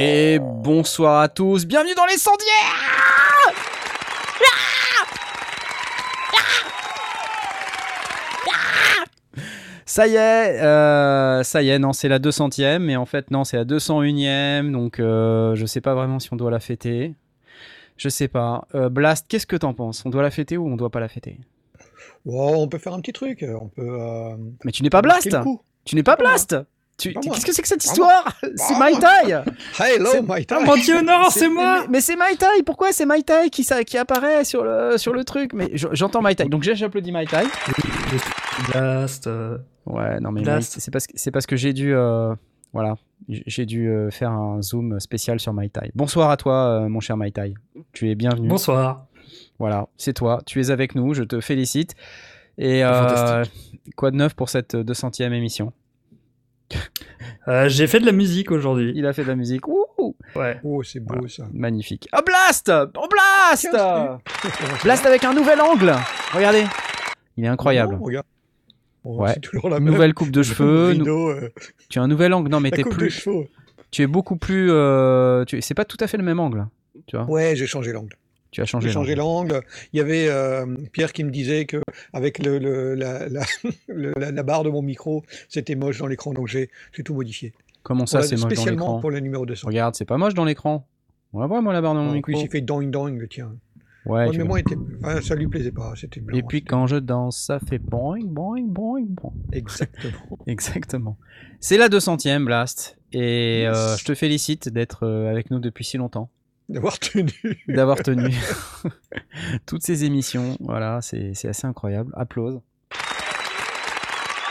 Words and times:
Et 0.00 0.38
bonsoir 0.38 1.22
à 1.22 1.28
tous, 1.28 1.66
bienvenue 1.66 1.94
dans 1.94 2.04
les 2.06 2.18
sondières 2.18 2.97
Ça 9.98 10.06
y 10.06 10.14
est, 10.14 10.62
euh, 10.62 11.42
ça 11.42 11.60
y 11.60 11.70
est, 11.70 11.78
non, 11.80 11.92
c'est 11.92 12.06
la 12.06 12.20
200ème, 12.20 12.78
mais 12.78 12.94
en 12.94 13.04
fait, 13.04 13.32
non, 13.32 13.42
c'est 13.42 13.56
la 13.56 13.64
201ème, 13.64 14.70
donc 14.70 15.00
euh, 15.00 15.56
je 15.56 15.66
sais 15.66 15.80
pas 15.80 15.96
vraiment 15.96 16.20
si 16.20 16.32
on 16.32 16.36
doit 16.36 16.52
la 16.52 16.60
fêter. 16.60 17.16
Je 17.96 18.08
sais 18.08 18.28
pas. 18.28 18.68
Euh, 18.76 18.90
Blast, 18.90 19.26
qu'est-ce 19.28 19.48
que 19.48 19.56
t'en 19.56 19.74
penses? 19.74 20.04
On 20.06 20.10
doit 20.10 20.22
la 20.22 20.30
fêter 20.30 20.56
ou 20.56 20.68
on 20.68 20.76
doit 20.76 20.90
pas 20.90 21.00
la 21.00 21.08
fêter? 21.08 21.40
Oh, 22.26 22.52
on 22.58 22.68
peut 22.68 22.78
faire 22.78 22.94
un 22.94 23.00
petit 23.00 23.12
truc. 23.12 23.44
On 23.60 23.66
peut. 23.70 23.88
euh, 23.90 24.36
Mais 24.64 24.70
tu 24.70 24.84
n'es 24.84 24.88
pas 24.88 25.02
Blast. 25.02 25.36
Tu 25.84 25.96
n'es 25.96 26.04
pas 26.04 26.14
Blast 26.14 26.54
tu... 26.96 27.12
Qu'est-ce 27.14 27.46
que 27.46 27.52
c'est 27.52 27.62
que 27.62 27.68
cette 27.68 27.84
histoire 27.84 28.24
C'est 28.56 28.74
My 28.74 28.98
Tai 28.98 29.42
Hello, 29.80 30.10
my 30.28 30.44
Oh 30.52 30.64
mon 30.64 30.74
dieu, 30.76 31.00
non, 31.00 31.30
c'est 31.30 31.48
Mais- 31.48 31.54
moi 31.54 31.80
Mais, 31.82 31.86
mais 31.90 32.00
c'est 32.00 32.16
My 32.16 32.36
Tai 32.36 32.62
Pourquoi 32.66 32.90
c'est 32.92 33.06
My 33.06 33.22
Tai 33.22 33.50
qui, 33.50 33.62
ça- 33.62 33.84
qui 33.84 33.96
apparaît 33.98 34.44
sur 34.44 34.64
le, 34.64 34.96
sur 34.98 35.12
le 35.12 35.22
truc? 35.24 35.52
Mais 35.54 35.70
j'entends 35.74 36.22
My 36.22 36.34
Tai, 36.34 36.48
donc 36.48 36.64
j'applaudis 36.64 37.12
My 37.12 37.24
Tai. 37.26 37.44
Blast. 38.72 39.28
Ouais, 39.88 40.20
non 40.20 40.30
mais 40.32 40.42
c'est 40.60 40.90
parce 40.90 41.06
que 41.06 41.12
c'est 41.16 41.30
parce 41.30 41.46
que 41.46 41.56
j'ai 41.56 41.72
dû 41.72 41.94
euh, 41.94 42.34
voilà, 42.72 42.96
j'ai 43.28 43.64
dû 43.64 43.88
euh, 43.88 44.10
faire 44.10 44.30
un 44.30 44.60
zoom 44.62 45.00
spécial 45.00 45.40
sur 45.40 45.52
My 45.54 45.70
Tai. 45.70 45.90
Bonsoir 45.94 46.30
à 46.30 46.36
toi 46.36 46.82
euh, 46.82 46.88
mon 46.88 47.00
cher 47.00 47.16
My 47.16 47.32
Tai. 47.32 47.54
Tu 47.92 48.10
es 48.10 48.14
bienvenu. 48.14 48.48
Bonsoir. 48.48 49.06
Voilà, 49.58 49.88
c'est 49.96 50.12
toi, 50.12 50.40
tu 50.46 50.60
es 50.60 50.70
avec 50.70 50.94
nous, 50.94 51.14
je 51.14 51.22
te 51.22 51.40
félicite. 51.40 51.94
Et 52.58 52.84
euh, 52.84 52.92
Fantastique. 53.44 53.94
quoi 53.96 54.10
de 54.10 54.16
neuf 54.16 54.34
pour 54.34 54.48
cette 54.50 54.74
200e 54.74 55.32
émission? 55.32 55.72
Euh, 57.46 57.68
J'ai 57.68 57.86
fait 57.86 57.98
de 58.00 58.06
la 58.06 58.12
musique 58.12 58.50
aujourd'hui. 58.50 58.92
Il 58.94 59.06
a 59.06 59.12
fait 59.12 59.22
de 59.22 59.28
la 59.28 59.36
musique. 59.36 59.66
Ouh, 59.68 59.84
Ouais. 60.36 60.60
Oh, 60.62 60.82
c'est 60.82 61.00
beau 61.00 61.14
Voilà. 61.14 61.28
ça. 61.28 61.44
magnifique. 61.52 62.08
Oh 62.16 62.20
Blast 62.24 62.70
Oh 62.70 63.06
Blast 63.10 63.68
Blast 64.84 65.06
avec 65.06 65.24
un 65.24 65.32
nouvel 65.34 65.60
angle. 65.60 65.92
Regardez. 66.34 66.64
Il 67.36 67.44
est 67.44 67.48
incroyable. 67.48 67.96
Oh, 68.00 68.04
regarde. 68.04 68.26
Oh, 69.10 69.22
Ouais. 69.22 69.32
C'est 69.34 69.40
toujours 69.40 69.70
la 69.70 69.80
même. 69.80 69.92
Nouvelle 69.92 70.12
coupe 70.14 70.30
de 70.30 70.42
cheveux. 70.42 70.88
Rideau, 70.88 71.30
euh, 71.30 71.50
Tu 71.88 71.98
as 71.98 72.02
un 72.02 72.08
nouvel 72.08 72.32
angle. 72.34 72.50
Non 72.50 72.60
mais 72.60 72.70
t'es 72.70 72.82
plus. 72.84 73.26
Tu 73.90 74.02
es 74.02 74.06
beaucoup 74.06 74.36
plus. 74.36 74.68
euh, 74.70 75.44
tu... 75.46 75.62
C'est 75.62 75.72
pas 75.74 75.86
tout 75.86 75.96
à 76.00 76.06
fait 76.06 76.18
le 76.18 76.22
même 76.24 76.38
angle. 76.40 76.66
Tu 77.06 77.16
vois. 77.16 77.24
Ouais, 77.24 77.56
j'ai 77.56 77.66
changé 77.66 77.92
l'angle. 77.92 78.14
Tu 78.50 78.60
as 78.60 78.66
changé. 78.66 78.90
L'angle. 79.14 79.62
Il 79.92 79.98
y 79.98 80.00
avait 80.00 80.26
euh, 80.28 80.66
Pierre 80.92 81.12
qui 81.14 81.24
me 81.24 81.30
disait 81.30 81.64
que 81.64 81.78
avec 82.12 82.38
le, 82.44 82.58
le- 82.58 82.94
la, 82.94 83.28
la, 83.28 83.42
le- 83.88 84.12
la- 84.18 84.30
la 84.30 84.42
barre 84.42 84.62
de 84.64 84.70
mon 84.70 84.82
micro, 84.82 85.22
c'était 85.48 85.74
moche 85.74 85.98
dans 85.98 86.06
l'écran, 86.06 86.32
donc 86.32 86.48
j'ai 86.48 86.70
j'ai 86.92 87.02
tout 87.02 87.14
modifié. 87.14 87.52
Comment 87.82 88.04
ça, 88.06 88.20
c'est 88.22 88.34
moche 88.36 88.42
dans 88.42 88.48
spécialement 88.48 88.84
l'écran? 88.86 89.00
pour 89.00 89.10
le 89.10 89.20
numéro 89.20 89.46
200. 89.46 89.66
Regarde, 89.68 89.94
c'est 89.94 90.04
pas 90.04 90.18
moche 90.18 90.34
dans 90.34 90.44
l'écran. 90.44 90.86
On 91.32 91.40
la 91.40 91.46
voit 91.46 91.60
moi 91.62 91.72
la 91.72 91.80
barre 91.80 91.94
de 91.94 92.00
mon 92.00 92.10
En 92.10 92.12
micro. 92.12 92.32
plus, 92.32 92.40
il 92.42 92.50
fait 92.50 92.60
doing 92.60 92.88
doing, 92.88 93.18
tiens. 93.30 93.52
Ouais. 94.08 94.28
Mais 94.36 94.44
moi, 94.44 94.58
il 94.58 94.62
était... 94.62 94.76
enfin, 95.02 95.20
ça 95.20 95.34
lui 95.34 95.46
plaisait 95.46 95.70
pas, 95.72 95.92
c'était 95.96 96.20
blanc. 96.20 96.36
Et 96.38 96.42
puis 96.42 96.64
quand 96.64 96.86
je 96.86 96.96
danse, 96.96 97.38
ça 97.38 97.58
fait 97.60 97.78
boing 97.78 98.20
boing 98.24 98.62
boing 98.66 99.04
boing. 99.08 99.32
Exactement. 99.52 100.38
Exactement. 100.46 101.16
C'est 101.60 101.76
la 101.76 101.88
200e 101.88 102.44
Blast 102.44 102.98
et 103.12 103.60
Yes. 103.62 103.76
euh, 103.76 103.96
je 103.96 104.04
te 104.04 104.14
félicite 104.14 104.68
d'être 104.68 105.06
euh, 105.06 105.30
avec 105.30 105.50
nous 105.50 105.58
depuis 105.60 105.84
si 105.84 105.96
longtemps, 105.96 106.30
D'avoir 106.68 106.98
tenu. 106.98 107.30
d'avoir 107.68 107.98
tenu 108.02 108.34
toutes 109.66 109.82
ces 109.82 110.04
émissions. 110.04 110.56
Voilà, 110.60 111.00
c'est 111.02 111.32
c'est 111.34 111.48
assez 111.48 111.66
incroyable. 111.66 112.12
Applause. 112.16 112.60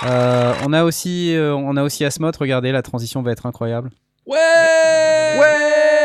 Euh, 0.04 0.54
on 0.66 0.74
a 0.74 0.84
aussi, 0.84 1.36
euh, 1.36 1.56
on 1.56 1.76
a 1.78 1.84
aussi 1.84 2.06
Asmod. 2.06 2.36
Regardez, 2.36 2.72
la 2.72 2.81
transition 2.84 3.22
va 3.24 3.31
être 3.31 3.46
incroyable. 3.48 3.90
Ouais 4.28 4.36
Ouais 5.40 5.97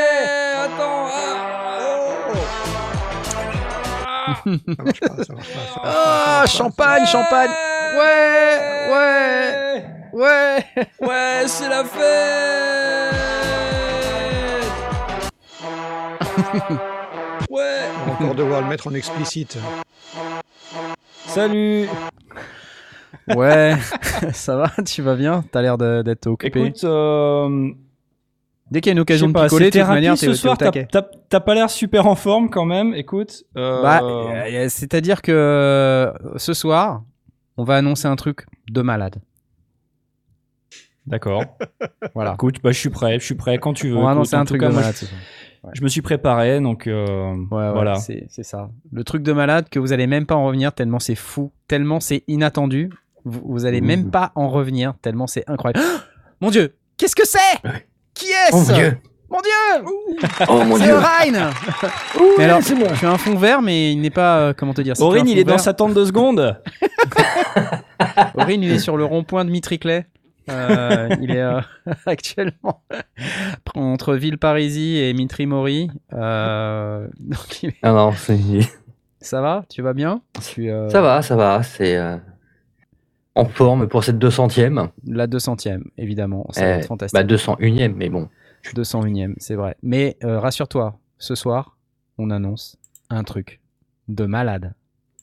Ça 4.34 4.82
marche 4.84 5.00
pas, 5.00 5.08
ça 5.08 5.14
marche 5.16 5.20
pas. 5.20 5.24
ça 5.24 5.34
marche 5.34 5.48
pas, 5.52 5.60
ça 5.74 5.80
Ah, 5.84 6.38
pas. 6.42 6.46
champagne, 6.46 7.06
champagne. 7.06 7.50
Ouais, 7.96 8.60
ouais, 8.92 9.84
ouais. 10.12 10.64
Ouais, 11.00 11.42
c'est 11.46 11.68
la 11.68 11.84
fête 11.84 13.12
Ouais 17.50 17.80
On 18.00 18.06
va 18.06 18.12
encore 18.12 18.34
devoir 18.34 18.62
le 18.62 18.68
mettre 18.68 18.86
en 18.86 18.94
explicite. 18.94 19.58
Salut 21.26 21.88
Ouais, 23.36 23.76
ça 24.32 24.56
va, 24.56 24.70
tu 24.84 25.02
vas 25.02 25.14
bien? 25.14 25.44
T'as 25.52 25.62
l'air 25.62 25.78
d'être 25.78 26.26
occupé. 26.26 26.60
Écoute, 26.64 26.84
euh, 26.84 27.70
Dès 28.72 28.80
qu'il 28.80 28.88
y 28.88 28.92
a 28.92 28.94
une 28.94 29.00
occasion 29.00 29.28
de 29.28 29.32
picoler, 29.38 29.70
de 29.70 29.78
toute 29.78 29.86
manière, 29.88 30.16
ce 30.16 30.32
soir, 30.32 30.56
t'as 30.56 31.40
pas 31.40 31.54
l'air 31.54 31.68
super 31.68 32.06
en 32.06 32.14
forme 32.14 32.48
quand 32.48 32.64
même, 32.64 32.94
écoute. 32.94 33.44
euh, 33.58 33.82
Bah, 33.82 34.00
c'est-à-dire 34.70 35.20
que 35.20 35.30
euh, 35.30 36.10
ce 36.36 36.54
soir, 36.54 37.02
on 37.58 37.64
va 37.64 37.76
annoncer 37.76 38.08
un 38.08 38.16
truc 38.16 38.46
de 38.70 38.80
malade. 38.80 39.16
D'accord. 41.06 41.44
Voilà. 42.14 42.32
Écoute, 42.34 42.56
bah, 42.62 42.72
je 42.72 42.78
suis 42.78 42.88
prêt, 42.90 43.18
je 43.20 43.24
suis 43.24 43.34
prêt 43.34 43.58
quand 43.58 43.74
tu 43.74 43.90
veux. 43.90 43.96
On 43.96 44.04
va 44.04 44.10
annoncer 44.10 44.36
un 44.36 44.44
truc 44.44 44.60
cas, 44.60 44.68
de 44.70 44.74
malade. 44.74 44.94
Je 45.74 45.82
me 45.82 45.88
suis 45.88 46.00
préparé, 46.02 46.60
donc 46.60 46.86
euh, 46.86 47.34
Ouais, 47.50 47.58
ouais, 47.58 47.72
voilà. 47.72 47.94
c'est 47.96 48.26
ça. 48.42 48.70
Le 48.90 49.04
truc 49.04 49.22
de 49.22 49.32
malade 49.32 49.68
que 49.70 49.78
vous 49.78 49.92
allez 49.92 50.06
même 50.06 50.24
pas 50.26 50.34
en 50.34 50.44
revenir 50.46 50.72
tellement 50.72 50.98
c'est 50.98 51.14
fou, 51.14 51.52
tellement 51.68 52.00
c'est 52.00 52.24
inattendu. 52.26 52.90
Vous, 53.24 53.42
vous 53.44 53.66
allez 53.66 53.80
même 53.82 54.10
pas 54.10 54.32
en 54.34 54.48
revenir 54.48 54.94
tellement 55.02 55.26
c'est 55.26 55.44
incroyable. 55.48 55.84
mon 56.40 56.50
Dieu, 56.50 56.74
qu'est-ce 56.96 57.14
que 57.16 57.26
c'est? 57.26 57.38
Qui 58.14 58.26
est-ce 58.26 58.54
mon 58.54 58.62
dieu 58.62 58.98
Mon 59.30 59.38
Dieu 59.40 59.86
Oh 60.48 60.64
mon 60.64 60.76
C'est 60.76 60.84
dieu 60.84 60.94
Mais 62.38 62.44
alors, 62.44 62.60
je 62.60 62.74
fais 62.94 63.06
un 63.06 63.18
fond 63.18 63.34
vert, 63.36 63.62
mais 63.62 63.92
il 63.92 64.00
n'est 64.00 64.10
pas. 64.10 64.38
euh, 64.38 64.52
comment 64.56 64.74
te 64.74 64.82
dire 64.82 64.96
c'est 64.96 65.02
Aurine, 65.02 65.26
un 65.26 65.30
il 65.30 65.34
fond 65.34 65.40
est 65.40 65.44
dans 65.44 65.50
vert. 65.52 65.60
sa 65.60 65.74
tente 65.74 65.94
de 65.94 66.04
secondes. 66.04 66.60
Aurine, 68.34 68.62
il 68.62 68.72
est 68.72 68.78
sur 68.78 68.96
le 68.96 69.04
rond-point 69.04 69.44
de 69.44 69.50
Mitriclet. 69.50 70.06
Euh, 70.50 71.08
il 71.20 71.30
est 71.30 71.40
euh, 71.40 71.60
actuellement 72.06 72.82
entre 73.76 74.14
Villeparisis 74.14 74.98
et 75.00 75.12
Mitry-Mori. 75.14 75.88
Euh, 76.12 77.06
donc 77.20 77.62
il 77.62 77.68
est- 77.70 77.76
Ah 77.82 77.92
non, 77.92 78.12
c'est- 78.12 78.38
Ça 79.20 79.40
va? 79.40 79.64
Tu 79.70 79.82
vas 79.82 79.92
bien? 79.92 80.20
Tu, 80.52 80.68
euh, 80.68 80.88
ça 80.90 81.00
va, 81.00 81.22
ça 81.22 81.36
va, 81.36 81.62
c'est 81.62 81.96
euh, 81.96 82.16
en 83.34 83.46
forme 83.46 83.88
pour 83.88 84.04
cette 84.04 84.18
200e. 84.18 84.90
La 85.06 85.26
200e, 85.26 85.82
évidemment. 85.98 86.46
Ça 86.50 86.62
va 86.62 86.68
Eh, 86.76 86.78
être 86.80 86.86
fantastique. 86.86 87.18
Bah 87.18 87.24
201e, 87.26 87.94
mais 87.94 88.08
bon. 88.10 88.28
201e, 88.74 89.34
c'est 89.38 89.54
vrai. 89.54 89.76
Mais 89.82 90.16
euh, 90.24 90.38
rassure-toi, 90.38 90.98
ce 91.18 91.34
soir, 91.34 91.76
on 92.18 92.30
annonce 92.30 92.76
un 93.10 93.24
truc 93.24 93.60
de 94.08 94.24
malade. 94.26 94.74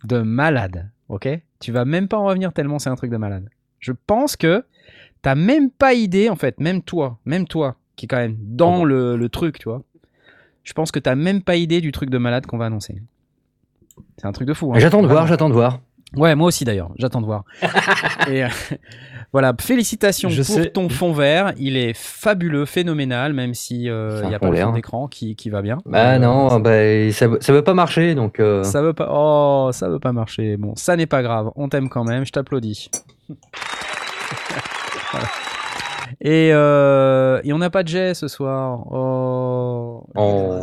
De 0.06 0.22
malade, 0.22 0.90
ok? 1.10 1.28
Tu 1.60 1.72
vas 1.72 1.86
même 1.86 2.08
pas 2.08 2.18
en 2.18 2.26
revenir 2.26 2.54
tellement 2.54 2.80
c'est 2.80 2.90
un 2.90 2.96
truc 2.96 3.12
de 3.12 3.18
malade. 3.18 3.50
Je 3.80 3.92
pense 4.08 4.36
que 4.36 4.66
t'as 5.22 5.36
même 5.36 5.70
pas 5.70 5.94
idée, 5.94 6.30
en 6.30 6.36
fait, 6.36 6.60
même 6.60 6.82
toi, 6.82 7.20
même 7.26 7.46
toi, 7.48 7.76
qui 7.96 8.06
est 8.06 8.08
quand 8.08 8.18
même 8.18 8.38
dans 8.40 8.82
Oh. 8.82 8.86
le, 8.86 9.16
le 9.18 9.30
truc, 9.30 9.60
tu 9.60 9.70
vois. 9.70 9.84
Je 10.64 10.74
pense 10.74 10.92
que 10.92 11.00
t'as 11.00 11.16
même 11.16 11.42
pas 11.42 11.56
idée 11.56 11.82
du 11.82 11.92
truc 11.92 12.10
de 12.10 12.18
malade 12.18 12.46
qu'on 12.46 12.58
va 12.58 12.66
annoncer. 12.66 13.02
C'est 14.18 14.26
un 14.28 14.32
truc 14.32 14.48
de 14.48 14.54
fou. 14.54 14.74
hein. 14.74 14.80
J'attends 14.80 15.02
de 15.02 15.08
voir, 15.08 15.28
j'attends 15.28 15.50
de 15.50 15.54
voir. 15.54 15.80
Ouais, 16.16 16.36
moi 16.36 16.48
aussi 16.48 16.66
d'ailleurs, 16.66 16.90
j'attends 16.98 17.22
de 17.22 17.26
voir. 17.26 17.44
Et 18.28 18.44
euh, 18.44 18.48
voilà, 19.32 19.54
félicitations 19.62 20.30
Je 20.30 20.42
pour 20.42 20.56
sais. 20.56 20.70
ton 20.72 20.90
fond 20.90 21.14
vert. 21.14 21.54
Il 21.58 21.78
est 21.78 21.94
fabuleux, 21.96 22.66
phénoménal, 22.66 23.34
même 23.34 23.54
si 23.54 23.88
euh, 23.90 24.22
il 24.22 24.26
un 24.26 24.30
n'y 24.30 24.36
a 24.36 24.40
pas 24.40 24.50
le 24.50 24.74
d'écran 24.74 25.08
qui, 25.08 25.36
qui 25.36 25.50
va 25.52 25.62
bien. 25.62 25.78
Bah 25.86 26.14
Euh, 26.16 26.20
non, 26.20 26.60
bah, 26.60 27.12
ça, 27.12 27.28
ça 27.40 27.54
veut 27.54 27.64
pas 27.64 27.76
marcher, 27.76 28.16
donc 28.16 28.40
euh, 28.40 28.64
Ça 28.64 28.82
veut 28.82 28.94
pas. 28.94 29.08
Oh, 29.12 29.70
ça 29.72 29.88
veut 29.88 30.00
pas 30.00 30.12
marcher. 30.12 30.58
Bon, 30.58 30.74
ça 30.76 30.96
n'est 30.96 31.06
pas 31.06 31.22
grave. 31.22 31.52
On 31.56 31.70
t'aime 31.70 31.90
quand 31.90 32.04
même. 32.04 32.26
Je 32.26 32.32
t'applaudis. 32.32 32.90
Voilà. 35.12 35.28
Et, 36.22 36.52
euh, 36.54 37.42
et 37.44 37.52
on 37.54 37.58
n'a 37.58 37.70
pas 37.72 37.82
de 37.84 37.88
jet 37.88 38.14
ce 38.14 38.28
soir. 38.28 38.84
Oh. 38.92 40.04
Oh. 40.16 40.62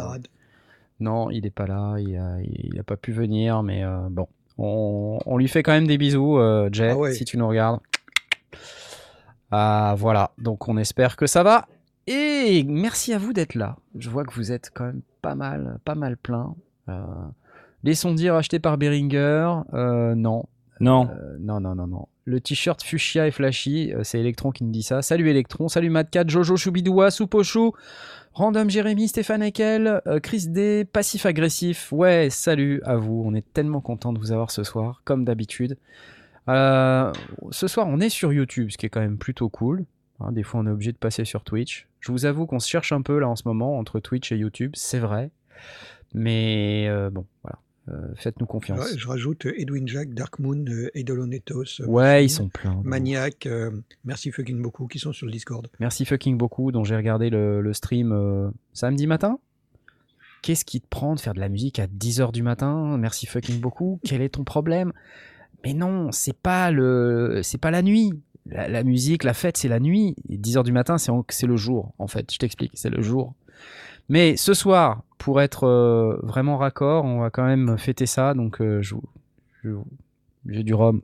Non, 1.01 1.31
il 1.31 1.47
est 1.47 1.51
pas 1.51 1.67
là. 1.67 1.97
Il 1.99 2.17
a, 2.17 2.37
il 2.43 2.79
a 2.79 2.83
pas 2.85 2.97
pu 2.97 3.13
venir, 3.13 3.63
mais 3.63 3.83
euh, 3.83 4.07
bon. 4.11 4.29
On, 4.59 5.19
on 5.27 5.37
lui 5.37 5.49
fait 5.49 5.63
quand 5.63 5.73
même 5.73 5.87
des 5.87 5.99
bisous, 5.99 6.39
euh, 6.39 6.69
Jay, 6.73 6.91
Ah 6.91 6.97
ouais. 6.97 7.13
si 7.13 7.25
tu 7.25 7.37
nous 7.37 7.47
regardes. 7.49 7.81
Ah, 9.51 9.95
voilà. 9.99 10.33
Donc 10.39 10.69
on 10.69 10.77
espère 10.77 11.17
que 11.17 11.27
ça 11.27 11.43
va. 11.43 11.67
Et 12.07 12.65
merci 12.69 13.13
à 13.13 13.19
vous 13.19 13.33
d'être 13.33 13.55
là. 13.55 13.77
Je 13.99 14.11
vois 14.11 14.25
que 14.25 14.33
vous 14.35 14.53
êtes 14.53 14.71
quand 14.75 14.85
même 14.85 15.03
pas 15.23 15.35
mal, 15.35 15.79
pas 15.85 15.95
mal 15.95 16.17
plein. 16.17 16.55
Euh, 16.89 17.03
les 17.83 17.95
sons 17.95 18.15
dire 18.15 18.35
achetés 18.35 18.59
par 18.61 18.79
Behringer, 18.79 19.53
euh, 19.75 20.15
non. 20.15 20.45
Non. 20.81 21.09
Euh, 21.11 21.37
non, 21.41 21.61
non, 21.61 21.75
non, 21.75 21.87
non. 21.87 22.09
Le 22.29 22.41
t-shirt 22.41 22.83
fuchsia 22.83 23.29
et 23.29 23.31
flashy, 23.31 23.93
euh, 23.95 24.01
c'est 24.03 24.19
Electron 24.19 24.51
qui 24.51 24.65
nous 24.65 24.73
dit 24.73 24.83
ça. 24.83 25.01
Salut 25.01 25.31
Electron, 25.31 25.69
salut 25.69 25.91
Madcat, 25.91 26.25
Jojo 26.27 26.57
Choubidoua, 26.57 27.13
Soupochou, 27.13 27.73
Random 28.33 28.69
Jérémy, 28.69 29.07
Stéphane 29.07 29.45
Ekel, 29.45 30.03
euh, 30.09 30.19
Chris 30.19 30.49
D, 30.49 30.85
Passif 30.85 31.25
Agressif. 31.25 31.93
Ouais, 31.93 32.27
salut 32.29 32.83
à 32.85 32.97
vous. 32.97 33.23
On 33.25 33.33
est 33.33 33.45
tellement 33.53 33.81
content 33.81 34.13
de 34.13 34.19
vous 34.19 34.33
avoir 34.33 34.51
ce 34.51 34.65
soir, 34.65 35.03
comme 35.05 35.25
d'habitude. 35.25 35.79
Euh, 36.49 37.13
ce 37.53 37.69
soir, 37.69 37.87
on 37.89 38.01
est 38.01 38.09
sur 38.09 38.33
YouTube, 38.33 38.71
ce 38.73 38.77
qui 38.77 38.87
est 38.87 38.91
quand 38.91 38.99
même 38.99 39.19
plutôt 39.19 39.49
cool. 39.49 39.85
Hein, 40.19 40.33
des 40.33 40.43
fois, 40.43 40.59
on 40.59 40.67
est 40.67 40.71
obligé 40.71 40.91
de 40.91 40.99
passer 40.99 41.25
sur 41.25 41.45
Twitch. 41.45 41.87
Je 42.01 42.11
vous 42.11 42.25
avoue 42.25 42.47
qu'on 42.47 42.59
se 42.59 42.69
cherche 42.69 42.91
un 42.91 43.03
peu 43.03 43.21
là 43.21 43.29
en 43.29 43.37
ce 43.37 43.47
moment 43.47 43.79
entre 43.79 44.01
Twitch 44.01 44.33
et 44.33 44.37
YouTube, 44.37 44.73
c'est 44.75 44.99
vrai. 44.99 45.31
Mais 46.13 46.91
bon, 47.13 47.25
voilà. 47.45 47.61
Euh, 47.89 48.09
Faites-nous 48.17 48.47
confiance. 48.47 48.81
Ouais, 48.81 48.99
je 48.99 49.07
rajoute 49.07 49.47
euh, 49.47 49.53
Edwin 49.61 49.87
Jack, 49.87 50.13
Dark 50.13 50.39
Moon, 50.41 50.65
Eidolonetos, 50.95 51.81
euh, 51.81 51.87
Ouais, 51.87 52.25
ils 52.25 52.31
sont 52.31 52.49
pleins. 52.49 52.81
Maniac, 52.85 53.47
euh, 53.47 53.71
merci 54.05 54.33
fucking 54.33 54.61
beaucoup, 54.61 54.89
qui 54.89 54.99
sont 54.99 55.13
sur 55.13 55.27
le 55.27 55.33
Discord. 55.33 55.69
Merci 55.79 56.05
fucking 56.05 56.37
beaucoup, 56.37 56.73
dont 56.73 56.83
j'ai 56.83 56.97
regardé 56.97 57.31
le, 57.31 57.61
le 57.61 57.73
stream 57.73 58.11
euh, 58.13 58.51
samedi 58.73 59.07
matin. 59.07 59.39
Qu'est-ce 60.43 60.65
qui 60.65 60.81
te 60.81 60.87
prend 60.89 61.15
de 61.15 61.21
faire 61.21 61.35
de 61.35 61.41
la 61.41 61.49
musique 61.49 61.79
à 61.79 61.87
10h 61.87 62.33
du 62.33 62.43
matin? 62.43 62.97
Merci 62.99 63.27
fucking 63.27 63.61
beaucoup. 63.61 64.01
Quel 64.05 64.21
est 64.21 64.31
ton 64.31 64.45
problème? 64.45 64.93
Mais 65.65 65.73
non, 65.73 66.11
c'est 66.13 66.37
pas 66.37 66.71
le 66.71 67.41
c'est 67.43 67.59
pas 67.59 67.71
la 67.71 67.83
nuit. 67.83 68.13
La, 68.47 68.69
la 68.69 68.85
musique, 68.85 69.25
la 69.25 69.35
fête, 69.35 69.57
c'est 69.57 69.67
la 69.69 69.81
nuit. 69.81 70.15
Et 70.29 70.39
10h 70.39 70.63
du 70.63 70.71
matin, 70.73 70.99
c'est 70.99 71.11
en- 71.11 71.25
c'est 71.29 71.47
le 71.49 71.57
jour, 71.57 71.95
en 71.99 72.07
fait. 72.07 72.33
Je 72.33 72.39
t'explique, 72.39 72.71
c'est 72.75 72.91
le 72.91 73.03
jour. 73.03 73.35
Mais 74.09 74.37
ce 74.37 74.55
soir, 74.55 75.03
pour 75.19 75.41
être 75.41 75.65
euh, 75.65 76.19
vraiment 76.23 76.57
raccord, 76.57 77.05
on 77.05 77.21
va 77.21 77.31
quand 77.31 77.45
même 77.45 77.79
fêter 77.79 78.07
ça. 78.07 78.35
Donc, 78.35 78.61
euh, 78.61 78.83
j'ai 80.47 80.63
du 80.63 80.75
rhum, 80.75 81.03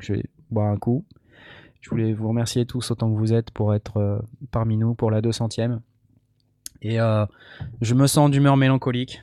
je 0.00 0.14
vais 0.14 0.24
boire 0.50 0.68
un 0.68 0.76
coup. 0.76 1.04
Je 1.80 1.90
voulais 1.90 2.12
vous 2.12 2.28
remercier 2.28 2.64
tous 2.64 2.90
autant 2.90 3.12
que 3.12 3.18
vous 3.18 3.32
êtes 3.32 3.50
pour 3.50 3.74
être 3.74 3.98
euh, 3.98 4.18
parmi 4.50 4.76
nous 4.76 4.94
pour 4.94 5.10
la 5.10 5.20
200e. 5.20 5.80
Et 6.82 6.98
je 7.80 7.94
me 7.94 8.06
sens 8.06 8.30
d'humeur 8.30 8.58
mélancolique. 8.58 9.22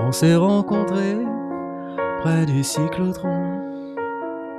On 0.00 0.10
s'est 0.10 0.34
rencontrés 0.34 1.16
près 2.22 2.44
du 2.44 2.64
cyclotron. 2.64 3.45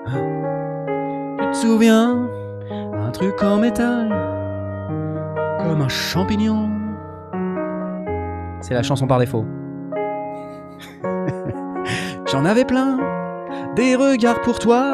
Tu 0.09 1.45
te 1.51 1.55
souviens 1.55 2.27
Un 2.71 3.11
truc 3.11 3.41
en 3.43 3.57
métal, 3.57 4.09
comme 5.59 5.81
un 5.81 5.89
champignon? 5.89 6.69
C'est 8.61 8.73
la 8.73 8.83
chanson 8.83 9.07
par 9.07 9.19
défaut. 9.19 9.45
J'en 12.31 12.45
avais 12.45 12.65
plein, 12.65 12.97
des 13.75 13.95
regards 13.95 14.41
pour 14.41 14.59
toi. 14.59 14.93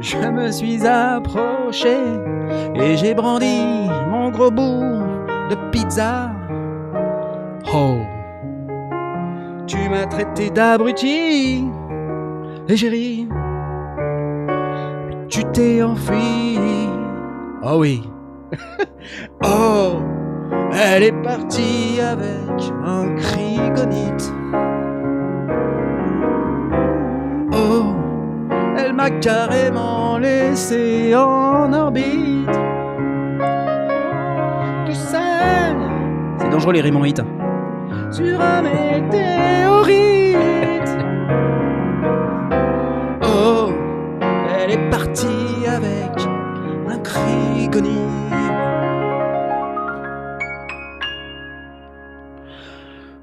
Je 0.00 0.16
me 0.16 0.50
suis 0.50 0.86
approché 0.86 1.96
et 2.74 2.96
j'ai 2.96 3.14
brandi 3.14 3.64
mon 4.08 4.30
gros 4.30 4.50
bout 4.50 5.02
de 5.50 5.56
pizza. 5.70 6.30
Oh, 7.74 7.96
tu 9.66 9.88
m'as 9.88 10.06
traité 10.06 10.50
d'abruti, 10.50 11.64
égérie. 12.68 13.28
Tu 15.28 15.42
t'es 15.52 15.82
enfui. 15.82 16.58
Oh 17.62 17.76
oui. 17.78 18.02
oh, 19.44 20.00
elle 20.72 21.02
est 21.02 21.22
partie 21.22 22.00
avec 22.00 22.72
un 22.84 23.14
cri 23.16 23.56
gonite. 23.74 24.32
Oh, 27.52 27.94
elle 28.78 28.92
m'a 28.92 29.10
carrément 29.10 30.18
laissé 30.18 31.14
en 31.14 31.72
orbite. 31.72 32.46
Tout 34.86 34.94
seul. 34.94 35.76
C'est 36.38 36.50
dangereux 36.50 36.72
les 36.74 36.80
rimes 36.80 36.96
en 36.96 37.04
hit. 37.04 37.20
Sur 38.10 38.40
un 38.40 38.62
météorite. 38.62 40.17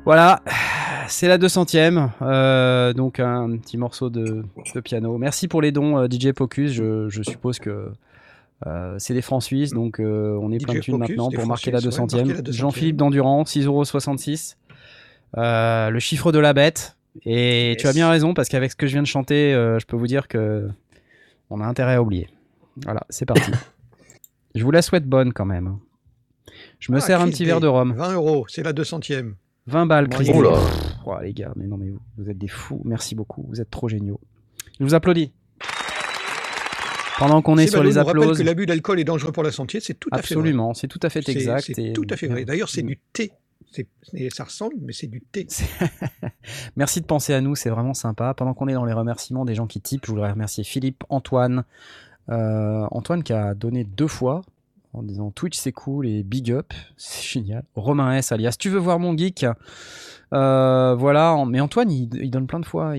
Voilà, 0.05 0.41
c'est 1.07 1.27
la 1.27 1.37
200ème, 1.39 2.09
euh, 2.21 2.93
donc 2.93 3.19
un 3.19 3.57
petit 3.57 3.77
morceau 3.77 4.09
de, 4.11 4.43
de 4.75 4.79
piano. 4.81 5.17
Merci 5.17 5.47
pour 5.47 5.61
les 5.61 5.71
dons 5.71 5.97
euh, 5.97 6.07
DJ 6.07 6.31
Pocus, 6.31 6.71
je, 6.73 7.09
je 7.09 7.23
suppose 7.23 7.57
que 7.57 7.89
euh, 8.67 8.95
c'est 8.99 9.15
des 9.15 9.23
francs 9.23 9.41
suisses, 9.41 9.71
donc 9.71 9.99
euh, 9.99 10.37
on 10.39 10.51
est 10.51 10.63
plein 10.63 10.75
de 10.75 10.79
thunes 10.79 10.97
maintenant 10.97 11.29
pour 11.31 11.47
marquer 11.47 11.71
la 11.71 11.79
suisses, 11.79 11.97
ouais, 11.97 12.05
200ème. 12.05 12.25
marquer 12.27 12.33
la 12.33 12.41
200e. 12.51 12.51
Jean-Philippe 12.53 12.97
d'Endurant, 12.97 13.43
6,66€. 13.43 14.55
Euh, 15.37 15.89
le 15.89 15.99
chiffre 15.99 16.31
de 16.31 16.39
la 16.39 16.53
bête. 16.53 16.95
Et 17.25 17.69
Yes. 17.71 17.77
tu 17.77 17.87
as 17.87 17.93
bien 17.93 18.09
raison, 18.09 18.33
parce 18.33 18.47
qu'avec 18.49 18.71
ce 18.71 18.75
que 18.75 18.87
je 18.87 18.91
viens 18.93 19.01
de 19.01 19.07
chanter, 19.07 19.53
euh, 19.53 19.79
je 19.79 19.85
peux 19.85 19.95
vous 19.95 20.07
dire 20.07 20.27
que 20.27 20.67
on 21.49 21.61
a 21.61 21.65
intérêt 21.65 21.95
à 21.95 22.01
oublier. 22.01 22.29
Voilà, 22.83 23.01
c'est 23.09 23.25
parti. 23.25 23.51
je 24.55 24.63
vous 24.63 24.71
la 24.71 24.81
souhaite 24.81 25.05
bonne 25.05 25.33
quand 25.33 25.45
même. 25.45 25.77
Je 26.79 26.91
me 26.91 26.97
Ah, 26.97 27.01
sers 27.01 27.21
un 27.21 27.27
petit 27.29 27.45
verre 27.45 27.59
de 27.59 27.67
rhum. 27.67 27.93
20 27.93 28.13
euros, 28.13 28.45
c'est 28.47 28.63
la 28.63 28.73
200e. 28.73 29.33
20 29.67 29.85
balles, 29.87 30.09
Chris. 30.09 30.29
Oh 30.33 30.41
là. 30.41 30.51
Pff, 30.51 30.95
oh, 31.05 31.15
les 31.21 31.33
gars, 31.33 31.51
mais 31.55 31.65
non, 31.65 31.77
mais 31.77 31.89
vous, 31.89 31.99
vous 32.17 32.29
êtes 32.29 32.37
des 32.37 32.47
fous. 32.47 32.81
Merci 32.85 33.15
beaucoup. 33.15 33.45
Vous 33.49 33.61
êtes 33.61 33.69
trop 33.69 33.87
géniaux. 33.87 34.19
Je 34.79 34.85
vous 34.85 34.93
applaudis. 34.93 35.31
Pendant 37.17 37.41
qu'on 37.41 37.57
est 37.57 37.67
sur 37.67 37.81
les 37.83 37.97
applauses. 37.97 38.37
que 38.37 38.43
l'abus 38.43 38.65
d'alcool 38.65 38.99
est 38.99 39.05
dangereux 39.05 39.31
pour 39.31 39.43
la 39.43 39.51
santé, 39.51 39.79
c'est 39.79 39.93
tout 39.93 40.09
à 40.11 40.17
fait 40.17 40.33
vrai. 40.35 40.41
Absolument, 40.41 40.73
c'est 40.73 40.87
tout 40.87 40.99
à 41.01 41.09
fait 41.09 41.27
exact. 41.29 41.71
C'est 41.73 41.81
et- 41.81 41.93
tout 41.93 42.05
à 42.09 42.17
fait 42.17 42.27
vrai. 42.27 42.43
D'ailleurs, 42.45 42.69
c'est 42.69 42.83
du 42.83 42.99
thé. 43.13 43.31
Ça 44.29 44.43
ressemble, 44.45 44.75
mais 44.81 44.93
c'est 44.93 45.07
du 45.07 45.21
thé. 45.21 45.47
Merci 46.75 47.01
de 47.01 47.05
penser 47.05 47.33
à 47.33 47.41
nous, 47.41 47.55
c'est 47.55 47.69
vraiment 47.69 47.93
sympa. 47.93 48.33
Pendant 48.33 48.53
qu'on 48.53 48.67
est 48.67 48.73
dans 48.73 48.85
les 48.85 48.93
remerciements 48.93 49.43
des 49.45 49.55
gens 49.55 49.67
qui 49.67 49.81
typent, 49.81 50.05
je 50.05 50.11
voudrais 50.11 50.31
remercier 50.31 50.63
Philippe, 50.63 51.03
Antoine. 51.09 51.63
Euh, 52.29 52.85
Antoine 52.91 53.23
qui 53.23 53.33
a 53.33 53.53
donné 53.53 53.83
deux 53.83 54.07
fois 54.07 54.41
en 54.95 55.03
disant 55.03 55.31
Twitch 55.31 55.57
c'est 55.57 55.71
cool 55.71 56.07
et 56.07 56.23
big 56.23 56.51
up, 56.51 56.73
c'est 56.97 57.23
génial. 57.23 57.63
Romain 57.75 58.15
S 58.15 58.31
alias 58.31 58.55
Tu 58.57 58.69
veux 58.69 58.79
voir 58.79 58.99
mon 58.99 59.15
geek? 59.15 59.45
Euh, 60.33 60.95
Voilà, 60.95 61.43
mais 61.47 61.59
Antoine 61.59 61.91
il, 61.91 62.29
donne 62.29 62.47
plein 62.47 62.59
de 62.59 62.65
fois. 62.65 62.93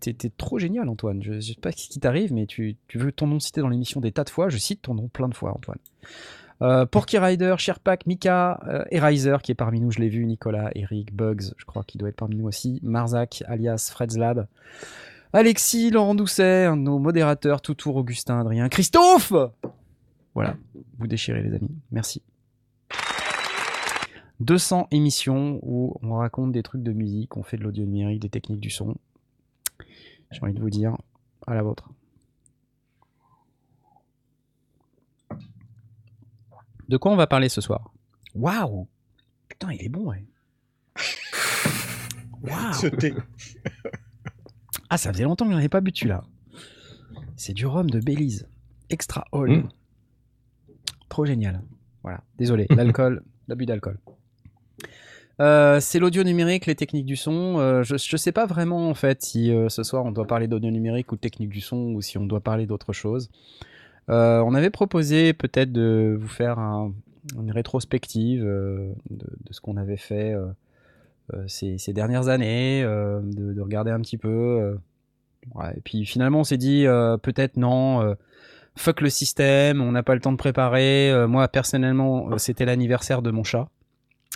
T'es 0.00 0.32
trop 0.36 0.58
génial 0.58 0.88
Antoine. 0.88 1.22
Je, 1.22 1.34
je 1.34 1.52
sais 1.52 1.60
pas 1.60 1.72
ce 1.72 1.88
qui 1.88 2.00
t'arrive, 2.00 2.32
mais 2.32 2.46
tu, 2.46 2.76
tu 2.88 2.98
veux 2.98 3.12
ton 3.12 3.26
nom 3.26 3.40
cité 3.40 3.60
dans 3.60 3.68
l'émission 3.68 4.00
des 4.00 4.12
tas 4.12 4.24
de 4.24 4.30
fois. 4.30 4.48
Je 4.48 4.58
cite 4.58 4.82
ton 4.82 4.94
nom 4.94 5.08
plein 5.08 5.28
de 5.28 5.34
fois 5.34 5.52
Antoine. 5.52 5.78
Euh, 6.60 6.86
Porky 6.86 7.18
Rider, 7.18 7.54
Sherpak, 7.58 8.06
Mika, 8.06 8.60
euh, 8.66 8.84
Erizer 8.90 9.42
qui 9.42 9.52
est 9.52 9.54
parmi 9.54 9.80
nous, 9.80 9.92
je 9.92 10.00
l'ai 10.00 10.08
vu, 10.08 10.26
Nicolas, 10.26 10.70
Eric, 10.74 11.14
Bugs, 11.14 11.54
je 11.56 11.64
crois 11.64 11.84
qu'il 11.84 12.00
doit 12.00 12.08
être 12.08 12.16
parmi 12.16 12.36
nous 12.36 12.48
aussi, 12.48 12.80
Marzac, 12.82 13.44
alias 13.46 13.90
Fred's 13.92 14.16
Lab, 14.16 14.46
Alexis, 15.32 15.90
Laurent 15.90 16.16
Doucet, 16.16 16.74
nos 16.74 16.98
modérateurs, 16.98 17.60
Toutour, 17.60 17.96
Augustin, 17.96 18.40
Adrien, 18.40 18.68
Christophe 18.68 19.32
Voilà, 20.34 20.56
vous 20.98 21.06
déchirez 21.06 21.42
les 21.42 21.54
amis, 21.54 21.74
merci. 21.90 22.22
200 24.40 24.88
émissions 24.92 25.58
où 25.62 25.98
on 26.02 26.14
raconte 26.14 26.52
des 26.52 26.62
trucs 26.62 26.82
de 26.82 26.92
musique, 26.92 27.36
on 27.36 27.42
fait 27.42 27.56
de 27.56 27.64
l'audio 27.64 27.84
numérique, 27.84 28.22
des 28.22 28.28
techniques 28.28 28.60
du 28.60 28.70
son. 28.70 28.96
J'ai 30.30 30.42
envie 30.42 30.54
de 30.54 30.60
vous 30.60 30.70
dire, 30.70 30.96
à 31.46 31.54
la 31.54 31.62
vôtre. 31.62 31.90
De 36.88 36.96
quoi 36.96 37.12
on 37.12 37.16
va 37.16 37.26
parler 37.26 37.48
ce 37.48 37.60
soir? 37.60 37.92
Waouh 38.34 38.86
Putain, 39.48 39.72
il 39.72 39.82
est 39.82 39.88
bon, 39.88 40.10
ouais. 40.10 40.24
Waouh 42.42 42.72
Ce 42.80 42.86
thé. 42.86 43.14
Ah, 44.88 44.96
ça 44.96 45.12
faisait 45.12 45.24
longtemps 45.24 45.44
que 45.44 45.50
j'en 45.50 45.58
avais 45.58 45.68
pas 45.68 45.80
bu 45.80 45.90
celui-là. 45.94 46.24
C'est 47.36 47.52
du 47.52 47.66
rhum 47.66 47.90
de 47.90 48.00
Belize. 48.00 48.48
Extra 48.88 49.26
old. 49.32 49.64
Mm. 49.64 49.68
Trop 51.08 51.24
génial. 51.24 51.62
Voilà. 52.02 52.20
Désolé, 52.38 52.66
l'alcool, 52.70 53.22
l'abus 53.48 53.66
d'alcool. 53.66 53.98
Euh, 55.40 55.78
c'est 55.80 56.00
l'audio 56.00 56.24
numérique, 56.24 56.66
les 56.66 56.74
techniques 56.74 57.06
du 57.06 57.14
son. 57.16 57.58
Euh, 57.58 57.82
je, 57.84 57.96
je 57.96 58.16
sais 58.16 58.32
pas 58.32 58.46
vraiment 58.46 58.88
en 58.88 58.94
fait 58.94 59.22
si 59.22 59.52
euh, 59.54 59.68
ce 59.68 59.84
soir 59.84 60.04
on 60.04 60.10
doit 60.10 60.26
parler 60.26 60.48
d'audio 60.48 60.70
numérique 60.70 61.12
ou 61.12 61.14
de 61.14 61.20
technique 61.20 61.50
du 61.50 61.60
son 61.60 61.76
ou 61.94 62.00
si 62.02 62.18
on 62.18 62.26
doit 62.26 62.40
parler 62.40 62.66
d'autre 62.66 62.92
chose. 62.92 63.30
On 64.10 64.54
avait 64.54 64.70
proposé 64.70 65.34
peut-être 65.34 65.70
de 65.70 66.16
vous 66.18 66.28
faire 66.28 66.58
un- 66.58 66.92
une 67.38 67.52
rétrospective 67.52 68.42
de, 68.42 68.94
de 69.10 69.52
ce 69.52 69.60
qu'on 69.60 69.76
avait 69.76 69.98
fait 69.98 70.34
ces, 71.46 71.76
ces 71.76 71.92
dernières 71.92 72.28
années, 72.28 72.82
de, 72.84 73.52
de 73.52 73.60
regarder 73.60 73.90
un 73.90 74.00
petit 74.00 74.16
peu 74.16 74.78
Ouais, 75.54 75.74
et 75.76 75.80
puis 75.82 76.06
finalement, 76.06 76.40
on 76.40 76.44
s'est 76.44 76.56
dit 76.56 76.86
peut-être 77.22 77.58
non, 77.58 78.16
fuck 78.78 79.00
le 79.00 79.10
système, 79.10 79.80
on 79.80 79.92
n'a 79.92 80.02
pas 80.02 80.14
le 80.14 80.20
temps 80.20 80.32
de 80.32 80.36
préparer. 80.36 81.10
Euh, 81.10 81.28
moi, 81.28 81.48
personnellement, 81.48 82.30
euh, 82.30 82.38
c'était 82.38 82.64
l'anniversaire 82.64 83.22
de 83.22 83.30
mon 83.30 83.44
chat 83.44 83.68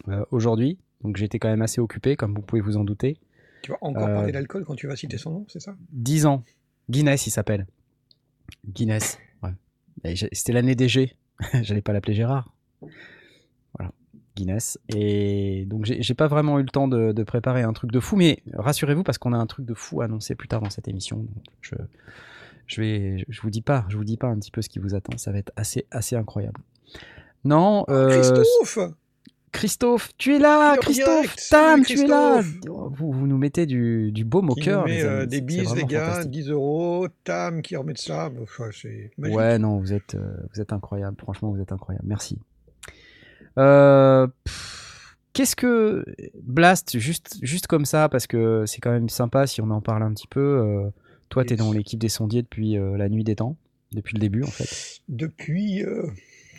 euh, 0.08 0.24
aujourd'hui, 0.30 0.78
donc 1.02 1.16
j'étais 1.16 1.38
quand 1.38 1.48
même 1.48 1.62
assez 1.62 1.80
occupé, 1.80 2.16
comme 2.16 2.34
vous 2.34 2.42
pouvez 2.42 2.60
vous 2.60 2.76
en 2.76 2.84
douter. 2.84 3.18
Tu 3.62 3.70
vas 3.70 3.78
encore 3.80 4.06
parler 4.06 4.32
d'alcool 4.32 4.64
quand 4.64 4.74
tu 4.74 4.88
vas 4.88 4.96
citer 4.96 5.18
son 5.18 5.30
nom, 5.30 5.46
c'est 5.48 5.60
ça? 5.60 5.74
10 5.92 6.26
ans. 6.26 6.44
Guinness, 6.90 7.26
il 7.26 7.30
s'appelle. 7.30 7.66
Guinness, 8.66 9.18
ouais. 9.42 10.14
C'était 10.32 10.52
l'année 10.52 10.74
des 10.74 10.88
G. 10.88 11.16
J'allais 11.62 11.80
pas 11.80 11.92
l'appeler 11.92 12.14
Gérard. 12.14 12.52
Voilà, 13.78 13.92
Guinness. 14.34 14.78
Et 14.88 15.64
donc, 15.66 15.84
j'ai 15.84 16.14
pas 16.14 16.26
vraiment 16.26 16.58
eu 16.58 16.62
le 16.62 16.68
temps 16.68 16.88
de, 16.88 17.12
de 17.12 17.22
préparer 17.22 17.62
un 17.62 17.72
truc 17.72 17.92
de 17.92 18.00
fou, 18.00 18.16
mais 18.16 18.42
rassurez-vous, 18.52 19.04
parce 19.04 19.18
qu'on 19.18 19.32
a 19.32 19.38
un 19.38 19.46
truc 19.46 19.64
de 19.64 19.74
fou 19.74 20.00
à 20.00 20.06
annoncer 20.06 20.34
plus 20.34 20.48
tard 20.48 20.60
dans 20.60 20.70
cette 20.70 20.88
émission. 20.88 21.18
Donc, 21.18 21.44
je, 21.60 21.76
je 22.66 22.80
vais, 22.80 23.24
je 23.28 23.40
vous 23.40 23.50
dis 23.50 23.62
pas, 23.62 23.84
je 23.88 23.96
vous 23.96 24.04
dis 24.04 24.16
pas 24.16 24.28
un 24.28 24.38
petit 24.38 24.50
peu 24.50 24.62
ce 24.62 24.68
qui 24.68 24.78
vous 24.78 24.94
attend. 24.94 25.16
Ça 25.18 25.32
va 25.32 25.38
être 25.38 25.52
assez, 25.56 25.86
assez 25.90 26.16
incroyable. 26.16 26.60
Non, 27.44 27.84
euh, 27.88 28.08
Christophe 28.08 28.78
Christophe, 29.52 30.10
tu 30.16 30.34
es 30.34 30.38
là, 30.38 30.76
Christophe. 30.78 31.36
Tam, 31.50 31.84
tu 31.84 32.00
es 32.00 32.06
là. 32.06 32.40
Christophe. 32.40 32.96
Vous, 32.96 33.12
vous 33.12 33.26
nous 33.26 33.36
mettez 33.36 33.66
du, 33.66 34.10
du 34.10 34.24
baume 34.24 34.50
au 34.50 34.54
cœur. 34.54 34.82
nous 34.82 34.88
met 34.88 34.96
les 34.96 35.04
euh, 35.04 35.26
des 35.26 35.42
bises, 35.42 35.74
les 35.74 35.84
gars, 35.84 36.06
fantastique. 36.06 36.30
10 36.30 36.50
euros, 36.50 37.06
Tam 37.22 37.60
qui 37.60 37.76
remet 37.76 37.92
de 37.92 37.98
ça, 37.98 38.30
enfin. 38.40 38.70
Ouais, 39.18 39.58
non, 39.58 39.78
vous 39.78 39.92
êtes, 39.92 40.14
euh, 40.14 40.34
vous 40.54 40.60
êtes 40.60 40.72
incroyable. 40.72 41.16
Franchement, 41.20 41.52
vous 41.52 41.60
êtes 41.60 41.70
incroyable. 41.70 42.06
Merci. 42.08 42.38
Euh, 43.58 44.26
Qu'est-ce 45.34 45.56
que 45.56 46.04
Blast, 46.42 46.98
juste, 46.98 47.36
juste 47.42 47.66
comme 47.66 47.84
ça, 47.84 48.08
parce 48.08 48.26
que 48.26 48.64
c'est 48.66 48.80
quand 48.80 48.90
même 48.90 49.08
sympa 49.10 49.46
si 49.46 49.60
on 49.60 49.70
en 49.70 49.80
parle 49.80 50.02
un 50.02 50.12
petit 50.12 50.28
peu. 50.28 50.90
Euh, 51.32 51.34
toi, 51.34 51.44
tu 51.44 51.54
es 51.54 51.56
dans 51.56 51.72
l'équipe 51.72 51.98
des 51.98 52.08
sondiers 52.08 52.42
depuis 52.42 52.76
euh, 52.76 52.96
la 52.96 53.08
nuit 53.08 53.24
des 53.24 53.36
temps, 53.36 53.56
depuis 53.92 54.14
le 54.14 54.20
début 54.20 54.42
en 54.42 54.46
fait, 54.50 55.00
Depuis 55.08 55.82
euh, 55.82 56.06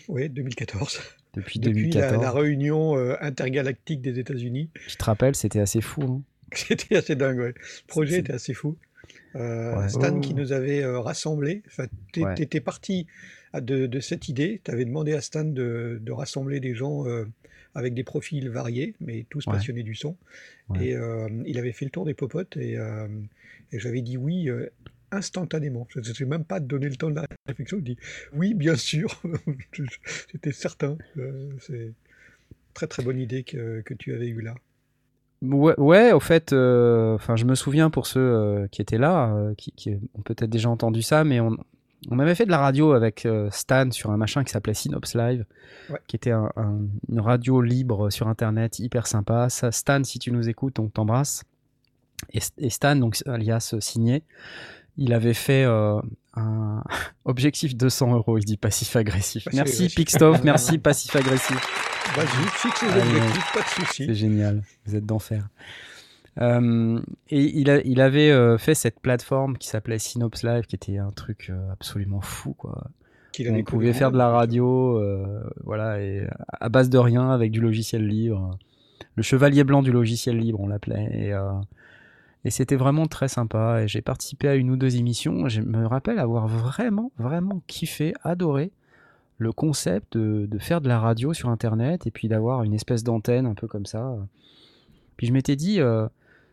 ouais, 0.07 0.29
2014, 0.29 0.99
depuis, 1.35 1.59
depuis 1.59 1.91
la, 1.91 2.09
2014. 2.11 2.21
la 2.21 2.31
réunion 2.31 2.97
euh, 2.97 3.15
intergalactique 3.21 4.01
des 4.01 4.19
États-Unis, 4.19 4.69
Je 4.87 4.95
te 4.95 5.03
rappelle, 5.03 5.35
c'était 5.35 5.59
assez 5.59 5.81
fou. 5.81 6.01
hein. 6.03 6.21
c'était 6.55 6.95
assez 6.95 7.15
dingue. 7.15 7.39
Ouais. 7.39 7.53
Le 7.55 7.87
projet 7.87 8.19
était 8.19 8.33
assez 8.33 8.53
fou. 8.53 8.77
Euh, 9.35 9.75
Ouais. 9.79 9.89
Stan 9.89 10.15
Oh. 10.15 10.19
qui 10.19 10.33
nous 10.35 10.51
avait 10.53 10.83
euh, 10.83 10.99
rassemblés, 10.99 11.63
enfin, 11.67 11.87
Ouais. 12.17 12.35
t'étais 12.35 12.59
parti 12.61 13.07
à- 13.51 13.61
de, 13.61 13.87
de 13.87 13.99
cette 13.99 14.29
idée, 14.29 14.61
tu 14.63 14.69
avais 14.71 14.85
demandé 14.85 15.13
à 15.13 15.21
Stan 15.21 15.43
de, 15.43 15.99
de 16.01 16.11
rassembler 16.11 16.59
des 16.59 16.75
gens 16.75 17.07
euh, 17.07 17.25
avec 17.75 17.95
des 17.95 18.03
profils 18.03 18.47
variés, 18.49 18.93
mais 19.01 19.25
tous 19.31 19.47
Ouais. 19.47 19.53
passionnés 19.53 19.81
du 19.83 19.95
son. 19.95 20.15
Ouais. 20.69 20.85
Et 20.89 20.95
euh, 20.95 21.27
il 21.47 21.57
avait 21.57 21.71
fait 21.71 21.85
le 21.85 21.91
tour 21.91 22.05
des 22.05 22.13
popotes 22.13 22.55
et, 22.57 22.77
euh, 22.77 23.07
et 23.73 23.79
j'avais 23.79 24.01
dit 24.01 24.15
oui 24.17 24.49
euh, 24.49 24.69
instantanément. 25.11 25.87
Je 25.89 25.99
n'ai 26.23 26.29
même 26.29 26.45
pas 26.45 26.59
donné 26.59 26.87
le 26.89 26.95
temps 26.95 27.09
de 27.09 27.15
la 27.15 27.25
réflexion. 27.47 27.77
Je 27.79 27.83
dis 27.83 27.97
oui, 28.33 28.53
bien 28.53 28.75
sûr. 28.75 29.21
J'étais 30.31 30.51
certain. 30.51 30.97
Euh, 31.17 31.49
C'est 31.59 31.93
très 32.73 32.87
très 32.87 33.03
bonne 33.03 33.19
idée 33.19 33.43
que, 33.43 33.81
que 33.81 33.93
tu 33.93 34.13
avais 34.13 34.27
eue 34.27 34.41
là. 34.41 34.55
Ouais, 35.41 35.77
ouais, 35.77 36.11
au 36.13 36.21
fait, 36.21 36.53
euh, 36.53 37.15
enfin, 37.15 37.35
je 37.35 37.43
me 37.45 37.53
souviens 37.53 37.89
pour 37.89 38.07
ceux 38.07 38.21
euh, 38.21 38.67
qui 38.71 38.81
étaient 38.81 38.97
là, 38.97 39.35
euh, 39.35 39.53
qui, 39.55 39.73
qui 39.73 39.91
ont 40.15 40.21
peut-être 40.21 40.49
déjà 40.49 40.69
entendu 40.69 41.01
ça, 41.01 41.25
mais 41.25 41.41
on, 41.41 41.57
on 42.09 42.19
avait 42.19 42.33
fait 42.33 42.45
de 42.45 42.51
la 42.51 42.59
radio 42.59 42.93
avec 42.93 43.27
Stan 43.51 43.91
sur 43.91 44.09
un 44.11 44.15
machin 44.17 44.45
qui 44.45 44.51
s'appelait 44.53 44.73
Synops 44.73 45.13
Live, 45.15 45.45
Ouais. 45.89 45.99
qui 46.07 46.15
était 46.15 46.31
un- 46.31 46.49
un- 46.55 46.79
une 47.09 47.19
radio 47.19 47.61
libre 47.61 48.09
sur 48.09 48.29
Internet, 48.29 48.79
hyper 48.79 49.05
sympa. 49.05 49.49
Ça, 49.49 49.71
Stan, 49.73 50.01
si 50.05 50.17
tu 50.17 50.31
nous 50.31 50.47
écoutes, 50.47 50.79
on 50.79 50.87
t'embrasse. 50.87 51.43
Et, 52.31 52.39
et 52.57 52.69
Stan, 52.69 52.95
donc 52.95 53.17
alias 53.27 53.71
euh, 53.73 53.79
signé, 53.81 54.23
il 54.97 55.13
avait 55.13 55.33
fait 55.33 55.63
euh, 55.65 55.99
un 56.35 56.83
objectif 57.25 57.75
200 57.75 58.13
euros. 58.15 58.37
Il 58.37 58.45
dit 58.45 58.57
passif 58.57 58.95
agressif. 58.95 59.45
Passif 59.45 59.55
merci. 59.57 59.87
Pixtov, 59.89 60.41
merci 60.43 60.77
passif 60.77 61.15
agressif. 61.15 61.57
Vas-y, 62.15 62.47
fixe 62.49 62.81
les 62.83 63.01
objectifs, 63.01 63.53
pas 63.53 63.61
de 63.61 63.65
souci. 63.85 64.05
C'est 64.05 64.13
génial, 64.15 64.61
vous 64.85 64.95
êtes 64.95 65.05
d'enfer. 65.05 65.47
Euh, 66.41 66.99
et 67.29 67.41
il, 67.59 67.69
a- 67.69 67.81
il 67.85 68.01
avait 68.01 68.31
euh, 68.31 68.57
fait 68.57 68.73
cette 68.75 68.99
plateforme 68.99 69.57
qui 69.57 69.67
s'appelait 69.67 69.99
Synops 69.99 70.41
Live, 70.43 70.65
qui 70.65 70.75
était 70.75 70.97
un 70.97 71.11
truc 71.11 71.51
absolument 71.71 72.21
fou, 72.21 72.53
quoi. 72.53 72.83
On 73.49 73.63
pouvait 73.63 73.93
faire 73.93 74.11
de 74.11 74.17
la 74.17 74.29
radio, 74.29 75.01
voilà, 75.63 75.99
et 75.99 76.27
à 76.59 76.69
base 76.69 76.89
de 76.91 76.99
rien, 76.99 77.31
avec 77.31 77.49
du 77.51 77.61
logiciel 77.61 78.05
libre. 78.07 78.59
Le 79.15 79.23
chevalier 79.23 79.63
blanc 79.63 79.81
du 79.81 79.91
logiciel 79.91 80.37
libre, 80.37 80.59
on 80.59 80.67
l'appelait. 80.67 81.09
Et, 81.13 81.33
euh, 81.33 81.51
et 82.45 82.51
c'était 82.51 82.75
vraiment 82.75 83.07
très 83.07 83.27
sympa. 83.27 83.83
Et 83.83 83.87
j'ai 83.87 84.01
participé 84.01 84.47
à 84.47 84.55
une 84.55 84.69
ou 84.69 84.75
deux 84.75 84.97
émissions. 84.97 85.47
Je 85.47 85.61
me 85.61 85.85
rappelle 85.85 86.19
avoir 86.19 86.47
vraiment, 86.47 87.11
vraiment 87.17 87.61
kiffé, 87.67 88.13
adoré 88.23 88.71
le 89.37 89.51
concept 89.51 90.17
de, 90.17 90.45
de 90.45 90.59
faire 90.59 90.81
de 90.81 90.87
la 90.87 90.99
radio 90.99 91.33
sur 91.33 91.49
Internet 91.49 92.05
et 92.07 92.11
puis 92.11 92.27
d'avoir 92.27 92.63
une 92.63 92.73
espèce 92.73 93.03
d'antenne 93.03 93.45
un 93.45 93.55
peu 93.55 93.67
comme 93.67 93.85
ça. 93.85 94.15
Puis 95.17 95.27
je 95.27 95.33
m'étais 95.33 95.55
dit, 95.55 95.79
euh, 95.79 96.07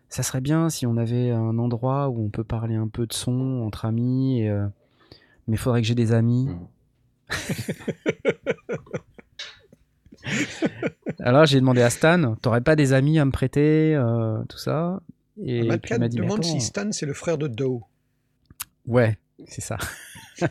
ça 0.09 0.23
serait 0.23 0.41
bien 0.41 0.71
si 0.71 0.87
on 0.87 0.97
avait 0.97 1.31
un 1.31 1.59
endroit 1.59 2.09
où 2.09 2.25
on 2.25 2.31
peut 2.31 2.45
parler 2.45 2.75
un 2.75 2.89
peu 2.89 3.07
de 3.07 3.13
son 3.13 3.63
entre 3.65 3.85
amis. 3.85 4.41
et, 4.41 4.51
euh, 4.51 4.67
mais 5.47 5.57
il 5.57 5.59
faudrait 5.59 5.83
que 5.83 5.87
j'ai 5.87 5.95
des 5.95 6.13
amis. 6.13 6.49
Alors 11.21 11.47
j'ai 11.47 11.61
demandé 11.61 11.83
à 11.83 11.91
Stan, 11.91 12.35
t'aurais 12.37 12.61
pas 12.61 12.77
des 12.77 12.93
amis 12.93 13.19
à 13.19 13.25
me 13.25 13.31
prêter, 13.31 13.95
euh, 13.95 14.43
tout 14.49 14.59
ça? 14.59 15.01
Et 15.45 15.61
puis 15.61 15.69
Malkat 15.69 15.97
il 15.97 16.01
m'a 16.01 16.09
dit, 16.09 16.17
mais 16.21 16.27
demande 16.27 16.45
si 16.45 16.61
Stan 16.61 16.91
c'est 16.93 17.07
le 17.07 17.15
frère 17.15 17.39
de 17.39 17.49
Doe. 17.49 17.81
Ouais, 18.87 19.17
c'est 19.47 19.61
ça. 19.61 19.77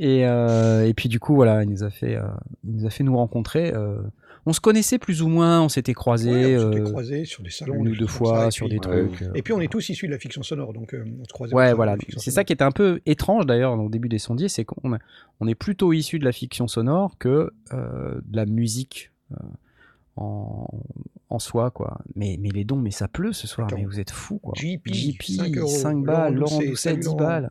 et, 0.00 0.26
euh, 0.26 0.86
et 0.86 0.94
puis 0.94 1.08
du 1.08 1.18
coup, 1.18 1.34
voilà, 1.34 1.62
il 1.64 1.70
nous 1.70 1.82
a 1.82 1.90
fait, 1.90 2.16
euh, 2.16 2.22
il 2.64 2.76
nous, 2.76 2.86
a 2.86 2.90
fait 2.90 3.04
nous 3.04 3.16
rencontrer. 3.16 3.72
euh, 3.74 4.00
on 4.46 4.52
se 4.52 4.60
connaissait 4.60 4.98
plus 4.98 5.20
ou 5.20 5.28
moins, 5.28 5.60
on 5.62 5.68
s'était 5.68 5.92
croisés 5.92 6.30
Ouais, 6.56 6.56
on 6.64 6.72
s'était 6.72 6.84
croisés 6.90 7.24
sur 7.24 7.42
des 7.42 7.50
salons, 7.50 7.74
une 7.74 7.88
ou 7.88 7.96
deux 7.96 8.06
fois 8.06 8.44
ça, 8.44 8.50
sur 8.50 8.66
puis- 8.66 8.76
des 8.76 8.80
trucs. 8.80 9.24
Et 9.34 9.42
puis 9.42 9.52
on 9.52 9.60
est 9.60 9.70
tous 9.70 9.88
issus 9.90 10.06
de 10.06 10.12
la 10.12 10.18
fiction 10.18 10.42
sonore, 10.42 10.72
donc 10.72 10.94
on 11.20 11.24
se 11.24 11.32
croisait. 11.32 11.54
Ouais, 11.54 11.72
voilà. 11.74 11.96
C'est 12.16 12.30
ça 12.30 12.44
qui 12.44 12.52
est 12.52 12.62
un 12.62 12.70
peu 12.70 13.00
étrange 13.04 13.44
d'ailleurs 13.46 13.78
au 13.78 13.88
début 13.88 14.08
des 14.08 14.18
sondiers, 14.18 14.48
c'est 14.48 14.64
qu'on 14.64 14.96
on 15.40 15.48
est 15.48 15.54
plutôt 15.54 15.92
issu 15.92 16.18
de 16.18 16.24
la 16.24 16.32
fiction 16.32 16.66
sonore 16.68 17.18
que 17.18 17.52
de 17.72 18.36
la 18.36 18.46
musique 18.46 19.10
en, 20.18 20.68
en 21.30 21.38
soi, 21.38 21.70
quoi. 21.70 21.98
Mais, 22.16 22.36
mais 22.40 22.48
les 22.50 22.64
dons, 22.64 22.76
mais 22.76 22.90
ça 22.90 23.08
pleut 23.08 23.32
ce 23.32 23.46
soir, 23.46 23.66
Attends. 23.66 23.76
mais 23.78 23.84
vous 23.84 24.00
êtes 24.00 24.10
fous, 24.10 24.38
quoi. 24.38 24.54
JP, 24.56 24.88
5 24.94 25.24
5 25.24 25.56
euros. 25.56 26.02
balles, 26.02 26.34
Laurent 26.34 26.56
Doucet, 26.58 26.68
Doucet, 26.68 26.88
salut 26.90 27.00
10 27.00 27.06
Laurent. 27.06 27.16
balles. 27.18 27.50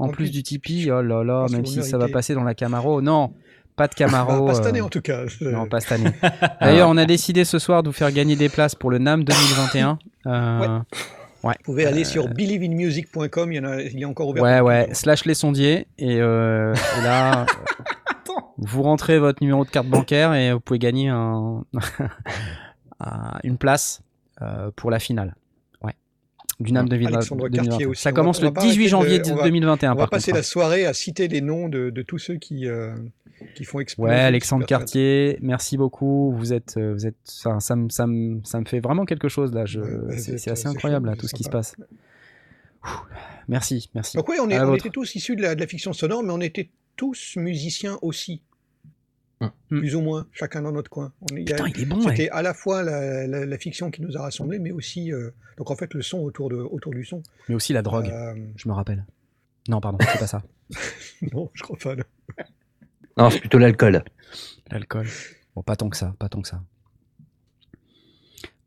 En, 0.00 0.04
En 0.04 0.08
plus 0.08 0.26
plus, 0.26 0.30
du 0.30 0.42
Tipeee, 0.44 0.90
oh 0.92 1.02
là 1.02 1.24
là, 1.24 1.46
même 1.50 1.66
si 1.66 1.82
ça 1.82 1.98
va 1.98 2.08
passer 2.08 2.32
dans 2.34 2.44
la 2.44 2.54
Camaro. 2.54 3.02
Non, 3.02 3.32
pas 3.76 3.88
de 3.88 3.94
Camaro. 3.96 4.46
Bah, 4.46 4.52
pas 4.52 4.54
cette 4.54 4.66
euh, 4.66 4.68
année 4.68 4.80
en 4.80 4.88
tout 4.88 5.00
cas. 5.00 5.24
non, 5.40 5.66
pas 5.66 5.80
cette 5.80 5.92
année. 5.92 6.10
D'ailleurs, 6.60 6.88
on 6.88 6.96
a 6.96 7.04
décidé 7.04 7.44
ce 7.44 7.58
soir 7.58 7.82
de 7.82 7.88
vous 7.88 7.92
faire 7.92 8.12
gagner 8.12 8.36
des 8.36 8.48
places 8.48 8.74
pour 8.76 8.90
le 8.90 8.98
NAM 8.98 9.24
2021. 9.24 9.98
Euh, 10.26 10.78
Vous 11.42 11.50
pouvez 11.64 11.86
aller 11.86 12.04
sur 12.04 12.28
believeinmusic.com, 12.28 13.52
il 13.52 13.56
y 13.56 13.60
en 13.60 13.64
a, 13.64 13.80
il 13.82 13.98
y 13.98 14.04
a 14.04 14.08
encore 14.08 14.28
ouvert. 14.28 14.42
Ouais, 14.44 14.60
ouais, 14.60 14.88
slash 14.92 15.24
les 15.24 15.34
sondiers. 15.34 15.86
Et, 15.98 16.20
euh, 16.20 16.74
et 16.98 17.02
là, 17.02 17.40
euh, 17.42 17.44
vous 18.58 18.82
rentrez 18.82 19.18
votre 19.18 19.40
numéro 19.42 19.64
de 19.64 19.70
carte 19.70 19.86
bancaire 19.88 20.34
et 20.34 20.52
vous 20.52 20.60
pouvez 20.60 20.78
gagner 20.78 21.08
un, 21.08 21.64
un- 23.00 23.38
une 23.44 23.58
place 23.58 24.02
euh, 24.42 24.70
pour 24.76 24.90
la 24.90 24.98
finale. 24.98 25.34
Ouais. 25.82 25.94
Du 26.60 26.72
NAM 26.72 26.88
2020 26.88 27.12
Alexandre 27.14 27.42
2021. 27.48 27.68
Cartier 27.70 27.86
aussi. 27.86 28.02
Ça 28.02 28.12
commence 28.12 28.40
va 28.40 28.48
le 28.48 28.52
pas 28.52 28.60
18 28.62 28.72
arrêter 28.72 28.88
janvier 28.88 29.18
de- 29.20 29.30
on 29.32 29.36
va- 29.36 29.42
2021. 29.44 29.92
On 29.92 29.94
va 29.94 30.00
par 30.02 30.10
passer 30.10 30.32
contre. 30.32 30.38
la 30.38 30.42
soirée 30.42 30.86
à 30.86 30.92
citer 30.92 31.28
les 31.28 31.40
noms 31.40 31.68
de, 31.68 31.90
de 31.90 32.02
tous 32.02 32.18
ceux 32.18 32.36
qui, 32.36 32.66
euh, 32.66 32.94
qui 33.54 33.64
font 33.64 33.80
exploser. 33.80 34.10
Ouais, 34.10 34.18
le 34.20 34.26
Alexandre. 34.26 34.66
Cartier, 34.66 35.38
merci 35.40 35.76
beaucoup. 35.76 36.32
Vous 36.36 36.52
êtes, 36.52 36.76
euh, 36.76 36.92
vous 36.94 37.06
êtes, 37.06 37.16
ça, 37.24 37.54
me, 37.76 37.88
ça, 37.88 38.06
me, 38.06 38.40
ça 38.44 38.60
me 38.60 38.64
fait 38.64 38.80
vraiment 38.80 39.04
quelque 39.04 39.28
chose 39.28 39.52
là. 39.52 39.64
Je, 39.66 39.80
Ouais, 39.80 39.96
ouais, 40.14 40.18
c'est, 40.18 40.50
assez 40.50 40.66
incroyable 40.66 41.08
là, 41.08 41.16
tout 41.16 41.28
ce 41.28 41.34
qui 41.34 41.44
se 41.44 41.50
passe. 41.50 41.74
Ouh, 42.84 42.88
Merci, 43.48 43.90
merci. 43.94 44.16
Donc 44.16 44.28
oui, 44.28 44.36
on, 44.40 44.48
est, 44.50 44.78
était 44.78 44.90
tous 44.90 45.14
issus 45.14 45.34
de 45.36 45.42
la, 45.42 45.54
de 45.54 45.60
la 45.60 45.66
fiction 45.66 45.92
sonore, 45.92 46.22
mais 46.22 46.32
on 46.32 46.40
était 46.40 46.70
tous 46.96 47.34
musiciens 47.36 47.98
aussi. 48.02 48.42
Hum. 49.40 49.50
Plus 49.68 49.94
ou 49.94 50.00
moins, 50.00 50.26
chacun 50.32 50.62
dans 50.62 50.72
notre 50.72 50.90
coin. 50.90 51.12
On, 51.30 51.36
y 51.36 51.42
a- 51.42 51.44
Putain, 51.44 51.68
il 51.68 51.82
est 51.82 51.84
bon. 51.86 51.98
ouais. 52.04 52.10
C'était 52.16 52.28
à 52.30 52.42
la 52.42 52.54
fois 52.54 52.82
la, 52.82 53.26
la- 53.28 53.46
la 53.46 53.58
fiction 53.58 53.90
qui 53.90 54.02
nous 54.02 54.16
a 54.16 54.22
rassemblés, 54.22 54.58
mais 54.58 54.72
aussi 54.72 55.12
euh, 55.12 55.30
donc 55.56 55.70
en 55.70 55.76
fait 55.76 55.94
le 55.94 56.02
son 56.02 56.18
autour, 56.18 56.48
de, 56.50 56.56
autour 56.56 56.92
du 56.92 57.04
son. 57.04 57.22
Mais 57.48 57.54
aussi 57.54 57.72
la 57.72 57.82
drogue. 57.82 58.08
Euh, 58.08 58.34
Je 58.56 58.68
me 58.68 58.74
rappelle. 58.74 59.04
Non, 59.68 59.80
pardon, 59.80 59.98
c'est 60.00 60.18
pas 60.18 60.26
ça. 60.26 60.42
non, 61.32 61.50
je 61.54 61.62
crois 61.62 61.76
pas. 61.78 61.94
non. 61.94 62.04
Non, 63.16 63.30
c'est 63.30 63.40
plutôt 63.40 63.58
l'alcool. 63.58 64.02
L'alcool. 64.70 65.06
Bon, 65.54 65.62
pas 65.62 65.76
tant 65.76 65.88
que 65.88 65.96
ça, 65.96 66.14
pas 66.18 66.28
tant 66.28 66.40
que 66.42 66.48
ça. 66.48 66.62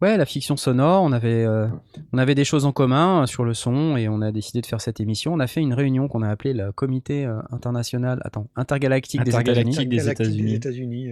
Ouais, 0.02 0.18
la 0.18 0.26
fiction 0.26 0.58
sonore, 0.58 1.04
on 1.04 1.12
avait, 1.12 1.46
euh, 1.46 1.68
on 2.12 2.18
avait 2.18 2.34
des 2.34 2.44
choses 2.44 2.66
en 2.66 2.72
commun 2.72 3.22
euh, 3.22 3.26
sur 3.28 3.44
le 3.46 3.54
son 3.54 3.98
et 3.98 4.10
on 4.10 4.22
a 4.22 4.32
décidé 4.32 4.60
de 4.62 4.66
faire 4.66 4.82
cette 4.82 5.00
émission. 5.00 5.34
On 5.34 5.40
a 5.40 5.46
fait 5.48 5.62
une 5.62 5.74
réunion 5.76 6.08
qu'on 6.08 6.24
a 6.24 6.30
appelée 6.30 6.54
le 6.54 6.72
Comité 6.72 7.26
euh, 7.26 7.40
international, 7.52 8.20
attends, 8.26 8.48
intergalactique, 8.56 9.22
Intergalactique 9.22 9.90
des 9.90 10.10
États-Unis. 10.10 10.54
États-Unis. 10.56 11.12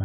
euh. 0.00 0.04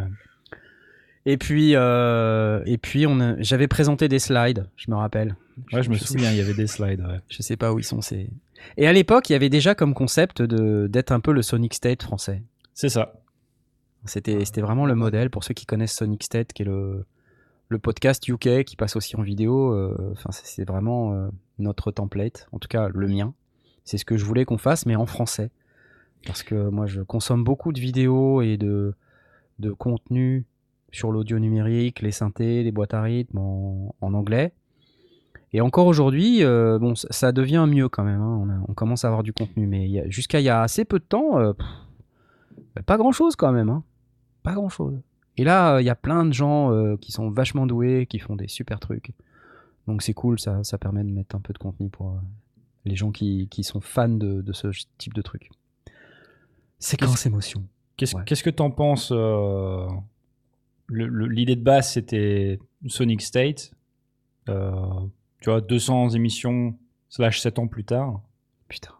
Et 1.24 1.38
puis, 1.38 1.72
euh, 1.74 2.62
et 2.66 2.78
puis 2.78 3.06
on 3.06 3.18
a- 3.20 3.40
j'avais 3.42 3.66
présenté 3.66 4.06
des 4.08 4.18
slides, 4.20 4.68
je 4.76 4.90
me 4.90 4.96
rappelle. 4.96 5.34
Ouais, 5.72 5.82
je 5.82 5.90
me 5.90 5.96
souviens, 5.96 6.30
il 6.30 6.36
y 6.36 6.40
avait 6.40 6.54
des 6.54 6.66
slides. 6.68 7.00
ouais. 7.00 7.20
Je 7.28 7.42
sais 7.42 7.56
pas 7.56 7.72
où 7.72 7.78
ils 7.78 7.84
sont. 7.84 8.00
ces- 8.00 8.28
Et 8.76 8.86
à 8.86 8.92
l'époque, 8.92 9.28
il 9.28 9.32
y 9.32 9.36
avait 9.36 9.48
déjà 9.48 9.74
comme 9.74 9.94
concept 9.94 10.42
de 10.42 10.86
d'être 10.86 11.10
un 11.10 11.20
peu 11.20 11.32
le 11.32 11.42
Sonic 11.42 11.74
State 11.74 12.02
français. 12.02 12.42
C'est 12.74 12.90
ça. 12.90 13.14
C'était 14.04 14.44
c'était 14.44 14.60
vraiment 14.60 14.86
le 14.86 14.94
modèle 14.94 15.30
pour 15.30 15.42
ceux 15.42 15.54
qui 15.54 15.66
connaissent 15.66 15.96
Sonic 15.96 16.22
State, 16.22 16.52
qui 16.52 16.62
est 16.62 16.66
le 16.66 17.04
le 17.68 17.78
podcast 17.78 18.26
UK 18.28 18.64
qui 18.64 18.76
passe 18.76 18.96
aussi 18.96 19.16
en 19.16 19.22
vidéo. 19.22 19.72
euh, 19.72 20.14
c'est- 20.30 20.64
vraiment 20.64 21.12
euh, 21.14 21.28
notre 21.58 21.90
template, 21.90 22.48
en 22.52 22.58
tout 22.58 22.68
cas 22.68 22.88
le 22.88 23.08
mien. 23.08 23.34
C'est 23.84 23.98
ce 23.98 24.04
que 24.04 24.16
je 24.16 24.24
voulais 24.24 24.44
qu'on 24.44 24.58
fasse, 24.58 24.86
mais 24.86 24.96
en 24.96 25.06
français, 25.06 25.50
parce 26.26 26.42
que 26.42 26.68
moi, 26.70 26.86
je 26.86 27.00
consomme 27.02 27.44
beaucoup 27.44 27.72
de 27.72 27.80
vidéos 27.80 28.42
et 28.42 28.56
de 28.56 28.94
de 29.58 29.70
contenu 29.72 30.44
sur 30.92 31.12
l'audio 31.12 31.38
numérique, 31.38 32.00
les 32.02 32.10
synthés, 32.10 32.62
les 32.62 32.72
boîtes 32.72 32.92
à 32.94 33.00
rythme 33.02 33.38
en, 33.38 33.94
anglais. 34.00 34.52
Et 35.54 35.60
encore 35.62 35.86
aujourd'hui, 35.86 36.44
euh, 36.44 36.78
bon, 36.78 36.94
ça, 36.94 37.32
devient 37.32 37.66
mieux 37.68 37.88
quand 37.88 38.04
même. 38.04 38.20
hein. 38.20 38.62
On, 38.68 38.74
commence 38.74 39.04
à 39.04 39.08
avoir 39.08 39.22
du 39.22 39.32
contenu, 39.32 39.66
mais 39.66 40.10
jusqu'à 40.10 40.40
il 40.40 40.44
y 40.44 40.50
a 40.50 40.60
assez 40.60 40.84
peu 40.84 40.98
de 40.98 41.04
temps, 41.04 41.38
pas 42.84 42.98
grand 42.98 43.12
chose 43.12 43.34
quand 43.36 43.52
même. 43.52 43.70
hein. 43.70 43.82
Pas 44.42 44.52
grand 44.52 44.68
chose. 44.68 45.00
Et 45.36 45.44
là, 45.44 45.74
euh, 45.74 45.82
il 45.82 45.84
y 45.84 45.90
a 45.90 45.94
plein 45.94 46.24
de 46.24 46.32
gens 46.32 46.72
euh, 46.72 46.96
qui 46.96 47.12
sont 47.12 47.30
vachement 47.30 47.66
doués, 47.66 48.06
qui 48.08 48.18
font 48.18 48.36
des 48.36 48.48
super 48.48 48.80
trucs. 48.80 49.12
Donc 49.86 50.02
c'est 50.02 50.14
cool, 50.14 50.38
ça, 50.40 50.64
ça 50.64 50.78
permet 50.78 51.04
de 51.04 51.10
mettre 51.10 51.36
un 51.36 51.40
peu 51.40 51.52
de 51.52 51.58
contenu 51.58 51.88
pour 51.88 52.10
euh, 52.12 52.18
les 52.84 52.96
gens 52.96 53.12
qui, 53.12 53.48
qui 53.50 53.62
sont 53.64 53.80
fans 53.80 54.08
de, 54.08 54.40
de 54.42 54.52
ce 54.52 54.68
type 54.98 55.14
de 55.14 55.22
truc. 55.22 55.50
Séquence 56.78 57.24
émotion. 57.26 57.64
Qu'est-ce 57.96 58.16
Ouais. 58.16 58.24
que 58.24 58.50
t'en 58.50 58.70
penses 58.70 59.10
euh, 59.14 59.86
L'idée 60.90 61.56
de 61.56 61.62
base, 61.62 61.92
c'était 61.92 62.58
Sonic 62.86 63.22
State. 63.22 63.72
Euh, 64.48 64.72
tu 65.40 65.50
vois, 65.50 65.60
200 65.60 66.10
émissions 66.10 66.78
slash 67.08 67.40
7 67.40 67.58
ans 67.58 67.66
plus 67.66 67.84
tard? 67.84 68.20
Putain. 68.68 68.92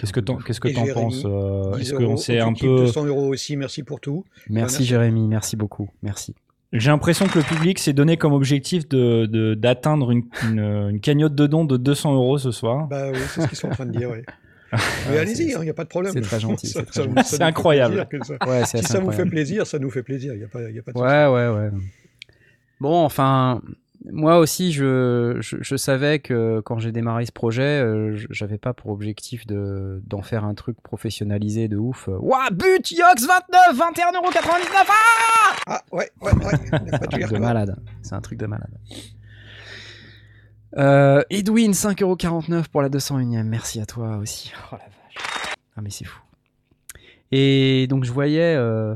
Qu'est-ce 0.00 0.12
que 0.12 0.20
t'en 0.20 0.36
qu'est-ce 0.38 0.60
que 0.60 0.68
t'en 0.68 0.86
penses 0.92 1.22
euh, 1.24 1.76
10 1.76 1.80
Est-ce 1.80 1.94
qu'on 1.94 2.16
s'est 2.16 2.40
un 2.40 2.52
peu... 2.52 2.66
200 2.78 3.04
euros 3.06 3.28
aussi, 3.28 3.56
merci 3.56 3.82
pour 3.84 4.00
tout. 4.00 4.24
Merci 4.50 4.74
merci. 4.78 4.84
Jérémy, 4.84 5.28
merci 5.28 5.56
beaucoup. 5.56 5.88
Merci. 6.02 6.34
J'ai 6.72 6.90
l'impression 6.90 7.26
que 7.28 7.38
le 7.38 7.44
public 7.44 7.78
s'est 7.78 7.92
donné 7.92 8.16
comme 8.16 8.32
objectif 8.32 8.88
de 8.88 9.26
de- 9.26 9.54
d'atteindre 9.54 10.10
une, 10.10 10.24
une, 10.42 10.58
une 10.90 11.00
cagnotte 11.00 11.36
de 11.36 11.46
dons 11.46 11.64
de 11.64 11.76
200 11.76 12.14
euros 12.14 12.38
ce 12.38 12.50
soir. 12.50 12.88
Bah 12.88 13.10
oui, 13.12 13.18
c'est 13.28 13.42
ce 13.42 13.46
qu'ils 13.48 13.56
sont 13.58 13.68
en 13.68 13.74
train 13.74 13.86
de 13.86 13.96
dire, 13.96 14.10
oui. 14.10 14.18
Mais 14.72 15.12
Ouais, 15.14 15.18
allez-y, 15.20 15.52
il 15.52 15.58
n'y 15.60 15.70
a 15.70 15.74
pas 15.74 15.84
de 15.84 15.88
problème. 15.88 16.12
c'est 16.12 16.20
très 16.22 16.40
gentil, 16.40 16.66
Ça- 16.66 16.80
c'est 16.80 16.86
très 16.86 17.00
ça- 17.02 17.06
gentil. 17.06 17.14
ça 17.16 17.22
C'est 17.24 17.32
nous 17.36 17.38
fait 17.38 17.44
incroyable. 17.44 18.08
Ouais, 18.48 18.64
c'est 18.66 18.78
Si 18.78 18.84
ça 18.86 18.98
vous 18.98 19.12
fait 19.12 19.24
plaisir, 19.26 19.68
ça 19.68 19.78
nous 19.78 19.90
fait 19.90 20.02
plaisir. 20.02 20.32
Il 20.34 20.38
n'y 20.38 20.44
a, 20.44 20.48
pas- 20.48 20.68
il 20.68 20.74
y 20.74 20.78
a 20.80 20.82
pas 20.82 20.90
de 20.90 20.98
souci. 20.98 21.08
Ouais, 21.08 21.26
ouais, 21.28 21.48
ouais. 21.48 21.70
Bon, 22.80 23.04
enfin, 23.04 23.62
moi 24.12 24.38
aussi, 24.38 24.72
je, 24.72 25.36
je, 25.40 25.56
je 25.60 25.76
savais 25.76 26.18
que 26.18 26.60
quand 26.60 26.78
j'ai 26.78 26.92
démarré 26.92 27.24
ce 27.26 27.32
projet, 27.32 27.80
euh, 27.80 28.16
j'avais 28.30 28.58
pas 28.58 28.74
pour 28.74 28.90
objectif 28.90 29.46
de 29.46 30.02
d'en 30.06 30.20
faire 30.22 30.44
un 30.44 30.54
truc 30.54 30.80
professionnalisé 30.82 31.68
de 31.68 31.76
ouf. 31.76 32.08
Ouah, 32.08 32.50
but, 32.50 32.90
Yox 32.90 33.26
29, 33.26 33.78
21,99€, 33.78 33.80
ah 34.88 35.54
Ah, 35.66 35.82
ouais, 35.92 36.10
ouais, 36.20 36.32
ouais. 36.32 36.52
C'est 36.70 36.94
un 36.94 37.06
truc 37.06 37.30
de 37.30 37.38
malade. 37.38 37.76
C'est 38.02 38.14
un 38.14 38.20
truc 38.20 38.38
de 38.38 38.46
malade. 38.46 38.70
Euh, 40.76 41.22
Edwin, 41.30 41.72
5,49€ 41.72 42.68
pour 42.68 42.82
la 42.82 42.88
201ème. 42.88 43.44
Merci 43.44 43.80
à 43.80 43.86
toi 43.86 44.16
aussi. 44.16 44.52
Oh 44.72 44.76
la 44.76 44.78
vache. 44.78 45.54
Ah, 45.76 45.80
mais 45.82 45.90
c'est 45.90 46.04
fou. 46.04 46.20
Et 47.32 47.86
donc, 47.88 48.04
je 48.04 48.12
voyais. 48.12 48.54
euh, 48.56 48.94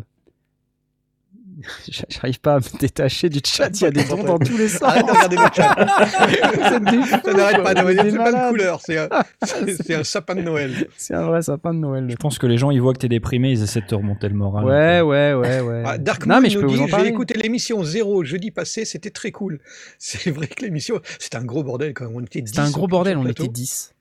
J'arrive 2.09 2.41
pas 2.41 2.55
à 2.55 2.59
me 2.59 2.79
détacher 2.79 3.29
du 3.29 3.41
chat. 3.45 3.69
Il 3.75 3.83
y 3.83 3.87
a 3.87 3.91
des 3.91 4.05
dons 4.05 4.23
dans 4.23 4.39
tous 4.39 4.57
les 4.57 4.69
sens. 4.69 4.83
Arrête 4.83 5.07
de 5.07 5.11
regarder 5.11 5.37
le 5.37 5.43
chat. 5.55 5.75
Ça 6.69 6.79
n'arrête 6.81 7.63
pas 7.63 7.75
c'est 7.75 8.17
pas 8.17 8.33
de 8.33 8.51
couleur, 8.51 8.81
c'est 8.85 8.99
un, 8.99 9.09
c'est- 9.45 9.95
un 9.95 10.05
sapin 10.05 10.35
de 10.37 10.43
Noël. 10.43 10.89
C'est 10.97 11.15
un 11.15 11.23
vrai 11.27 11.43
sapin 11.43 11.75
de 11.75 11.79
Noël. 11.81 12.07
Je 12.11 12.17
pense 12.17 12.39
que 12.39 12.47
les 12.47 12.59
gens, 12.59 12.71
ils 12.71 12.81
voient 12.81 12.93
que 12.93 12.99
t'es 12.99 13.09
déprimé, 13.09 13.51
ils 13.51 13.63
essaient 13.63 13.81
de 13.81 13.87
te 13.87 13.95
remonter 13.95 14.29
le 14.29 14.35
moral. 14.35 14.65
Ouais, 14.65 15.01
ouais, 15.01 15.35
ouais, 15.35 15.61
ouais. 15.61 15.83
Ah, 15.87 15.99
Dark 15.99 16.27
non, 16.27 16.37
Moon 16.37 16.43
mais 16.43 16.51
je 16.51 16.59
peux 16.59 16.67
vous 16.67 16.75
dit, 16.87 16.93
en 16.93 16.99
j'ai 16.99 17.07
écouté 17.09 17.35
l'émission 17.35 17.83
0 17.83 18.25
jeudi 18.25 18.51
passé, 18.51 18.85
c'était 18.85 19.11
très 19.11 19.33
cool. 19.33 19.61
C'est 19.99 20.31
vrai 20.31 20.47
que 20.47 20.63
l'émission, 20.65 21.01
c'était 21.19 21.37
un 21.39 21.45
gros 21.45 21.63
bordel 21.65 21.95
quand 21.95 22.05
même. 22.07 22.15
On 22.17 22.21
était 22.23 22.41
10 22.43 22.51
C'était 22.51 22.61
un 22.61 22.71
gros 22.71 22.87
bordel, 22.87 23.17
on 23.17 23.25
était 23.25 23.35
plateau. 23.35 23.53
10. 23.53 23.95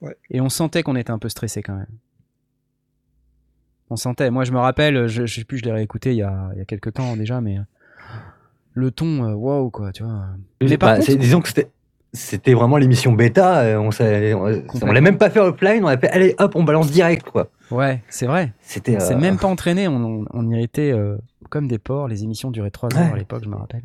Ouais. 0.00 0.16
Et 0.30 0.40
on 0.40 0.48
sentait 0.48 0.82
qu'on 0.82 0.96
était 0.96 1.10
un 1.10 1.18
peu 1.18 1.28
stressé 1.28 1.62
quand 1.62 1.74
même. 1.74 1.86
On 3.94 3.96
sentait. 3.96 4.28
Moi, 4.30 4.42
je 4.42 4.50
me 4.50 4.58
rappelle, 4.58 5.06
je, 5.06 5.24
je 5.24 5.34
sais 5.34 5.44
plus, 5.44 5.58
je 5.58 5.64
l'ai 5.64 5.70
réécouté 5.72 6.10
il 6.10 6.16
y 6.16 6.22
a, 6.22 6.50
il 6.54 6.58
y 6.58 6.60
a 6.60 6.64
quelques 6.64 6.92
temps 6.94 7.14
déjà, 7.16 7.40
mais 7.40 7.58
le 8.72 8.90
ton, 8.90 9.24
euh, 9.24 9.34
waouh, 9.34 9.70
quoi, 9.70 9.92
tu 9.92 10.02
vois. 10.02 10.24
Mais 10.60 10.76
par 10.76 10.90
Bah, 10.90 10.94
contre, 10.96 11.06
c'est- 11.06 11.16
disons 11.16 11.40
que 11.40 11.48
c'était. 11.48 11.68
C'était 12.16 12.54
vraiment 12.54 12.76
l'émission 12.76 13.12
bêta, 13.12 13.58
euh, 13.62 13.76
on, 13.76 13.90
on 14.82 14.92
l'a 14.92 15.00
même 15.00 15.18
pas 15.18 15.30
fait 15.30 15.40
offline, 15.40 15.82
on 15.84 15.88
a 15.88 15.96
fait 15.98 16.08
allez 16.10 16.36
hop, 16.38 16.54
on 16.54 16.62
balance 16.62 16.88
direct 16.92 17.28
quoi. 17.28 17.48
ouais, 17.72 18.02
c'est 18.08 18.26
vrai. 18.26 18.52
C'était. 18.60 18.96
On 18.96 19.00
s'est 19.00 19.14
euh, 19.14 19.18
même 19.18 19.36
pas 19.36 19.48
entraîné, 19.48 19.88
on, 19.88 19.96
on, 19.96 20.24
on 20.32 20.48
y 20.52 20.62
était 20.62 20.92
euh, 20.92 21.16
comme 21.50 21.66
des 21.66 21.78
porcs. 21.78 22.06
Les 22.06 22.22
émissions 22.22 22.52
duraient 22.52 22.70
3 22.70 22.96
heures 22.96 23.06
Ouais. 23.06 23.12
à 23.14 23.16
l'époque, 23.16 23.42
je 23.44 23.48
me 23.48 23.56
rappelle. 23.56 23.82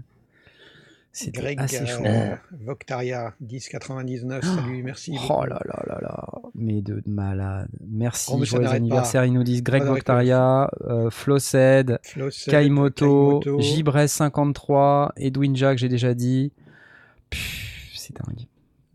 C'était 1.11 1.41
Greg 1.41 1.59
assez 1.59 1.81
euh, 1.81 1.85
chaud. 1.85 2.37
Voctaria 2.63 3.33
1099, 3.41 4.43
salut, 4.43 4.83
merci. 4.83 5.11
Oh 5.17 5.21
beaucoup. 5.27 5.45
là 5.45 5.59
là 5.65 5.83
là 5.87 5.97
là, 6.01 6.27
mais 6.53 6.81
de 6.81 7.01
malade. 7.07 7.67
Merci, 7.89 8.31
Oh, 8.33 8.43
joyeux 8.45 8.67
anniversaire. 8.67 9.25
Ils 9.25 9.33
nous 9.33 9.43
disent 9.43 9.63
Greg. 9.63 9.83
Voctaria, 9.83 10.69
euh, 10.85 11.09
Flossed, 11.09 11.99
Flossed, 12.03 12.49
Kaimoto, 12.51 13.39
Kaimoto. 13.39 13.59
Gibrez53, 13.59 15.09
Edwin 15.17 15.55
Jack, 15.55 15.79
j'ai 15.79 15.89
déjà 15.89 16.13
dit. 16.13 16.51
C'est 17.95 18.15
dingue. 18.15 18.45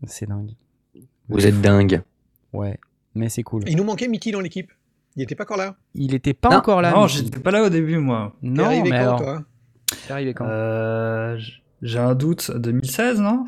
C'est 0.07 0.27
dingue. 0.27 0.51
Vous 1.29 1.45
êtes 1.45 1.59
dingue. 1.61 2.01
Ouais, 2.53 2.79
mais 3.13 3.29
c'est 3.29 3.43
cool. 3.43 3.63
Il 3.67 3.75
nous 3.75 3.83
manquait 3.83 4.07
Mitty 4.07 4.31
dans 4.31 4.41
l'équipe. 4.41 4.71
Il 5.17 5.23
était 5.23 5.35
pas 5.35 5.43
encore 5.43 5.57
là. 5.57 5.75
Il 5.93 6.13
était 6.13 6.33
pas 6.33 6.49
Non. 6.49 6.57
encore 6.57 6.81
là. 6.81 6.91
non, 6.91 7.07
j'étais 7.07 7.39
pas 7.39 7.51
là 7.51 7.63
au 7.63 7.69
début, 7.69 7.97
moi. 7.97 8.33
Non, 8.41 8.65
arrivé 8.65 8.83
mais 8.83 8.89
quand, 8.91 8.95
alors, 9.17 9.41
t'es 10.07 10.13
arrivé 10.13 10.33
quand? 10.33 10.45
Euh, 10.47 11.37
J'ai 11.81 11.99
un 11.99 12.15
doute, 12.15 12.51
2016, 12.55 13.19
non? 13.21 13.45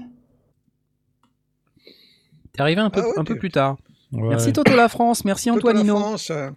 T'es 2.54 2.62
arrivé 2.62 2.82
un 2.82 2.90
peu, 2.90 3.02
Ah 3.04 3.08
ouais, 3.08 3.14
un 3.20 3.24
peu 3.24 3.38
plus 3.38 3.50
tard. 3.52 3.78
Ouais. 4.12 4.30
Merci 4.30 4.54
Toto 4.54 4.76
la 4.76 4.90
France, 4.90 5.26
merci 5.26 5.50
Antoinino. 5.52 5.98
France, 5.98 6.32
euh, 6.32 6.50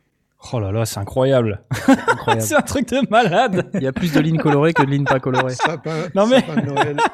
Oh 0.53 0.59
là 0.61 0.73
là, 0.73 0.87
c'est 0.87 0.99
incroyable. 1.01 1.63
C'est 2.39 2.55
un 2.57 2.63
truc 2.63 2.89
de 2.89 3.07
malade. 3.11 3.71
Il 3.75 3.83
y 3.83 3.87
a 3.87 3.93
plus 3.93 4.11
de 4.13 4.21
lignes 4.21 4.39
colorées 4.39 4.73
que 4.73 4.83
de 4.83 4.91
lignes 4.91 5.05
pas 5.05 5.21
colorées. 5.21 5.55
sapin, 5.55 6.09
Non, 6.15 6.27
mais- 6.27 6.41
sapin 6.41 6.63
de 6.63 6.67
Noël. 6.67 6.97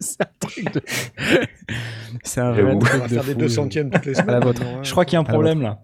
C'est 0.00 0.22
un 0.22 0.26
truc 0.40 0.72
de. 0.72 0.80
C'est 2.22 2.40
un 2.40 2.52
vrai 2.52 2.62
On 2.62 2.78
truc 2.78 3.00
va 3.00 3.08
de 3.08 3.12
faire 3.14 3.24
des 3.24 3.32
fou. 3.32 3.38
deux 3.40 3.48
centièmes 3.48 3.90
toutes 3.90 4.06
les 4.06 4.14
semaines. 4.14 4.30
la 4.30 4.40
vôtre. 4.40 4.62
maintenant. 4.62 4.82
Je 4.84 4.90
crois 4.92 5.04
qu'il 5.04 5.14
y 5.14 5.16
a 5.16 5.20
un 5.20 5.24
problème 5.24 5.60
là. 5.60 5.80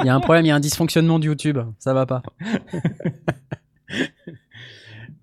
Il 0.00 0.06
y 0.06 0.08
a 0.08 0.14
un 0.14 0.20
problème, 0.20 0.44
il 0.46 0.48
y 0.48 0.52
a 0.52 0.54
un 0.54 0.60
dysfonctionnement 0.60 1.18
de 1.18 1.24
YouTube. 1.26 1.58
Ça 1.80 1.92
va 1.92 2.06
pas. 2.06 2.22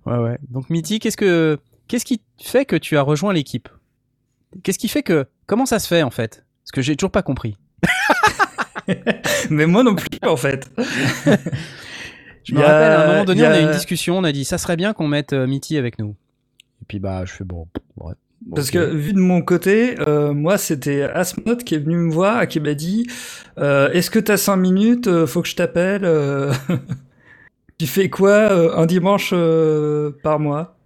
Ouais, 0.05 0.17
ouais. 0.17 0.37
Donc, 0.49 0.69
Mitty, 0.69 0.99
qu'est-ce 0.99 1.17
que, 1.17 1.57
qu'est-ce 1.87 2.05
qui 2.05 2.21
fait 2.41 2.65
que 2.65 2.75
tu 2.75 2.97
as 2.97 3.01
rejoint 3.01 3.33
l'équipe? 3.33 3.69
Qu'est-ce 4.63 4.79
qui 4.79 4.87
fait 4.87 5.03
que, 5.03 5.25
comment 5.47 5.65
ça 5.65 5.79
se 5.79 5.87
fait 5.87 6.03
en 6.03 6.11
fait? 6.11 6.43
Parce 6.63 6.71
que 6.71 6.81
j'ai 6.81 6.95
toujours 6.95 7.11
pas 7.11 7.21
compris. 7.23 7.57
Mais 9.49 9.65
moi 9.65 9.83
non 9.83 9.95
plus, 9.95 10.07
en 10.23 10.37
fait. 10.37 10.69
Je 12.43 12.53
me 12.53 12.59
a- 12.61 12.63
rappelle, 12.63 12.91
à 12.91 13.03
un 13.03 13.07
moment 13.11 13.25
donné, 13.25 13.45
a- 13.45 13.49
on 13.49 13.53
a 13.53 13.59
eu 13.59 13.63
une 13.63 13.71
discussion, 13.71 14.17
on 14.17 14.23
a 14.23 14.31
dit, 14.31 14.45
ça 14.45 14.57
serait 14.57 14.77
bien 14.77 14.93
qu'on 14.93 15.07
mette 15.07 15.33
euh, 15.33 15.47
Mitty 15.47 15.77
avec 15.77 15.97
nous. 15.99 16.15
Et 16.81 16.85
puis, 16.87 16.99
bah, 16.99 17.23
je 17.25 17.33
fais 17.33 17.43
bon. 17.43 17.67
ouais, 17.97 18.13
Parce 18.53 18.69
que 18.69 18.77
vu 18.93 19.13
de 19.13 19.19
mon 19.19 19.41
côté, 19.41 19.95
euh, 20.07 20.33
moi 20.33 20.57
c'était 20.59 21.01
Asmod 21.03 21.63
qui 21.63 21.73
est 21.75 21.79
venu 21.79 21.95
me 21.97 22.11
voir 22.11 22.43
et 22.43 22.47
qui 22.47 22.59
m'a 22.59 22.75
dit 22.75 23.07
euh, 23.57 23.89
Est-ce 23.91 24.11
que 24.11 24.19
t'as 24.19 24.37
5 24.37 24.57
minutes? 24.57 25.07
Euh, 25.07 25.25
Faut 25.25 25.41
que 25.41 25.47
je 25.47 25.55
t'appelle. 25.55 26.05
Tu 27.77 27.87
fais 27.87 28.09
quoi 28.09 28.51
euh, 28.51 28.75
un 28.75 28.85
dimanche 28.85 29.31
euh, 29.33 30.11
par 30.23 30.39
mois? 30.39 30.77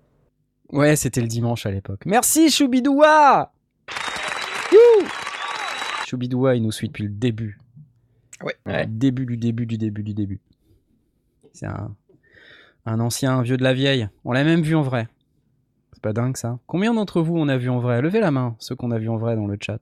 Ouais, 0.72 0.96
c'était 0.96 1.22
le 1.22 1.28
dimanche 1.28 1.66
à 1.66 1.72
l'époque. 1.72 2.02
Merci 2.06 2.50
Choubidoua 2.50 3.52
Choubidoua, 6.06 6.56
il 6.56 6.64
nous 6.64 6.72
suit 6.72 6.88
depuis 6.88 7.04
le 7.04 7.10
début. 7.10 7.60
Ouais. 8.44 8.88
Début 8.88 9.26
du 9.26 9.38
début 9.38 9.66
du 9.66 9.78
début 9.78 10.04
du 10.04 10.14
début. 10.14 10.40
C'est 11.54 11.66
un, 11.66 11.96
un 12.86 13.00
ancien 13.00 13.38
un 13.38 13.42
vieux 13.42 13.58
de 13.58 13.64
la 13.64 13.74
vieille. 13.74 14.08
On 14.24 14.32
l'a 14.32 14.44
même 14.44 14.62
vu 14.62 14.76
en 14.76 14.82
vrai. 14.82 15.08
C'est 15.94 16.02
pas 16.02 16.14
dingue 16.14 16.38
ça. 16.38 16.60
Combien 16.66 16.94
d'entre 16.94 17.22
vous 17.22 17.38
on 17.38 17.48
a 17.48 17.58
vu 17.58 17.70
en 17.70 17.80
vrai? 17.80 18.02
Levez 18.02 18.22
la 18.22 18.32
main, 18.32 18.56
ceux 18.60 18.76
qu'on 18.76 18.92
a 18.92 18.98
vu 18.98 19.10
en 19.10 19.18
vrai 19.18 19.36
dans 19.36 19.48
le 19.48 19.58
chat. 19.60 19.80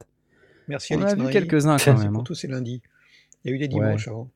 Merci 0.67 0.95
On 0.95 1.01
Alex 1.01 1.13
a 1.13 1.15
vu 1.15 1.31
quelques-uns 1.31 1.77
quand 1.77 1.97
même. 1.97 2.11
Pour 2.11 2.21
hein. 2.21 2.23
tous 2.25 2.35
ces 2.35 2.47
lundis. 2.47 2.81
Il 3.43 3.51
y 3.51 3.53
a 3.53 3.55
eu 3.55 3.59
des 3.59 3.67
dimanches 3.67 4.07
avant. 4.07 4.29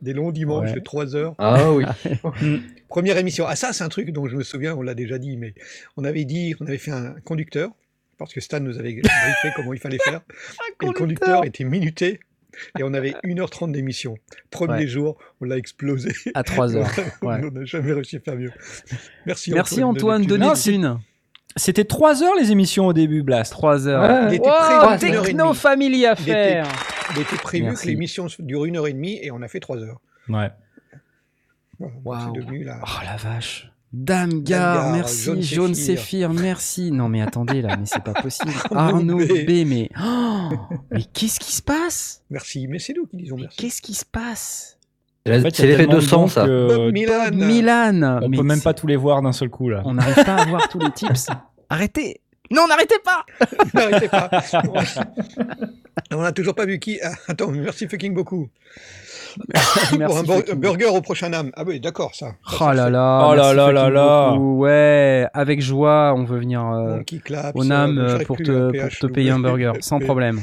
Des 0.00 0.12
longs 0.14 0.32
dimanches 0.32 0.70
Ouais. 0.70 0.74
de 0.74 0.80
3 0.80 1.14
heures. 1.16 1.34
Ah 1.38 1.72
oui. 1.72 1.84
Première 2.88 3.18
émission. 3.18 3.44
Ah 3.46 3.56
ça, 3.56 3.72
c'est 3.72 3.84
un 3.84 3.88
truc 3.88 4.10
dont 4.10 4.26
je 4.26 4.36
me 4.36 4.42
souviens, 4.42 4.74
on 4.74 4.82
l'a 4.82 4.94
déjà 4.94 5.18
dit, 5.18 5.36
mais 5.36 5.54
on 5.96 6.04
avait 6.04 6.24
dit, 6.24 6.54
on 6.60 6.66
avait 6.66 6.78
fait 6.78 6.90
un 6.90 7.14
conducteur, 7.24 7.70
parce 8.18 8.32
que 8.34 8.40
Stan 8.40 8.60
nous 8.60 8.78
avait 8.78 8.92
briefé 8.94 9.48
comment 9.56 9.72
il 9.72 9.78
fallait 9.80 9.98
faire. 10.02 10.20
Et 10.82 10.86
le 10.86 10.92
conducteur 10.92 11.44
était 11.44 11.64
minuté. 11.64 12.20
et 12.78 12.82
on 12.82 12.92
avait 12.94 13.14
1h30 13.24 13.72
d'émission. 13.72 14.16
Premier 14.50 14.74
Ouais. 14.74 14.86
jour, 14.86 15.16
on 15.40 15.44
l'a 15.46 15.56
explosé. 15.56 16.12
À 16.34 16.42
3 16.42 16.76
heures. 16.76 16.90
Ouais. 17.22 17.40
on 17.44 17.50
n'a 17.50 17.64
jamais 17.64 17.92
réussi 17.92 18.16
à 18.16 18.20
faire 18.20 18.36
mieux. 18.36 18.52
Merci, 19.26 19.52
Merci 19.52 19.82
Antoine 19.82 20.26
de 20.26 20.36
c'est- 20.54 20.72
Neptune. 20.72 20.98
C'était 21.56 21.84
3 21.84 22.22
heures 22.22 22.34
les 22.40 22.50
émissions 22.50 22.86
au 22.86 22.92
début, 22.92 23.22
Blast. 23.22 23.52
3 23.52 23.86
heures. 23.86 24.02
Ouais. 24.02 24.28
Il 24.30 24.34
était 24.36 24.48
Wow, 24.48 24.54
prévu 24.96 25.06
une 25.08 25.14
heure 25.14 25.22
et 25.24 25.26
Techno 25.26 25.44
demie. 25.48 25.56
Family 25.56 26.06
à 26.06 26.14
Il 26.18 26.22
était- 26.22 26.32
faire. 26.32 26.66
Il 27.14 27.20
était 27.22 27.36
prévu 27.36 27.64
Merci. 27.64 27.82
que 27.84 27.88
l'émission 27.90 28.26
dure 28.38 28.64
une 28.64 28.76
heure 28.78 28.86
et 28.86 28.92
demie 28.94 29.18
et 29.22 29.30
on 29.30 29.42
a 29.42 29.48
fait 29.48 29.60
trois 29.60 29.76
heures. 29.78 30.00
Ouais. 30.28 30.50
Waouh. 32.04 32.32
C'est 32.34 32.40
devenu 32.40 32.64
la... 32.64 32.80
Oh 32.82 33.00
la 33.04 33.16
vache. 33.16 33.68
Dame 33.92 34.42
Gare, 34.42 34.76
Gare, 34.84 34.92
merci. 34.94 35.24
Jaune 35.24 35.42
Jaune 35.42 35.74
Séphir. 35.74 36.32
Merci. 36.32 36.90
Non 36.92 37.10
mais 37.10 37.20
attendez 37.20 37.60
là, 37.60 37.76
mais 37.76 37.84
c'est 37.84 38.02
pas 38.02 38.14
possible. 38.14 38.50
Arnaud 38.74 39.18
B. 39.18 39.64
Mais. 39.66 39.90
Oh, 40.02 40.48
mais 40.90 41.02
qu'est-ce 41.12 41.38
qui 41.38 41.52
se 41.52 41.60
passe? 41.60 42.22
Merci, 42.30 42.66
mais 42.68 42.78
c'est 42.78 42.94
nous 42.94 43.04
qui 43.06 43.18
disons 43.18 43.36
merci. 43.36 43.58
qu'est-ce 43.58 43.82
qui 43.82 43.92
se 43.92 44.06
passe? 44.06 44.78
C'est 45.24 45.38
En 45.38 45.42
fait, 45.42 45.58
l'effet 45.62 45.86
de 45.86 46.00
sang, 46.00 46.26
ça. 46.26 46.44
que 46.46 46.90
Milan 46.90 47.30
Milan. 47.32 48.20
On 48.22 48.28
mais 48.28 48.38
peut 48.38 48.42
même 48.42 48.60
pas 48.60 48.74
tous 48.74 48.86
les 48.88 48.96
voir 48.96 49.22
d'un 49.22 49.32
seul 49.32 49.50
coup 49.50 49.68
là. 49.68 49.82
On 49.84 49.94
n'arrive 49.94 50.24
pas 50.24 50.34
à 50.36 50.44
voir 50.46 50.68
tous 50.68 50.78
les 50.80 50.90
tips. 50.90 51.28
Arrêtez. 51.70 52.20
Non, 52.50 52.66
n'arrêtez 52.66 52.96
pas. 53.02 53.24
N'arrêtez 53.74 54.08
pas. 54.08 54.28
on 56.12 56.20
n'a 56.22 56.32
toujours 56.32 56.54
pas 56.54 56.66
vu 56.66 56.78
qui. 56.78 56.98
Ah, 57.02 57.12
attends, 57.28 57.50
merci 57.50 57.88
fucking 57.88 58.12
beaucoup. 58.14 58.48
Pour 59.34 59.94
un 59.94 59.96
Merci. 59.98 60.22
bur- 60.24 60.34
fucking- 60.36 60.54
burger 60.60 60.86
au 60.86 61.00
prochain 61.00 61.32
âme. 61.32 61.50
Ah 61.56 61.62
oui, 61.66 61.80
d'accord, 61.80 62.14
ça. 62.14 62.32
Oh 62.52 62.56
ça, 62.58 62.74
là 62.74 62.90
là. 62.90 63.26
Oh 63.30 63.34
là 63.34 63.54
là 63.54 63.72
là 63.72 63.88
là. 63.88 64.34
Ouais, 64.34 65.26
avec 65.32 65.62
joie, 65.62 66.12
on 66.14 66.24
veut 66.24 66.40
venir 66.40 66.62
euh, 66.66 66.98
au 67.54 67.64
NAM 67.64 67.96
euh, 67.96 68.18
euh, 68.18 68.24
pour 68.26 68.36
te, 68.36 68.42
pour 68.64 68.72
PH, 68.72 68.98
te 68.98 69.06
payer 69.06 69.30
un 69.30 69.38
burger, 69.38 69.72
sans 69.80 69.98
problème. 70.00 70.40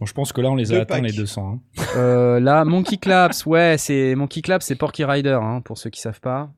Bon, 0.00 0.06
je 0.06 0.14
pense 0.14 0.32
que 0.32 0.40
là 0.40 0.50
on 0.50 0.54
les 0.56 0.72
a 0.72 0.80
atteints 0.80 1.00
les 1.02 1.12
200. 1.12 1.60
hein. 1.78 1.82
Euh, 1.96 2.40
là, 2.40 2.64
Monkey 2.64 2.96
Claps, 2.96 3.44
ouais, 3.46 3.76
c'est 3.78 4.14
Monkey 4.14 4.40
Claps, 4.40 4.64
c'est 4.66 4.74
Porky 4.76 5.04
Rider, 5.04 5.38
hein, 5.42 5.60
pour 5.62 5.76
ceux 5.78 5.90
qui 5.90 6.00
savent 6.00 6.20
pas. 6.20 6.50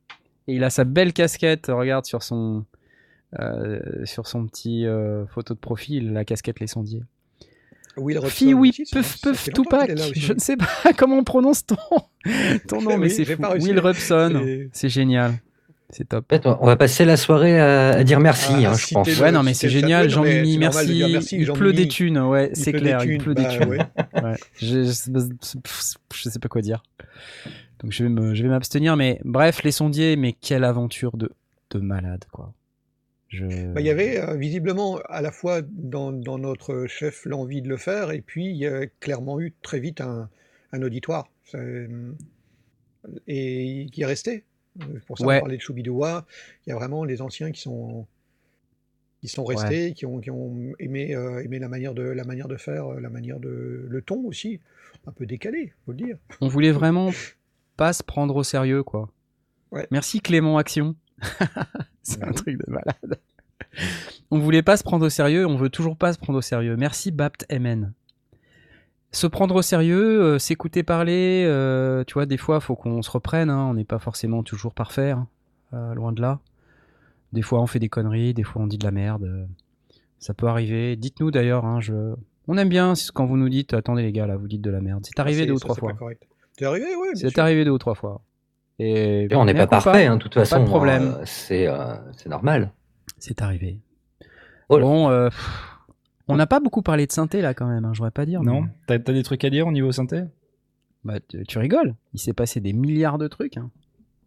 Et 0.49 0.55
il 0.55 0.65
a 0.65 0.71
sa 0.71 0.85
belle 0.85 1.13
casquette, 1.13 1.67
regarde 1.69 2.05
sur 2.07 2.23
son 2.23 2.65
euh, 3.41 3.81
sur 4.05 4.27
son 4.27 4.47
petit 4.47 4.87
euh, 4.87 5.27
photo 5.27 5.55
de 5.55 5.59
profil, 5.59 6.13
la 6.13 6.25
casquette 6.25 6.61
les 6.61 6.67
sondiers. 6.67 7.03
Will 7.97 8.19
Robson 8.19 8.35
Fi 8.35 8.55
oui, 8.55 8.73
fait 8.73 9.57
longtemps 9.57 9.85
Tupac. 9.85 9.99
Je 10.15 10.33
ne 10.33 10.39
sais 10.39 10.57
pas 10.57 10.67
comment 10.97 11.17
on 11.19 11.25
prononce 11.25 11.67
ton 11.67 11.77
ton 12.69 12.81
nom, 12.83 12.97
mais 12.97 13.07
Oui, 13.07 13.11
c'est 13.11 13.25
fou. 13.25 13.43
Will 13.61 13.81
Robson, 13.81 14.41
C'est- 14.45 14.69
c'est 14.73 14.89
génial, 14.89 15.35
c'est 15.93 16.09
top. 16.09 16.25
En 16.33 16.37
fait, 16.37 16.47
on 16.47 16.67
va 16.67 16.77
passer 16.77 17.05
la 17.05 17.17
soirée 17.17 17.61
à, 17.61 17.91
à 17.91 18.05
dire 18.05 18.19
merci, 18.19 18.53
Ah, 18.65 18.71
hein, 18.71 18.75
je 18.75 18.95
pense. 18.95 19.09
le- 19.09 19.23
Ouais, 19.23 19.31
non, 19.33 19.43
mais 19.43 19.55
c'est 19.55 19.69
génial, 19.69 20.09
Jean-Mimi, 20.11 20.59
merci. 20.59 21.05
merci, 21.13 21.37
il 21.39 21.53
pleut 21.53 21.73
des 21.73 21.87
thunes, 21.89 22.19
ouais, 22.19 22.51
c'est 22.55 22.73
clair, 22.73 23.05
il 23.05 23.19
pleut 23.19 23.35
des 23.35 23.43
bah, 23.45 23.49
thunes. 23.57 23.69
ouais. 23.69 23.79
Ouais, 24.23 24.37
je, 24.57 24.85
je, 24.85 24.91
je 26.15 26.29
sais 26.29 26.39
pas 26.39 26.49
quoi 26.49 26.63
dire. 26.63 26.83
Donc 27.83 27.93
je 27.93 28.03
vais 28.05 28.09
me, 28.09 28.35
je 28.35 28.43
vais 28.43 28.49
m'abstenir, 28.49 28.97
mais 28.97 29.21
bref, 29.25 29.63
les 29.65 29.73
sondiers, 29.73 30.17
mais 30.17 30.33
quelle 30.33 30.65
aventure 30.65 31.17
de, 31.17 31.31
de 31.71 31.79
malade, 31.79 32.25
quoi. 32.33 32.53
Je... 33.29 33.45
Bah, 33.73 33.81
il 33.81 33.87
y 33.87 33.91
avait 33.91 34.21
euh, 34.21 34.37
visiblement 34.37 34.99
à 35.09 35.23
la 35.23 35.33
fois 35.33 35.63
dans, 35.63 36.13
dans 36.13 36.39
notre 36.39 36.87
chef 36.87 37.25
l'envie 37.25 37.63
de 37.63 37.69
le 37.69 37.77
faire, 37.79 38.11
et 38.13 38.21
puis 38.21 38.47
il 38.47 38.57
y 38.57 38.67
a 38.67 38.87
clairement 39.01 39.41
eu 39.41 39.53
très 39.63 39.81
vite 39.81 40.01
un, 40.01 40.29
un 40.73 40.83
auditoire. 40.83 41.29
Ça, 41.45 41.59
Et 43.27 43.87
qui 43.93 44.03
est 44.03 44.07
resté. 44.07 44.45
Euh, 44.81 44.85
Pour 45.07 45.19
ça, 45.19 45.27
Ouais. 45.27 45.37
on 45.39 45.41
parlait 45.41 45.57
de 45.57 45.61
Choubidoua. 45.63 46.25
Il 46.67 46.71
y 46.71 46.73
a 46.73 46.77
vraiment 46.77 47.05
les 47.05 47.21
anciens 47.21 47.51
qui 47.53 47.61
sont, 47.61 48.07
qui 49.21 49.29
sont 49.29 49.45
restés, 49.45 49.93
qui, 49.93 50.07
ont, 50.07 50.19
qui 50.21 50.31
ont 50.31 50.73
aimé, 50.79 51.15
euh, 51.15 51.43
aimé 51.45 51.59
la, 51.59 51.69
manière 51.69 51.95
de, 51.95 52.03
la 52.03 52.25
manière 52.25 52.49
de 52.49 52.57
faire, 52.57 52.87
euh, 52.93 53.01
la 53.01 53.11
manière 53.11 53.39
de. 53.39 53.87
le 53.89 54.03
ton 54.03 54.25
aussi, 54.27 54.61
un 55.07 55.13
peu 55.13 55.27
décalé, 55.27 55.73
faut 55.85 55.93
le 55.93 55.99
dire. 55.99 56.17
On 56.41 56.49
voulait 56.49 56.73
vraiment 56.73 57.11
pas 57.77 57.93
se 57.93 58.03
prendre 58.03 58.35
au 58.37 58.43
sérieux, 58.43 58.83
quoi. 58.83 59.11
Ouais. 59.71 59.87
Merci 59.91 60.21
Clément 60.21 60.59
Action. 60.59 60.95
C'est 62.03 62.23
un 62.23 62.29
oui. 62.29 62.35
truc 62.35 62.59
de 62.67 62.71
malade. 62.71 63.19
On 64.31 64.39
voulait 64.39 64.63
pas 64.63 64.77
se 64.77 64.83
prendre 64.83 65.07
au 65.07 65.11
sérieux, 65.11 65.47
on 65.47 65.57
veut 65.57 65.71
toujours 65.71 65.97
pas 65.97 66.13
se 66.13 66.19
prendre 66.19 66.39
au 66.39 66.43
sérieux. 66.43 66.77
Merci 66.77 67.11
Bapt 67.11 67.47
MN. 67.51 67.93
Se 69.15 69.27
prendre 69.27 69.55
au 69.57 69.63
sérieux, 69.63 70.23
euh, 70.23 70.39
s'écouter 70.39 70.83
parler, 70.83 71.45
euh, 71.47 72.03
tu 72.07 72.15
vois, 72.15 72.25
des 72.27 72.39
fois, 72.39 72.61
faut 72.61 72.75
qu'on 72.77 73.03
se 73.03 73.11
reprenne. 73.11 73.51
hein, 73.51 73.67
on 73.71 73.75
n'est 73.75 73.85
pas 73.85 73.99
forcément 73.99 74.43
toujours 74.43 74.73
parfait, 74.75 75.11
hein, 75.11 75.27
euh, 75.75 75.95
loin 75.95 76.13
de 76.13 76.21
là. 76.23 76.41
Des 77.33 77.43
fois, 77.43 77.61
on 77.61 77.67
fait 77.67 77.79
des 77.79 77.89
conneries, 77.91 78.33
des 78.35 78.43
fois, 78.43 78.63
on 78.63 78.67
dit 78.67 78.79
de 78.79 78.85
la 78.85 78.91
merde. 78.91 79.25
euh, 79.25 79.45
ça 80.19 80.35
peut 80.35 80.47
arriver. 80.47 80.97
Dites-nous 80.97 81.31
d'ailleurs, 81.31 81.65
hein, 81.67 81.81
je... 81.81 82.15
on 82.49 82.57
aime 82.57 82.69
bien 82.69 82.95
quand 83.13 83.27
vous 83.27 83.37
nous 83.37 83.49
dites, 83.49 83.75
attendez 83.75 84.03
les 84.03 84.13
gars, 84.13 84.27
là, 84.27 84.37
vous 84.37 84.49
dites 84.49 84.63
de 84.63 84.71
la 84.71 84.81
merde. 84.81 85.05
C'est 85.05 85.19
arrivé 85.21 85.43
Ah, 85.43 85.47
deux 85.47 85.53
ou 85.55 85.59
trois 85.59 85.75
fois. 85.75 85.91
pas 85.91 85.99
correct. 85.99 86.23
C'est 86.59 86.65
arrivé, 86.65 86.87
oui. 87.01 87.09
C'est 87.15 87.39
arrivé 87.39 87.65
deux 87.65 87.71
ou 87.73 87.79
trois 87.79 87.95
fois. 87.95 88.21
Et, 88.79 89.25
Et 89.31 89.35
on 89.37 89.45
n'est 89.45 89.53
pas 89.55 89.67
parfait, 89.67 90.07
hein, 90.07 90.17
de 90.17 90.23
toute 90.23 90.35
façon. 90.35 90.61
de 90.61 90.67
problème. 90.67 91.15
euh, 91.19 91.23
c'est 91.25 91.67
euh, 91.67 91.95
c'est 92.17 92.29
normal. 92.29 92.73
C'est 93.19 93.43
arrivé. 93.43 93.79
Oh 94.69 94.79
bon, 94.79 95.11
euh, 95.11 95.29
pff, 95.29 95.72
on 96.29 96.37
n'a 96.37 96.47
pas 96.47 96.61
beaucoup 96.61 96.83
parlé 96.83 97.07
de 97.07 97.13
synthé 97.13 97.41
là 97.43 97.55
quand 97.55 97.67
même, 97.67 97.85
hein, 97.85 97.91
je 97.93 97.99
voudrais 97.99 98.11
pas 98.13 98.27
dire. 98.27 98.43
Non 98.43 98.63
mais- 98.63 98.69
T'as 98.87 98.99
t'as 98.99 99.13
des 99.13 99.23
trucs 99.23 99.45
à 99.45 99.51
dire 99.51 99.67
au 99.67 99.73
niveau 99.73 99.93
synthé? 99.93 100.23
Bah, 101.05 101.19
tu, 101.27 101.43
tu 101.45 101.59
rigoles, 101.59 101.95
il 102.15 102.21
s'est 102.21 102.33
passé 102.33 102.61
des 102.61 102.73
milliards 102.73 103.19
de 103.19 103.27
trucs. 103.29 103.57
hein. 103.57 103.71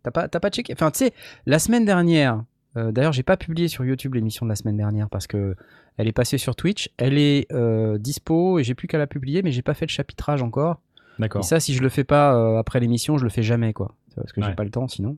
T'as 0.03 0.12
pas, 0.12 0.27
t'as 0.27 0.39
pas 0.39 0.49
checké? 0.49 0.73
Enfin, 0.73 0.91
tu 0.91 0.99
sais, 0.99 1.13
la 1.45 1.58
semaine 1.58 1.86
dernière, 1.86 2.43
euh, 2.77 2.91
d'ailleurs, 2.91 3.13
j'ai 3.13 3.23
pas 3.23 3.38
publié 3.38 3.67
sur 3.69 3.86
YouTube 3.86 4.13
l'émission 4.13 4.45
de 4.45 4.49
la 4.49 4.55
semaine 4.55 4.77
dernière 4.77 5.10
parce 5.10 5.25
que 5.25 5.55
elle 5.97 6.08
est 6.08 6.12
passée 6.12 6.38
sur 6.38 6.55
Twitch. 6.55 6.89
Elle 6.97 7.17
est 7.17 7.49
euh, 7.53 7.97
dispo 7.97 8.60
et 8.60 8.63
j'ai 8.63 8.75
plus 8.75 8.88
qu'à 8.88 8.97
la 8.97 9.08
publier, 9.08 9.41
mais 9.41 9.51
j'ai 9.51 9.62
pas 9.62 9.73
fait 9.73 9.86
le 9.86 9.91
chapitrage 9.91 10.43
encore. 10.43 10.81
Et 11.17 11.21
D'accord. 11.21 11.43
ça, 11.45 11.62
si 11.62 11.73
je 11.73 11.81
le 11.81 11.88
fais 11.89 12.03
pas 12.03 12.36
euh, 12.36 12.58
après 12.60 12.81
l'émission, 12.81 13.17
je 13.17 13.23
le 13.23 13.29
fais 13.29 13.41
jamais, 13.43 13.71
quoi. 13.71 13.95
Parce 14.15 14.34
que 14.34 14.41
j'ai 14.41 14.47
Ouais. 14.49 14.55
pas 14.55 14.65
le 14.65 14.69
temps 14.71 14.88
sinon. 14.89 15.17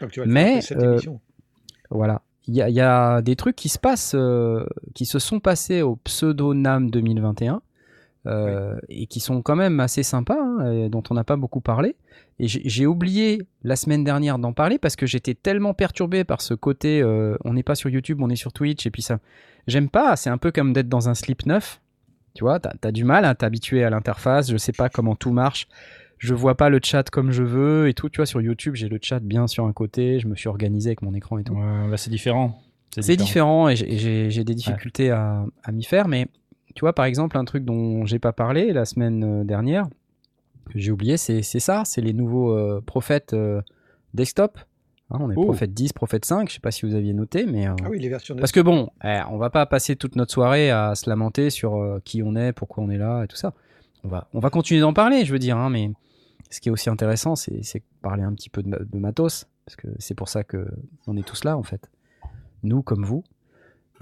Donc, 0.00 0.10
tu 0.10 0.18
vas 0.20 0.26
le 0.26 0.32
Mais, 0.32 0.54
faire 0.54 0.62
cette 0.64 0.78
euh, 0.78 0.92
émission. 0.94 1.20
Voilà. 1.90 2.22
Il 2.48 2.54
y 2.54 2.62
a, 2.62 2.68
il 2.68 2.74
y 2.74 2.80
a 2.80 3.22
des 3.22 3.36
trucs 3.36 3.56
qui 3.56 3.68
se 3.68 3.78
passent, 3.78 4.14
euh, 4.14 4.64
qui 4.94 5.04
se 5.04 5.18
sont 5.18 5.40
passés 5.40 5.82
au 5.82 5.96
pseudo 5.96 6.54
NAM 6.54 6.90
2021 6.90 7.60
euh, 8.26 8.76
et 8.88 9.06
qui 9.06 9.20
sont 9.20 9.42
quand 9.42 9.56
même 9.56 9.80
assez 9.80 10.02
sympas, 10.02 10.40
hein, 10.40 10.72
et 10.72 10.88
dont 10.88 11.02
on 11.10 11.14
n'a 11.14 11.24
pas 11.24 11.36
beaucoup 11.36 11.60
parlé. 11.60 11.96
Et 12.38 12.48
j'ai 12.48 12.62
j'ai 12.64 12.86
oublié 12.86 13.42
la 13.62 13.76
semaine 13.76 14.04
dernière 14.04 14.38
d'en 14.38 14.52
parler 14.52 14.78
parce 14.78 14.96
que 14.96 15.06
j'étais 15.06 15.34
tellement 15.34 15.74
perturbé 15.74 16.24
par 16.24 16.40
ce 16.40 16.54
côté 16.54 17.00
euh, 17.02 17.36
on 17.44 17.54
n'est 17.54 17.62
pas 17.62 17.74
sur 17.74 17.90
YouTube, 17.90 18.20
on 18.20 18.30
est 18.30 18.36
sur 18.36 18.52
Twitch 18.52 18.86
et 18.86 18.90
puis 18.90 19.02
ça. 19.02 19.18
J'aime 19.66 19.88
pas, 19.88 20.14
c'est 20.16 20.30
un 20.30 20.38
peu 20.38 20.52
comme 20.52 20.72
d'être 20.72 20.88
dans 20.88 21.08
un 21.08 21.14
slip 21.14 21.46
neuf. 21.46 21.80
Tu 22.34 22.44
vois, 22.44 22.60
t'as 22.60 22.72
as 22.82 22.92
du 22.92 23.04
mal 23.04 23.24
à 23.24 23.34
t'habituer 23.34 23.82
à 23.82 23.90
l'interface, 23.90 24.50
je 24.50 24.56
sais 24.56 24.72
pas 24.72 24.88
comment 24.88 25.16
tout 25.16 25.32
marche. 25.32 25.66
Je 26.18 26.34
vois 26.34 26.54
pas 26.54 26.68
le 26.70 26.80
chat 26.82 27.08
comme 27.10 27.30
je 27.30 27.42
veux 27.42 27.88
et 27.88 27.94
tout. 27.94 28.08
Tu 28.08 28.16
vois, 28.18 28.26
sur 28.26 28.40
YouTube, 28.40 28.74
j'ai 28.74 28.88
le 28.88 28.98
chat 29.02 29.20
bien 29.20 29.46
sur 29.46 29.66
un 29.66 29.72
côté, 29.72 30.18
je 30.18 30.26
me 30.28 30.34
suis 30.34 30.48
organisé 30.48 30.88
avec 30.90 31.02
mon 31.02 31.14
écran 31.14 31.38
et 31.38 31.44
tout. 31.44 31.52
Ouais, 31.54 31.88
bah, 31.90 31.96
c'est 31.96 32.10
différent. 32.10 32.62
C'est 32.98 33.16
différent 33.16 33.68
et 33.68 33.76
j'ai- 33.76 33.92
et 33.92 33.98
j'ai 33.98 34.30
j'ai 34.30 34.44
des 34.44 34.54
difficultés 34.54 35.10
à, 35.10 35.44
à 35.62 35.72
m'y 35.72 35.84
faire, 35.84 36.08
mais 36.08 36.28
tu 36.74 36.80
vois, 36.80 36.94
par 36.94 37.04
exemple, 37.04 37.36
un 37.36 37.44
truc 37.44 37.64
dont 37.64 38.06
j'ai 38.06 38.18
pas 38.18 38.32
parlé 38.32 38.72
la 38.72 38.86
semaine 38.86 39.22
euh, 39.42 39.44
dernière, 39.44 39.86
que 40.70 40.78
j'ai 40.78 40.90
oublié, 40.90 41.16
c'est 41.18 41.42
ça, 41.42 41.82
c'est 41.84 42.00
les 42.00 42.12
nouveaux 42.14 42.52
euh, 42.56 42.82
prophètes 42.84 43.34
euh, 43.34 43.60
desktop. 44.14 44.58
Hein, 45.10 45.18
on 45.20 45.30
est 45.30 45.34
Oh. 45.36 45.44
prophète 45.44 45.72
10, 45.74 45.92
prophète 45.92 46.24
5, 46.24 46.48
je 46.48 46.54
sais 46.54 46.60
pas 46.60 46.70
si 46.72 46.84
vous 46.86 46.94
aviez 46.94 47.12
noté, 47.12 47.44
mais... 47.46 47.68
euh, 47.68 47.74
Ah 47.84 47.88
oui, 47.90 47.98
les 48.00 48.08
versions 48.08 48.34
de 48.34 48.40
Parce 48.40 48.50
que 48.50 48.60
bon, 48.60 48.88
eh, 49.04 49.20
on 49.30 49.36
va 49.36 49.50
pas 49.50 49.64
passer 49.66 49.94
toute 49.94 50.16
notre 50.16 50.32
soirée 50.32 50.70
à 50.70 50.94
se 50.94 51.08
lamenter 51.08 51.50
sur 51.50 51.76
euh, 51.76 52.00
qui 52.04 52.22
on 52.22 52.34
est, 52.34 52.52
pourquoi 52.52 52.82
on 52.82 52.90
est 52.90 52.98
là 52.98 53.22
et 53.24 53.28
tout 53.28 53.36
ça. 53.36 53.52
On 54.04 54.08
va, 54.08 54.26
on 54.32 54.40
va 54.40 54.50
continuer 54.50 54.80
d'en 54.80 54.92
parler, 54.94 55.24
je 55.24 55.32
veux 55.32 55.38
dire, 55.38 55.56
hein, 55.58 55.70
mais 55.70 55.90
ce 56.50 56.60
qui 56.60 56.68
est 56.68 56.72
aussi 56.72 56.90
intéressant, 56.90 57.36
c'est 57.36 57.62
parler 58.02 58.22
un 58.22 58.32
petit 58.34 58.48
peu 58.50 58.62
de, 58.62 58.68
ma- 58.68 58.78
de 58.78 58.98
matos, 58.98 59.46
parce 59.64 59.76
que 59.76 59.88
c'est 59.98 60.14
pour 60.14 60.28
ça 60.28 60.44
que 60.44 60.66
on 61.06 61.16
est 61.16 61.26
tous 61.26 61.44
là 61.44 61.56
en 61.56 61.62
fait, 61.62 61.90
nous 62.62 62.82
comme 62.82 63.04
vous. 63.04 63.24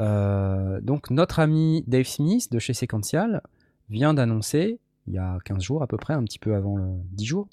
Euh, 0.01 0.81
donc 0.81 1.11
notre 1.11 1.39
ami 1.39 1.85
Dave 1.87 2.07
Smith 2.07 2.51
de 2.51 2.59
chez 2.59 2.75
Sequential 2.75 3.43
vient 3.91 4.13
d'annoncer, 4.15 4.81
il 5.07 5.15
y 5.15 5.19
a 5.19 5.39
15 5.45 5.63
jours 5.63 5.83
à 5.83 5.87
peu 5.87 5.97
près, 5.97 6.15
un 6.15 6.25
petit 6.25 6.39
peu 6.39 6.55
avant 6.55 6.77
le 6.77 6.89
10 7.13 7.25
jours, 7.25 7.49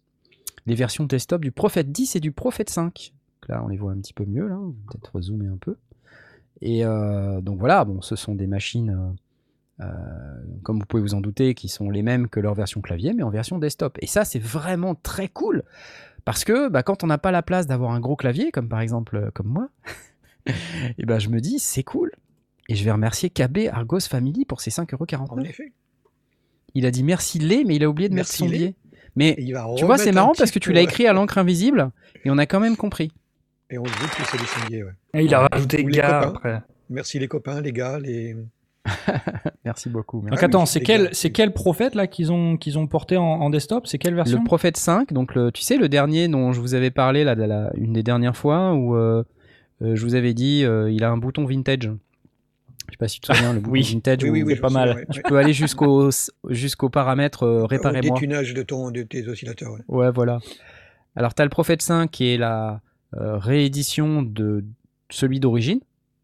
les 0.65 0.75
versions 0.75 1.05
desktop 1.05 1.41
du 1.41 1.51
Prophet 1.51 1.83
10 1.83 2.15
et 2.15 2.19
du 2.19 2.31
Prophet 2.31 2.65
5. 2.67 3.13
Donc 3.41 3.49
là, 3.49 3.63
on 3.63 3.67
les 3.67 3.77
voit 3.77 3.91
un 3.91 3.97
petit 3.99 4.13
peu 4.13 4.25
mieux, 4.25 4.47
là, 4.47 4.55
va 4.55 4.71
peut-être 4.91 5.21
zoomer 5.21 5.47
un 5.47 5.57
peu. 5.57 5.77
Et 6.61 6.85
euh, 6.85 7.41
donc 7.41 7.59
voilà, 7.59 7.83
bon, 7.85 8.01
ce 8.01 8.15
sont 8.15 8.35
des 8.35 8.47
machines, 8.47 8.89
euh, 8.91 9.11
comme 10.63 10.79
vous 10.79 10.85
pouvez 10.85 11.01
vous 11.01 11.13
en 11.15 11.21
douter, 11.21 11.53
qui 11.53 11.67
sont 11.69 11.89
les 11.89 12.01
mêmes 12.03 12.27
que 12.27 12.39
leur 12.39 12.53
version 12.53 12.81
clavier, 12.81 13.13
mais 13.13 13.23
en 13.23 13.29
version 13.29 13.57
desktop. 13.57 13.97
Et 14.01 14.07
ça, 14.07 14.25
c'est 14.25 14.39
vraiment 14.39 14.95
très 14.95 15.27
cool, 15.27 15.63
parce 16.25 16.43
que 16.43 16.69
bah, 16.69 16.83
quand 16.83 17.03
on 17.03 17.07
n'a 17.07 17.17
pas 17.17 17.31
la 17.31 17.41
place 17.41 17.67
d'avoir 17.67 17.91
un 17.91 17.99
gros 17.99 18.15
clavier, 18.15 18.51
comme 18.51 18.69
par 18.69 18.81
exemple 18.81 19.15
euh, 19.15 19.31
comme 19.33 19.47
moi, 19.47 19.69
et 20.97 21.05
ben 21.05 21.19
je 21.19 21.29
me 21.29 21.39
dis, 21.39 21.59
c'est 21.59 21.83
cool. 21.83 22.11
Et 22.69 22.75
je 22.75 22.83
vais 22.85 22.91
remercier 22.91 23.29
KB 23.29 23.69
Argos 23.71 24.01
Family 24.01 24.45
pour 24.45 24.61
ses 24.61 24.71
En 24.79 24.83
5,49€. 24.85 25.45
effet. 25.45 25.73
Il 26.73 26.85
a 26.85 26.91
dit 26.91 27.03
merci 27.03 27.37
les, 27.39 27.65
mais 27.65 27.75
il 27.75 27.83
a 27.83 27.89
oublié 27.89 28.07
de 28.07 28.13
Merci 28.13 28.43
mettre 28.43 28.51
son 28.51 28.51
les. 28.51 28.57
billet. 28.57 28.75
Mais 29.15 29.29
Et 29.31 29.41
il 29.43 29.51
va 29.53 29.67
tu 29.75 29.83
vois, 29.83 29.97
c'est 29.97 30.13
marrant 30.13 30.31
parce 30.37 30.51
que 30.51 30.59
tu 30.59 30.71
l'as 30.71 30.81
écrit 30.81 31.05
à 31.05 31.11
l'encre 31.13 31.37
invisible, 31.37 31.91
et 32.23 32.29
on 32.31 32.37
a 32.37 32.45
quand 32.45 32.61
même 32.61 32.77
compris. 32.77 33.11
Et 33.69 33.77
on 33.77 33.85
se 33.85 33.91
dit 33.91 34.09
que 34.15 34.23
c'est 34.29 34.37
les 34.39 34.45
sondiers, 34.45 34.83
ouais. 34.83 34.93
Et 35.15 35.25
il 35.25 35.33
a 35.33 35.47
rajouté 35.51 35.83
gars 35.83 36.21
copains. 36.23 36.29
après. 36.29 36.61
Merci 36.89 37.19
les 37.19 37.27
copains, 37.27 37.61
les 37.61 37.73
gars, 37.73 37.99
les... 37.99 38.35
Merci 39.65 39.89
beaucoup. 39.89 40.17
Donc 40.21 40.31
merci. 40.31 40.43
Ah, 40.43 40.47
attends, 40.47 40.59
mais 40.61 40.65
c'est 40.65 40.81
quel, 40.81 41.09
c'est 41.13 41.31
quel 41.31 41.53
prophète 41.53 41.93
là 41.95 42.07
qu'ils 42.07 42.31
ont, 42.31 42.57
qu'ils 42.57 42.77
ont 42.79 42.87
porté 42.87 43.17
en, 43.17 43.23
en 43.23 43.49
desktop? 43.49 43.85
C'est 43.87 43.97
quelle 43.97 44.15
version? 44.15 44.39
Le 44.39 44.43
Prophète 44.43 44.77
5, 44.77 45.13
donc 45.13 45.35
le, 45.35 45.51
tu 45.51 45.61
sais, 45.61 45.77
le 45.77 45.87
dernier 45.89 46.27
dont 46.27 46.51
je 46.51 46.59
vous 46.59 46.73
avais 46.73 46.91
parlé 46.91 47.23
là, 47.23 47.35
de 47.35 47.43
la- 47.43 47.71
une 47.75 47.93
des 47.93 48.03
dernières 48.03 48.35
fois 48.35 48.73
où 48.73 48.95
euh, 48.95 49.23
euh, 49.81 49.95
je 49.95 50.03
vous 50.03 50.15
avais 50.15 50.33
dit 50.33 50.63
euh, 50.65 50.91
il 50.91 51.03
a 51.03 51.11
un 51.11 51.17
bouton 51.17 51.45
vintage. 51.45 51.83
Je 52.87 52.93
sais 52.93 52.97
pas 52.97 53.07
si 53.07 53.19
tu 53.21 53.27
te 53.29 53.33
souviens, 53.35 53.53
le 53.53 53.59
bouton 53.59 53.71
oui. 53.73 53.83
vintage. 53.83 54.23
Oui, 54.23 54.41
oui, 54.43 54.53
c'est 54.55 54.61
pas 54.61 54.69
mal. 54.69 54.95
ouais, 54.95 55.05
Tu 55.11 55.17
ouais. 55.19 55.23
peux 55.29 55.37
aller 55.37 55.53
jusqu'au 55.53 56.09
jusqu'au 56.49 56.89
paramètre 56.89 57.43
euh, 57.43 57.61
Au 57.63 57.67
réparez-moi. 57.67 58.15
détunage 58.19 58.53
de, 58.55 58.63
ton, 58.63 58.89
de 58.91 59.03
tes 59.03 59.27
oscillateurs. 59.27 59.71
ouais. 59.73 59.81
Ouais, 59.87 60.11
voilà. 60.11 60.39
Alors, 61.15 61.33
tu 61.35 61.41
as 61.41 61.45
le 61.45 61.49
Prophète 61.49 61.81
5 61.83 62.09
qui 62.09 62.33
est 62.33 62.37
la 62.37 62.81
euh, 63.15 63.37
réédition 63.37 64.21
de 64.23 64.63
celui 65.09 65.39
d'origine. 65.39 65.81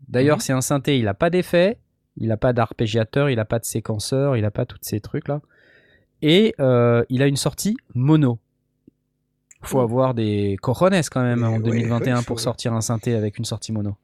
D'ailleurs, 0.07 0.37
Mhm. 0.37 0.41
c'est 0.41 0.53
un 0.53 0.61
synthé, 0.61 0.97
il 0.97 1.05
n'a 1.05 1.13
pas 1.13 1.29
d'effet, 1.29 1.77
il 2.17 2.27
n'a 2.29 2.37
pas 2.37 2.53
d'arpégiateur, 2.53 3.29
il 3.29 3.35
n'a 3.37 3.45
pas 3.45 3.59
de 3.59 3.65
séquenceur, 3.65 4.35
il 4.37 4.41
n'a 4.41 4.51
pas 4.51 4.65
tous 4.65 4.77
ces 4.81 4.99
trucs-là. 4.99 5.41
Et 6.21 6.55
euh, 6.59 7.03
il 7.09 7.21
a 7.21 7.27
une 7.27 7.35
sortie 7.37 7.77
mono. 7.93 8.39
faut 9.61 9.79
Oh. 9.79 9.81
avoir 9.81 10.13
des 10.13 10.57
cojones 10.61 10.99
quand 11.11 11.21
même 11.21 11.41
Mais 11.41 11.47
en 11.47 11.53
ouais, 11.57 11.59
2021 11.63 12.17
ouais, 12.17 12.23
pour 12.25 12.39
sortir 12.39 12.73
un 12.73 12.81
synthé 12.81 13.13
avec 13.15 13.37
une 13.37 13.45
sortie 13.45 13.71
mono. 13.71 13.95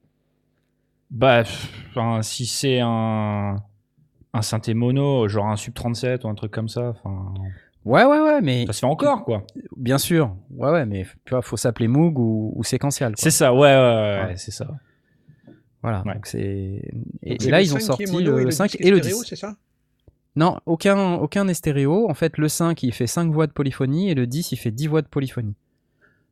Bah, 1.12 1.44
pff, 1.44 1.70
enfin, 1.92 2.22
si 2.24 2.46
c'est 2.46 2.80
un, 2.82 3.58
un 4.34 4.42
synthé 4.42 4.74
mono, 4.74 5.28
genre 5.28 5.48
un 5.48 5.56
Sub 5.56 5.74
37 5.74 6.24
ou 6.24 6.28
un 6.28 6.36
truc 6.36 6.52
comme 6.52 6.70
ça, 6.70 6.90
enfin, 6.90 7.34
Ouais, 7.86 8.06
ouais, 8.06 8.20
ouais, 8.20 8.42
mais 8.42 8.66
ça 8.66 8.74
se 8.74 8.80
fait 8.80 8.86
encore 8.86 9.26
quoi. 9.26 9.44
bien 9.76 9.98
sûr. 9.98 10.36
Ouais, 10.52 10.70
ouais, 10.72 10.86
mais 10.86 11.06
tu 11.26 11.32
vois, 11.32 11.42
faut 11.42 11.58
s'appeler 11.58 11.88
Moog 11.90 12.18
ou, 12.18 12.54
ou 12.56 12.64
séquentiel. 12.64 13.14
C'est 13.18 13.30
ça, 13.30 13.54
ouais, 13.54 13.60
ouais, 13.60 13.76
ouais, 13.76 14.24
Ouais. 14.28 14.38
c'est 14.38 14.52
ça. 14.52 14.68
Voilà, 15.84 16.02
Ouais. 16.06 16.14
donc 16.16 16.26
c'est. 16.26 16.82
Et, 17.22 17.38
là, 17.50 17.62
ils 17.62 17.72
ont 17.76 17.80
5 17.80 17.98
qui 17.98 18.08
sorti 18.08 18.24
le, 18.24 18.48
et 18.48 18.52
5 18.52 18.72
10 18.72 18.78
et 18.80 18.90
le 18.90 18.98
stéréo, 18.98 19.18
10. 19.22 19.28
c'est 19.28 19.36
ça? 19.36 19.56
Non, 20.36 20.58
aucun, 20.66 21.14
aucun 21.16 21.46
n'est 21.46 21.54
stéréo. 21.54 22.10
En 22.10 22.14
fait, 22.16 22.38
le 22.40 22.48
5, 22.48 22.82
il 22.84 22.94
fait 22.94 23.06
5 23.06 23.32
voix 23.32 23.46
de 23.46 23.52
polyphonie 23.52 24.10
et 24.10 24.16
le 24.16 24.26
10, 24.26 24.52
il 24.54 24.56
fait 24.58 24.72
10 24.72 24.88
voix 24.88 25.02
de 25.04 25.08
polyphonie. 25.08 25.54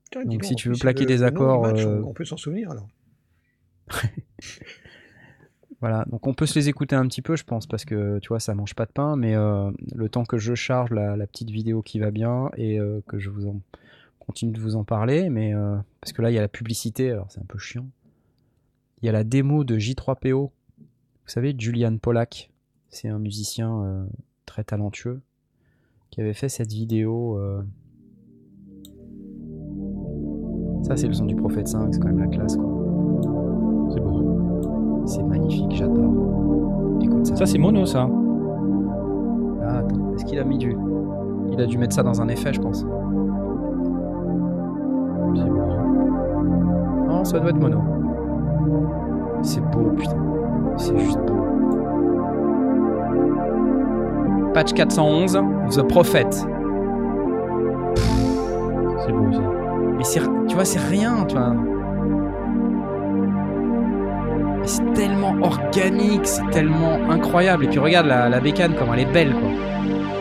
Putain, 0.10 0.26
Donc, 0.26 0.44
si 0.44 0.56
tu 0.56 0.70
veux 0.70 0.76
plaquer 0.76 1.02
le- 1.02 1.06
des 1.08 1.18
le 1.18 1.24
accords, 1.26 1.62
match, 1.62 1.82
euh, 1.86 2.02
on- 2.04 2.14
peut 2.14 2.26
s'en 2.26 2.38
souvenir 2.38 2.72
alors. 2.72 2.88
Voilà, 5.80 6.06
donc 6.12 6.28
on 6.28 6.34
peut 6.36 6.46
se 6.46 6.54
les 6.60 6.70
écouter 6.70 6.96
un 6.96 7.08
petit 7.08 7.24
peu, 7.24 7.36
je 7.36 7.44
pense, 7.44 7.66
parce 7.66 7.86
que 7.86 8.20
tu 8.20 8.28
vois, 8.28 8.40
ça 8.40 8.54
mange 8.54 8.76
pas 8.76 8.86
de 8.86 8.92
pain, 8.92 9.16
mais 9.16 9.34
euh, 9.36 9.72
le 9.96 10.10
temps 10.10 10.26
que 10.26 10.38
je 10.38 10.54
charge 10.54 10.92
la, 10.92 11.18
la 11.18 11.26
petite 11.26 11.50
vidéo 11.50 11.82
qui 11.82 11.98
va 12.00 12.12
bien 12.12 12.52
et 12.56 12.80
euh, 12.80 13.02
que 13.08 13.18
je 13.18 13.32
vous 13.32 13.48
en 13.48 13.60
continue 14.20 14.52
de 14.52 14.60
vous 14.60 14.76
en 14.76 14.84
parler, 14.84 15.30
mais 15.32 15.54
parce 16.02 16.14
que 16.14 16.22
là, 16.22 16.30
il 16.30 16.36
y 16.36 16.38
a 16.38 16.42
la 16.42 16.48
publicité, 16.48 17.10
alors 17.12 17.26
c'est 17.32 17.40
un 17.40 17.46
peu 17.48 17.58
chiant. 17.58 17.88
Il 19.02 19.08
y 19.08 19.10
a 19.10 19.12
la 19.12 19.24
démo 19.24 19.64
de 19.64 19.78
J3PO. 19.78 20.34
Vous 20.34 20.50
savez, 21.26 21.56
Julian 21.58 21.98
Pollack, 21.98 22.52
c'est 22.90 23.10
un 23.10 23.20
musicien 23.20 23.82
euh, 23.84 24.06
très 24.46 24.64
talentueux 24.64 25.22
qui 26.12 26.22
avait 26.22 26.34
fait 26.34 26.50
cette 26.50 26.72
vidéo. 26.72 27.38
euh. 27.40 27.64
Ça, 30.84 30.98
c'est 30.98 31.08
le 31.08 31.14
son 31.14 31.26
du 31.26 31.36
Prophète 31.36 31.68
5, 31.68 31.94
c'est 31.94 32.00
quand 32.00 32.10
même 32.10 32.20
la 32.20 32.28
classe, 32.28 32.56
quoi. 32.58 33.90
C'est 33.94 34.00
beau. 34.02 35.04
C'est 35.08 35.24
magnifique, 35.24 35.72
j'adore. 35.72 37.00
Écoute 37.02 37.26
ça. 37.26 37.36
Ça, 37.38 37.46
c'est 37.46 37.58
mono, 37.58 37.86
ça. 37.86 38.08
Ah, 39.64 39.78
attends, 39.80 40.16
est-ce 40.16 40.26
qu'il 40.26 40.38
a 40.38 40.44
mis 40.44 40.58
du. 40.58 40.76
Il 41.52 41.60
a 41.60 41.66
dû 41.66 41.78
mettre 41.78 41.96
ça 41.96 42.04
dans 42.04 42.22
un 42.22 42.28
effet, 42.28 42.54
je 42.54 42.62
pense. 42.62 42.80
C'est 42.80 42.86
beau. 45.50 45.66
Non, 47.08 47.24
ça 47.24 47.40
doit 47.40 47.50
être 47.50 47.60
mono. 47.60 47.80
C'est 49.42 49.62
beau, 49.72 49.92
putain. 49.98 50.18
C'est 50.78 50.98
juste 50.98 51.20
beau. 51.20 51.38
Patch 54.54 54.74
411, 54.74 55.40
The 55.76 55.84
Prophet. 55.88 56.28
C'est 56.32 56.46
beau, 59.12 59.32
ça. 59.32 59.42
Mais 59.98 60.04
c'est, 60.04 60.22
tu 60.48 60.56
vois, 60.56 60.66
c'est 60.66 60.80
rien, 60.80 61.26
tu 61.28 61.36
vois. 61.36 61.56
C'est 64.64 64.94
tellement 64.94 65.36
organique, 65.42 66.26
c'est 66.26 66.48
tellement 66.52 67.00
incroyable. 67.10 67.66
Et 67.66 67.68
puis 67.68 67.80
regarde 67.80 68.08
la, 68.08 68.30
la 68.30 68.40
bécane, 68.40 68.76
comme 68.76 68.90
elle 68.94 69.00
est 69.00 69.12
belle, 69.12 69.34
quoi. 69.34 69.50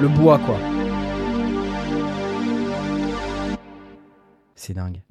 Le 0.01 0.09
bois, 0.09 0.39
quoi. 0.39 0.57
Dingue. 4.75 5.03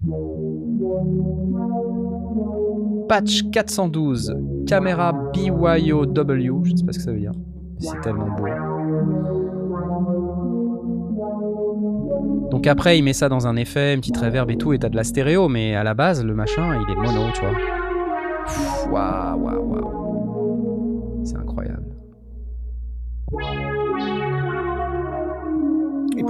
Patch 3.07 3.43
412, 3.51 4.35
caméra 4.67 5.13
BYOW, 5.33 6.63
je 6.65 6.75
sais 6.75 6.85
pas 6.85 6.91
ce 6.91 6.99
que 6.99 7.03
ça 7.03 7.11
veut 7.11 7.19
dire. 7.19 7.31
C'est 7.79 7.99
tellement 8.01 8.29
beau. 8.35 8.45
Donc 12.51 12.67
après, 12.67 12.97
il 12.97 13.03
met 13.03 13.13
ça 13.13 13.29
dans 13.29 13.47
un 13.47 13.55
effet, 13.55 13.93
une 13.93 14.01
petite 14.01 14.17
reverb 14.17 14.49
et 14.49 14.57
tout, 14.57 14.73
et 14.73 14.79
t'as 14.79 14.89
de 14.89 14.95
la 14.95 15.03
stéréo, 15.03 15.47
mais 15.47 15.75
à 15.75 15.83
la 15.83 15.93
base, 15.93 16.23
le 16.23 16.33
machin, 16.33 16.79
il 16.81 16.91
est 16.91 16.95
mono, 16.95 17.31
tu 17.33 17.41
vois. 17.41 17.53
Waouh, 18.91 19.39
waouh, 19.39 19.71
waouh. 19.71 21.21
C'est 21.23 21.37
incroyable. 21.37 21.95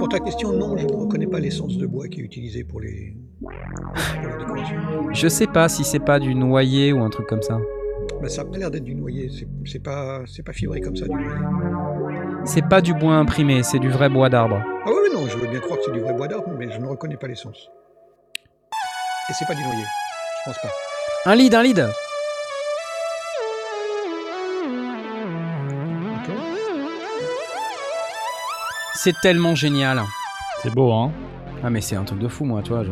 Pour 0.00 0.08
ta 0.08 0.18
question, 0.18 0.52
non, 0.52 0.76
je 0.78 0.86
ne 0.86 0.92
reconnais 0.94 1.26
pas 1.26 1.38
l'essence 1.40 1.76
de 1.76 1.86
bois 1.86 2.08
qui 2.08 2.20
est 2.20 2.24
utilisée 2.24 2.64
pour 2.64 2.80
les, 2.80 3.14
pour 3.38 3.50
la 3.50 4.36
décoration. 4.38 4.76
Je 5.12 5.28
sais 5.28 5.46
pas 5.46 5.68
si 5.68 5.84
c'est 5.84 5.98
pas 6.00 6.18
du 6.18 6.34
noyer 6.34 6.92
ou 6.94 7.00
un 7.02 7.10
truc 7.10 7.26
comme 7.26 7.42
ça. 7.42 7.60
Bah, 8.22 8.28
ça 8.30 8.40
a 8.42 8.44
pas 8.46 8.56
l'air 8.56 8.70
d'être 8.70 8.84
du 8.84 8.94
noyer, 8.94 9.28
c'est- 9.64 9.78
pas, 9.78 10.22
c'est 10.26 10.42
pas 10.42 10.54
fibré 10.54 10.80
comme 10.80 10.96
ça 10.96 11.04
du 11.04 11.10
noyer. 11.12 11.28
C'est 12.46 12.66
pas 12.66 12.80
du 12.80 12.94
bois 12.94 13.12
imprimé, 13.16 13.62
c'est 13.62 13.78
du 13.78 13.90
vrai 13.90 14.08
bois 14.08 14.30
d'arbre. 14.30 14.62
Ah 14.86 14.88
oui, 14.88 15.10
non, 15.14 15.26
je 15.28 15.36
veux 15.36 15.46
bien 15.48 15.60
croire 15.60 15.78
que 15.78 15.84
c'est 15.84 15.92
du 15.92 16.00
vrai 16.00 16.14
bois 16.14 16.28
d'arbre, 16.28 16.48
mais 16.58 16.70
je 16.70 16.78
ne 16.80 16.86
reconnais 16.86 17.18
pas 17.18 17.26
l'essence. 17.28 17.68
Et 19.28 19.32
c'est 19.34 19.44
pas 19.46 19.54
du 19.54 19.62
noyer, 19.62 19.84
je 20.44 20.50
pense 20.50 20.58
pas. 20.62 21.30
Un 21.30 21.34
lead, 21.34 21.54
un 21.54 21.62
lead 21.62 21.86
C'est 29.02 29.18
tellement 29.20 29.54
génial. 29.54 30.02
C'est 30.62 30.74
beau, 30.74 30.92
hein. 30.92 31.10
Ah 31.64 31.70
mais 31.70 31.80
c'est 31.80 31.96
un 31.96 32.04
truc 32.04 32.18
de 32.18 32.28
fou 32.28 32.44
moi, 32.44 32.62
je- 32.66 32.84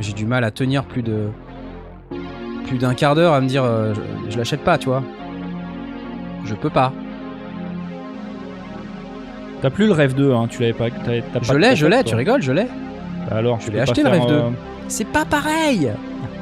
J'ai 0.00 0.12
du 0.12 0.26
mal 0.26 0.44
à 0.44 0.50
tenir 0.50 0.84
plus 0.84 1.02
de 1.02 1.28
plus 2.66 2.78
d'un 2.78 2.94
quart 2.94 3.14
d'heure 3.14 3.32
à 3.34 3.40
me 3.40 3.48
dire 3.48 3.64
euh, 3.64 3.94
je, 4.26 4.30
je 4.32 4.38
l'achète 4.38 4.62
pas, 4.62 4.76
tu 4.78 4.86
vois. 4.88 5.02
Je 6.44 6.54
peux 6.54 6.70
pas. 6.70 6.92
T'as 9.62 9.70
plus 9.70 9.86
le 9.86 9.92
rêve 9.92 10.14
2, 10.14 10.32
hein. 10.34 10.46
Tu 10.48 10.60
l'avais 10.60 10.72
pas. 10.74 10.86
Je 11.42 11.54
l'ai, 11.54 11.74
je 11.74 11.86
l'ai, 11.86 11.96
toi. 12.02 12.04
tu 12.04 12.14
rigoles, 12.14 12.42
je 12.42 12.52
l'ai. 12.52 12.64
Bah 13.28 13.36
alors, 13.36 13.58
Je 13.60 13.66
tu 13.66 13.72
l'ai 13.72 13.80
acheté, 13.80 14.02
le 14.02 14.08
rêve 14.10 14.26
2. 14.26 14.34
euh, 14.34 14.50
C'est 14.86 15.06
pas 15.08 15.24
pareil. 15.24 15.90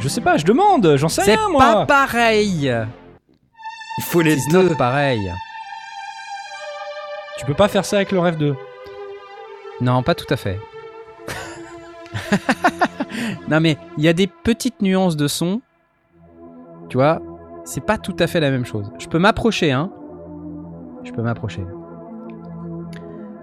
Je 0.01 0.09
sais 0.09 0.21
pas, 0.21 0.37
je 0.37 0.45
demande, 0.45 0.97
j'en 0.97 1.09
sais 1.09 1.23
C'est 1.23 1.37
rien, 1.37 1.49
moi. 1.51 1.65
pas 1.65 1.87
pareil. 1.87 2.71
Il 3.99 4.05
faut 4.05 4.21
les 4.21 4.37
C'est 4.39 4.51
deux. 4.51 4.75
pareil. 4.77 5.21
Tu 7.39 7.47
peux 7.47 7.55
pas 7.55 7.69
faire 7.69 7.85
ça 7.85 7.97
avec 7.97 8.13
le 8.13 8.19
rêve 8.19 8.37
2. 8.39 8.55
Non, 9.81 10.03
pas 10.03 10.15
tout 10.15 10.27
à 10.31 10.37
fait. 10.37 10.59
non 13.49 13.61
mais 13.61 13.77
il 13.99 14.05
y 14.05 14.09
a 14.09 14.13
des 14.13 14.27
petites 14.27 14.81
nuances 14.83 15.17
de 15.17 15.29
son. 15.29 15.61
Tu 16.89 16.97
vois, 16.97 17.21
c'est 17.65 17.85
pas 17.85 17.99
tout 17.99 18.17
à 18.19 18.27
fait 18.27 18.41
la 18.41 18.51
même 18.51 18.65
chose. 18.65 18.91
Je 18.99 19.07
peux 19.07 19.19
m'approcher, 19.19 19.73
hein. 19.73 19.91
Je 21.05 21.13
peux 21.13 21.23
m'approcher. 21.23 21.65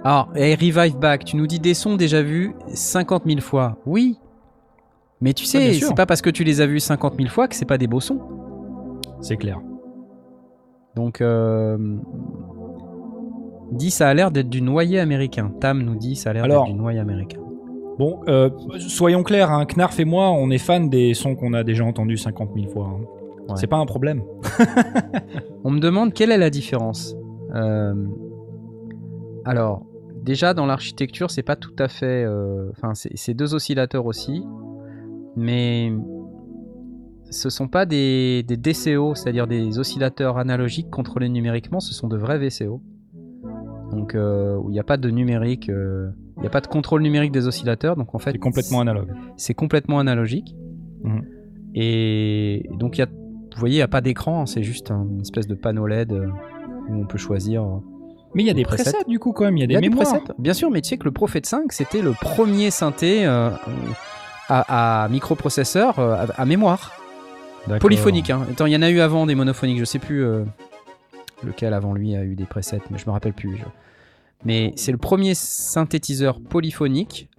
Alors, 0.03 0.29
hey, 0.35 0.55
Revive 0.55 0.97
Back, 0.97 1.23
tu 1.23 1.37
nous 1.37 1.47
dis 1.47 1.59
des 1.59 1.73
sons 1.73 1.95
déjà 1.95 2.21
vus 2.21 2.53
50 2.73 3.23
000 3.25 3.39
fois. 3.39 3.77
Oui. 3.85 4.17
Mais 5.21 5.33
tu 5.33 5.43
Ouais, 5.43 5.47
sais, 5.47 5.73
c'est 5.73 5.95
pas 5.95 6.05
parce 6.05 6.21
que 6.21 6.29
tu 6.29 6.43
les 6.43 6.59
as 6.59 6.65
vus 6.65 6.81
50 6.81 7.15
000 7.15 7.29
fois 7.29 7.47
que 7.47 7.55
c'est 7.55 7.63
pas 7.65 7.77
des 7.77 7.87
beaux 7.87 8.01
sons. 8.01 8.19
C'est 9.21 9.37
clair. 9.37 9.61
Donc, 10.95 11.21
euh, 11.21 11.77
dit 13.73 13.91
ça 13.91 14.07
a 14.09 14.13
l'air 14.13 14.31
d'être 14.31 14.49
du 14.49 14.61
noyer 14.61 14.99
américain. 14.99 15.51
Tam 15.59 15.81
nous 15.81 15.95
dit 15.95 16.15
ça 16.15 16.29
a 16.29 16.33
l'air 16.33 16.43
d'être 16.47 16.65
du 16.65 16.73
noyer 16.73 16.99
américain. 16.99 17.39
Bon, 17.99 18.21
euh, 18.27 18.49
soyons 18.79 19.21
clairs, 19.23 19.51
hein, 19.51 19.65
Knarf 19.65 19.99
et 19.99 20.05
moi, 20.05 20.31
on 20.31 20.49
est 20.49 20.57
fans 20.57 20.79
des 20.85 21.13
sons 21.13 21.35
qu'on 21.35 21.53
a 21.53 21.63
déjà 21.63 21.85
entendus 21.85 22.17
50 22.17 22.49
000 22.55 22.71
fois. 22.71 22.87
hein. 22.87 23.05
Ouais. 23.49 23.55
C'est 23.57 23.67
pas 23.67 23.77
un 23.77 23.85
problème. 23.85 24.23
On 25.65 25.69
me 25.71 25.79
demande 25.79 26.13
quelle 26.13 26.31
est 26.31 26.37
la 26.37 26.49
différence. 26.49 27.13
Euh, 27.53 27.93
alors, 29.45 29.85
déjà 30.23 30.53
dans 30.53 30.65
l'architecture, 30.65 31.29
c'est 31.29 31.43
pas 31.43 31.55
tout 31.57 31.75
à 31.77 31.87
fait. 31.89 32.23
euh, 32.23 32.69
Enfin, 32.71 32.93
c'est 32.95 33.11
c'est 33.15 33.33
deux 33.33 33.53
oscillateurs 33.53 34.05
aussi, 34.05 34.43
mais 35.35 35.91
ce 37.29 37.49
sont 37.49 37.67
pas 37.67 37.85
des, 37.85 38.43
des 38.43 38.57
DCO, 38.57 39.13
c'est-à-dire 39.15 39.45
des 39.47 39.77
oscillateurs 39.77 40.37
analogiques 40.37 40.89
contrôlés 40.89 41.29
numériquement. 41.29 41.79
Ce 41.79 41.93
sont 41.93 42.07
de 42.07 42.17
vrais 42.17 42.37
VCO. 42.39 42.81
Donc, 43.95 44.15
euh, 44.15 44.55
où 44.57 44.69
il 44.69 44.73
n'y 44.73 44.79
a 44.79 44.83
pas 44.83 44.97
de 44.97 45.09
numérique, 45.09 45.69
euh, 45.69 46.09
il 46.37 46.41
n'y 46.41 46.47
a 46.47 46.49
pas 46.49 46.61
de 46.61 46.67
contrôle 46.67 47.01
numérique 47.01 47.31
des 47.31 47.47
oscillateurs. 47.47 47.95
Donc, 47.95 48.13
en 48.15 48.19
fait, 48.19 48.31
C'est 48.33 48.37
complètement 48.37 48.79
analogue. 48.81 49.09
c'est 49.37 49.53
complètement 49.53 49.99
analogique. 49.99 50.55
Mhm. 51.03 51.21
Et 51.75 52.69
donc 52.77 52.97
il 52.97 53.01
y 53.01 53.03
a 53.03 53.07
vous 53.07 53.59
voyez, 53.59 53.75
il 53.75 53.79
n'y 53.79 53.83
a 53.83 53.87
pas 53.87 54.01
d'écran, 54.01 54.45
c'est 54.47 54.63
juste 54.63 54.89
un- 54.91 55.05
une 55.11 55.21
espèce 55.21 55.47
de 55.47 55.53
panneau 55.55 55.85
LED 55.87 56.11
euh, 56.11 56.27
où 56.89 57.01
on 57.01 57.05
peut 57.05 57.17
choisir. 57.19 57.63
euh, 57.63 57.77
Mais 58.35 58.43
il 58.43 58.47
y 58.47 58.49
a 58.49 58.53
des 58.53 58.63
presets. 58.63 58.83
presets 58.91 59.05
du 59.07 59.19
coup 59.19 59.31
quand 59.31 59.43
même, 59.45 59.57
il 59.57 59.61
y 59.61 59.63
a 59.63 59.67
des 59.67 59.73
y 59.75 59.77
a 59.77 59.81
des 59.81 59.89
mémoires. 59.89 60.07
presets, 60.07 60.23
bien 60.39 60.53
sûr, 60.53 60.71
mais 60.71 60.81
tu 60.81 60.89
sais 60.89 60.97
que 60.97 61.03
le 61.05 61.11
Prophet 61.11 61.41
5, 61.43 61.71
c'était 61.71 62.01
le 62.01 62.13
premier 62.13 62.71
synthé 62.71 63.25
euh, 63.25 63.49
à, 64.49 65.03
à 65.03 65.09
microprocesseur 65.09 65.99
euh, 65.99 66.15
à, 66.15 66.41
à 66.41 66.45
mémoire. 66.45 66.91
Polyphonique. 67.79 68.29
Hein. 68.29 68.41
Attends, 68.51 68.65
il 68.65 68.73
y 68.73 68.75
en 68.75 68.81
a 68.81 68.89
eu 68.89 68.99
avant 68.99 69.25
des 69.25 69.35
monophoniques, 69.35 69.79
je 69.79 69.85
sais 69.85 69.99
plus 69.99 70.23
euh, 70.23 70.43
lequel 71.43 71.73
avant 71.73 71.93
lui 71.93 72.15
a 72.15 72.23
eu 72.23 72.35
des 72.35 72.45
presets, 72.45 72.81
mais 72.89 72.97
je 72.97 73.05
me 73.05 73.11
rappelle 73.11 73.33
plus. 73.33 73.63
Mais 74.45 74.73
c'est 74.75 74.91
le 74.91 74.97
premier 74.97 75.35
synthétiseur 75.35 76.41
polyphonique 76.41 77.29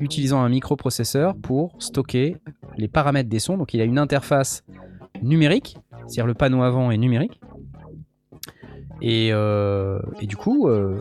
utilisant 0.00 0.40
un 0.40 0.48
microprocesseur 0.48 1.36
pour 1.36 1.74
stocker 1.78 2.36
les 2.76 2.88
paramètres 2.88 3.28
des 3.28 3.38
sons. 3.38 3.56
Donc 3.56 3.74
il 3.74 3.80
a 3.80 3.84
une 3.84 3.98
interface 3.98 4.64
numérique, 5.22 5.76
c'est-à-dire 6.06 6.26
le 6.26 6.34
panneau 6.34 6.62
avant 6.62 6.90
est 6.90 6.98
numérique. 6.98 7.40
Et, 9.00 9.30
euh, 9.32 10.00
du 10.22 10.36
coup, 10.36 10.68
euh, 10.68 11.00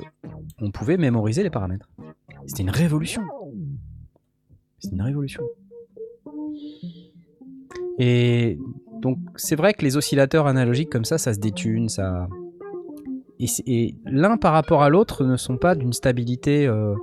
on 0.60 0.72
pouvait 0.72 0.98
mémoriser 0.98 1.44
les 1.44 1.52
paramètres. 1.52 1.88
C'était 2.48 2.64
une 2.64 2.72
révolution. 2.72 3.22
C'est 4.80 4.92
une 4.92 5.02
révolution. 5.04 5.44
Et 8.00 8.58
donc 9.02 9.18
c'est 9.36 9.56
vrai 9.56 9.74
que 9.74 9.84
les 9.84 9.98
oscillateurs 9.98 10.48
analogiques 10.48 10.92
comme 10.92 11.06
ça, 11.06 11.18
ça 11.18 11.34
se 11.34 11.40
détune, 11.40 11.90
ça. 11.90 12.28
Et, 13.40 13.96
l'un 14.06 14.38
par 14.38 14.54
rapport 14.54 14.84
à 14.84 14.90
l'autre 14.90 15.26
ne 15.26 15.36
sont 15.36 15.58
pas 15.58 15.74
d'une 15.74 15.94
stabilité 15.94 16.68
euh, 16.68 16.94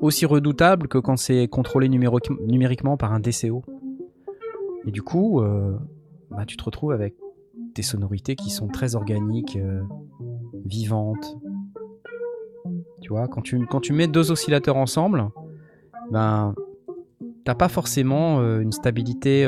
aussi 0.00 0.24
redoutable 0.24 0.86
que 0.86 0.98
quand 0.98 1.16
c'est 1.16 1.48
contrôlé 1.48 1.88
numériquement 1.88 2.96
par 2.96 3.12
un 3.12 3.18
DCO. 3.18 3.64
Et 4.86 4.92
du 4.92 5.02
coup, 5.02 5.40
euh, 5.40 5.76
bah, 6.30 6.44
tu 6.46 6.56
te 6.56 6.62
retrouves 6.62 6.92
avec 6.92 7.16
des 7.74 7.82
sonorités 7.82 8.36
qui 8.36 8.50
sont 8.50 8.68
très 8.68 8.94
organiques, 8.94 9.56
euh, 9.56 9.82
vivantes. 10.64 11.36
Tu 13.00 13.08
vois, 13.08 13.26
quand 13.26 13.42
tu, 13.42 13.66
quand 13.66 13.80
tu 13.80 13.92
mets 13.92 14.06
deux 14.06 14.30
oscillateurs 14.30 14.76
ensemble, 14.76 15.28
ben, 16.12 16.54
t'as 17.44 17.56
pas 17.56 17.68
forcément 17.68 18.40
une 18.60 18.72
stabilité 18.72 19.44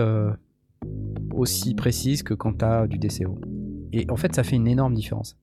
aussi 1.37 1.75
précise 1.75 2.23
que 2.23 2.35
quand 2.35 2.59
t'as 2.59 2.87
du 2.87 2.99
DCO. 2.99 3.39
Et 3.93 4.07
en 4.11 4.17
fait, 4.17 4.35
ça 4.35 4.43
fait 4.43 4.57
une 4.57 4.67
énorme 4.67 4.95
différence. 4.95 5.37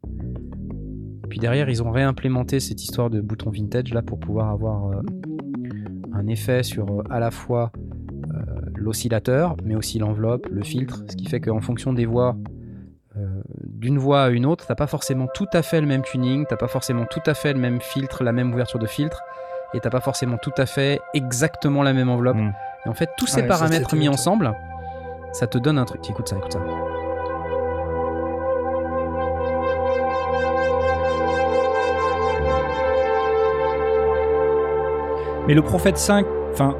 Puis 1.29 1.39
derrière, 1.39 1.69
ils 1.69 1.81
ont 1.81 1.91
réimplémenté 1.91 2.59
cette 2.59 2.83
histoire 2.83 3.09
de 3.09 3.21
bouton 3.21 3.49
vintage 3.49 3.93
là 3.93 4.01
pour 4.01 4.19
pouvoir 4.19 4.49
avoir 4.49 4.91
euh, 4.91 5.01
un 6.13 6.27
effet 6.27 6.63
sur 6.63 6.89
euh, 6.89 7.03
à 7.09 7.19
la 7.19 7.31
fois 7.31 7.71
euh, 8.33 8.39
l'oscillateur, 8.75 9.55
mais 9.63 9.75
aussi 9.75 9.99
l'enveloppe, 9.99 10.47
le 10.49 10.63
filtre, 10.63 11.03
ce 11.09 11.15
qui 11.15 11.25
fait 11.25 11.39
qu'en 11.39 11.61
fonction 11.61 11.93
des 11.93 12.05
voix, 12.05 12.35
euh, 13.17 13.41
d'une 13.63 13.97
voix 13.97 14.23
à 14.23 14.29
une 14.29 14.45
autre, 14.45 14.65
t'as 14.65 14.75
pas 14.75 14.87
forcément 14.87 15.27
tout 15.33 15.47
à 15.53 15.61
fait 15.61 15.81
le 15.81 15.87
même 15.87 16.03
tuning, 16.03 16.45
t'as 16.47 16.55
pas 16.55 16.67
forcément 16.67 17.05
tout 17.05 17.21
à 17.25 17.33
fait 17.33 17.53
le 17.53 17.59
même 17.59 17.81
filtre, 17.81 18.23
la 18.23 18.31
même 18.31 18.53
ouverture 18.53 18.79
de 18.79 18.87
filtre, 18.87 19.21
et 19.73 19.79
t'as 19.79 19.89
pas 19.89 20.01
forcément 20.01 20.37
tout 20.37 20.53
à 20.57 20.65
fait 20.65 20.99
exactement 21.13 21.83
la 21.83 21.93
même 21.93 22.09
enveloppe. 22.09 22.37
Mm. 22.37 22.53
Et 22.85 22.89
en 22.89 22.93
fait, 22.93 23.09
tous 23.17 23.27
ces 23.27 23.41
Ouais, 23.41 23.47
paramètres 23.47 23.95
mis 23.95 24.07
ensemble, 24.07 24.53
ça 25.33 25.47
te 25.47 25.57
donne 25.57 25.77
un 25.77 25.85
truc. 25.85 26.09
Écoute 26.09 26.29
ça, 26.29 26.37
écoute 26.37 26.53
ça. 26.53 26.59
Mais 35.47 35.53
le 35.53 35.61
Prophète 35.61 35.97
5, 35.97 36.25
enfin, 36.53 36.75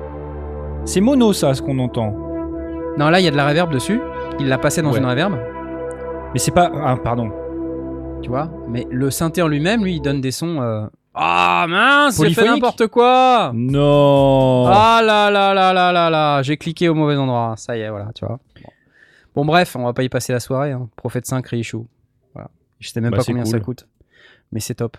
c'est 0.86 1.02
mono 1.02 1.34
ça, 1.34 1.54
ce 1.54 1.62
qu'on 1.62 1.80
entend. 1.80 2.12
Non, 2.98 3.10
là, 3.10 3.20
il 3.20 3.26
y 3.26 3.28
a 3.28 3.32
de 3.32 3.36
la 3.36 3.48
reverb 3.48 3.72
dessus. 3.72 4.00
Il 4.40 4.48
l'a 4.48 4.58
passé 4.58 4.82
dans 4.82 4.92
Ouais. 4.94 5.00
une 5.00 5.06
reverb, 5.06 5.34
Mais 6.34 6.40
c'est 6.40 6.52
pas. 6.52 6.72
Ah, 6.84 6.96
pardon. 7.04 7.32
tu 8.22 8.30
vois. 8.30 8.50
Mais 8.70 8.88
le 8.90 9.12
synthé 9.12 9.42
en 9.42 9.48
lui-même, 9.50 9.84
lui, 9.84 9.96
il 9.98 10.02
donne 10.02 10.22
des 10.22 10.32
sons. 10.32 10.62
euh, 10.62 10.86
Ah 11.16 11.66
mince, 11.70 12.20
j'ai 12.22 12.34
fait 12.34 12.46
n'importe 12.46 12.88
quoi 12.88 13.52
Non. 13.54 14.66
Ah 14.68 15.02
là 15.04 15.30
là 15.30 15.54
là 15.54 15.72
là 15.74 15.92
là 15.92 16.10
là 16.10 16.42
J'ai 16.42 16.58
cliqué 16.58 16.90
au 16.90 16.96
mauvais 16.96 17.16
endroit. 17.16 17.54
Ça 17.58 17.78
y 17.78 17.82
est, 17.82 17.90
voilà, 17.90 18.12
tu 18.14 18.26
vois. 18.26 18.40
Bon, 19.36 19.46
bref, 19.46 19.76
on 19.76 19.84
va 19.84 19.94
pas 19.94 20.04
y 20.04 20.10
passer 20.10 20.34
la 20.34 20.40
soirée. 20.40 20.72
Hein. 20.72 20.90
Prophète 20.96 21.26
5 21.26 21.46
Reissue. 21.48 21.78
Voilà. 22.34 22.50
Je 22.80 22.90
sais 22.90 23.02
même 23.02 23.12
Bah, 23.12 23.18
pas 23.18 23.24
combien 23.24 23.46
ça 23.46 23.60
coûte. 23.60 23.88
Mais 24.52 24.60
c'est 24.60 24.76
top. 24.76 24.98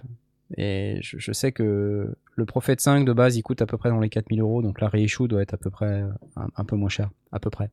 Et 0.57 0.99
je, 1.03 1.19
je 1.19 1.33
sais 1.33 1.53
que 1.53 2.15
le 2.35 2.45
Prophète 2.45 2.81
5 2.81 3.05
de 3.05 3.13
base, 3.13 3.37
il 3.37 3.43
coûte 3.43 3.63
à 3.63 3.67
peu 3.67 3.77
près 3.77 3.91
dans 3.91 4.01
les 4.01 4.09
4000 4.09 4.41
euros. 4.41 4.63
Donc 4.63 4.81
la 4.81 4.89
Reissue 4.89 5.29
doit 5.29 5.43
être 5.43 5.55
à 5.55 5.57
peu 5.57 5.71
près 5.71 5.87
euh, 6.03 6.09
un, 6.37 6.47
un 6.57 6.65
peu 6.65 6.77
moins 6.77 6.89
cher. 6.89 7.11
À 7.33 7.39
peu 7.39 7.51
près. 7.51 7.71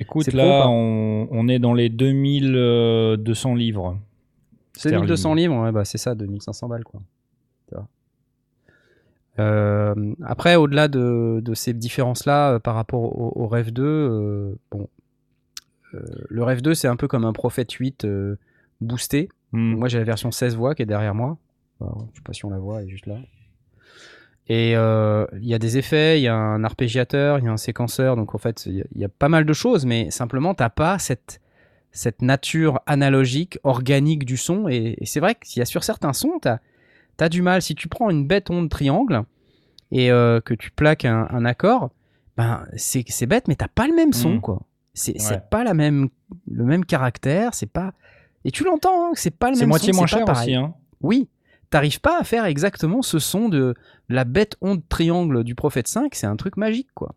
Écoute, 0.00 0.32
là, 0.32 0.66
on, 0.68 1.28
on 1.30 1.48
est 1.48 1.58
dans 1.58 1.74
les 1.74 1.88
2200 1.90 3.54
livres. 3.54 3.98
C'est 4.72 4.88
Sterling. 4.88 5.00
1200 5.00 5.34
livres, 5.34 5.56
ouais, 5.62 5.72
bah 5.72 5.84
c'est 5.84 5.98
ça, 5.98 6.14
2500 6.14 6.68
balles 6.68 6.84
quoi. 6.84 7.00
Tu. 7.70 7.76
Euh, 9.38 9.94
après, 10.24 10.56
au-delà 10.56 10.88
de, 10.88 11.40
de 11.42 11.54
ces 11.54 11.72
différences-là 11.72 12.54
euh, 12.54 12.58
par 12.58 12.74
rapport 12.74 13.02
au, 13.02 13.32
au 13.34 13.48
Rêve 13.48 13.72
2, 13.72 13.82
euh, 13.82 14.54
bon, 14.70 14.88
le 15.92 16.44
Rêve 16.44 16.62
2 16.62 16.74
c'est 16.74 16.88
un 16.88 16.96
peu 16.96 17.08
comme 17.08 17.24
un 17.24 17.32
Prophet 17.32 17.66
8 17.68 18.04
euh, 18.04 18.36
boosté. 18.80 19.28
Hmm. 19.52 19.74
Moi 19.74 19.88
j'ai 19.88 19.98
la 19.98 20.04
version 20.04 20.30
16 20.30 20.56
voix 20.56 20.74
qui 20.74 20.82
est 20.82 20.86
derrière 20.86 21.14
moi. 21.14 21.38
Enfin, 21.80 22.06
je 22.12 22.18
sais 22.18 22.22
pas 22.22 22.32
si 22.32 22.44
on 22.44 22.50
la 22.50 22.58
voit, 22.58 22.80
elle 22.82 22.88
est 22.88 22.90
juste 22.90 23.06
là. 23.06 23.16
Et 24.48 24.72
il 24.72 25.48
y 25.48 25.54
a 25.54 25.58
des 25.60 25.78
effets, 25.78 26.18
il 26.18 26.22
y 26.22 26.28
a 26.28 26.34
un 26.34 26.64
arpégiateur, 26.64 27.38
il 27.38 27.44
y 27.44 27.48
a 27.48 27.52
un 27.52 27.56
séquenceur, 27.56 28.16
donc 28.16 28.34
en 28.34 28.38
fait 28.38 28.66
il 28.66 28.74
y 28.78 28.80
a- 28.82 28.84
il 28.96 29.00
y, 29.00 29.04
a 29.04 29.08
pas 29.08 29.28
mal 29.28 29.44
de 29.44 29.52
choses, 29.52 29.86
mais 29.86 30.10
simplement 30.10 30.54
t'as 30.54 30.70
pas 30.70 30.98
cette, 30.98 31.40
cette 31.92 32.20
nature 32.20 32.80
analogique, 32.86 33.58
organique 33.62 34.24
du 34.24 34.36
son. 34.36 34.68
Et, 34.68 34.96
et 34.98 35.06
c'est 35.06 35.20
vrai 35.20 35.36
qu'il 35.36 35.60
y 35.60 35.62
a 35.62 35.66
sur 35.66 35.84
certains 35.84 36.12
sons, 36.12 36.40
t'as 36.42 36.54
as 36.54 36.60
du 37.28 37.42
mal. 37.42 37.60
Si 37.62 37.74
tu 37.74 37.88
prends 37.88 38.10
une 38.10 38.26
bête 38.26 38.50
onde 38.50 38.70
triangle 38.70 39.22
et 39.92 40.10
euh, 40.10 40.40
que 40.40 40.54
tu 40.54 40.70
plaques 40.70 41.04
un, 41.04 41.26
un 41.30 41.44
accord, 41.44 41.90
ben 42.36 42.64
c'est 42.76 43.26
bête, 43.26 43.48
mais 43.48 43.56
t'as 43.56 43.68
pas 43.68 43.86
le 43.86 43.94
même 43.94 44.12
son, 44.12 44.34
Mhm. 44.34 44.40
quoi. 44.40 44.62
C'est 44.94 45.20
Ouais. 45.30 45.40
pas 45.50 45.62
la 45.64 45.74
même, 45.74 46.08
le 46.50 46.64
même 46.64 46.84
caractère, 46.84 47.54
c'est 47.54 47.70
pas. 47.70 47.92
Et 48.44 48.50
tu 48.50 48.64
l'entends, 48.64 49.06
hein, 49.08 49.12
c'est 49.14 49.30
pas 49.36 49.50
le 49.50 49.56
même 49.58 49.68
moitié 49.68 49.92
son, 49.92 49.98
moins 49.98 50.06
c'est 50.06 50.12
pas 50.14 50.18
cher 50.18 50.26
pareil. 50.26 50.56
aussi. 50.56 50.64
Hein. 50.64 50.74
Oui, 51.00 51.28
t'arrives 51.70 52.00
pas 52.00 52.18
à 52.20 52.24
faire 52.24 52.44
exactement 52.46 53.02
ce 53.02 53.18
son 53.18 53.48
de 53.48 53.74
la 54.08 54.24
bête 54.24 54.56
onde 54.60 54.82
triangle 54.88 55.44
du 55.44 55.54
Prophète 55.54 55.86
5, 55.88 56.14
c'est 56.14 56.26
un 56.26 56.36
truc 56.36 56.56
magique, 56.56 56.88
quoi. 56.94 57.14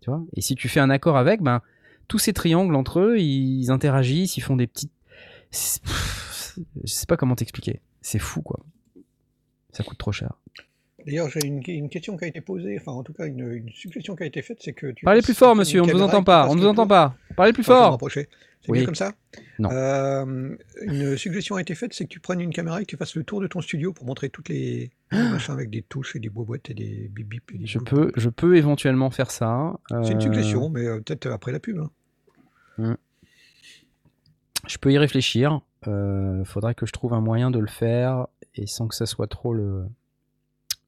Tu 0.00 0.10
vois? 0.10 0.22
Et 0.34 0.40
si 0.40 0.54
tu 0.54 0.68
fais 0.68 0.80
un 0.80 0.90
accord 0.90 1.16
avec, 1.16 1.40
ben, 1.42 1.60
tous 2.08 2.18
ces 2.18 2.32
triangles 2.32 2.74
entre 2.74 3.00
eux, 3.00 3.18
ils 3.18 3.70
interagissent, 3.70 4.36
ils 4.36 4.42
font 4.42 4.56
des 4.56 4.66
petites. 4.66 4.92
Je 5.52 6.92
sais 6.92 7.06
pas 7.06 7.16
comment 7.16 7.34
t'expliquer. 7.36 7.80
C'est 8.02 8.18
fou, 8.18 8.42
quoi. 8.42 8.60
Ça 9.76 9.82
coûte 9.84 9.98
trop 9.98 10.12
cher. 10.12 10.32
D'ailleurs, 11.06 11.28
j'ai 11.28 11.44
une, 11.46 11.60
une 11.66 11.90
question 11.90 12.16
qui 12.16 12.24
a 12.24 12.28
été 12.28 12.40
posée, 12.40 12.78
enfin 12.80 12.92
en 12.92 13.02
tout 13.02 13.12
cas 13.12 13.26
une, 13.26 13.52
une 13.52 13.68
suggestion 13.70 14.16
qui 14.16 14.22
a 14.22 14.26
été 14.26 14.40
faite, 14.40 14.58
c'est 14.62 14.72
que 14.72 14.86
tu 14.92 15.04
Parlez 15.04 15.20
plus 15.20 15.34
fort, 15.34 15.54
monsieur, 15.54 15.82
on 15.82 15.86
ne 15.86 15.92
vous 15.92 16.00
entend 16.00 16.24
pas, 16.24 16.48
on 16.48 16.54
ne 16.54 16.60
vous 16.60 16.66
entend 16.66 16.86
pas. 16.86 17.14
Parlez 17.36 17.52
plus 17.52 17.62
fort. 17.64 17.98
C'est 18.10 18.70
Oui. 18.70 18.78
bien 18.78 18.86
comme 18.86 18.94
ça 18.94 19.12
Non. 19.58 19.68
Euh, 19.70 20.56
une 20.80 21.18
suggestion 21.18 21.56
a 21.56 21.60
été 21.60 21.74
faite, 21.74 21.92
c'est 21.92 22.04
que 22.04 22.08
tu 22.08 22.20
prennes 22.20 22.40
une 22.40 22.54
caméra 22.54 22.80
et 22.80 22.84
que 22.86 22.88
tu 22.90 22.96
fasses 22.96 23.14
le 23.14 23.22
tour 23.22 23.42
de 23.42 23.46
ton 23.46 23.60
studio 23.60 23.92
pour 23.92 24.06
montrer 24.06 24.30
toutes 24.30 24.48
les, 24.48 24.90
les 25.12 25.18
machins 25.28 25.52
avec 25.52 25.68
des 25.68 25.82
touches 25.82 26.16
et 26.16 26.18
des 26.18 26.30
boîtes 26.30 26.70
et 26.70 26.74
des 26.74 27.10
bip 27.12 27.28
bip. 27.28 27.50
et 27.54 27.58
des 27.58 27.66
je 27.66 27.78
peux, 27.78 28.10
je 28.16 28.30
peux 28.30 28.56
éventuellement 28.56 29.10
faire 29.10 29.30
ça. 29.30 29.74
C'est 29.90 30.12
une 30.12 30.16
euh, 30.16 30.20
suggestion, 30.20 30.70
mais 30.70 30.86
euh, 30.86 31.00
peut-être 31.00 31.26
après 31.26 31.52
la 31.52 31.60
pub. 31.60 31.78
hein. 32.78 32.96
Je 34.66 34.78
peux 34.78 34.90
y 34.92 34.96
réfléchir. 34.96 35.60
Euh, 35.88 36.44
faudrait 36.44 36.74
que 36.74 36.86
je 36.86 36.92
trouve 36.92 37.12
un 37.14 37.20
moyen 37.20 37.50
de 37.50 37.58
le 37.58 37.66
faire 37.66 38.26
et 38.54 38.66
sans 38.66 38.88
que 38.88 38.94
ça 38.94 39.06
soit 39.06 39.26
trop 39.26 39.52
le, 39.54 39.84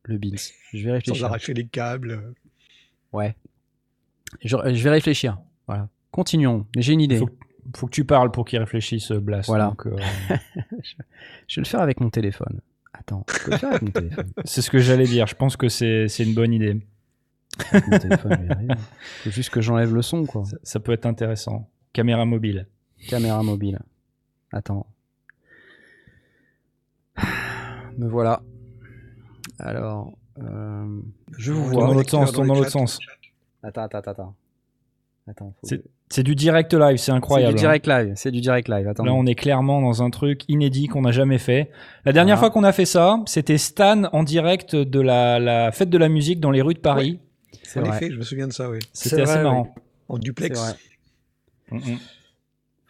le 0.05 0.19
Beans. 0.19 0.37
Je 0.73 0.79
vais 0.79 0.85
Sans 0.89 0.93
réfléchir. 0.95 1.25
arracher 1.27 1.55
les 1.55 1.67
câbles. 1.67 2.35
Ouais. 3.13 3.35
Je, 4.43 4.57
je 4.75 4.83
vais 4.83 4.91
réfléchir. 4.91 5.39
Voilà. 5.67 5.89
Continuons. 6.11 6.67
J'ai 6.77 6.93
une 6.93 7.01
idée. 7.01 7.19
Faut, 7.19 7.31
faut 7.77 7.87
que 7.87 7.93
tu 7.93 8.05
parles 8.05 8.31
pour 8.31 8.45
qu'il 8.45 8.59
réfléchisse, 8.59 9.13
Blast. 9.13 9.49
Voilà. 9.49 9.67
Donc, 9.69 9.87
euh, 9.87 9.97
Je 11.49 11.57
vais 11.57 11.63
le 11.63 11.67
faire 11.67 11.81
avec 11.81 12.01
mon 12.01 12.11
téléphone. 12.11 12.61
Attends, 12.93 13.25
je 13.29 13.45
peux 13.45 13.51
le 13.51 13.57
faire 13.59 13.71
avec 13.71 13.83
mon 13.83 13.91
téléphone? 13.91 14.33
c'est 14.45 14.63
ce 14.63 14.71
que 14.71 14.79
j'allais 14.79 15.05
dire. 15.05 15.27
Je 15.27 15.35
pense 15.35 15.57
que 15.57 15.69
c'est 15.69 16.09
c'est 16.09 16.25
une 16.25 16.35
bonne 16.35 16.53
idée. 16.53 16.81
Avec 17.71 17.87
mon 17.89 17.99
téléphone, 17.99 18.33
arriver. 18.51 18.75
Faut 19.25 19.31
juste 19.31 19.51
que 19.51 19.61
j'enlève 19.61 19.95
le 19.95 20.03
son, 20.03 20.25
quoi. 20.25 20.45
Ça, 20.45 20.57
ça 20.63 20.81
peut 20.81 20.93
être 20.93 21.07
intéressant. 21.07 21.69
Caméra 21.93 22.25
mobile. 22.25 22.67
Caméra 23.09 23.43
mobile. 23.43 23.79
Attends. 24.57 24.87
Me 27.99 28.09
voilà. 28.09 28.41
Alors, 29.59 30.13
euh, 30.39 31.01
je 31.37 31.53
vous 31.53 31.65
vois. 31.67 31.87
dans 31.87 31.93
l'autre 31.95 32.11
sens, 32.11 32.33
dans 32.33 32.43
l'autre 32.45 32.71
sens. 32.71 32.99
Attends, 33.63 33.83
attends, 33.85 33.99
attends. 33.99 34.35
Attends. 35.29 35.55
faut- 35.61 35.67
C'est- 35.67 35.83
C'est 36.09 36.23
du 36.23 36.37
direct 36.37 36.73
live, 36.73 36.99
c'est 36.99 37.07
C'est 37.07 37.11
incroyable. 37.13 37.55
du 37.55 37.59
hein. 37.59 37.63
direct 37.69 37.87
live. 37.89 38.13
C'est 38.15 38.31
du 38.31 38.41
direct 38.41 38.69
live. 38.69 38.87
Attends. 38.87 39.05
Là, 39.05 39.13
on 39.13 39.27
est 39.27 39.35
clairement 39.35 39.81
dans 39.83 40.03
un 40.05 40.11
truc 40.11 40.43
inédit 40.49 40.87
qu'on 40.87 41.03
n'a 41.03 41.11
jamais 41.11 41.39
fait. 41.39 41.71
La 42.05 42.13
dernière 42.13 42.37
Voilà. 42.37 42.53
fois 42.53 42.61
qu'on 42.61 42.65
a 42.65 42.73
fait 42.73 42.85
ça, 42.85 43.19
c'était 43.27 43.59
Stan 43.59 44.05
en 44.13 44.23
direct 44.23 44.77
de 44.77 45.01
la, 45.01 45.41
la 45.41 45.73
fête 45.73 45.91
de 45.91 45.99
la 45.99 46.09
musique 46.09 46.39
dans 46.39 46.53
les 46.53 46.63
rues 46.63 46.75
de 46.75 46.79
Paris. 46.79 47.19
C'est 47.65 47.81
En 47.81 47.85
vrai. 47.87 47.97
effet, 47.97 48.11
je 48.13 48.17
me 48.19 48.23
souviens 48.23 48.47
de 48.47 48.53
ça, 48.53 48.71
oui. 48.71 48.79
C'était 48.93 49.17
C'est 49.17 49.23
assez 49.23 49.33
vrai, 49.35 49.43
marrant. 49.43 49.75
En 50.09 50.15
C'est 50.15 50.21
duplex. 50.23 50.61
vrai. 50.61 50.73
Mm, 51.73 51.77
mm. 51.79 51.99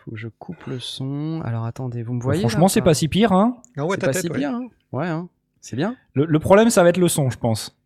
Faut 0.06 0.12
que 0.12 0.16
je 0.16 0.28
coupe 0.28 0.64
le 0.66 0.78
son. 0.80 1.42
Alors 1.44 1.66
attendez, 1.66 2.02
vous 2.02 2.14
me 2.14 2.22
voyez 2.22 2.40
Franchement, 2.40 2.68
c'est 2.68 2.80
pas 2.80 2.94
si 2.94 3.08
pire. 3.08 3.32
Hein. 3.32 3.58
Ah 3.76 3.84
ouais, 3.84 3.96
C'est 3.96 4.00
ta 4.00 4.06
pas 4.06 4.12
tête, 4.14 4.22
si 4.22 4.30
ouais. 4.30 4.38
bien. 4.38 4.54
hein. 4.54 4.68
Ouais, 4.92 5.08
hein. 5.08 5.28
c'est 5.60 5.76
bien. 5.76 5.96
Le, 6.14 6.24
le 6.24 6.38
problème, 6.38 6.70
ça 6.70 6.82
va 6.84 6.88
être 6.90 6.96
le 6.98 7.08
son, 7.08 7.28
je 7.28 7.36
pense. 7.38 7.76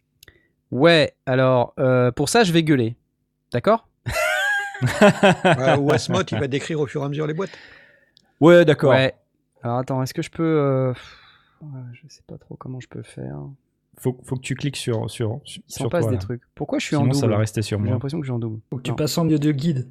Ouais, 0.70 1.14
alors 1.26 1.72
euh, 1.80 2.12
pour 2.12 2.28
ça, 2.28 2.44
je 2.44 2.52
vais 2.52 2.62
gueuler. 2.62 2.94
D'accord? 3.52 3.88
Ouais, 4.82 5.76
ou 5.78 5.90
Asmot, 5.92 6.22
il 6.22 6.38
va 6.38 6.48
décrire 6.48 6.80
au 6.80 6.86
fur 6.86 7.02
et 7.02 7.04
à 7.04 7.08
mesure 7.08 7.26
les 7.26 7.34
boîtes. 7.34 7.50
Ouais, 8.40 8.64
d'accord. 8.64 8.90
Ouais. 8.92 9.14
Alors 9.62 9.76
attends, 9.78 10.02
est-ce 10.02 10.14
que 10.14 10.22
je 10.22 10.30
peux. 10.30 10.42
euh, 10.42 10.92
ouais, 11.60 11.80
je 11.92 12.08
sais 12.08 12.22
pas 12.26 12.38
trop 12.38 12.56
comment 12.56 12.80
je 12.80 12.88
peux 12.88 13.02
faire. 13.02 13.36
Faut, 13.98 14.16
faut 14.24 14.36
que 14.36 14.40
tu 14.40 14.54
cliques 14.54 14.76
sur, 14.78 15.10
sur, 15.10 15.40
sur 15.44 15.62
Il 15.68 15.72
s'en 15.74 15.88
passe 15.90 16.04
toi, 16.04 16.10
des 16.12 16.16
là. 16.16 16.22
trucs. 16.22 16.40
Pourquoi 16.54 16.78
je 16.78 16.86
suis 16.86 16.96
en 16.96 17.00
Sinon, 17.00 17.10
double 17.12 17.20
ça 17.20 17.26
va 17.26 17.36
rester 17.36 17.60
sur 17.60 17.76
J'ai 17.78 17.84
moi. 17.84 17.92
l'impression 17.92 18.18
que 18.20 18.24
je 18.24 18.30
suis 18.30 18.34
en 18.34 18.38
double. 18.38 18.60
Faut 18.70 18.78
que 18.78 18.82
tu 18.82 18.94
passes 18.94 19.18
en 19.18 19.24
milieu 19.24 19.38
de 19.38 19.52
guide. 19.52 19.86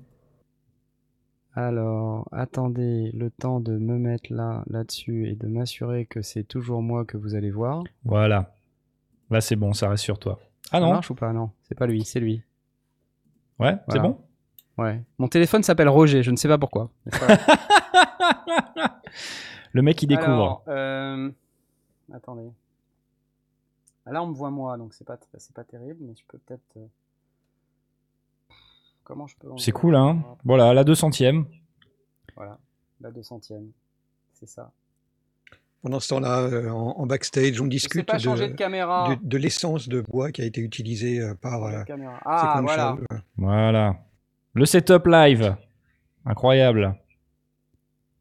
Alors, 1.59 2.29
attendez 2.31 3.11
le 3.11 3.29
temps 3.29 3.59
de 3.59 3.77
me 3.77 3.97
mettre 3.97 4.31
là, 4.31 4.63
là-dessus 4.67 5.27
et 5.27 5.35
de 5.35 5.47
m'assurer 5.47 6.05
que 6.05 6.21
c'est 6.21 6.45
toujours 6.45 6.81
moi 6.81 7.03
que 7.03 7.17
vous 7.17 7.35
allez 7.35 7.51
voir. 7.51 7.83
Voilà. 8.05 8.55
Là, 9.29 9.41
c'est 9.41 9.57
bon, 9.57 9.73
ça 9.73 9.89
reste 9.89 10.05
sur 10.05 10.19
toi. 10.19 10.39
Ah 10.71 10.77
Ça 10.77 10.79
non 10.79 10.93
marche 10.93 11.11
ou 11.11 11.15
pas? 11.15 11.33
Non, 11.33 11.51
c'est 11.63 11.75
pas 11.75 11.85
lui, 11.85 12.05
c'est 12.05 12.21
lui. 12.21 12.41
Ouais, 13.59 13.77
c'est 13.89 13.99
bon? 13.99 14.21
Ouais. 14.77 15.03
Mon 15.17 15.27
téléphone 15.27 15.61
s'appelle 15.61 15.89
Roger, 15.89 16.23
je 16.23 16.31
ne 16.31 16.37
sais 16.37 16.47
pas 16.47 16.57
pourquoi. 16.57 16.91
Le 19.73 19.81
mec, 19.81 20.01
il 20.01 20.07
découvre. 20.07 20.29
Alors, 20.29 20.63
euh, 20.69 21.29
attendez. 22.13 22.49
Là, 24.05 24.23
on 24.23 24.27
me 24.27 24.33
voit 24.33 24.49
moi, 24.49 24.77
donc 24.77 24.93
c'est 24.93 25.05
pas, 25.05 25.19
pas 25.53 25.63
terrible, 25.65 26.05
mais 26.05 26.15
je 26.15 26.23
peux 26.25 26.37
peut-être. 26.37 26.77
Comment 29.09 29.25
je 29.25 29.35
peux. 29.39 29.47
C'est 29.57 29.71
cool, 29.71 29.95
hein 29.95 30.23
Voilà, 30.45 30.71
la 30.71 30.83
200ème. 30.83 31.45
Voilà, 32.35 32.59
la 33.01 33.09
200ème. 33.09 33.71
C'est 34.33 34.47
ça. 34.47 34.71
Pendant 35.81 35.99
ce 35.99 36.09
temps-là, 36.09 36.41
euh, 36.41 36.69
en, 36.69 36.91
en 36.91 37.05
backstage, 37.07 37.59
on 37.59 37.65
discute 37.65 38.05
pas 38.05 38.19
de 38.19 38.47
de, 38.47 38.53
caméra. 38.53 39.15
de- 39.15 39.27
de 39.27 39.37
l'essence 39.39 39.89
de 39.89 40.01
bois 40.01 40.31
qui 40.31 40.43
a 40.43 40.45
été 40.45 40.61
utilisée 40.61 41.19
euh, 41.21 41.33
par 41.33 41.63
euh, 41.63 41.81
caméra. 41.85 42.19
Ah, 42.23 42.59
voilà. 42.61 42.97
Voilà. 43.35 43.95
Le 44.53 44.65
setup 44.67 45.07
live. 45.07 45.55
Incroyable. 46.25 46.95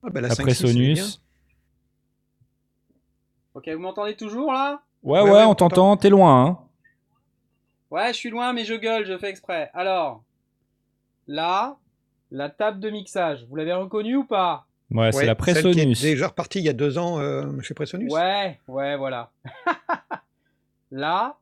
ah, 0.03 0.09
bah, 0.11 0.23
la 0.23 0.33
Après 0.33 0.45
5.6, 0.45 0.55
c'est 0.55 0.73
bien. 0.73 0.95
Sonus. 0.95 1.23
Ok, 3.53 3.69
vous 3.69 3.79
m'entendez 3.81 4.17
toujours 4.17 4.53
là? 4.55 4.81
Ouais, 5.03 5.21
Ouais, 5.21 5.31
ouais, 5.31 5.45
on 5.45 5.55
t'entend. 5.55 5.99
T'es 5.99 6.09
loin, 6.09 6.47
hein 6.47 6.59
Ouais, 7.91 8.09
je 8.09 8.19
suis 8.19 8.31
loin, 8.31 8.55
mais 8.55 8.65
je 8.65 8.75
gueule, 8.75 9.05
je 9.05 9.19
fais 9.19 9.29
exprès. 9.31 9.71
Alors, 9.75 10.23
là, 11.29 11.77
la 12.31 12.51
table 12.51 12.81
de 12.81 12.91
mixage, 12.91 13.45
vous 13.49 13.57
l'avez 13.57 13.73
reconnue 13.73 14.17
ou 14.17 14.25
pas? 14.25 14.67
Ouais, 14.91 15.13
c'est 15.13 15.19
Ouais, 15.19 15.27
la 15.27 15.37
celle 15.55 15.75
qui 15.75 15.81
est 15.81 16.01
déjà 16.01 16.29
repartie 16.29 16.61
il 16.61 16.65
y 16.65 16.69
a 16.69 16.73
deux 16.73 16.97
ans 16.99 17.21
euh, 17.21 17.61
chez 17.61 17.75
Presonus. 17.75 18.11
Ouais, 18.13 18.59
ouais, 18.69 18.97
voilà. 18.97 19.31
Là, 20.91 21.37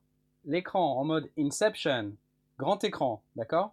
l'écran 0.44 0.98
en 0.98 1.04
mode 1.04 1.30
Inception, 1.38 2.12
grand 2.58 2.82
écran, 2.82 3.22
d'accord? 3.36 3.72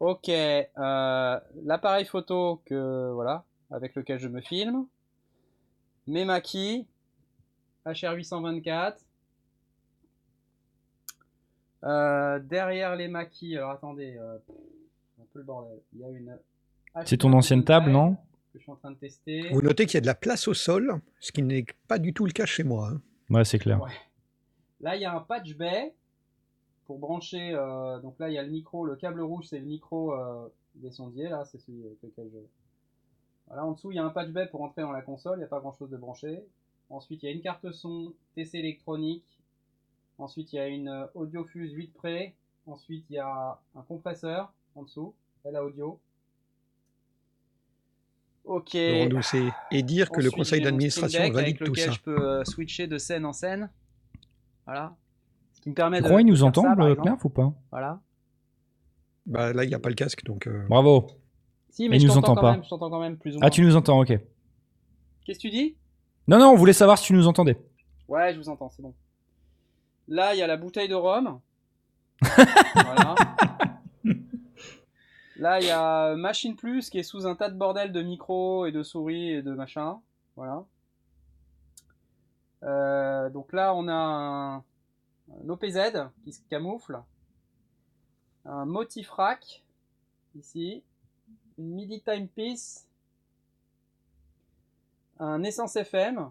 Ok, 0.00 0.28
euh, 0.28 1.40
l'appareil 1.64 2.06
photo 2.06 2.60
que 2.64 3.12
voilà, 3.12 3.44
avec 3.70 3.94
lequel 3.94 4.18
je 4.18 4.28
me 4.28 4.40
filme, 4.40 4.86
mes 6.06 6.24
maquis, 6.24 6.88
HR824. 7.86 8.94
Euh, 11.84 12.38
derrière 12.40 12.94
les 12.96 13.08
maquis, 13.08 13.56
alors 13.56 13.70
attendez, 13.70 14.16
euh, 14.18 14.36
un 15.20 15.24
peu 15.32 15.38
le 15.38 15.44
bordel. 15.44 15.78
Il 15.94 16.00
y 16.00 16.04
a 16.04 16.10
une. 16.10 16.38
C'est 17.04 17.18
ton 17.18 17.32
ancienne 17.32 17.64
table, 17.64 17.90
non 17.90 18.16
Que 18.52 18.58
je 18.58 18.62
suis 18.62 18.70
en 18.72 18.76
train 18.76 18.90
de 18.90 18.96
tester. 18.96 19.48
Vous 19.52 19.62
notez 19.62 19.86
qu'il 19.86 19.94
y 19.94 19.98
a 19.98 20.00
de 20.02 20.06
la 20.06 20.14
place 20.14 20.48
au 20.48 20.54
sol, 20.54 21.00
ce 21.20 21.32
qui 21.32 21.42
n'est 21.42 21.64
pas 21.88 21.98
du 21.98 22.12
tout 22.12 22.26
le 22.26 22.32
cas 22.32 22.46
chez 22.46 22.64
moi. 22.64 22.90
hein. 22.90 23.00
Ouais, 23.30 23.44
c'est 23.44 23.58
clair. 23.58 23.80
Ouais. 23.80 23.90
Là, 24.80 24.96
il 24.96 25.02
y 25.02 25.04
a 25.04 25.14
un 25.14 25.20
patch 25.20 25.54
bay 25.56 25.94
pour 26.86 26.98
brancher. 26.98 27.52
euh, 27.54 27.98
donc 28.00 28.18
là, 28.18 28.28
il 28.28 28.34
y 28.34 28.38
a 28.38 28.42
le 28.42 28.50
micro, 28.50 28.84
le 28.84 28.96
câble 28.96 29.20
rouge, 29.20 29.46
c'est 29.48 29.58
le 29.60 29.66
micro 29.66 30.12
euh, 30.14 30.48
des 30.74 30.90
sondiers. 30.90 31.28
Là, 31.28 31.44
c'est 31.44 31.58
celui 31.58 31.84
avec 31.86 32.02
lequel 32.02 32.28
je. 32.32 32.38
Voilà, 33.46 33.64
en 33.64 33.72
dessous, 33.72 33.90
il 33.92 33.96
y 33.96 33.98
a 33.98 34.04
un 34.04 34.10
patch 34.10 34.30
bay 34.30 34.46
pour 34.48 34.62
entrer 34.62 34.82
dans 34.82 34.92
la 34.92 35.02
console. 35.02 35.36
Il 35.36 35.40
n'y 35.40 35.44
a 35.44 35.48
pas 35.48 35.60
grand 35.60 35.72
chose 35.72 35.90
de 35.90 35.96
branché. 35.96 36.44
Ensuite, 36.88 37.22
il 37.22 37.26
y 37.26 37.28
a 37.28 37.32
une 37.34 37.40
carte 37.40 37.70
son 37.72 38.12
TC 38.34 38.54
électronique. 38.58 39.24
Ensuite, 40.20 40.52
il 40.52 40.56
y 40.56 40.58
a 40.58 40.68
une 40.68 40.88
euh, 40.88 41.06
audiofuse 41.14 41.72
8 41.72 41.92
près. 41.94 42.34
Ensuite, 42.66 43.04
il 43.10 43.14
y 43.14 43.18
a 43.18 43.58
un 43.74 43.82
compresseur 43.82 44.52
en 44.74 44.82
dessous. 44.82 45.14
La 45.50 45.64
audio. 45.64 45.98
Ok. 48.44 48.74
Et 48.74 49.82
dire 49.82 50.10
que 50.10 50.20
le 50.20 50.30
conseil 50.30 50.60
d'administration 50.62 51.20
valide 51.30 51.36
avec 51.36 51.58
tout 51.64 51.74
ça. 51.74 51.90
je 51.90 52.00
peux 52.00 52.18
euh, 52.20 52.44
switcher 52.44 52.86
de 52.86 52.98
scène 52.98 53.24
en 53.24 53.32
scène. 53.32 53.70
Voilà. 54.66 54.94
Ce 55.52 55.60
qui 55.60 55.70
me 55.70 55.74
permet 55.74 55.98
Tu 55.98 56.02
de. 56.04 56.08
crois 56.08 56.18
qu'il 56.20 56.26
de 56.26 56.30
nous 56.32 56.42
entend. 56.42 56.62
Knarf, 56.74 57.24
ou 57.24 57.28
pas? 57.30 57.52
Voilà. 57.70 58.00
Bah, 59.26 59.52
là, 59.52 59.64
il 59.64 59.68
n'y 59.68 59.74
a 59.74 59.78
pas 59.78 59.88
le 59.88 59.94
casque, 59.94 60.24
donc. 60.24 60.46
euh, 60.46 60.66
Bravo. 60.68 61.06
Si, 61.70 61.88
mais 61.88 61.96
Il 61.96 62.02
je 62.02 62.06
nous 62.06 62.14
t'entends 62.14 62.32
entend 62.32 62.34
quand 62.34 62.40
pas. 62.42 62.52
même. 62.52 62.64
Je 62.64 62.68
t'entends 62.68 62.90
quand 62.90 63.00
même 63.00 63.16
plus 63.16 63.36
ou 63.36 63.38
moins. 63.38 63.46
Ah, 63.46 63.50
tu 63.50 63.62
nous 63.62 63.76
entends, 63.76 64.00
ok. 64.00 64.08
Qu'est-ce 65.24 65.38
que 65.38 65.42
tu 65.42 65.50
dis? 65.50 65.76
Non, 66.28 66.38
non, 66.38 66.50
on 66.50 66.56
voulait 66.56 66.72
savoir 66.72 66.98
si 66.98 67.06
tu 67.06 67.12
nous 67.14 67.26
entendais. 67.28 67.56
Ouais, 68.08 68.32
je 68.34 68.38
vous 68.38 68.48
entends, 68.48 68.68
c'est 68.68 68.82
bon. 68.82 68.94
Là, 70.10 70.34
il 70.34 70.38
y 70.38 70.42
a 70.42 70.48
la 70.48 70.56
bouteille 70.56 70.88
de 70.88 70.96
rhum. 70.96 71.40
voilà. 72.20 73.14
Là, 75.36 75.60
il 75.60 75.66
y 75.66 75.70
a 75.70 76.16
Machine 76.16 76.56
Plus 76.56 76.90
qui 76.90 76.98
est 76.98 77.04
sous 77.04 77.28
un 77.28 77.36
tas 77.36 77.48
de 77.48 77.56
bordel 77.56 77.92
de 77.92 78.02
micros 78.02 78.66
et 78.66 78.72
de 78.72 78.82
souris 78.82 79.30
et 79.30 79.42
de 79.42 79.52
machin. 79.54 80.00
Voilà. 80.34 80.64
Euh, 82.64 83.30
donc 83.30 83.52
là, 83.52 83.72
on 83.72 83.86
a 83.86 83.94
un, 83.94 84.56
un 84.56 85.48
OPZ 85.48 86.08
qui 86.24 86.32
se 86.32 86.42
camoufle. 86.50 87.00
Un 88.44 88.66
Motif 88.66 89.10
Rack 89.10 89.62
ici. 90.34 90.82
Une 91.56 91.70
MIDI 91.70 92.02
Timepiece. 92.02 92.88
Un 95.20 95.44
Essence 95.44 95.76
FM. 95.76 96.30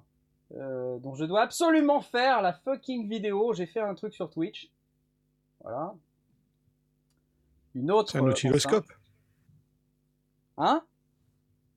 Euh, 0.55 0.97
dont 0.99 1.15
je 1.15 1.25
dois 1.25 1.41
absolument 1.41 2.01
faire 2.01 2.41
la 2.41 2.53
fucking 2.53 3.09
vidéo. 3.09 3.53
J'ai 3.53 3.65
fait 3.65 3.81
un 3.81 3.93
truc 3.95 4.13
sur 4.13 4.29
Twitch. 4.29 4.71
Voilà. 5.61 5.93
Une 7.75 7.91
autre. 7.91 8.11
C'est 8.11 8.19
un 8.19 8.25
euh, 8.25 8.31
oscilloscope. 8.31 8.91
Hein? 10.57 10.83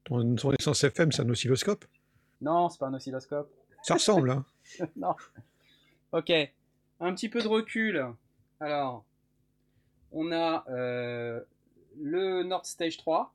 Ton, 0.04 0.34
ton 0.34 0.52
essence 0.52 0.82
FM, 0.84 1.12
c'est 1.12 1.22
un 1.22 1.28
oscilloscope? 1.28 1.84
Non, 2.40 2.68
c'est 2.68 2.78
pas 2.78 2.86
un 2.86 2.94
oscilloscope. 2.94 3.50
Ça 3.82 3.94
ressemble, 3.94 4.30
hein. 4.30 4.44
non. 4.96 5.14
Ok. 6.12 6.30
Un 7.00 7.14
petit 7.14 7.28
peu 7.28 7.42
de 7.42 7.48
recul. 7.48 8.04
Alors, 8.60 9.04
on 10.12 10.30
a 10.30 10.64
euh, 10.68 11.40
le 12.00 12.42
Nord 12.42 12.66
Stage 12.66 12.96
3 12.96 13.34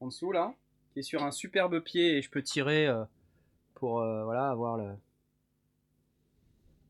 en 0.00 0.08
dessous 0.08 0.32
là, 0.32 0.54
qui 0.92 1.00
est 1.00 1.02
sur 1.02 1.22
un 1.22 1.30
superbe 1.30 1.80
pied 1.80 2.18
et 2.18 2.22
je 2.22 2.30
peux 2.30 2.42
tirer 2.42 2.86
euh, 2.86 3.04
pour 3.80 4.00
euh, 4.00 4.24
voilà 4.24 4.50
avoir 4.50 4.76
le. 4.76 4.90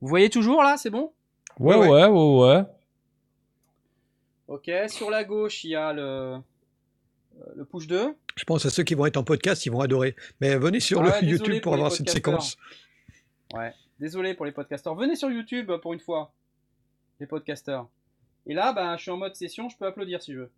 Vous 0.01 0.09
voyez 0.09 0.28
toujours 0.28 0.62
là, 0.62 0.76
c'est 0.76 0.91
bon? 0.91 1.12
Ouais, 1.59 1.76
Ouais, 1.76 1.88
ouais, 1.88 2.07
ouais, 2.07 2.57
ouais. 2.57 2.64
Ok. 4.49 4.70
Sur 4.88 5.11
la 5.11 5.24
gauche, 5.24 5.64
il 5.64 5.70
y 5.70 5.76
a 5.76 5.93
le 5.93 6.03
euh, 6.03 6.38
le 7.57 7.64
push 7.64 7.86
2. 7.86 8.14
Je 8.36 8.45
pense 8.45 8.66
à 8.66 8.70
ceux 8.70 8.82
qui 8.82 8.95
vont 8.95 9.07
être 9.07 9.16
en 9.16 9.24
podcast, 9.24 9.64
ils 9.64 9.70
vont 9.70 9.80
adorer. 9.80 10.16
Mais 10.41 10.57
venez 10.57 10.80
sur 10.80 11.01
Ah 11.03 11.20
le 11.20 11.28
YouTube 11.28 11.55
pour 11.55 11.62
pour 11.62 11.74
avoir 11.74 11.93
cette 11.93 12.11
séquence. 12.11 12.57
Ouais, 13.55 13.72
désolé 13.99 14.34
pour 14.34 14.47
les 14.47 14.53
podcasteurs. 14.53 14.95
Venez 14.95 15.16
sur 15.16 15.30
YouTube 15.30 15.70
pour 15.82 15.93
une 15.93 16.01
fois, 16.01 16.32
les 17.20 17.26
podcasteurs. 17.26 17.88
Et 18.47 18.55
là, 18.55 18.72
ben, 18.72 18.97
je 18.97 19.03
suis 19.03 19.11
en 19.11 19.16
mode 19.16 19.34
session, 19.34 19.68
je 19.68 19.76
peux 19.76 19.86
applaudir 19.86 20.22
si 20.22 20.32
je 20.32 20.41
veux. 20.41 20.51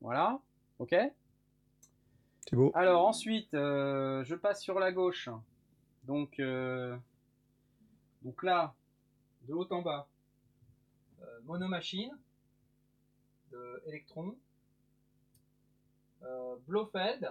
Voilà, 0.00 0.38
ok. 0.78 0.94
C'est 2.54 2.58
beau. 2.58 2.70
Alors 2.76 3.04
ensuite, 3.08 3.52
euh, 3.54 4.22
je 4.24 4.36
passe 4.36 4.62
sur 4.62 4.78
la 4.78 4.92
gauche. 4.92 5.28
Donc, 6.04 6.38
euh, 6.38 6.96
donc 8.22 8.44
là, 8.44 8.74
de 9.48 9.54
haut 9.54 9.66
en 9.72 9.82
bas, 9.82 10.06
euh, 11.20 11.40
monomachine 11.46 12.16
de 13.50 13.82
Electron, 13.88 14.36
euh, 16.22 16.54
Blofeld 16.68 17.28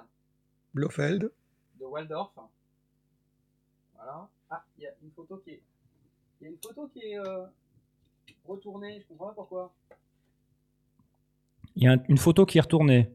Blofeld. 0.74 1.32
de 1.80 1.86
Waldorf. 1.86 2.34
Voilà. 3.96 4.28
Ah, 4.50 4.66
il 4.78 4.84
y 4.84 4.88
a 4.88 4.92
une 5.04 5.12
photo 5.12 5.38
qui 5.38 5.52
est. 5.52 5.62
Il 6.42 6.44
y 6.44 6.48
a 6.48 6.50
une 6.50 6.58
photo 6.62 6.88
qui 6.90 7.00
est 7.00 7.18
euh, 7.18 7.46
retournée, 8.46 9.00
je 9.00 9.08
comprends 9.08 9.28
pas 9.28 9.34
pourquoi. 9.36 9.74
Il 11.78 11.84
y 11.84 11.88
a 11.88 11.94
un- 11.94 12.04
une 12.10 12.18
photo 12.18 12.46
qui 12.46 12.58
est 12.58 12.62
retournée. 12.62 13.10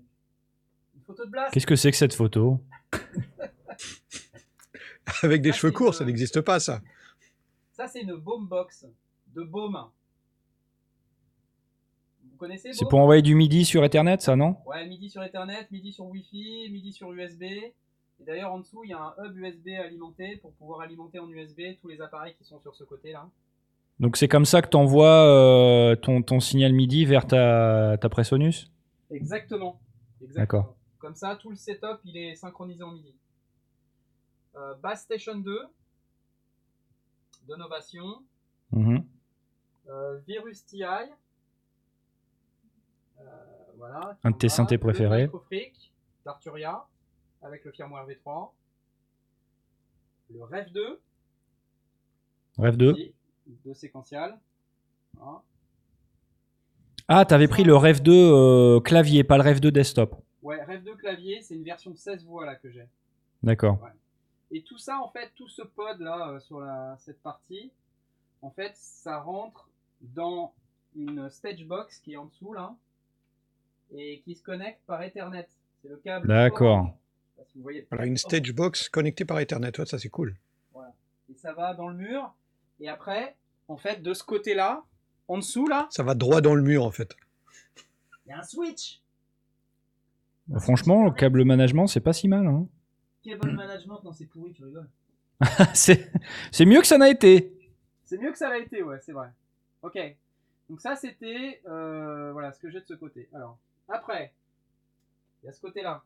Une 1.09 1.15
photo 1.15 1.25
de 1.25 1.31
Blast 1.31 1.55
Qu'est-ce 1.55 1.67
que 1.67 1.77
c'est 1.77 1.91
que 1.91 1.97
cette 1.97 2.13
photo 2.15 2.61
Avec 5.23 5.41
des 5.43 5.53
cheveux 5.53 5.73
courts, 5.73 5.89
une- 5.89 5.93
ça 5.95 6.05
n'existe 6.05 6.41
pas, 6.43 6.61
ça. 6.61 6.83
Ça, 7.73 7.87
c'est 7.89 8.01
une 8.03 8.15
baume 8.17 8.47
box 8.47 8.87
de 9.35 9.43
baume. 9.43 9.79
Vous 12.31 12.37
connaissez 12.37 12.73
C'est 12.73 12.87
pour 12.89 12.99
envoyer 13.01 13.23
du 13.23 13.35
MIDI 13.35 13.65
sur 13.65 13.85
Ethernet, 13.85 14.19
ça, 14.21 14.37
non 14.37 14.57
Ouais, 14.67 14.87
MIDI 14.87 15.09
sur 15.09 15.23
Ethernet, 15.23 15.67
MIDI 15.71 15.93
sur 15.93 16.05
Wi-Fi, 16.07 16.69
MIDI 16.71 16.93
sur 16.93 17.11
USB. 17.13 17.43
Et 17.45 17.73
d'ailleurs, 18.27 18.53
en 18.53 18.59
dessous, 18.59 18.83
il 18.85 18.91
y 18.91 18.93
a 18.93 18.99
un 19.01 19.15
hub 19.25 19.37
USB 19.37 19.69
alimenté 19.83 20.37
pour 20.43 20.53
pouvoir 20.55 20.81
alimenter 20.83 21.19
en 21.21 21.29
USB 21.31 21.61
tous 21.81 21.89
les 21.89 22.01
appareils 22.01 22.35
qui 22.37 22.45
sont 22.45 22.61
sur 22.61 22.75
ce 22.75 22.85
côté-là. 22.85 23.29
Donc 24.01 24.17
c'est 24.17 24.29
comme 24.29 24.45
ça 24.45 24.61
que 24.63 24.69
tu 24.69 24.77
envoies 24.77 25.97
ton, 26.03 26.23
ton 26.23 26.39
signal 26.41 26.73
MIDI 26.73 27.05
vers 27.05 27.27
ta, 27.27 27.97
ta 27.99 28.09
Presonus? 28.09 28.71
Exactement. 29.11 29.81
Exactement. 30.21 30.43
D'accord. 30.43 30.75
Comme 30.99 31.15
ça, 31.15 31.37
tout 31.37 31.51
le 31.51 31.57
setup, 31.57 32.01
il 32.05 32.17
est 32.17 32.35
synchronisé 32.35 32.83
en 32.83 32.93
MIDI. 32.93 33.15
Euh, 34.57 34.75
Bass 34.77 35.03
Station 35.03 35.37
2 35.39 35.59
de 37.49 37.57
Novation. 37.57 38.25
Mhm. 38.73 39.05
Euh, 39.89 40.19
Virus 40.27 40.65
TI. 40.65 40.83
Euh, 40.83 41.07
voilà. 43.77 44.19
Un 44.25 44.31
de 44.33 44.37
tes 44.37 44.49
synthés 44.49 44.79
préférés. 44.79 45.25
Microfreak 45.25 45.93
d'Arturia 46.25 46.85
avec 47.43 47.65
le 47.65 47.73
firmware 47.73 48.07
V3. 48.07 48.51
Le 50.31 50.43
Rev 50.43 50.71
2 50.73 51.01
Rêve 52.59 52.77
2. 52.77 52.91
aussi, 52.91 53.15
de 53.65 53.73
séquential. 53.73 54.39
Voilà. 55.15 55.43
Ah, 57.07 57.25
t'avais 57.25 57.49
pris 57.49 57.65
le 57.65 57.77
Rêve 57.77 58.03
2 58.03 58.13
euh, 58.13 58.81
clavier, 58.81 59.25
pas 59.25 59.37
le 59.37 59.43
Rêve 59.45 59.61
2 59.61 59.71
desktop. 59.71 60.17
Ouais, 60.43 60.63
Rev 60.65 60.83
2 60.85 60.97
clavier, 60.97 61.43
c'est 61.43 61.55
une 61.55 61.65
version 61.65 61.95
16 61.95 62.25
voix 62.25 62.47
là 62.47 62.55
que 62.55 62.71
j'ai. 62.71 62.87
D'accord. 63.43 63.79
Et 64.51 64.63
tout 64.63 64.79
ça, 64.79 64.99
en 65.01 65.09
fait, 65.09 65.31
tout 65.35 65.49
ce 65.49 65.63
pod 65.63 66.01
là 66.01 66.31
euh, 66.31 66.41
sur 66.41 66.61
la, 66.61 66.97
cette 66.99 67.21
partie, 67.23 67.71
en 68.41 68.51
fait, 68.51 68.73
ça 68.77 69.19
rentre 69.21 69.69
dans 70.01 70.55
une 70.95 71.29
stage 71.31 71.65
box 71.67 71.99
qui 71.99 72.15
est 72.15 72.17
en 72.17 72.27
dessous 72.27 72.53
là 72.53 72.75
et 73.93 74.21
qui 74.21 74.35
se 74.35 74.43
connecte 74.43 74.81
par 74.87 75.03
Ethernet. 75.03 75.49
C'est 75.83 75.89
le 75.89 75.97
câble. 75.97 76.29
D'accord. 76.29 76.95
si 77.47 77.59
vous 77.59 77.63
voyez. 77.63 77.87
Voilà, 77.91 78.07
une 78.07 78.17
stage 78.17 78.53
box 78.53 78.89
connectée 78.89 79.25
par 79.25 79.39
Ethernet, 79.41 79.79
ouais, 79.79 79.87
ça 79.87 79.99
c'est 79.99 80.09
cool. 80.09 80.37
Et 81.31 81.35
ça 81.35 81.53
va 81.53 81.75
dans 81.75 81.89
le 81.89 81.95
mur. 81.95 82.35
Et 82.81 82.89
après, 82.89 83.37
en 83.69 83.77
fait, 83.77 84.03
de 84.03 84.15
ce 84.15 84.25
côté-là, 84.25 84.83
en 85.27 85.37
dessous 85.37 85.69
là, 85.69 85.89
Ça 85.91 86.03
va 86.03 86.15
droit 86.15 86.41
dans 86.41 86.55
le 86.55 86.63
mur 86.63 86.85
en 86.85 86.91
fait. 86.91 87.15
il 88.25 88.31
y 88.31 88.33
a 88.33 88.39
un 88.39 88.43
switch. 88.43 89.03
Franchement, 90.57 91.05
le 91.05 91.11
câble 91.11 91.45
management, 91.45 91.87
c'est 91.87 92.01
pas 92.01 92.13
si 92.13 92.29
mal. 92.29 92.47
Hein. 92.47 92.67
Cable 93.23 93.53
management, 93.53 94.03
non, 94.03 94.13
c'est 94.13 94.27
pourri, 94.27 94.53
tu 94.53 94.65
rigoles. 94.65 94.89
c'est 95.75 96.65
mieux 96.65 96.81
que 96.81 96.87
ça 96.87 96.99
n'a 96.99 97.11
été. 97.11 97.55
C'est 98.05 98.19
mieux 98.19 98.33
que 98.33 98.39
ça 98.39 98.49
l'a 98.49 98.59
été, 98.59 98.83
ouais, 98.83 98.99
c'est 99.01 99.13
vrai. 99.13 99.29
Ok. 99.83 99.99
Donc 100.69 100.81
ça, 100.81 100.97
c'était 100.97 101.61
euh, 101.67 102.33
voilà 102.33 102.53
ce 102.53 102.59
que 102.59 102.71
j'ai 102.71 102.81
de 102.81 102.87
ce 102.87 102.95
côté. 102.95 103.29
Alors, 103.33 103.59
après, 103.89 104.33
il 105.43 105.47
y 105.47 105.49
a 105.49 105.53
ce 105.53 105.61
côté-là. 105.61 106.03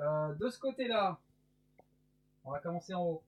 Euh, 0.00 0.34
de 0.34 0.50
ce 0.50 0.58
côté-là, 0.58 1.18
on 2.44 2.50
va 2.50 2.58
commencer 2.58 2.94
en 2.94 3.02
haut. 3.02 3.22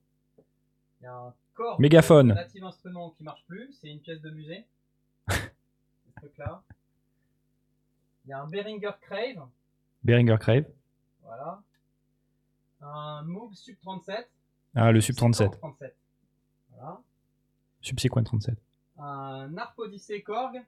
Il 0.99 1.05
y 1.05 1.07
a 1.07 1.13
un 1.13 1.33
corps 1.53 1.79
Mégaphone. 1.79 2.33
Native 2.33 2.63
Instruments 2.63 3.11
qui 3.11 3.23
marche 3.23 3.45
plus. 3.47 3.71
C'est 3.79 3.87
une 3.87 3.99
pièce 3.99 4.21
de 4.21 4.29
musée. 4.29 4.65
ce 5.29 6.11
truc-là. 6.17 6.63
Il 8.27 8.31
y 8.31 8.33
a 8.33 8.41
un 8.41 8.47
Behringer 8.47 8.91
Crave. 8.99 9.47
Behringer 10.03 10.35
Crave. 10.37 10.65
Voilà. 11.23 11.63
Un 12.81 13.23
Moog 13.23 13.53
Sub 13.53 13.79
37. 13.79 14.29
Ah, 14.75 14.91
le 14.91 14.99
Sub 14.99 15.15
37. 15.15 15.51
37. 15.57 15.95
Voilà. 16.71 17.01
Subsequent 17.79 18.23
37. 18.23 18.59
Un 18.97 19.57
Arp 19.57 19.79
Odyssey 19.79 20.21
Korg. 20.23 20.61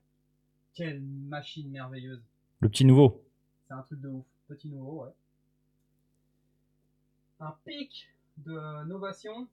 Quelle 0.74 1.02
machine 1.02 1.70
merveilleuse. 1.70 2.24
Le 2.62 2.70
petit 2.70 2.86
nouveau. 2.86 3.26
C'est 3.68 3.74
un 3.74 3.82
truc 3.82 4.00
de 4.00 4.08
ouf. 4.08 4.26
Petit 4.48 4.70
nouveau, 4.70 5.04
ouais. 5.04 5.12
Un 7.42 7.54
pic 7.66 8.08
de 8.38 8.86
Novation. 8.86 9.50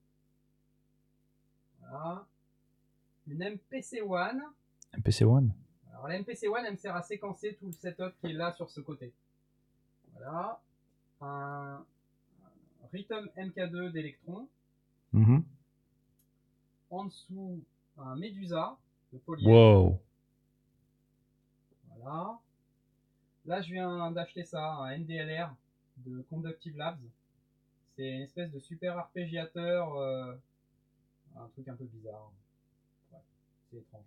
Voilà. 1.81 2.25
Une 3.27 3.43
MPC 3.43 4.01
One. 4.01 4.43
MPC 4.97 5.25
One. 5.25 5.53
Alors 5.97 6.09
la 6.09 6.19
MPC 6.19 6.47
One, 6.49 6.63
elle 6.67 6.73
me 6.73 6.77
sert 6.77 6.95
à 6.95 7.03
séquencer 7.03 7.57
tout 7.59 7.67
le 7.67 7.73
setup 7.73 8.13
qui 8.21 8.27
est 8.27 8.33
là 8.35 8.53
sur 8.53 8.69
ce 8.71 8.83
côté. 8.83 9.15
Voilà. 10.13 10.61
Un, 11.23 11.83
un 12.83 12.87
Rhythm 12.93 13.27
MK2 13.35 13.93
d'Electron. 13.93 14.47
Mhm. 15.15 15.43
En 16.91 17.05
dessous, 17.07 17.65
un 17.97 18.15
Medusa 18.17 18.77
de 19.15 19.19
Poly. 19.19 19.47
Wow. 19.47 19.99
Voilà. 21.89 22.39
Là, 23.47 23.63
je 23.63 23.73
viens 23.73 24.11
d'acheter 24.13 24.45
ça, 24.45 24.75
un 24.75 24.99
NDLR 24.99 25.55
de 25.99 26.21
Conductive 26.29 26.77
Labs. 26.77 27.01
C'est 27.97 28.07
une 28.07 28.23
espèce 28.23 28.53
de 28.53 28.61
super 28.61 28.99
arpégiateur, 28.99 29.95
euh, 29.97 30.35
un 31.37 31.49
truc 31.49 31.67
un 31.69 31.75
peu 31.75 31.85
bizarre. 31.85 32.31
Ouais, 33.13 33.21
c'est 33.71 33.79
étrange. 33.79 34.05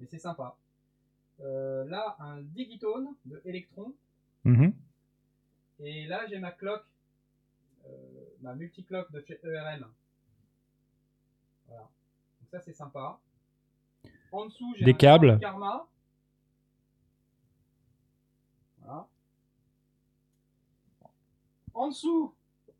Mais 0.00 0.06
c'est 0.06 0.18
sympa. 0.18 0.56
Euh, 1.40 1.84
là, 1.84 2.16
un 2.18 2.40
Digitone 2.40 3.14
de 3.26 3.40
Electron. 3.44 3.94
Mhm. 4.44 4.74
Et 5.80 6.06
là, 6.06 6.26
j'ai 6.26 6.38
ma 6.38 6.52
clock, 6.52 6.84
euh, 7.86 8.24
ma 8.40 8.54
multiclock 8.54 9.10
de 9.12 9.20
chez 9.26 9.40
ERM. 9.44 9.86
Voilà. 11.66 11.82
Donc 11.82 12.50
ça, 12.50 12.60
c'est 12.60 12.72
sympa. 12.72 13.20
En 14.32 14.46
dessous, 14.46 14.74
j'ai 14.76 14.84
Des 14.84 14.92
un 14.92 14.96
câbles. 14.96 15.38
Karma. 15.38 15.86
Voilà. 18.78 19.06
En 21.74 21.88
dessous, 21.88 22.34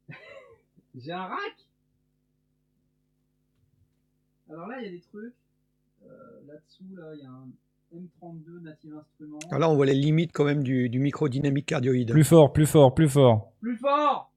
j'ai 0.94 1.12
un 1.12 1.26
rack. 1.26 1.66
Alors 4.48 4.66
là, 4.66 4.80
il 4.80 4.84
y 4.84 4.88
a 4.88 4.90
des 4.90 5.00
trucs. 5.00 5.34
Euh, 6.10 6.40
Là-dessous, 6.46 6.96
là, 6.96 7.14
il 7.14 7.20
y 7.20 7.26
a 7.26 7.30
un 7.30 7.48
M32 7.94 8.60
Native 8.62 8.94
Instruments. 8.96 9.38
Alors 9.48 9.58
là, 9.60 9.70
on 9.70 9.74
voit 9.76 9.86
les 9.86 9.94
limites 9.94 10.32
quand 10.32 10.44
même 10.44 10.62
du, 10.62 10.88
du 10.88 10.98
microdynamique 10.98 11.66
cardioïde. 11.66 12.10
Plus 12.10 12.24
fort, 12.24 12.52
plus 12.52 12.66
fort, 12.66 12.94
plus 12.94 13.08
fort. 13.08 13.52
Plus 13.60 13.76
fort 13.76 14.30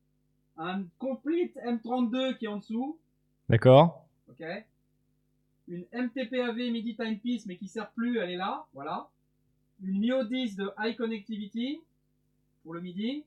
Un 0.58 0.84
complete 1.00 1.56
M32 1.58 2.38
qui 2.38 2.46
est 2.46 2.50
en 2.50 2.58
dessous. 2.58 3.00
D'accord 3.50 4.08
Ok 4.30 4.44
Une 5.68 5.86
MTPAV 5.94 6.56
MIDI 6.56 6.96
Timepiece 6.96 7.46
mais 7.46 7.58
qui 7.58 7.68
sert 7.68 7.92
plus, 7.92 8.18
elle 8.20 8.32
est 8.32 8.38
là. 8.38 8.66
Voilà. 8.74 9.10
Une 9.84 10.00
Mio 10.00 10.24
10 10.24 10.56
de 10.56 10.72
High 10.80 10.96
Connectivity 10.96 11.82
pour 12.64 12.74
le 12.74 12.82
MIDI. 12.82 13.24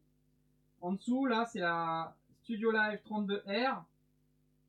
En 0.80 0.92
dessous, 0.92 1.26
là, 1.26 1.44
c'est 1.44 1.60
la 1.60 2.14
Studio 2.42 2.70
Live 2.70 3.00
32R 3.08 3.82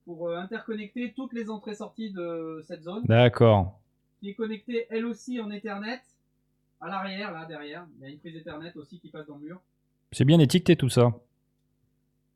pour 0.08 0.30
euh, 0.30 0.38
interconnecter 0.38 1.12
toutes 1.14 1.34
les 1.34 1.50
entrées-sorties 1.50 2.12
de 2.12 2.64
cette 2.66 2.82
zone 2.82 3.04
D'accord. 3.04 3.78
qui 4.22 4.30
est 4.30 4.36
connectée 4.36 4.88
elle 4.90 5.06
aussi 5.06 5.42
en 5.42 5.52
Ethernet 5.52 6.02
à 6.80 6.88
l'arrière, 6.88 7.34
là, 7.34 7.46
derrière. 7.46 7.86
Il 7.98 8.04
y 8.04 8.06
a 8.06 8.10
une 8.14 8.18
prise 8.20 8.38
Ethernet 8.38 8.72
aussi 8.78 9.00
qui 9.00 9.10
passe 9.10 9.28
dans 9.28 9.36
le 9.36 9.42
mur. 9.42 9.60
C'est 10.14 10.24
bien 10.24 10.40
étiqueté 10.40 10.78
tout 10.78 10.88
ça. 10.88 11.12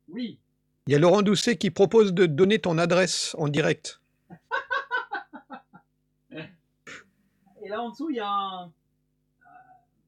Oui, 0.08 0.38
Il 0.86 0.92
y 0.92 0.96
a 0.96 0.98
Laurent 0.98 1.22
Doucet 1.22 1.56
qui 1.56 1.70
propose 1.70 2.12
de 2.12 2.26
donner 2.26 2.58
ton 2.58 2.76
adresse 2.76 3.34
en 3.38 3.48
direct. 3.48 4.00
Et 6.30 7.68
là 7.68 7.80
en 7.80 7.88
dessous, 7.90 8.10
il 8.10 8.16
y 8.16 8.20
a 8.20 8.28
un, 8.28 8.70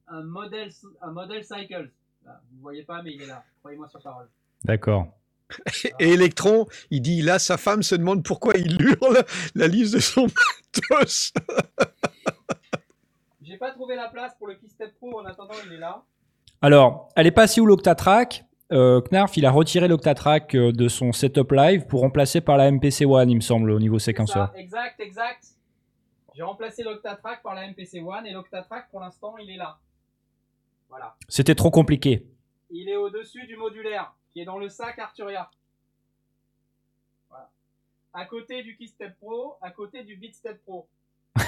un 0.09 0.23
modèle, 0.23 0.71
un 1.01 1.13
modèle 1.13 1.45
Cycles. 1.45 1.91
Là, 2.27 2.43
vous 2.53 2.61
voyez 2.61 2.83
pas, 2.83 3.03
mais 3.03 3.15
il 3.15 3.23
est 3.23 3.27
là. 3.27 3.43
Croyez-moi 3.61 3.89
sur 3.89 4.03
parole. 4.03 4.29
D'accord. 4.65 5.07
Et 6.01 6.13
Electron, 6.13 6.67
il 6.91 7.03
dit 7.03 7.23
là, 7.23 7.39
sa 7.39 7.57
femme 7.57 7.83
se 7.83 7.95
demande 7.95 8.25
pourquoi 8.25 8.55
il 8.57 8.81
hurle 8.81 9.25
la 9.55 9.69
liste 9.69 9.95
de 9.95 10.01
son 10.01 10.23
matos. 10.93 11.33
J'ai 13.43 13.57
pas 13.57 13.73
trouvé 13.73 13.95
la 13.97 14.09
place 14.09 14.33
pour 14.39 14.49
le 14.49 14.55
Keystep 14.55 14.95
Pro. 14.97 15.21
En 15.21 15.25
attendant, 15.25 15.55
il 15.67 15.75
est 15.75 15.79
là. 15.79 16.03
Alors, 16.63 17.11
elle 17.17 17.27
est 17.27 17.33
passée 17.33 17.61
où 17.61 17.67
l'Octatrack 17.67 18.45
euh, 18.73 19.01
Knarf, 19.03 19.37
il 19.37 19.45
a 19.47 19.51
retiré 19.51 19.89
l'Octatrack 19.89 20.55
euh, 20.55 20.73
de 20.73 20.89
son 20.89 21.13
setup 21.13 21.53
live 21.53 21.87
pour 21.87 22.01
remplacer 22.01 22.41
par 22.41 22.57
la 22.57 22.71
MPC 22.71 23.05
One, 23.05 23.31
il 23.31 23.37
me 23.37 23.41
semble, 23.41 23.71
au 23.71 23.79
niveau 23.79 23.99
séquenceur. 23.99 24.51
ça, 24.53 24.59
exact, 24.59 25.01
exact. 25.01 25.45
J'ai 26.35 26.43
remplacé 26.43 26.83
l'Octatrack 26.83 27.43
par 27.43 27.55
la 27.55 27.69
MPC 27.69 28.01
One 28.01 28.27
et 28.27 28.33
l'Octatrack, 28.33 28.91
pour 28.91 29.01
l'instant, 29.01 29.37
il 29.39 29.51
est 29.51 29.57
là. 29.57 29.79
Voilà. 30.89 31.15
C'était 31.29 31.55
trop 31.55 31.71
compliqué. 31.71 32.27
Il 32.71 32.89
est 32.89 32.97
au-dessus 32.97 33.47
du 33.47 33.57
modulaire, 33.57 34.15
qui 34.35 34.41
est 34.41 34.45
dans 34.45 34.59
le 34.59 34.69
sac 34.69 34.99
Arturia. 34.99 35.49
Voilà. 37.31 37.49
À 38.13 38.27
côté 38.27 38.63
du 38.65 38.77
Keystep 38.77 39.17
Pro, 39.19 39.55
à 39.63 39.71
côté 39.71 40.03
du 40.03 40.17
Beatstep 40.17 40.61
Pro. 40.65 40.89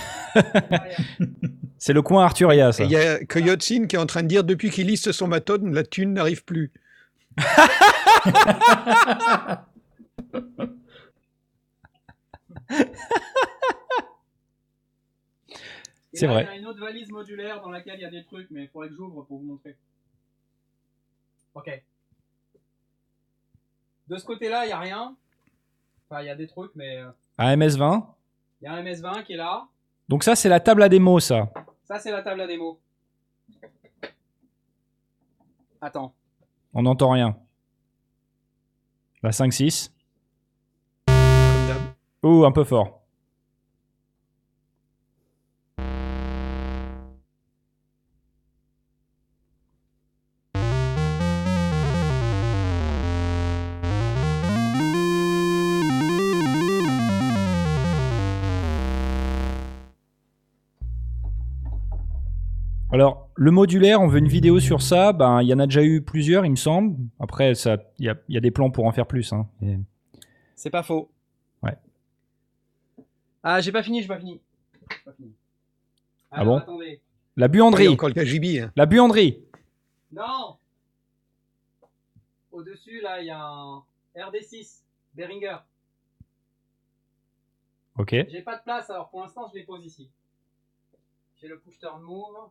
C'est 1.79 1.93
le 1.93 2.01
coin 2.01 2.25
Arturia, 2.25 2.73
ça. 2.73 2.85
Il 2.85 2.93
y 2.93 2.97
a 2.97 3.23
Coyotzin 3.25 3.87
qui 3.87 3.97
est 3.97 3.99
en 3.99 4.07
train 4.07 4.23
de 4.23 4.29
dire 4.29 4.45
depuis 4.45 4.71
qu'il 4.71 4.87
liste 4.87 5.11
son 5.13 5.27
matos, 5.27 5.61
la 5.63 5.83
thune 5.83 6.15
n'arrive 6.15 6.45
plus. 6.45 6.73
C'est 16.13 16.27
vrai. 16.27 16.45
Il 16.45 16.47
y 16.47 16.49
a 16.49 16.57
une 16.57 16.67
autre 16.67 16.81
valise 16.81 17.11
modulaire 17.11 17.61
dans 17.61 17.71
laquelle 17.71 17.99
il 17.99 18.03
y 18.03 18.07
a 18.07 18.11
des 18.11 18.25
trucs, 18.25 18.49
mais 18.51 18.63
il 18.63 18.69
faudrait 18.69 18.89
que 18.89 18.95
j'ouvre 18.95 19.23
pour 19.25 19.39
vous 19.39 19.45
montrer. 19.45 19.77
Ok. 21.55 21.83
De 24.09 24.17
ce 24.17 24.25
côté-là, 24.25 24.65
il 24.65 24.69
n'y 24.69 24.73
a 24.73 24.79
rien. 24.79 25.17
Enfin, 26.09 26.23
il 26.23 26.27
y 26.27 26.31
a 26.31 26.37
des 26.37 26.47
trucs, 26.47 26.71
mais 26.75 26.99
euh, 26.99 27.11
Un 27.39 27.57
MS20. 27.57 28.05
il 28.61 28.65
y 28.65 28.69
a 28.69 28.73
un 28.75 28.83
MS20 28.83 29.25
qui 29.25 29.33
est 29.33 29.37
là. 29.37 29.67
Donc 30.09 30.23
ça, 30.23 30.37
c'est 30.37 30.49
la 30.49 30.61
table 30.61 30.83
à 30.83 30.89
démo, 30.89 31.19
ça. 31.19 31.51
Ça, 31.85 31.99
c'est 31.99 32.13
la 32.13 32.23
table 32.23 32.41
à 32.41 32.47
démo. 32.47 32.81
Attends. 35.81 36.15
On 36.73 36.83
n'entend 36.83 37.11
rien. 37.11 37.37
La 39.23 39.31
5-6. 39.31 39.91
Comme 41.07 41.15
d'hab. 41.69 41.79
Ouh, 42.23 42.45
un 42.45 42.53
peu 42.53 42.65
fort. 42.65 42.96
Alors, 62.97 63.29
le 63.35 63.51
modulaire, 63.51 64.01
on 64.01 64.07
veut 64.07 64.21
une 64.21 64.27
vidéo 64.27 64.59
sur 64.59 64.81
ça. 64.81 65.13
Ben, 65.13 65.43
il 65.43 65.49
y 65.49 65.53
en 65.53 65.59
a 65.59 65.67
déjà 65.67 65.83
eu 65.85 66.01
plusieurs, 66.01 66.47
il 66.47 66.51
me 66.53 66.57
semble. 66.57 66.97
Après, 67.21 67.55
ça, 67.55 67.77
il 67.99 68.07
y 68.07 68.09
a, 68.09 68.15
il 68.27 68.35
y 68.35 68.39
a 68.39 68.41
des 68.41 68.51
plans 68.51 68.71
pour 68.71 68.87
en 68.87 68.93
faire 68.93 69.07
plus. 69.07 69.35
hein. 69.35 69.47
Et- 69.61 69.77
C'est 70.55 70.71
pas 70.71 70.83
faux. 70.83 71.11
Ouais. 71.63 71.77
Ah, 73.43 73.61
j'ai 73.61 73.71
pas 73.71 73.83
fini, 73.83 74.01
j'ai 74.01 74.09
pas 74.09 74.19
fini. 74.19 74.41
J'ai 74.81 75.05
pas 75.05 75.13
fini. 75.13 75.35
Ah 76.31 76.41
Alors, 76.41 76.55
bon 76.57 76.63
attendez. 76.63 77.03
La 77.37 77.49
buanderie. 77.49 77.89
a 77.89 77.91
encore 77.91 78.09
le 78.09 78.15
KGB. 78.15 78.61
hein. 78.61 78.73
La 78.77 78.87
buanderie. 78.87 79.45
Non 80.11 80.57
Au-dessus, 82.51 83.03
là, 83.03 83.21
il 83.21 83.27
y 83.27 83.31
a 83.31 83.45
un 83.45 83.85
RD6, 84.17 84.85
Behringer. 85.13 85.59
Ok. 87.99 88.13
J'ai 88.31 88.41
pas 88.41 88.57
de 88.57 88.63
place, 88.63 88.89
alors 88.89 89.11
pour 89.11 89.21
l'instant, 89.21 89.47
je 89.53 89.59
les 89.59 89.65
pose 89.65 89.85
ici. 89.85 90.09
J'ai 91.39 91.49
le 91.49 91.59
push 91.59 91.79
turn 91.79 92.01
move. 92.01 92.49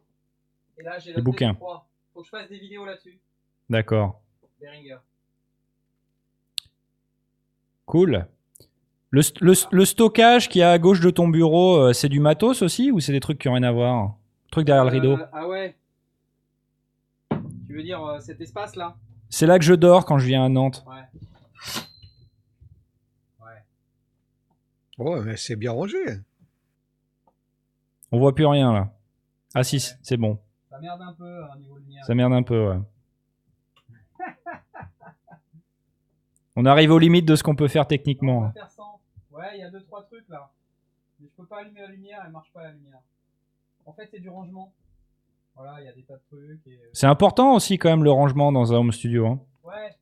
Et 0.77 0.83
là, 0.83 0.99
j'ai 0.99 1.13
le 1.13 1.21
bouquin. 1.21 1.53
TP3. 1.53 1.81
Faut 2.13 2.19
que 2.21 2.25
je 2.25 2.29
fasse 2.29 2.49
des 2.49 2.59
vidéos 2.59 2.85
là-dessus. 2.85 3.19
D'accord. 3.69 4.21
Cool. 7.85 8.27
Le, 9.11 9.21
st- 9.21 9.37
le, 9.41 9.53
le 9.71 9.85
stockage 9.85 10.49
qui 10.49 10.59
est 10.59 10.63
à 10.63 10.77
gauche 10.79 10.99
de 10.99 11.09
ton 11.09 11.27
bureau, 11.27 11.77
euh, 11.77 11.93
c'est 11.93 12.09
du 12.09 12.19
matos 12.19 12.61
aussi 12.61 12.91
ou 12.91 12.99
c'est 12.99 13.11
des 13.11 13.19
trucs 13.19 13.39
qui 13.39 13.47
ont 13.47 13.53
rien 13.53 13.63
à 13.63 13.71
voir? 13.71 14.15
Truc 14.51 14.65
derrière 14.65 14.85
le 14.85 14.91
rideau? 14.91 15.17
Euh, 15.17 15.25
ah 15.31 15.47
ouais. 15.47 15.75
Tu 17.67 17.75
veux 17.75 17.83
dire 17.83 18.03
euh, 18.03 18.19
cet 18.19 18.41
espace-là? 18.41 18.95
C'est 19.29 19.45
là 19.47 19.59
que 19.59 19.65
je 19.65 19.73
dors 19.73 20.05
quand 20.05 20.17
je 20.17 20.25
viens 20.25 20.45
à 20.45 20.49
Nantes. 20.49 20.83
Ouais. 20.87 21.01
Oh, 24.97 25.21
mais 25.21 25.35
c'est 25.37 25.55
bien 25.55 25.71
rangé. 25.71 25.97
On 28.11 28.19
voit 28.19 28.33
plus 28.33 28.45
rien 28.45 28.71
là. 28.71 28.93
Ah 29.53 29.63
si, 29.63 29.79
c'est 29.79 30.17
bon. 30.17 30.39
Ça 30.75 30.81
merde 30.81 31.01
un 31.01 31.13
peu 31.13 31.43
au 31.43 31.55
niveau 31.57 31.77
lumière. 31.77 32.03
Ça 32.05 32.13
merde 32.15 32.33
un 32.33 32.43
peu, 32.43 32.69
ouais. 32.69 32.79
On 36.57 36.65
arrive 36.65 36.91
aux 36.91 36.99
limites 36.99 37.25
de 37.25 37.35
ce 37.37 37.43
qu'on 37.43 37.55
peut 37.55 37.69
faire 37.69 37.83
On 37.83 37.87
techniquement. 37.87 38.41
va 38.41 38.51
faire 38.51 38.69
sans. 38.69 38.99
Ouais, 39.31 39.51
il 39.55 39.61
y 39.61 39.63
a 39.63 39.69
deux 39.69 39.83
trois 39.83 40.03
trucs 40.03 40.27
là. 40.27 40.51
Mais 41.19 41.27
je 41.27 41.33
peux 41.35 41.45
pas 41.45 41.59
allumer 41.61 41.79
la 41.79 41.87
lumière, 41.87 42.21
elle 42.25 42.31
marche 42.31 42.51
pas 42.51 42.63
la 42.63 42.71
lumière. 42.73 42.99
En 43.85 43.93
fait, 43.93 44.07
c'est 44.11 44.19
du 44.19 44.29
rangement. 44.29 44.73
Voilà, 45.55 45.79
il 45.79 45.85
y 45.85 45.87
a 45.87 45.93
des 45.93 46.03
tas 46.03 46.15
de 46.17 46.23
trucs 46.29 46.67
et 46.67 46.71
euh, 46.71 46.89
C'est 46.91 47.07
important 47.07 47.53
aussi 47.55 47.77
quand 47.77 47.89
même 47.89 48.03
le 48.03 48.11
rangement 48.11 48.51
dans 48.51 48.73
un 48.73 48.77
home 48.77 48.91
studio. 48.91 49.27
Hein. 49.27 49.39
ouais. 49.63 49.95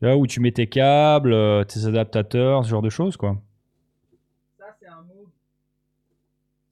Là 0.00 0.16
où 0.16 0.26
tu 0.26 0.40
mets 0.40 0.50
tes 0.50 0.68
câbles, 0.68 1.32
euh, 1.32 1.62
tes 1.62 1.86
adaptateurs, 1.86 2.64
ce 2.64 2.70
genre 2.70 2.82
de 2.82 2.90
choses 2.90 3.16
quoi. 3.16 3.36
Ça 4.58 4.74
c'est 4.80 4.88
un 4.88 5.02
Moog 5.02 5.28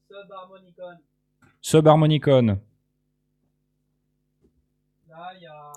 Subharmonicon. 0.08 0.98
Subharmonicon. 1.60 2.58
Là, 5.08 5.32
il 5.36 5.42
y 5.42 5.46
a 5.46 5.72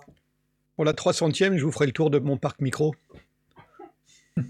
Pour 0.75 0.85
la 0.85 0.93
300e, 0.93 1.57
je 1.57 1.65
vous 1.65 1.71
ferai 1.71 1.87
le 1.87 1.91
tour 1.91 2.09
de 2.09 2.19
mon 2.19 2.37
parc 2.37 2.61
micro. 2.61 2.95
et 4.37 4.41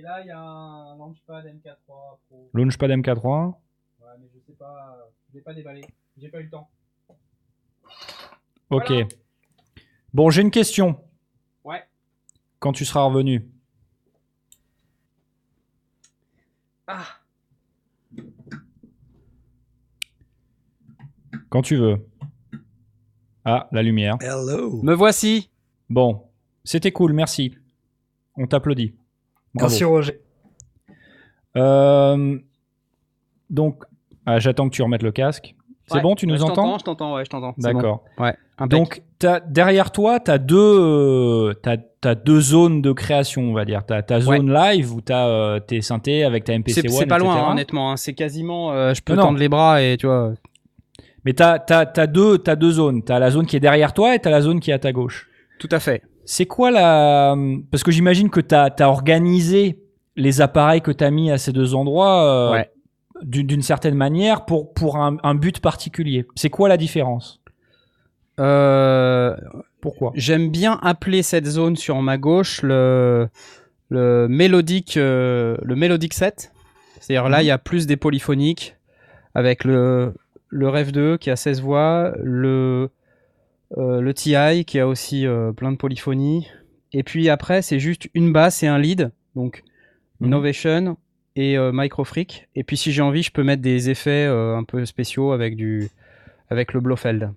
là, 0.00 0.20
il 0.20 0.26
y 0.26 0.30
a 0.30 0.38
un 0.38 0.96
Launchpad 0.98 1.46
MK3 1.46 1.78
Pro. 1.86 2.50
Launchpad 2.52 2.90
MK3. 2.90 3.54
Ouais, 4.00 4.08
mais 4.20 4.28
je 4.34 4.38
sais 4.46 4.52
pas, 4.52 5.08
je 5.30 5.34
l'ai 5.34 5.42
pas 5.42 5.54
déballé. 5.54 5.84
J'ai 6.18 6.28
pas 6.28 6.40
eu 6.40 6.44
le 6.44 6.50
temps. 6.50 6.68
Ok. 8.70 8.88
Voilà. 8.90 9.06
Bon, 10.12 10.30
j'ai 10.30 10.42
une 10.42 10.50
question. 10.50 11.00
Ouais. 11.64 11.82
Quand 12.58 12.72
tu 12.72 12.84
seras 12.84 13.04
revenu. 13.04 13.50
Quand 21.54 21.62
tu 21.62 21.76
veux. 21.76 22.04
Ah, 23.44 23.68
la 23.70 23.80
lumière. 23.84 24.16
Hello. 24.20 24.80
me 24.82 24.92
voici. 24.92 25.50
Bon, 25.88 26.22
c'était 26.64 26.90
cool, 26.90 27.12
merci. 27.12 27.54
On 28.36 28.48
t'applaudit. 28.48 28.92
Bravo. 29.54 29.70
Merci 29.70 29.84
Roger. 29.84 30.20
Euh, 31.56 32.36
donc, 33.50 33.84
ah, 34.26 34.40
j'attends 34.40 34.68
que 34.68 34.74
tu 34.74 34.82
remettes 34.82 35.04
le 35.04 35.12
casque. 35.12 35.54
C'est 35.86 35.94
Ouais. 35.94 36.00
bon, 36.00 36.16
tu 36.16 36.26
Ouais, 36.26 36.32
nous 36.32 36.38
je 36.38 36.42
entends 36.42 36.76
Je 36.76 36.82
t'entends, 36.82 37.14
ouais, 37.14 37.24
je 37.24 37.30
t'entends. 37.30 37.54
Bon. 37.56 37.62
D'accord. 37.72 38.02
Ouais. 38.18 38.34
Donc, 38.68 39.04
derrière 39.46 39.92
toi, 39.92 40.18
tu 40.18 40.32
as 40.32 40.38
deux, 40.38 40.56
euh, 40.58 41.54
t'as- 41.62 41.76
t'as 41.76 42.16
deux 42.16 42.40
zones 42.40 42.82
de 42.82 42.90
création, 42.90 43.42
on 43.42 43.52
va 43.52 43.64
dire. 43.64 43.86
Tu 43.86 43.92
as 43.94 44.02
ta 44.02 44.18
zone 44.20 44.52
live 44.52 44.92
où 44.92 45.00
tu 45.00 45.12
as 45.12 45.60
tes 45.64 45.82
synthés 45.82 46.24
avec 46.24 46.42
ta 46.42 46.54
MPC 46.54 46.80
c'est 46.80 46.88
One, 46.88 46.94
c'est 46.98 47.06
pas 47.06 47.18
loin, 47.18 47.34
etc. 47.34 47.46
hein, 47.46 47.52
honnêtement. 47.52 47.92
hein. 47.92 47.96
C'est 47.96 48.14
quasiment. 48.14 48.72
euh, 48.72 48.92
je 48.94 49.02
peux 49.02 49.14
non. 49.14 49.22
tendre 49.22 49.38
les 49.38 49.48
bras 49.48 49.80
et 49.80 49.96
tu 49.96 50.06
vois. 50.06 50.32
Mais 51.24 51.32
tu 51.32 51.42
as, 51.42 52.06
deux, 52.06 52.38
t'as 52.38 52.56
deux 52.56 52.72
zones. 52.72 53.02
Tu 53.04 53.12
as 53.12 53.18
la 53.18 53.30
zone 53.30 53.46
qui 53.46 53.56
est 53.56 53.60
derrière 53.60 53.92
toi 53.94 54.14
et 54.14 54.18
tu 54.20 54.28
as 54.28 54.30
la 54.30 54.40
zone 54.42 54.60
qui 54.60 54.70
est 54.70 54.74
à 54.74 54.78
ta 54.78 54.92
gauche. 54.92 55.28
Tout 55.58 55.68
à 55.70 55.80
fait. 55.80 56.02
C'est 56.26 56.46
quoi 56.46 56.70
la. 56.70 57.36
Parce 57.70 57.82
que 57.82 57.90
j'imagine 57.90 58.30
que 58.30 58.40
tu 58.40 58.54
as, 58.54 58.72
organisé 58.80 59.78
les 60.16 60.40
appareils 60.40 60.80
que 60.80 60.90
tu 60.90 61.02
as 61.04 61.10
mis 61.10 61.30
à 61.30 61.38
ces 61.38 61.52
deux 61.52 61.74
endroits 61.74 62.24
euh, 62.24 62.52
Ouais. 62.52 62.70
d'une 63.22 63.62
certaine 63.62 63.94
manière 63.94 64.44
pour, 64.44 64.72
pour 64.74 64.96
un, 64.96 65.16
un 65.22 65.34
but 65.34 65.60
particulier. 65.60 66.26
C'est 66.34 66.50
quoi 66.50 66.68
la 66.68 66.76
différence? 66.76 67.40
Euh, 68.40 69.36
Pourquoi? 69.80 70.12
J'aime 70.14 70.50
bien 70.50 70.78
appeler 70.82 71.22
cette 71.22 71.46
zone 71.46 71.76
sur 71.76 72.00
ma 72.02 72.18
gauche 72.18 72.62
le, 72.62 73.28
le 73.90 74.26
mélodique 74.28 74.96
euh, 74.96 75.56
le 75.62 75.76
mélodique 75.76 76.14
set. 76.14 76.52
C'est-à-dire 77.00 77.28
là, 77.28 77.42
il 77.42 77.46
y 77.46 77.50
a 77.50 77.58
plus 77.58 77.86
des 77.86 77.96
polyphoniques 77.96 78.76
avec 79.34 79.64
le, 79.64 80.14
le 80.54 80.68
Rev 80.68 80.92
2 80.92 81.16
qui 81.18 81.30
a 81.30 81.36
16 81.36 81.60
voix, 81.60 82.14
le, 82.22 82.88
euh, 83.76 84.00
le 84.00 84.14
TI 84.14 84.64
qui 84.64 84.78
a 84.78 84.86
aussi 84.86 85.26
euh, 85.26 85.50
plein 85.52 85.72
de 85.72 85.76
polyphonies. 85.76 86.48
Et 86.92 87.02
puis 87.02 87.28
après, 87.28 87.60
c'est 87.60 87.80
juste 87.80 88.08
une 88.14 88.32
basse 88.32 88.62
et 88.62 88.68
un 88.68 88.78
lead. 88.78 89.10
Donc 89.34 89.64
Mhm. 90.20 90.28
Innovation 90.28 90.96
et 91.34 91.58
euh, 91.58 91.72
Microfreak. 91.74 92.48
Et 92.54 92.62
puis 92.62 92.76
si 92.76 92.92
j'ai 92.92 93.02
envie, 93.02 93.24
je 93.24 93.32
peux 93.32 93.42
mettre 93.42 93.62
des 93.62 93.90
effets 93.90 94.26
euh, 94.26 94.56
un 94.56 94.62
peu 94.62 94.84
spéciaux 94.84 95.32
avec, 95.32 95.56
du, 95.56 95.88
avec 96.50 96.72
le 96.72 96.78
Blofeld. 96.80 97.32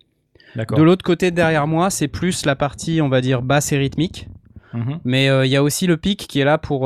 De 0.56 0.84
l'autre 0.84 1.04
côté, 1.04 1.32
derrière 1.32 1.66
moi, 1.66 1.90
c'est 1.90 2.08
plus 2.08 2.46
la 2.46 2.56
partie, 2.56 3.02
on 3.02 3.10
va 3.10 3.20
dire, 3.22 3.42
basse 3.42 3.72
et 3.72 3.78
rythmique. 3.78 4.28
Mhm. 4.74 5.00
Mais 5.06 5.26
il 5.46 5.50
y 5.50 5.56
a 5.56 5.64
aussi 5.64 5.88
le 5.88 5.98
pic 5.98 6.28
qui 6.28 6.40
est 6.40 6.46
là 6.46 6.60
pour, 6.60 6.82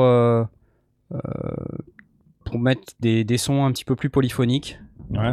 pour 2.44 2.58
mettre 2.58 2.92
des, 3.00 3.22
des 3.24 3.36
sons 3.36 3.66
un 3.66 3.72
petit 3.72 3.84
peu 3.84 3.96
plus 3.96 4.08
polyphoniques. 4.08 4.78
Ouais. 5.10 5.32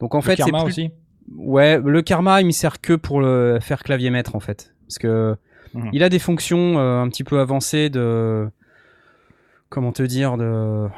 Donc 0.00 0.14
en 0.14 0.18
Le 0.18 0.22
fait, 0.22 0.36
karma 0.36 0.58
plus... 0.64 0.68
aussi 0.68 0.90
Ouais, 1.36 1.78
le 1.78 2.00
karma, 2.02 2.40
il 2.40 2.46
me 2.46 2.52
sert 2.52 2.80
que 2.80 2.94
pour 2.94 3.20
le 3.20 3.58
faire 3.60 3.82
clavier 3.82 4.10
maître 4.10 4.34
en 4.34 4.40
fait, 4.40 4.74
parce 4.86 4.98
que 4.98 5.36
Mhm. 5.74 5.90
il 5.92 6.02
a 6.02 6.08
des 6.08 6.18
fonctions 6.18 6.78
euh, 6.78 7.02
un 7.02 7.08
petit 7.10 7.24
peu 7.24 7.40
avancées 7.40 7.90
de, 7.90 8.48
comment 9.68 9.92
te 9.92 10.02
dire, 10.02 10.38
de, 10.38 10.88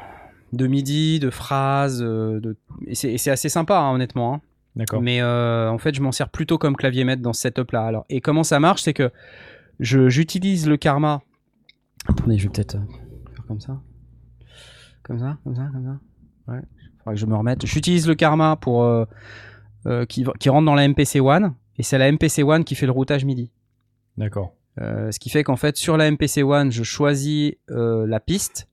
de 0.53 0.67
midi, 0.67 1.19
de 1.19 1.29
phrases, 1.29 2.01
euh, 2.01 2.39
de... 2.39 2.55
et 2.87 2.95
c'est 2.95 3.29
assez 3.31 3.49
sympa 3.49 3.77
hein, 3.77 3.91
honnêtement. 3.91 4.35
hein. 4.35 4.41
D'accord. 4.77 5.01
Mais 5.01 5.21
euh, 5.21 5.69
en 5.69 5.77
fait, 5.77 5.93
je 5.93 6.01
m'en 6.01 6.13
sers 6.13 6.29
plutôt 6.29 6.57
comme 6.57 6.77
clavier 6.77 7.03
maître 7.03 7.21
dans 7.21 7.33
ce 7.33 7.41
setup-là. 7.41 7.83
Alors, 7.83 8.05
et 8.07 8.21
comment 8.21 8.43
ça 8.45 8.61
marche, 8.61 8.81
c'est 8.83 8.93
que 8.93 9.11
j'utilise 9.81 10.69
le 10.69 10.77
karma. 10.77 11.21
Attendez, 12.07 12.37
je 12.37 12.43
vais 12.43 12.49
peut-être 12.53 12.77
faire 13.35 13.45
comme 13.47 13.59
ça, 13.59 13.81
comme 15.03 15.19
ça, 15.19 15.37
comme 15.43 15.55
ça, 15.55 15.69
comme 15.73 15.83
ça. 15.85 16.53
Ouais. 16.53 16.61
Faudra 17.03 17.13
que 17.13 17.19
je 17.19 17.25
me 17.25 17.35
remette. 17.35 17.65
J'utilise 17.65 18.07
le 18.07 18.15
karma 18.15 18.55
pour 18.55 18.83
euh, 18.83 19.05
euh, 19.87 20.05
qui, 20.05 20.23
rentre 20.23 20.65
dans 20.65 20.75
la 20.75 20.87
MPC 20.87 21.19
One, 21.19 21.53
et 21.77 21.83
c'est 21.83 21.97
la 21.97 22.11
MPC 22.11 22.43
One 22.43 22.63
qui 22.63 22.75
fait 22.75 22.85
le 22.85 22.91
routage 22.91 23.25
MIDI. 23.25 23.49
D'accord. 24.17 24.53
Euh, 24.79 25.11
ce 25.11 25.19
qui 25.19 25.29
fait 25.29 25.43
qu'en 25.43 25.55
fait, 25.55 25.77
sur 25.77 25.97
la 25.97 26.09
MPC 26.09 26.43
One, 26.43 26.71
je 26.71 26.83
choisis 26.83 27.53
la 27.67 28.19
piste. 28.19 28.67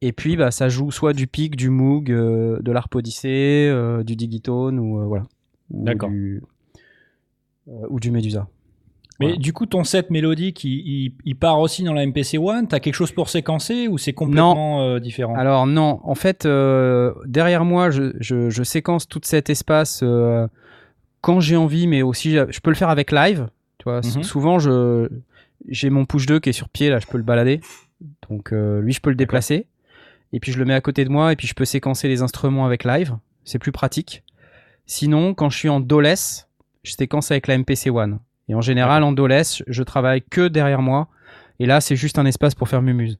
Et 0.00 0.12
puis, 0.12 0.36
bah, 0.36 0.50
ça 0.50 0.68
joue 0.68 0.90
soit 0.90 1.12
du 1.12 1.26
PIC, 1.28 1.54
du 1.54 1.70
Moog, 1.70 2.06
de 2.06 2.72
l'Arp 2.72 2.92
Odyssey, 2.94 3.70
du 4.04 4.16
Digitone 4.16 4.78
ou 4.80 5.06
voilà. 5.06 5.24
Ou 5.70 5.84
du- 6.08 6.42
ou 7.66 8.00
du 8.00 8.10
Medusa. 8.10 8.48
Mais 9.22 9.28
Voilà. 9.28 9.40
du 9.40 9.52
coup, 9.52 9.66
ton 9.66 9.84
set 9.84 10.10
mélodique, 10.10 10.64
il, 10.64 10.70
il- 10.72 11.12
il 11.24 11.36
part 11.36 11.58
aussi 11.60 11.82
dans 11.84 11.92
la 11.92 12.02
MPC 12.06 12.38
One? 12.38 12.66
T'as 12.68 12.80
quelque 12.80 12.94
chose 12.94 13.12
pour 13.12 13.28
séquencer 13.28 13.88
ou 13.88 13.98
c'est 13.98 14.12
complètement 14.12 14.82
euh, 14.82 14.98
différent? 14.98 15.34
Alors 15.34 15.66
non, 15.66 16.00
en 16.04 16.14
fait, 16.14 16.44
euh, 16.46 17.12
derrière 17.26 17.64
moi, 17.64 17.90
je, 17.90 18.12
je- 18.20 18.50
je 18.50 18.62
séquence 18.62 19.06
tout 19.08 19.20
cet 19.24 19.50
espace 19.50 20.00
euh, 20.02 20.46
quand 21.20 21.40
j'ai 21.40 21.56
envie, 21.56 21.86
mais 21.86 22.02
aussi 22.02 22.32
je 22.32 22.60
peux 22.60 22.70
le 22.70 22.76
faire 22.76 22.90
avec 22.90 23.12
live. 23.12 23.48
Tu 23.78 23.84
vois, 23.84 24.00
Mhm. 24.04 24.22
souvent 24.22 24.58
je 24.58 25.08
j'ai 25.68 25.90
mon 25.90 26.04
push 26.04 26.26
2 26.26 26.40
qui 26.40 26.48
est 26.48 26.52
sur 26.52 26.68
pied 26.68 26.90
là, 26.90 26.98
je 26.98 27.06
peux 27.06 27.18
le 27.18 27.24
balader. 27.24 27.60
Donc 28.28 28.50
lui, 28.52 28.92
je 28.92 29.00
peux 29.00 29.10
le 29.10 29.16
déplacer. 29.16 29.66
Et 30.32 30.40
puis 30.40 30.50
je 30.50 30.58
le 30.58 30.64
mets 30.64 30.74
à 30.74 30.80
côté 30.80 31.04
de 31.04 31.10
moi 31.10 31.32
et 31.32 31.36
puis 31.36 31.46
je 31.46 31.54
peux 31.54 31.64
séquencer 31.66 32.08
les 32.08 32.22
instruments 32.22 32.64
avec 32.66 32.84
live. 32.84 33.16
C'est 33.44 33.58
plus 33.58 33.70
pratique. 33.72 34.22
Sinon, 34.86 35.34
quand 35.34 35.50
je 35.50 35.58
suis 35.58 35.68
en 35.68 35.78
DOLES, 35.78 36.46
je 36.82 36.92
séquence 36.92 37.30
avec 37.30 37.46
la 37.46 37.54
MPC 37.58 37.90
One. 37.90 38.18
Et 38.52 38.54
en 38.54 38.60
général, 38.60 39.02
en 39.02 39.12
DOLES, 39.12 39.62
je 39.66 39.82
travaille 39.82 40.20
que 40.20 40.46
derrière 40.46 40.82
moi. 40.82 41.08
Et 41.58 41.64
là, 41.64 41.80
c'est 41.80 41.96
juste 41.96 42.18
un 42.18 42.26
espace 42.26 42.54
pour 42.54 42.68
faire 42.68 42.82
mes 42.82 42.92
muses. 42.92 43.18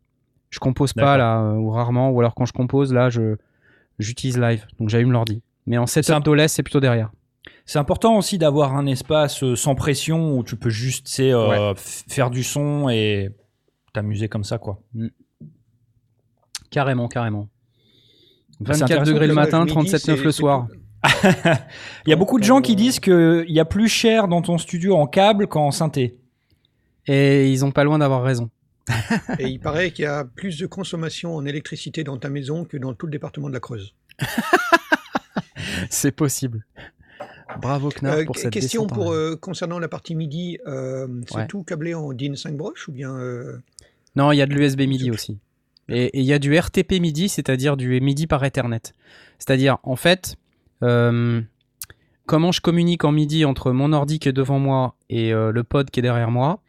Je 0.51 0.59
compose 0.59 0.93
pas 0.93 1.17
là, 1.17 1.55
ou 1.55 1.71
rarement, 1.71 2.11
ou 2.11 2.21
alors 2.21 2.35
quand 2.35 2.45
je 2.45 2.53
compose, 2.53 2.93
là, 2.93 3.09
je 3.09 3.37
j'utilise 3.99 4.39
live. 4.39 4.67
Donc 4.79 4.91
j'allume 4.91 5.11
l'ordi. 5.11 5.41
Mais 5.67 5.79
en 5.79 5.87
setup 5.87 6.13
un- 6.13 6.21
DOLES, 6.21 6.49
c'est 6.49 6.63
plutôt 6.63 6.81
derrière. 6.81 7.11
C'est 7.65 7.79
important 7.79 8.19
aussi 8.19 8.37
d'avoir 8.37 8.77
un 8.77 8.85
espace 8.85 9.43
euh, 9.43 9.57
sans 9.57 9.75
pression 9.75 10.37
où 10.37 10.45
tu 10.45 10.57
peux 10.57 10.69
juste 10.69 11.09
euh, 11.21 11.73
faire 11.77 12.29
du 12.29 12.43
son 12.43 12.91
et 12.91 13.31
t'amuser 13.95 14.29
comme 14.29 14.45
ça, 14.45 14.59
quoi. 14.59 14.81
Carrément, 16.71 17.09
carrément. 17.09 17.49
Bah, 18.61 18.75
c'est 18.75 18.81
24 18.81 18.83
intéressant 18.83 19.11
degrés 19.13 19.27
le 19.29 19.35
matin, 19.35 19.65
midi, 19.65 19.73
37,9 19.91 19.99
c'est- 19.99 20.25
le 20.25 20.33
soir. 20.33 20.67
Il 21.25 22.11
y 22.11 22.13
a 22.13 22.17
beaucoup 22.17 22.39
de 22.39 22.45
gens 22.45 22.61
qui 22.61 22.73
Euh, 22.73 22.77
disent 22.77 23.01
qu'il 23.01 23.45
y 23.51 23.61
a 23.61 23.65
plus 23.65 23.89
cher 23.89 24.29
dans 24.29 24.43
ton 24.43 24.59
studio 24.59 24.97
en 24.97 25.07
câble 25.07 25.47
qu'en 25.47 25.71
synthé. 25.71 26.17
Et 27.07 27.51
ils 27.51 27.65
ont 27.65 27.73
pas 27.73 27.85
loin 27.85 27.99
d'avoir 27.99 28.23
raison. 28.23 28.51
Et 29.39 29.47
il 29.49 29.59
paraît 29.61 29.91
qu'il 29.91 30.05
y 30.05 30.09
a 30.09 30.25
plus 30.25 30.59
de 30.59 30.67
consommation 30.67 31.35
en 31.35 31.45
électricité 31.45 32.05
dans 32.05 32.17
ta 32.19 32.29
maison 32.29 32.65
que 32.65 32.77
dans 32.77 32.95
tout 32.95 33.07
le 33.07 33.13
département 33.13 33.49
de 33.49 33.55
la 33.55 33.61
Creuse. 33.61 33.95
c'est 35.91 36.13
possible. 36.13 36.65
Bravo 37.61 37.91
Knarr 37.91 38.19
Euh, 38.19 38.25
pour 38.25 38.37
cette 38.37 38.53
question 38.53 38.87
pour 38.87 39.13
euh, 39.13 39.37
concernant 39.37 39.79
la 39.79 39.89
partie 39.89 40.15
MIDI, 40.15 40.59
euh, 40.67 41.07
c'est 41.29 41.37
Ouais. 41.37 41.47
tout 41.47 41.63
câblé 41.65 41.95
en 41.95 42.13
DIN 42.13 42.35
5 42.35 42.57
broches 42.57 42.89
ou 42.89 42.93
bien 42.93 43.15
euh, 43.17 43.59
Non, 44.17 44.33
il 44.33 44.37
y 44.39 44.43
a 44.43 44.47
de 44.47 44.55
l'USB 44.55 44.81
MIDI 44.87 45.11
aussi. 45.11 45.39
Et 45.89 46.05
et 46.07 46.21
il 46.21 46.25
y 46.25 46.33
a 46.33 46.39
du 46.39 46.57
RTP 46.57 46.93
MIDI, 47.01 47.29
c'est-à-dire 47.29 47.77
du 47.77 48.01
MIDI 48.01 48.27
par 48.27 48.43
Ethernet. 48.45 48.81
C'est-à-dire, 49.39 49.79
en 49.83 49.97
fait, 49.97 50.37
euh, 50.37 50.42
comment 52.27 52.53
je 52.53 52.61
communique 52.61 53.05
en 53.05 53.13
MIDI 53.13 53.45
entre 53.45 53.73
mon 53.73 53.93
ordi 53.93 54.19
qui 54.19 54.29
est 54.29 54.33
devant 54.33 54.59
moi 54.59 54.97
et 55.11 55.33
euh, 55.33 55.53
le 55.53 55.65
pod 55.65 55.91
qui 55.91 56.01
est 56.01 56.03
derrière 56.03 56.31
moi 56.31 56.61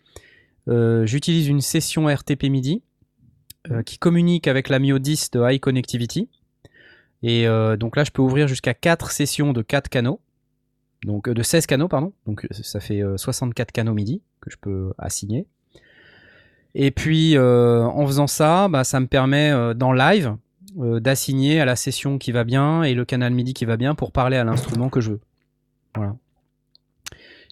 Euh, 0.70 1.06
J'utilise 1.06 1.48
une 1.48 1.62
session 1.62 2.08
RTP 2.08 2.44
MIDI 2.46 2.82
euh, 3.70 3.82
qui 3.84 3.98
communique 3.98 4.48
avec 4.48 4.70
la 4.70 4.80
Mio 4.80 5.00
10 5.00 5.32
de 5.32 5.42
High 5.42 5.60
Connectivity. 5.60 6.30
Et 7.22 7.48
euh, 7.48 7.78
donc 7.78 7.96
là, 7.96 8.04
je 8.04 8.12
peux 8.12 8.22
ouvrir 8.22 8.48
jusqu'à 8.48 8.74
4 8.74 9.12
sessions 9.12 9.54
de 9.54 9.62
4 9.62 9.90
canaux. 9.90 10.20
Donc 11.06 11.28
euh, 11.28 11.34
de 11.34 11.44
16 11.44 11.66
canaux, 11.66 11.88
pardon. 11.88 12.14
Donc 12.26 12.46
euh, 12.46 12.48
ça 12.52 12.80
fait 12.80 13.02
euh, 13.02 13.18
64 13.18 13.72
canaux 13.72 13.94
MIDI 13.94 14.22
que 14.42 14.50
je 14.52 14.58
peux 14.58 14.94
assigner. 14.98 15.48
Et 16.76 16.92
puis, 16.92 17.38
euh, 17.38 17.84
en 17.84 18.06
faisant 18.08 18.28
ça, 18.28 18.68
bah, 18.68 18.84
ça 18.84 19.00
me 19.00 19.08
permet, 19.08 19.52
euh, 19.52 19.74
dans 19.74 19.94
live, 19.94 20.28
euh, 20.28 20.36
d'assigner 20.76 21.60
à 21.60 21.66
la 21.66 21.76
session 21.76 22.18
qui 22.18 22.32
va 22.32 22.44
bien 22.44 22.84
et 22.84 22.94
le 22.94 23.06
canal 23.06 23.34
MIDI 23.34 23.54
qui 23.54 23.66
va 23.66 23.78
bien 23.78 23.96
pour 23.96 24.12
parler 24.12 24.38
à 24.38 24.44
l'instrument 24.44 24.90
que 24.90 25.02
je 25.02 25.12
veux. 25.12 25.22
Voilà. 25.96 26.16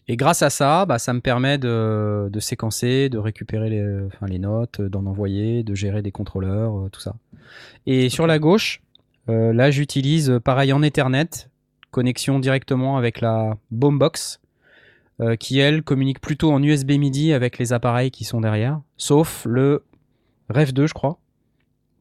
Et 0.07 0.17
grâce 0.17 0.41
à 0.41 0.49
ça, 0.49 0.86
bah, 0.86 0.99
ça 0.99 1.13
me 1.13 1.22
permet 1.22 1.57
de, 1.57 2.30
séquencer, 2.39 3.09
de 3.09 3.17
récupérer 3.17 3.69
les, 3.69 4.39
notes, 4.39 4.82
d'en 4.82 5.05
envoyer, 5.05 5.63
de 5.63 5.76
gérer 5.76 6.01
des 6.01 6.11
contrôleurs, 6.11 6.78
euh, 6.78 6.89
tout 6.89 6.99
ça. 6.99 7.15
Et 7.86 8.09
sur 8.09 8.28
la 8.28 8.39
gauche, 8.39 8.82
euh, 9.30 9.53
là, 9.53 9.72
j'utilise, 9.72 10.30
euh, 10.30 10.39
pareil, 10.39 10.74
en 10.74 10.82
Ethernet, 10.82 11.49
connexion 11.91 12.39
directement 12.39 12.97
avec 12.97 13.22
la 13.22 13.57
Boombox, 13.69 14.41
euh, 15.19 15.36
qui 15.36 15.59
elle 15.59 15.84
communique 15.84 16.19
plutôt 16.19 16.51
en 16.51 16.61
USB 16.63 16.91
MIDI 16.91 17.34
avec 17.34 17.57
les 17.57 17.74
appareils 17.74 18.11
qui 18.11 18.24
sont 18.24 18.41
derrière, 18.41 18.82
sauf 18.97 19.45
le 19.45 19.84
Ref 20.49 20.74
2 20.74 20.88
je 20.88 20.93
crois, 20.93 21.19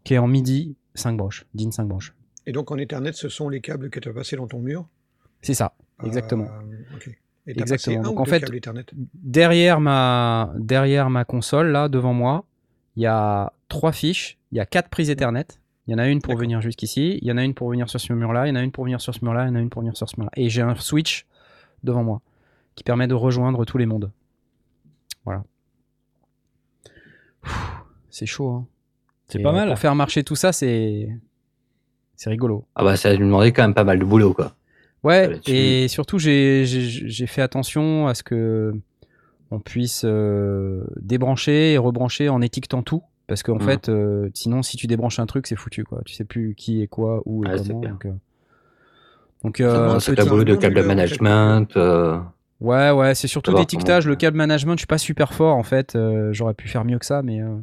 qui 0.04 0.14
est 0.14 0.18
en 0.18 0.26
MIDI 0.26 0.74
5 1.00 1.16
broches, 1.16 1.46
DIN 1.54 1.70
5 1.70 1.86
broches. 1.86 2.14
Et 2.46 2.52
donc 2.52 2.70
en 2.70 2.78
Ethernet, 2.78 3.12
ce 3.12 3.28
sont 3.28 3.48
les 3.48 3.60
câbles 3.60 3.90
que 3.90 4.00
tu 4.00 4.08
as 4.08 4.12
passés 4.12 4.36
dans 4.36 4.46
ton 4.46 4.60
mur? 4.60 4.86
C'est 5.42 5.54
ça, 5.54 5.74
exactement. 6.04 6.46
Euh, 6.46 6.96
ok. 6.96 7.08
Et 7.46 7.52
Exactement. 7.52 7.96
passé 7.96 7.96
un 7.96 8.02
Donc, 8.02 8.18
ou 8.18 8.22
en 8.22 8.24
fait, 8.26 8.44
Derrière 9.14 9.80
ma, 9.80 10.52
derrière 10.56 11.10
ma 11.10 11.24
console, 11.24 11.68
là, 11.68 11.88
devant 11.88 12.12
moi, 12.12 12.44
il 12.96 13.02
y 13.02 13.06
a 13.06 13.52
trois 13.68 13.92
fiches, 13.92 14.38
il 14.52 14.58
y 14.58 14.60
a 14.60 14.66
quatre 14.66 14.88
prises 14.88 15.10
Ethernet. 15.10 15.46
Il 15.86 15.92
y 15.92 15.94
en 15.94 15.98
a 15.98 16.06
une 16.06 16.20
pour 16.20 16.36
venir 16.36 16.60
jusqu'ici, 16.60 17.18
il 17.20 17.26
y 17.26 17.32
en 17.32 17.36
a 17.36 17.42
une 17.42 17.54
pour 17.54 17.70
venir 17.70 17.88
sur 17.88 18.00
ce 18.00 18.12
mur-là, 18.12 18.46
il 18.46 18.50
y 18.50 18.52
en 18.52 18.56
a 18.56 18.62
une 18.62 18.70
pour 18.70 18.84
venir 18.84 19.00
sur 19.00 19.14
ce 19.14 19.24
mur-là, 19.24 19.46
il 19.46 19.48
y 19.48 19.50
en 19.50 19.56
a 19.56 19.60
une 19.60 19.70
pour 19.70 19.82
venir 19.82 19.96
sur 19.96 20.08
ce 20.08 20.14
mur-là. 20.18 20.30
Et 20.36 20.48
j'ai 20.48 20.62
un 20.62 20.76
switch 20.76 21.26
devant 21.82 22.04
moi 22.04 22.20
qui 22.76 22.84
permet 22.84 23.08
de 23.08 23.14
rejoindre 23.14 23.64
tous 23.64 23.78
les 23.78 23.86
mondes. 23.86 24.12
Voilà. 25.24 25.42
C'est 28.10 28.26
chaud, 28.26 28.50
hein. 28.50 28.66
C'est 29.30 29.38
pas 29.40 29.50
euh, 29.50 29.52
mal. 29.52 29.68
Pour 29.68 29.78
faire 29.78 29.94
marcher 29.94 30.22
tout 30.24 30.36
ça, 30.36 30.52
c'est 30.52 31.08
c'est 32.16 32.30
rigolo. 32.30 32.64
Ah 32.74 32.84
bah 32.84 32.96
ça 32.96 33.08
a 33.10 33.16
demandé 33.16 33.52
quand 33.52 33.62
même 33.62 33.74
pas 33.74 33.84
mal 33.84 33.98
de 33.98 34.04
boulot 34.04 34.34
quoi. 34.34 34.54
Ouais, 35.02 35.28
là-dessus. 35.28 35.50
et 35.52 35.88
surtout 35.88 36.18
j'ai 36.18 36.64
j'ai- 36.66 37.08
j'ai 37.08 37.26
fait 37.26 37.40
attention 37.42 38.06
à 38.06 38.14
ce 38.14 38.22
que 38.22 38.74
on 39.50 39.58
puisse 39.58 40.02
euh, 40.04 40.84
débrancher 41.00 41.72
et 41.72 41.78
rebrancher 41.78 42.28
en 42.28 42.40
étiquetant 42.42 42.82
tout. 42.82 43.02
Parce 43.26 43.42
qu'en 43.44 43.54
Mhm. 43.54 43.60
fait, 43.60 43.88
euh, 43.88 44.28
sinon, 44.34 44.62
si 44.62 44.76
tu 44.76 44.88
débranches 44.88 45.20
un 45.20 45.26
truc, 45.26 45.46
c'est 45.46 45.54
foutu. 45.56 45.84
Quoi. 45.84 46.02
Tu 46.04 46.14
sais 46.14 46.24
plus 46.24 46.54
qui 46.56 46.82
est 46.82 46.88
quoi, 46.88 47.22
où 47.26 47.44
et 47.44 47.58
c'est 47.58 47.68
comment. 47.68 47.80
Donc, 47.80 48.04
euh, 48.06 48.12
donc, 49.44 49.60
euh, 49.60 49.98
sacré 50.00 50.24
boulot 50.24 50.42
de 50.44 50.56
câble 50.56 50.82
management. 50.84 51.76
euh, 51.76 52.18
Ouais, 52.60 52.90
ouais, 52.90 53.14
c'est 53.14 53.28
surtout 53.28 53.54
d'étiquetage. 53.54 54.04
comment- 54.04 54.10
Le 54.12 54.16
câble 54.16 54.36
management, 54.36 54.74
je 54.74 54.80
suis 54.80 54.86
pas 54.86 54.98
super 54.98 55.32
fort 55.32 55.56
en 55.56 55.62
fait. 55.62 55.94
Euh, 55.96 56.32
J'aurais 56.32 56.54
pu 56.54 56.66
faire 56.68 56.84
mieux 56.84 56.98
que 56.98 57.06
ça, 57.06 57.22
mais 57.22 57.40
euh, 57.40 57.56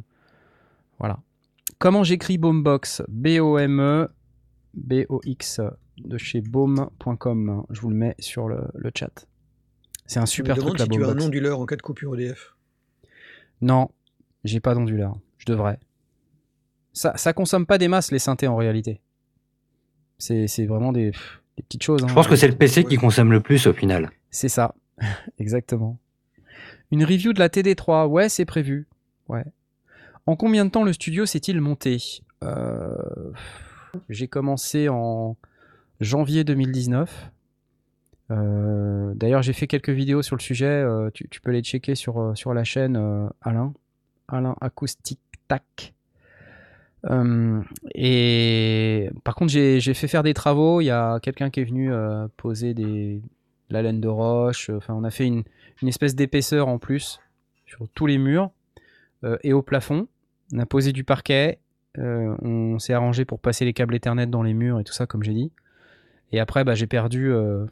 voilà. 0.98 1.18
Comment 1.78 2.02
j'écris 2.02 2.38
Boombox? 2.38 3.02
B-O-M-E 3.08 4.08
B-O-X 4.74 5.60
de 5.98 6.18
chez 6.18 6.40
boom.com. 6.40 7.64
Je 7.70 7.80
vous 7.80 7.90
le 7.90 7.96
mets 7.96 8.14
sur 8.18 8.48
le, 8.48 8.68
le 8.74 8.90
chat. 8.96 9.26
C'est 10.06 10.18
un 10.18 10.26
super 10.26 10.56
Je 10.56 10.60
me 10.60 10.66
truc 10.66 10.78
la 10.78 10.84
si 10.84 10.90
tu 10.90 10.96
as 10.96 11.04
un 11.04 11.08
Boombox. 11.08 11.26
onduleur 11.26 11.60
en 11.60 11.66
cas 11.66 11.76
de 11.76 11.82
coupure 11.82 12.18
EDF. 12.18 12.56
Non, 13.60 13.90
j'ai 14.44 14.60
pas 14.60 14.74
d'onduleur. 14.74 15.18
Je 15.38 15.46
devrais. 15.46 15.78
Ça, 16.92 17.16
ça 17.16 17.32
consomme 17.32 17.66
pas 17.66 17.78
des 17.78 17.88
masses 17.88 18.10
les 18.10 18.18
synthés 18.18 18.48
en 18.48 18.56
réalité. 18.56 19.00
C'est 20.18 20.48
c'est 20.48 20.66
vraiment 20.66 20.92
des, 20.92 21.12
petites 21.56 21.82
choses. 21.82 22.00
Je 22.00 22.10
hein. 22.10 22.14
pense 22.14 22.26
que 22.26 22.34
c'est 22.34 22.48
le 22.48 22.56
PC 22.56 22.84
qui 22.84 22.96
consomme 22.96 23.30
le 23.30 23.40
plus 23.40 23.66
au 23.68 23.72
final. 23.72 24.10
C'est 24.30 24.48
ça, 24.48 24.74
exactement. 25.38 25.98
Une 26.90 27.04
review 27.04 27.32
de 27.32 27.38
la 27.38 27.48
TD3, 27.48 28.06
ouais, 28.06 28.28
c'est 28.28 28.46
prévu. 28.46 28.88
Ouais. 29.28 29.44
En 30.28 30.36
combien 30.36 30.66
de 30.66 30.70
temps 30.70 30.84
le 30.84 30.92
studio 30.92 31.24
s'est-il 31.24 31.58
monté? 31.58 31.96
Euh, 32.44 32.92
J'ai 34.10 34.28
commencé 34.28 34.90
en 34.90 35.38
janvier 36.02 36.44
2019. 36.44 37.30
Euh, 38.30 39.14
D'ailleurs, 39.14 39.40
j'ai 39.40 39.54
fait 39.54 39.66
quelques 39.66 39.88
vidéos 39.88 40.20
sur 40.20 40.36
le 40.36 40.42
sujet. 40.42 40.66
euh, 40.66 41.08
tu, 41.14 41.40
peux 41.40 41.50
les 41.50 41.62
checker 41.62 41.94
sur, 41.94 42.34
la 42.52 42.64
chaîne 42.64 43.30
Alain. 43.40 43.72
Alain 44.28 44.54
Acoustic 44.60 45.18
Tac. 45.48 45.94
Et 47.94 49.08
par 49.24 49.34
contre, 49.34 49.50
j'ai 49.50 49.94
fait 49.94 50.08
faire 50.08 50.22
des 50.22 50.34
travaux. 50.34 50.82
Il 50.82 50.84
y 50.84 50.90
a 50.90 51.20
quelqu'un 51.20 51.48
qui 51.48 51.60
est 51.60 51.64
venu 51.64 51.90
poser 52.36 52.74
de 52.74 53.22
la 53.70 53.80
laine 53.80 54.02
de 54.02 54.08
roche. 54.08 54.70
On 54.90 55.04
a 55.04 55.10
fait 55.10 55.26
une, 55.26 55.44
espèce 55.86 56.14
d'épaisseur 56.14 56.68
en 56.68 56.78
plus 56.78 57.18
sur 57.64 57.88
tous 57.94 58.04
les 58.04 58.18
murs 58.18 58.50
et 59.42 59.54
au 59.54 59.62
plafond. 59.62 60.06
On 60.52 60.58
a 60.58 60.66
posé 60.66 60.92
du 60.92 61.04
parquet. 61.04 61.58
euh, 61.98 62.36
on 62.42 62.78
s'est 62.78 62.92
arrangé 62.92 63.24
pour 63.24 63.40
passer 63.40 63.64
les 63.64 63.72
câbles 63.72 63.94
Ethernet 63.94 64.26
dans 64.26 64.42
les 64.42 64.54
murs 64.54 64.78
et 64.80 64.84
tout 64.84 64.92
ça, 64.92 65.06
comme 65.06 65.22
j'ai 65.22 65.34
dit. 65.34 65.50
Et 66.32 66.40
après, 66.40 66.62
bah, 66.64 66.74
j'ai 66.74 66.86
perdu 66.86 67.30
euh, 67.32 67.66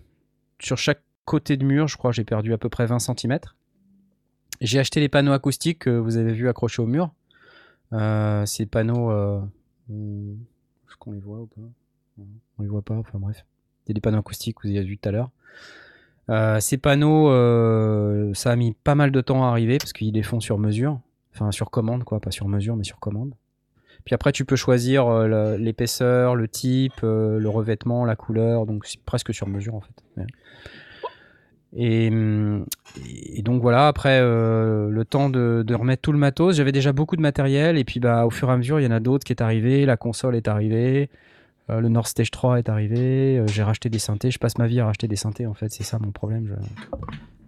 sur 0.58 0.78
chaque 0.78 1.02
côté 1.24 1.56
de 1.56 1.64
mur, 1.64 1.86
je 1.88 1.96
crois, 1.96 2.12
j'ai 2.12 2.24
perdu 2.24 2.52
à 2.52 2.58
peu 2.58 2.68
près 2.68 2.86
20 2.86 2.98
cm. 2.98 3.38
J'ai 4.60 4.78
acheté 4.78 5.00
les 5.00 5.08
panneaux 5.08 5.32
acoustiques 5.32 5.80
que 5.80 5.90
vous 5.90 6.16
avez 6.16 6.32
vu 6.32 6.48
accrochés 6.48 6.80
au 6.82 6.86
mur. 6.86 7.12
Euh, 7.92 8.44
ces 8.46 8.66
panneaux, 8.66 9.10
on- 9.90 10.36
est-ce 10.88 10.96
qu'on 10.98 11.12
les 11.12 11.20
voit 11.20 11.40
ou 11.40 11.46
pas? 11.46 11.60
On 12.58 12.62
les 12.62 12.68
voit 12.68 12.82
pas, 12.82 12.94
enfin 12.94 13.18
bref. 13.18 13.44
Il 13.86 13.90
y 13.90 13.92
a 13.92 13.94
des 13.94 14.00
panneaux 14.00 14.18
acoustiques, 14.18 14.56
vous 14.64 14.70
y 14.70 14.78
avez 14.78 14.86
vu 14.86 14.96
tout 14.98 15.08
à 15.08 15.12
l'heure. 15.12 15.30
Ces 16.60 16.78
panneaux, 16.78 17.28
ça 18.34 18.50
a 18.52 18.56
mis 18.56 18.72
pas 18.72 18.94
mal 18.94 19.10
de 19.12 19.20
temps 19.20 19.44
à 19.44 19.48
arriver 19.50 19.78
parce 19.78 19.92
qu'ils 19.92 20.14
les 20.14 20.22
font 20.22 20.40
sur 20.40 20.58
mesure, 20.58 20.98
enfin 21.36 21.52
sur 21.52 21.70
commande 21.70 22.04
quoi, 22.04 22.18
pas 22.20 22.30
sur 22.30 22.48
mesure 22.48 22.76
mais 22.76 22.84
sur 22.84 22.98
commande. 22.98 23.34
Puis 24.04 24.14
après, 24.14 24.30
tu 24.32 24.44
peux 24.44 24.56
choisir 24.56 25.06
euh, 25.08 25.56
l'épaisseur, 25.56 26.36
le 26.36 26.48
type, 26.48 26.92
euh, 27.02 27.38
le 27.38 27.48
revêtement, 27.48 28.04
la 28.04 28.14
couleur, 28.16 28.64
donc 28.66 28.86
c'est 28.86 29.00
presque 29.02 29.32
sur 29.34 29.48
mesure 29.48 29.74
en 29.74 29.80
fait. 29.80 29.94
Ouais. 30.16 30.26
Et, 31.78 32.10
et 33.34 33.42
donc 33.42 33.60
voilà, 33.60 33.88
après 33.88 34.18
euh, 34.20 34.88
le 34.88 35.04
temps 35.04 35.28
de, 35.28 35.62
de 35.66 35.74
remettre 35.74 36.02
tout 36.02 36.12
le 36.12 36.18
matos, 36.18 36.56
j'avais 36.56 36.72
déjà 36.72 36.92
beaucoup 36.92 37.16
de 37.16 37.20
matériel 37.20 37.76
et 37.76 37.84
puis 37.84 38.00
bah 38.00 38.24
au 38.24 38.30
fur 38.30 38.48
et 38.48 38.52
à 38.52 38.56
mesure, 38.56 38.80
il 38.80 38.84
y 38.84 38.86
en 38.86 38.90
a 38.92 39.00
d'autres 39.00 39.24
qui 39.24 39.32
est 39.32 39.42
arrivé, 39.42 39.84
la 39.84 39.96
console 39.96 40.36
est 40.36 40.48
arrivée, 40.48 41.10
le 41.68 41.88
Nord 41.88 42.06
Stage 42.06 42.30
3 42.30 42.58
est 42.60 42.68
arrivé, 42.68 43.42
j'ai 43.48 43.62
racheté 43.62 43.90
des 43.90 43.98
synthés, 43.98 44.30
je 44.30 44.38
passe 44.38 44.56
ma 44.56 44.66
vie 44.68 44.80
à 44.80 44.86
racheter 44.86 45.08
des 45.08 45.16
synthés 45.16 45.46
en 45.46 45.54
fait, 45.54 45.70
c'est 45.70 45.82
ça 45.82 45.98
mon 45.98 46.12
problème. 46.12 46.56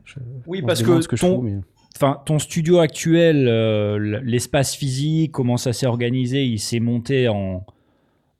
Je, 0.05 0.14
je- 0.14 0.20
Oui, 0.47 0.61
parce 0.62 0.80
que 0.82 0.86
demande 0.89 1.03
ce 1.05 1.09
je 1.16 1.20
ton- 1.20 1.36
fous, 1.36 1.43
mais- 1.43 1.61
Enfin, 1.97 2.20
ton 2.26 2.39
studio 2.39 2.78
actuel, 2.78 3.47
euh, 3.49 4.20
l'espace 4.22 4.74
physique, 4.76 5.32
comment 5.32 5.57
ça 5.57 5.72
s'est 5.72 5.86
organisé 5.86 6.45
Il 6.45 6.59
s'est 6.61 6.80
monté 6.80 7.28
en, 7.28 7.64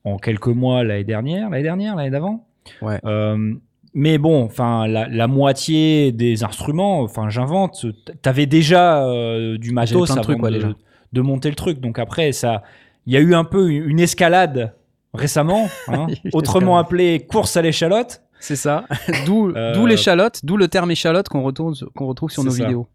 en 0.05 0.16
quelques 0.16 0.46
mois 0.49 0.84
l'année 0.84 1.05
dernière, 1.05 1.51
l'année 1.51 1.64
dernière, 1.64 1.96
l'année 1.96 2.11
d'avant. 2.11 2.46
Ouais. 2.82 3.01
Euh, 3.05 3.55
mais 3.94 4.18
bon, 4.18 4.44
enfin, 4.44 4.86
la, 4.86 5.09
la 5.09 5.26
moitié 5.26 6.12
des 6.12 6.44
instruments, 6.44 7.01
enfin, 7.01 7.30
j'invente. 7.30 7.86
T'avais 8.22 8.46
déjà 8.46 9.05
euh, 9.05 9.59
du 9.59 9.72
matos 9.72 10.09
de 10.09 10.12
avant 10.12 10.22
trucs, 10.22 10.42
ouais, 10.42 10.51
de, 10.51 10.57
déjà. 10.57 10.72
de 11.12 11.20
monter 11.20 11.49
le 11.49 11.57
truc. 11.57 11.80
Donc 11.80 11.99
après, 11.99 12.30
ça, 12.32 12.62
il 13.07 13.12
y 13.12 13.16
a 13.16 13.20
eu 13.20 13.34
un 13.34 13.44
peu 13.44 13.70
une 13.70 13.99
escalade 13.99 14.74
récemment, 15.14 15.68
hein, 15.88 16.07
autrement 16.32 16.78
appelée 16.78 17.20
course 17.26 17.57
à 17.57 17.62
l'échalote. 17.62 18.22
C'est 18.40 18.57
ça. 18.57 18.84
d'où 19.26 19.51
Euh, 19.57 19.86
l'échalote, 19.86 20.40
d'où 20.44 20.57
le 20.57 20.68
terme 20.68 20.92
échalote 20.92 21.28
qu'on 21.28 21.42
retrouve, 21.42 21.74
qu'on 21.96 22.07
retrouve 22.07 22.30
sur 22.30 22.44
nos 22.44 22.51
ça. 22.51 22.64
vidéos. 22.64 22.86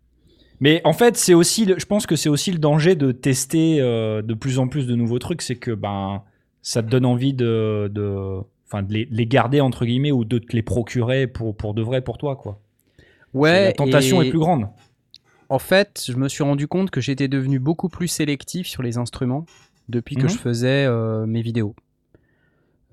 Mais 0.63 0.79
en 0.85 0.93
fait, 0.93 1.17
c'est 1.17 1.33
aussi, 1.33 1.65
le- 1.65 1.77
je 1.77 1.85
pense 1.85 2.05
que 2.07 2.15
c'est 2.15 2.29
aussi 2.29 2.49
le 2.53 2.57
danger 2.57 2.95
de 2.95 3.11
tester 3.11 3.81
euh, 3.81 4.21
de 4.21 4.33
plus 4.33 4.59
en 4.59 4.69
plus 4.69 4.87
de 4.87 4.95
nouveaux 4.95 5.19
trucs, 5.19 5.41
c'est 5.41 5.57
que 5.57 5.71
ben 5.71 6.23
ça 6.61 6.81
te 6.81 6.87
donne 6.87 7.05
envie 7.05 7.33
de, 7.33 7.91
de, 7.93 8.39
enfin, 8.65 8.81
de 8.81 8.93
les, 8.93 9.05
de 9.05 9.13
les 9.13 9.25
garder 9.27 9.59
entre 9.59 9.83
guillemets 9.85 10.13
ou 10.13 10.23
de 10.23 10.37
te 10.39 10.55
les 10.55 10.61
procurer 10.61 11.27
pour, 11.27 11.53
pour 11.57 11.73
de 11.73 11.81
vrai 11.81 11.99
pour 12.01 12.17
toi 12.17 12.37
quoi. 12.37 12.61
Ouais, 13.33 13.65
la 13.65 13.73
tentation 13.73 14.21
et 14.21 14.27
est 14.27 14.29
plus 14.29 14.39
grande. 14.39 14.67
En 15.49 15.59
fait, 15.59 16.01
je 16.07 16.15
me 16.15 16.29
suis 16.29 16.43
rendu 16.45 16.69
compte 16.69 16.91
que 16.91 17.01
j'étais 17.01 17.27
devenu 17.27 17.59
beaucoup 17.59 17.89
plus 17.89 18.07
sélectif 18.07 18.65
sur 18.65 18.83
les 18.83 18.97
instruments 18.97 19.45
depuis 19.89 20.15
que 20.15 20.23
Mhm. 20.23 20.29
je 20.29 20.37
faisais 20.37 20.85
euh, 20.85 21.25
mes 21.25 21.41
vidéos. 21.41 21.75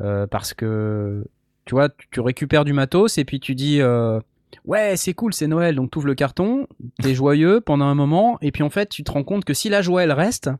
Euh, 0.01 0.27
parce 0.27 0.55
que, 0.55 1.25
tu 1.67 1.75
vois, 1.77 1.89
tu, 1.91 2.09
tu 2.11 2.21
récupères 2.21 2.65
du 2.65 2.73
matos 2.73 3.17
et 3.19 3.25
puis 3.25 3.39
tu 3.39 3.55
dis 3.55 3.81
euh, 3.81 4.19
Ouais, 4.65 4.97
c'est 4.97 5.15
cool, 5.15 5.33
c'est 5.33 5.47
Noël. 5.47 5.75
Donc, 5.75 5.91
tu 5.91 5.99
ouvres 5.99 6.07
le 6.07 6.15
carton, 6.15 6.67
t'es 7.03 7.15
joyeux 7.15 7.61
pendant 7.61 7.87
un 7.87 7.95
moment. 7.95 8.39
Et 8.41 8.53
puis, 8.53 8.63
en 8.63 8.71
fait, 8.71 8.89
tu 8.89 9.05
te 9.05 9.11
rends 9.11 9.25
compte 9.25 9.45
que 9.45 9.55
si 9.55 9.69
la 9.69 9.83
joie, 9.83 10.03
elle 10.03 10.13
reste, 10.13 10.51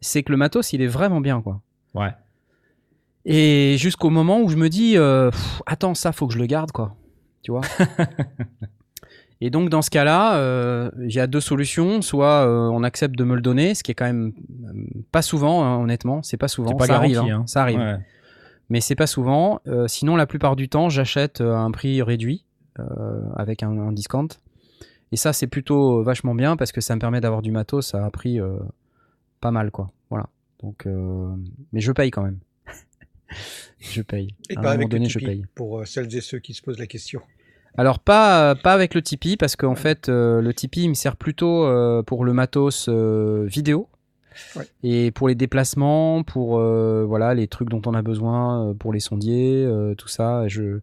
c'est 0.00 0.22
que 0.22 0.32
le 0.32 0.38
matos, 0.38 0.72
il 0.72 0.82
est 0.82 0.86
vraiment 0.86 1.20
bien, 1.20 1.40
quoi. 1.42 1.60
Ouais. 1.94 2.12
Et 3.24 3.76
jusqu'au 3.78 4.10
moment 4.10 4.40
où 4.40 4.48
je 4.48 4.56
me 4.56 4.68
dis, 4.68 4.96
euh, 4.96 5.30
Pff, 5.30 5.62
attends, 5.66 5.94
ça, 5.94 6.12
faut 6.12 6.26
que 6.26 6.34
je 6.34 6.38
le 6.38 6.46
garde, 6.46 6.72
quoi. 6.72 6.96
Tu 7.42 7.50
vois? 7.50 7.62
Et 9.40 9.50
donc, 9.50 9.70
dans 9.70 9.82
ce 9.82 9.90
cas-là, 9.90 10.36
euh, 10.36 10.90
il 11.00 11.12
y 11.12 11.18
a 11.18 11.26
deux 11.26 11.40
solutions. 11.40 12.00
Soit 12.00 12.46
euh, 12.46 12.68
on 12.68 12.84
accepte 12.84 13.16
de 13.16 13.24
me 13.24 13.34
le 13.34 13.40
donner, 13.40 13.74
ce 13.74 13.82
qui 13.82 13.90
est 13.90 13.94
quand 13.94 14.04
même 14.04 14.32
euh, 14.64 15.00
pas 15.10 15.22
souvent, 15.22 15.64
hein, 15.64 15.78
honnêtement. 15.78 16.22
C'est 16.22 16.36
pas 16.36 16.46
souvent. 16.46 16.70
C'est 16.70 16.76
pas 16.76 16.86
ça 16.86 16.96
arrive. 16.96 17.14
garanti, 17.14 17.32
hein, 17.32 17.40
hein. 17.40 17.46
Ça 17.48 17.62
arrive. 17.62 17.80
Ouais. 17.80 17.98
Mais 18.72 18.80
c'est 18.80 18.94
pas 18.94 19.06
souvent. 19.06 19.60
Euh, 19.66 19.86
sinon, 19.86 20.16
la 20.16 20.26
plupart 20.26 20.56
du 20.56 20.70
temps, 20.70 20.88
j'achète 20.88 21.42
euh, 21.42 21.52
à 21.52 21.58
un 21.58 21.70
prix 21.70 22.00
réduit 22.00 22.46
euh, 22.46 22.51
avec 23.36 23.62
un, 23.62 23.70
un 23.78 23.92
discount. 23.92 24.28
Et 25.12 25.16
ça, 25.16 25.32
c'est 25.32 25.46
plutôt 25.46 26.02
vachement 26.02 26.34
bien 26.34 26.56
parce 26.56 26.72
que 26.72 26.80
ça 26.80 26.94
me 26.94 27.00
permet 27.00 27.20
d'avoir 27.20 27.42
du 27.42 27.50
matos 27.52 27.94
à 27.94 28.02
un 28.04 28.10
prix 28.10 28.40
euh, 28.40 28.56
pas 29.40 29.50
mal, 29.50 29.70
quoi. 29.70 29.90
Voilà. 30.10 30.28
Donc, 30.62 30.86
euh, 30.86 31.28
mais 31.72 31.80
je 31.80 31.92
paye 31.92 32.10
quand 32.10 32.22
même. 32.22 32.38
je 33.80 34.02
paye. 34.02 34.28
Et 34.50 34.56
à 34.56 34.60
un 34.60 34.62
pas 34.62 34.68
moment 34.68 34.74
avec 34.74 34.88
donné, 34.88 35.04
le 35.06 35.10
je 35.10 35.18
Tipeee, 35.18 35.26
paye. 35.36 35.46
pour 35.54 35.80
euh, 35.80 35.84
celles 35.84 36.14
et 36.16 36.20
ceux 36.20 36.38
qui 36.38 36.54
se 36.54 36.62
posent 36.62 36.78
la 36.78 36.86
question. 36.86 37.20
Alors 37.76 37.98
pas, 38.00 38.54
pas 38.54 38.74
avec 38.74 38.94
le 38.94 39.00
Tipeee 39.02 39.36
parce 39.38 39.56
qu'en 39.56 39.74
fait 39.74 40.08
euh, 40.10 40.42
le 40.42 40.52
Tipeee 40.52 40.84
il 40.84 40.88
me 40.90 40.94
sert 40.94 41.16
plutôt 41.16 41.64
euh, 41.64 42.02
pour 42.02 42.24
le 42.26 42.34
matos 42.34 42.86
euh, 42.88 43.44
vidéo 43.46 43.88
Ouais. 44.56 44.64
et 44.82 45.10
pour 45.10 45.28
les 45.28 45.34
déplacements, 45.34 46.22
pour 46.22 46.58
euh, 46.58 47.04
voilà 47.06 47.34
les 47.34 47.48
trucs 47.48 47.68
dont 47.68 47.82
on 47.84 47.92
a 47.92 48.00
besoin, 48.00 48.68
euh, 48.70 48.74
pour 48.74 48.92
les 48.94 49.00
sondiers, 49.00 49.62
euh, 49.66 49.94
tout 49.94 50.08
ça. 50.08 50.48
Je 50.48 50.80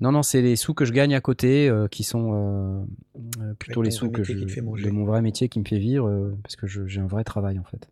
non 0.00 0.12
non 0.12 0.22
c'est 0.22 0.42
les 0.42 0.56
sous 0.56 0.74
que 0.74 0.84
je 0.84 0.92
gagne 0.92 1.14
à 1.14 1.20
côté 1.20 1.68
euh, 1.68 1.86
qui 1.88 2.02
sont 2.02 2.32
euh, 2.32 2.84
euh, 3.40 3.54
plutôt 3.58 3.80
les 3.82 3.90
sous 3.90 4.10
que 4.10 4.22
je, 4.24 4.32
de 4.34 4.90
mon 4.90 5.04
vrai 5.04 5.22
métier 5.22 5.48
qui 5.48 5.60
me 5.60 5.64
fait 5.64 5.78
vivre 5.78 6.08
euh, 6.08 6.36
parce 6.42 6.56
que 6.56 6.66
j'ai 6.66 7.00
un 7.00 7.06
vrai 7.06 7.24
travail 7.24 7.58
en 7.58 7.64
fait. 7.64 7.88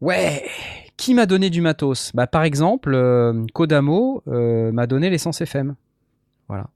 Ouais, 0.00 0.44
qui 0.96 1.12
m'a 1.14 1.26
donné 1.26 1.50
du 1.50 1.60
matos? 1.60 2.12
Bah 2.14 2.26
par 2.26 2.42
exemple, 2.42 2.94
euh, 2.94 3.44
Kodamo 3.52 4.22
euh, 4.28 4.72
m'a 4.72 4.86
donné 4.86 5.10
l'essence 5.10 5.40
FM. 5.42 5.74
Voilà. 6.48 6.68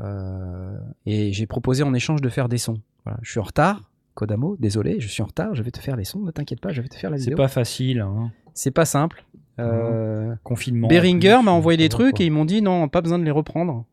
Euh, 0.00 0.78
et 1.04 1.32
j'ai 1.32 1.46
proposé 1.46 1.82
en 1.82 1.92
échange 1.92 2.22
de 2.22 2.28
faire 2.30 2.48
des 2.48 2.56
sons. 2.58 2.80
Voilà. 3.04 3.18
Je 3.22 3.30
suis 3.30 3.40
en 3.40 3.44
retard, 3.44 3.90
Kodamo, 4.14 4.56
désolé, 4.58 5.00
je 5.00 5.08
suis 5.08 5.22
en 5.22 5.26
retard, 5.26 5.54
je 5.54 5.62
vais 5.62 5.70
te 5.70 5.78
faire 5.80 5.96
les 5.96 6.04
sons, 6.04 6.20
ne 6.20 6.30
t'inquiète 6.30 6.60
pas, 6.60 6.72
je 6.72 6.80
vais 6.80 6.88
te 6.88 6.94
faire 6.96 7.10
la 7.10 7.18
C'est 7.18 7.24
vidéo. 7.24 7.36
pas 7.36 7.48
facile. 7.48 8.00
Hein. 8.00 8.32
C'est 8.54 8.70
pas 8.70 8.86
simple. 8.86 9.24
Euh, 9.60 10.34
Confinement. 10.44 10.88
Behringer 10.88 11.34
en 11.34 11.38
plus, 11.38 11.44
m'a 11.44 11.50
envoyé 11.52 11.76
des 11.76 11.84
ça 11.84 11.88
trucs 11.90 12.16
quoi. 12.16 12.22
et 12.22 12.26
ils 12.26 12.30
m'ont 12.32 12.44
dit 12.44 12.62
non, 12.62 12.88
pas 12.88 13.00
besoin 13.00 13.18
de 13.18 13.24
les 13.24 13.30
reprendre. 13.30 13.84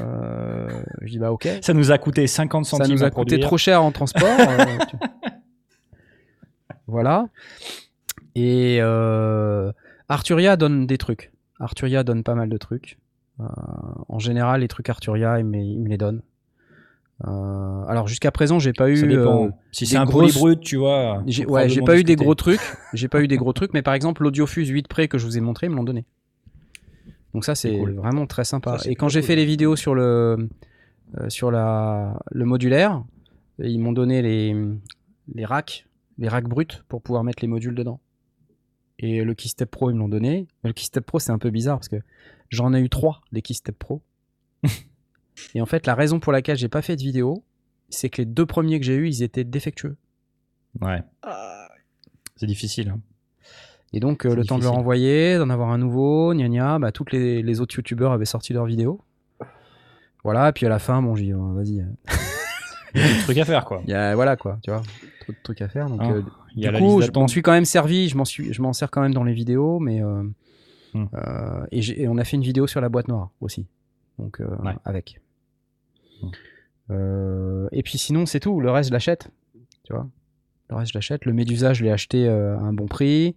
Euh, 0.00 0.68
je 1.02 1.08
dis 1.10 1.18
bah 1.18 1.32
ok. 1.32 1.48
Ça 1.60 1.74
nous 1.74 1.90
a 1.92 1.98
coûté 1.98 2.26
50 2.26 2.64
Ça 2.64 2.76
centimes 2.76 2.94
nous 2.94 3.02
à 3.04 3.06
a 3.06 3.10
coûté 3.10 3.38
trop 3.40 3.58
cher 3.58 3.82
en 3.82 3.90
transport. 3.92 4.28
euh, 4.38 4.64
tu- 4.90 4.96
Voilà. 6.86 7.28
Et 8.34 8.80
Arturia 10.08 10.56
donne 10.56 10.86
des 10.86 10.98
trucs. 10.98 11.32
Arturia 11.60 12.02
donne 12.04 12.22
pas 12.22 12.34
mal 12.34 12.48
de 12.48 12.56
trucs. 12.56 12.98
En 14.08 14.18
général, 14.18 14.60
les 14.60 14.68
trucs 14.68 14.88
Arturia, 14.88 15.42
me, 15.42 15.58
il 15.58 15.80
me 15.80 15.88
les 15.88 15.98
donne. 15.98 16.22
Euh, 17.26 17.84
alors 17.86 18.08
jusqu'à 18.08 18.30
présent, 18.32 18.58
j'ai 18.58 18.72
pas 18.72 18.88
eu. 18.90 18.94
Euh, 19.04 19.48
si 19.70 19.84
des 19.84 19.90
c'est 19.90 19.96
un 19.96 20.04
grosses- 20.04 20.32
polybrut, 20.34 20.60
tu 20.60 20.76
vois. 20.76 21.22
j'ai 21.26 21.46
ouais, 21.46 21.68
j'ai 21.68 21.82
pas 21.82 21.96
eu 21.98 22.04
des 22.04 22.16
gros 22.16 22.34
trucs. 22.34 22.60
J'ai 22.94 23.08
pas 23.08 23.22
eu 23.22 23.28
des 23.28 23.36
gros 23.36 23.52
trucs, 23.52 23.72
mais 23.74 23.82
par 23.82 23.94
exemple, 23.94 24.22
l'Audiofuse 24.22 24.68
8 24.68 24.88
Pré 24.88 25.08
que 25.08 25.18
je 25.18 25.24
vous 25.24 25.38
ai 25.38 25.40
montré, 25.40 25.66
ils 25.66 25.70
me 25.70 25.76
l'ont 25.76 25.84
donné. 25.84 26.04
Donc 27.32 27.44
ça, 27.44 27.54
c'est 27.54 27.78
cool. 27.78 27.92
vraiment 27.94 28.26
très 28.26 28.44
sympa. 28.44 28.78
Ça, 28.78 28.90
Et 28.90 28.94
quand 28.94 29.08
j'ai 29.08 29.22
fait 29.22 29.36
les 29.36 29.46
vidéos 29.46 29.76
sur 29.76 29.94
le 29.94 30.48
euh, 31.18 31.28
sur 31.30 31.50
la 31.50 32.20
le 32.30 32.44
modulaire, 32.44 33.02
ils 33.58 33.78
m'ont 33.78 33.92
donné 33.92 34.20
les 34.20 34.54
les 35.34 35.44
racks, 35.44 35.86
les 36.18 36.28
racks 36.28 36.48
bruts 36.48 36.66
pour 36.88 37.00
pouvoir 37.02 37.24
mettre 37.24 37.42
les 37.42 37.48
modules 37.48 37.74
dedans. 37.74 38.00
Et 38.98 39.24
le 39.24 39.34
Keystep 39.34 39.70
Pro, 39.70 39.90
ils 39.90 39.94
me 39.94 40.00
l'ont 40.00 40.08
donné. 40.08 40.46
Mais 40.62 40.68
le 40.70 40.74
Keystep 40.74 41.06
Pro, 41.06 41.18
c'est 41.18 41.32
un 41.32 41.38
peu 41.38 41.50
bizarre 41.50 41.78
parce 41.78 41.88
que 41.88 41.96
j'en 42.50 42.74
ai 42.74 42.80
eu 42.80 42.88
trois 42.90 43.20
des 43.32 43.42
Keystep 43.42 43.78
Pro. 43.78 44.02
Et 45.54 45.60
en 45.60 45.66
fait, 45.66 45.86
la 45.86 45.94
raison 45.94 46.20
pour 46.20 46.32
laquelle 46.32 46.56
j'ai 46.56 46.68
pas 46.68 46.82
fait 46.82 46.96
de 46.96 47.02
vidéo, 47.02 47.42
c'est 47.88 48.08
que 48.10 48.18
les 48.22 48.26
deux 48.26 48.46
premiers 48.46 48.78
que 48.80 48.86
j'ai 48.86 48.94
eu, 48.94 49.08
ils 49.08 49.22
étaient 49.22 49.44
défectueux. 49.44 49.96
Ouais, 50.80 51.02
Ah, 51.22 51.68
c'est 52.36 52.46
difficile. 52.46 52.90
hein. 52.90 53.00
Et 53.92 54.00
donc, 54.00 54.24
euh, 54.24 54.34
le 54.34 54.44
temps 54.44 54.56
de 54.58 54.62
leur 54.62 54.72
difficile. 54.72 54.80
envoyer, 54.80 55.38
d'en 55.38 55.50
avoir 55.50 55.68
un 55.70 55.78
nouveau, 55.78 56.32
gna 56.34 56.48
gna, 56.48 56.78
bah, 56.78 56.92
toutes 56.92 57.12
les, 57.12 57.42
les 57.42 57.60
autres 57.60 57.74
youtubeurs 57.76 58.12
avaient 58.12 58.24
sorti 58.24 58.52
leurs 58.54 58.64
vidéos. 58.64 59.00
Voilà, 60.24 60.48
et 60.50 60.52
puis 60.52 60.66
à 60.66 60.68
la 60.68 60.78
fin, 60.78 61.02
bon, 61.02 61.14
j'ai 61.14 61.24
dit, 61.24 61.34
oh, 61.34 61.52
vas-y, 61.52 61.80
euh, 61.80 61.84
Il 62.94 63.00
y 63.00 63.04
a 63.04 63.08
des 63.08 63.18
trucs 63.20 63.38
à 63.38 63.44
faire, 63.44 63.64
quoi. 63.64 63.82
il 63.86 63.90
y 63.90 63.94
a, 63.94 64.14
voilà 64.14 64.36
quoi, 64.36 64.58
tu 64.62 64.70
vois, 64.70 64.82
trop 65.20 65.32
de 65.32 65.36
trucs 65.42 65.60
à 65.62 65.68
faire. 65.68 65.88
Donc, 65.88 66.00
Ah, 66.02 66.12
euh, 66.12 66.22
Il 66.54 66.62
y 66.62 66.66
a 66.66 66.68
du 66.68 66.74
la 66.74 66.78
coup, 66.80 67.00
je 67.02 67.10
m'en 67.10 67.26
suis 67.28 67.42
quand 67.42 67.52
même 67.52 67.64
servi, 67.64 68.08
je 68.08 68.16
m'en 68.16 68.24
suis, 68.24 68.52
je 68.52 68.62
m'en 68.62 68.72
sers 68.72 68.90
quand 68.90 69.00
même 69.02 69.14
dans 69.14 69.24
les 69.24 69.34
vidéos, 69.34 69.78
mais 69.78 70.02
euh, 70.02 70.22
Hmm. 70.94 71.06
euh, 71.14 71.64
et 71.72 72.06
on 72.06 72.18
a 72.18 72.24
fait 72.24 72.36
une 72.36 72.42
vidéo 72.42 72.66
sur 72.66 72.82
la 72.82 72.90
boîte 72.90 73.08
noire 73.08 73.30
aussi, 73.40 73.66
donc 74.18 74.40
euh, 74.40 74.46
Ouais. 74.62 74.74
avec. 74.84 75.20
Euh, 76.90 77.68
et 77.72 77.82
puis 77.82 77.98
sinon, 77.98 78.26
c'est 78.26 78.40
tout. 78.40 78.60
Le 78.60 78.70
reste, 78.70 78.88
je 78.90 78.92
l'achète, 78.92 79.30
tu 79.84 79.92
vois. 79.92 80.08
Le 80.70 80.76
reste, 80.76 80.92
je 80.92 80.98
l'achète. 80.98 81.24
Le 81.24 81.32
Medusa, 81.32 81.72
je 81.72 81.84
l'ai 81.84 81.90
acheté 81.90 82.26
euh, 82.28 82.56
à 82.58 82.60
un 82.62 82.72
bon 82.72 82.86
prix. 82.86 83.36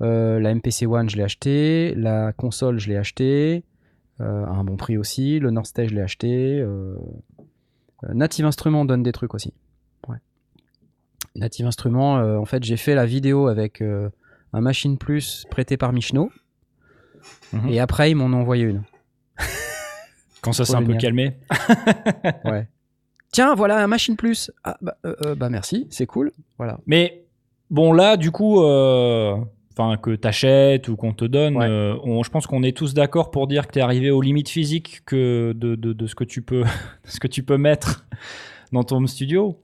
La 0.00 0.54
MPC 0.54 0.86
One, 0.86 1.10
je 1.10 1.16
l'ai 1.16 1.24
acheté. 1.24 1.94
La 1.96 2.32
console, 2.32 2.78
je 2.78 2.88
l'ai 2.88 2.96
acheté 2.96 3.64
euh, 4.20 4.44
à 4.46 4.50
un 4.50 4.62
bon 4.64 4.76
prix 4.76 4.96
aussi. 4.96 5.40
Le 5.40 5.50
North 5.50 5.66
Stage, 5.66 5.90
je 5.90 5.94
l'ai 5.96 6.02
acheté. 6.02 6.60
euh, 6.60 6.94
Native 8.14 8.44
Instruments 8.46 8.84
donne 8.84 9.02
des 9.02 9.10
trucs 9.12 9.34
aussi. 9.34 9.52
Ouais. 10.06 10.18
Native 11.34 11.66
Instruments, 11.66 12.18
euh, 12.18 12.36
en 12.38 12.44
fait, 12.44 12.62
j'ai 12.62 12.76
fait 12.76 12.94
la 12.94 13.06
vidéo 13.06 13.48
avec 13.48 13.82
un 13.82 14.60
Machine 14.60 14.98
Plus 14.98 15.44
prêté 15.50 15.76
par 15.76 15.92
Michno. 15.92 16.30
Mhm. 17.52 17.68
Et 17.70 17.80
après, 17.80 18.10
ils 18.12 18.14
m'en 18.14 18.26
ont 18.26 18.34
envoyé 18.40 18.64
une. 18.64 18.82
Quand 20.40 20.52
ça 20.52 20.64
s'est 20.64 20.74
un 20.74 20.82
peu 20.82 20.94
calmé. 20.94 21.36
Ouais. 22.44 22.66
Tiens, 23.32 23.54
voilà 23.54 23.82
un 23.82 23.86
Machine 23.86 24.16
Plus. 24.16 24.50
Ah, 24.64 24.76
bah, 24.80 24.96
euh, 25.04 25.14
euh, 25.24 25.34
bah 25.34 25.50
merci, 25.50 25.86
c'est 25.90 26.06
cool. 26.06 26.32
Voilà. 26.56 26.78
Mais 26.86 27.24
bon, 27.70 27.92
là, 27.92 28.16
du 28.16 28.30
coup, 28.30 28.62
euh, 28.62 29.36
enfin 29.72 29.96
que 29.98 30.14
t'achètes 30.16 30.88
ou 30.88 30.96
qu'on 30.96 31.12
te 31.12 31.24
donne, 31.26 31.56
Ouais. 31.56 31.66
euh, 31.68 31.94
on- 32.04 32.22
je 32.22 32.30
pense 32.30 32.46
qu'on 32.46 32.62
est 32.62 32.74
tous 32.76 32.94
d'accord 32.94 33.30
pour 33.30 33.46
dire 33.46 33.66
que 33.66 33.72
t'es 33.72 33.80
arrivé 33.82 34.10
aux 34.10 34.22
limites 34.22 34.48
physiques 34.48 35.02
que 35.04 35.52
de, 35.54 35.74
de- 35.74 35.92
de 35.92 36.06
ce 36.06 36.14
que 36.14 36.24
tu 36.24 36.40
peux, 36.40 36.62
ce 37.04 37.20
que 37.20 37.26
tu 37.28 37.42
peux 37.42 37.58
mettre 37.58 38.06
dans 38.72 38.82
ton 38.82 38.96
home 38.96 39.08
studio. 39.08 39.58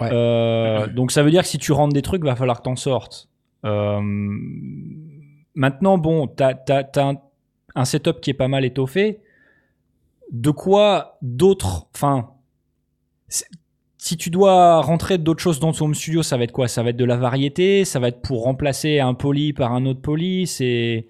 Ouais. 0.00 0.08
Euh, 0.12 0.86
donc 0.86 1.10
ça 1.10 1.22
veut 1.24 1.30
dire 1.30 1.42
que 1.42 1.48
si 1.48 1.58
tu 1.58 1.72
rentres 1.72 1.92
des 1.92 2.02
trucs, 2.02 2.22
va 2.24 2.36
falloir 2.36 2.58
que 2.58 2.62
t'en 2.64 2.76
sortes. 2.76 3.28
Euh, 3.66 4.00
maintenant, 5.54 5.98
bon, 5.98 6.26
t'as 6.26 6.54
as, 6.68 7.00
un, 7.00 7.14
un 7.74 7.84
setup 7.84 8.20
qui 8.20 8.30
est 8.30 8.34
pas 8.34 8.48
mal 8.48 8.64
étoffé. 8.64 9.18
De 10.30 10.50
quoi 10.50 11.18
d'autres, 11.22 11.88
enfin, 11.94 12.30
si 13.98 14.16
tu 14.16 14.30
dois 14.30 14.80
rentrer 14.80 15.18
d'autres 15.18 15.42
choses 15.42 15.60
dans 15.60 15.72
ton 15.72 15.86
home 15.86 15.94
studio, 15.94 16.22
ça 16.22 16.36
va 16.36 16.44
être 16.44 16.52
quoi? 16.52 16.68
Ça 16.68 16.82
va 16.82 16.90
être 16.90 16.96
de 16.96 17.04
la 17.04 17.16
variété, 17.16 17.84
ça 17.84 17.98
va 18.00 18.08
être 18.08 18.22
pour 18.22 18.44
remplacer 18.44 18.98
un 19.00 19.14
poly 19.14 19.52
par 19.52 19.72
un 19.72 19.84
autre 19.86 20.00
poly, 20.00 20.46
c'est 20.46 21.06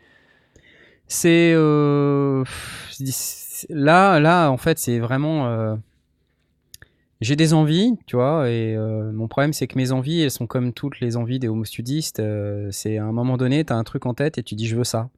C'est 1.09 1.53
euh, 1.55 2.45
c'est- 2.91 3.67
là, 3.71 4.21
là, 4.21 4.51
en 4.51 4.57
fait, 4.57 4.79
c'est 4.79 4.99
vraiment. 4.99 5.47
euh, 5.49 5.75
J'ai 7.21 7.37
des 7.37 7.53
envies, 7.53 7.99
tu 8.07 8.17
vois, 8.17 8.49
et 8.49 8.75
euh, 8.77 9.13
mon 9.13 9.29
problème, 9.29 9.53
c'est 9.53 9.67
que 9.67 9.77
mes 9.77 9.93
envies, 9.93 10.23
elles 10.23 10.31
sont 10.31 10.47
comme 10.47 10.73
toutes 10.73 11.01
les 11.01 11.17
envies 11.19 11.39
des 11.39 11.49
homo 11.49 11.65
studistes. 11.65 12.19
euh, 12.21 12.69
c'est 12.71 12.97
à 12.97 13.05
un 13.05 13.13
moment 13.13 13.37
donné, 13.37 13.63
tu 13.65 13.73
as 13.73 13.77
un 13.77 13.85
truc 13.85 14.07
en 14.07 14.15
tête 14.15 14.39
et 14.39 14.43
tu 14.43 14.55
dis, 14.55 14.67
je 14.67 14.77
veux 14.77 14.85
ça. 14.85 15.11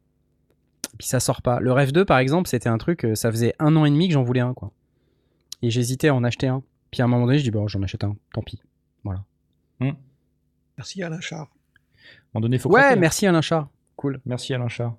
Puis 1.02 1.08
ça 1.08 1.18
sort 1.18 1.42
pas. 1.42 1.58
Le 1.58 1.72
Rêve 1.72 1.90
2, 1.90 2.04
par 2.04 2.18
exemple, 2.18 2.48
c'était 2.48 2.68
un 2.68 2.78
truc, 2.78 3.04
euh, 3.04 3.16
ça 3.16 3.28
faisait 3.32 3.56
un 3.58 3.74
an 3.74 3.84
et 3.84 3.90
demi 3.90 4.06
que 4.06 4.14
j'en 4.14 4.22
voulais 4.22 4.38
un, 4.38 4.54
quoi. 4.54 4.70
Et 5.60 5.68
j'hésitais 5.68 6.06
à 6.06 6.14
en 6.14 6.22
acheter 6.22 6.46
un. 6.46 6.62
Puis 6.92 7.02
à 7.02 7.06
un 7.06 7.08
moment 7.08 7.26
donné, 7.26 7.38
je 7.38 7.42
dis, 7.42 7.50
bon, 7.50 7.66
j'en 7.66 7.82
achète 7.82 8.04
un, 8.04 8.14
tant 8.32 8.40
pis. 8.40 8.62
Merci 10.78 11.02
Alain 11.02 11.20
Char. 11.20 11.40
à 11.40 11.42
un 11.42 11.48
moment 12.34 12.42
donné, 12.42 12.58
faut 12.58 12.70
Ouais, 12.70 12.94
merci 12.94 13.26
Alain 13.26 13.40
Char. 13.40 13.68
Cool. 13.96 14.20
Merci 14.24 14.54
Alain 14.54 14.68
Chat. 14.68 14.94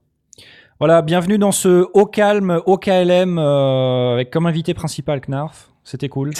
Voilà, 0.78 1.01
bienvenue 1.01 1.38
dans 1.38 1.54
ce 1.54 1.88
Au 1.93 2.06
Calme, 2.06 2.62
au 2.66 2.78
KLM, 2.78 3.39
euh, 3.39 4.16
avec 4.16 4.30
comme 4.30 4.45
invité 4.45 4.74
principal 4.74 5.22
Knarf. 5.22 5.72
C'était 5.86 6.10
cool. 6.10 6.34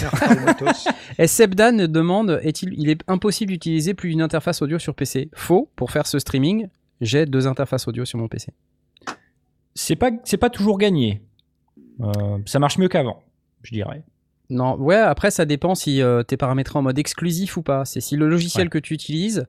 Et 1.18 1.26
Sebdan 1.26 1.86
demande 1.86 2.38
est-il, 2.42 2.74
il 2.74 2.90
est 2.90 3.00
impossible 3.08 3.52
d'utiliser 3.52 3.94
plus 3.94 4.10
d'une 4.10 4.20
interface 4.20 4.60
audio 4.60 4.78
sur 4.78 4.94
PC 4.94 5.30
Faux. 5.32 5.70
Pour 5.74 5.90
faire 5.90 6.06
ce 6.06 6.18
streaming, 6.18 6.68
j'ai 7.00 7.24
deux 7.24 7.46
interfaces 7.46 7.88
audio 7.88 8.04
sur 8.04 8.18
mon 8.18 8.28
PC. 8.28 8.52
C'est 9.74 9.96
pas, 9.96 10.10
c'est 10.24 10.36
pas 10.36 10.50
toujours 10.50 10.78
gagné. 10.78 11.22
Euh, 12.00 12.38
ça 12.46 12.58
marche 12.58 12.78
mieux 12.78 12.88
qu'avant, 12.88 13.22
je 13.62 13.72
dirais. 13.72 14.04
Non, 14.50 14.76
ouais. 14.76 14.96
Après, 14.96 15.30
ça 15.30 15.44
dépend 15.46 15.74
si 15.74 16.02
euh, 16.02 16.22
t'es 16.22 16.36
paramétré 16.36 16.78
en 16.78 16.82
mode 16.82 16.98
exclusif 16.98 17.56
ou 17.56 17.62
pas. 17.62 17.84
C'est 17.84 18.00
si 18.00 18.16
le 18.16 18.28
logiciel 18.28 18.66
Ouais. 18.66 18.70
que 18.70 18.78
tu 18.78 18.94
utilises, 18.94 19.46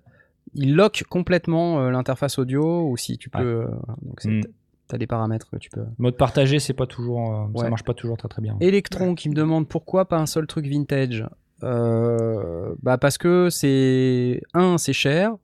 il 0.54 0.76
lock 0.76 1.04
complètement 1.10 1.80
euh, 1.82 1.90
l'interface 1.92 2.40
audio 2.40 2.88
ou 2.90 2.98
si 2.98 3.18
tu 3.18 3.30
peux. 3.30 3.40
Ouais. 3.60 3.66
euh, 3.66 3.76
donc, 4.02 4.22
c'est- 4.22 4.30
Mm. 4.30 4.42
t'as 4.88 4.98
des 4.98 5.08
paramètres 5.08 5.50
que 5.52 5.58
tu 5.58 5.70
peux. 5.70 5.84
Mode 5.98 6.16
partagé, 6.18 6.60
c'est 6.60 6.74
pas 6.74 6.86
toujours, 6.88 7.34
euh, 7.34 7.46
ça 7.58 7.64
Ouais. 7.64 7.70
marche 7.70 7.84
pas 7.84 7.94
toujours 7.94 8.18
très 8.18 8.30
très 8.30 8.42
bien. 8.42 8.56
Electron 8.62 9.16
qui 9.16 9.30
me 9.30 9.34
demande 9.36 9.68
pourquoi 9.68 10.06
pas 10.06 10.18
un 10.18 10.26
seul 10.28 10.48
truc 10.48 10.66
vintage. 10.68 11.26
Euh, 11.64 12.74
bah 12.84 12.98
parce 12.98 13.18
que 13.18 13.50
c'est 13.50 14.42
un, 14.54 14.78
c'est 14.78 14.94
cher. 14.94 15.36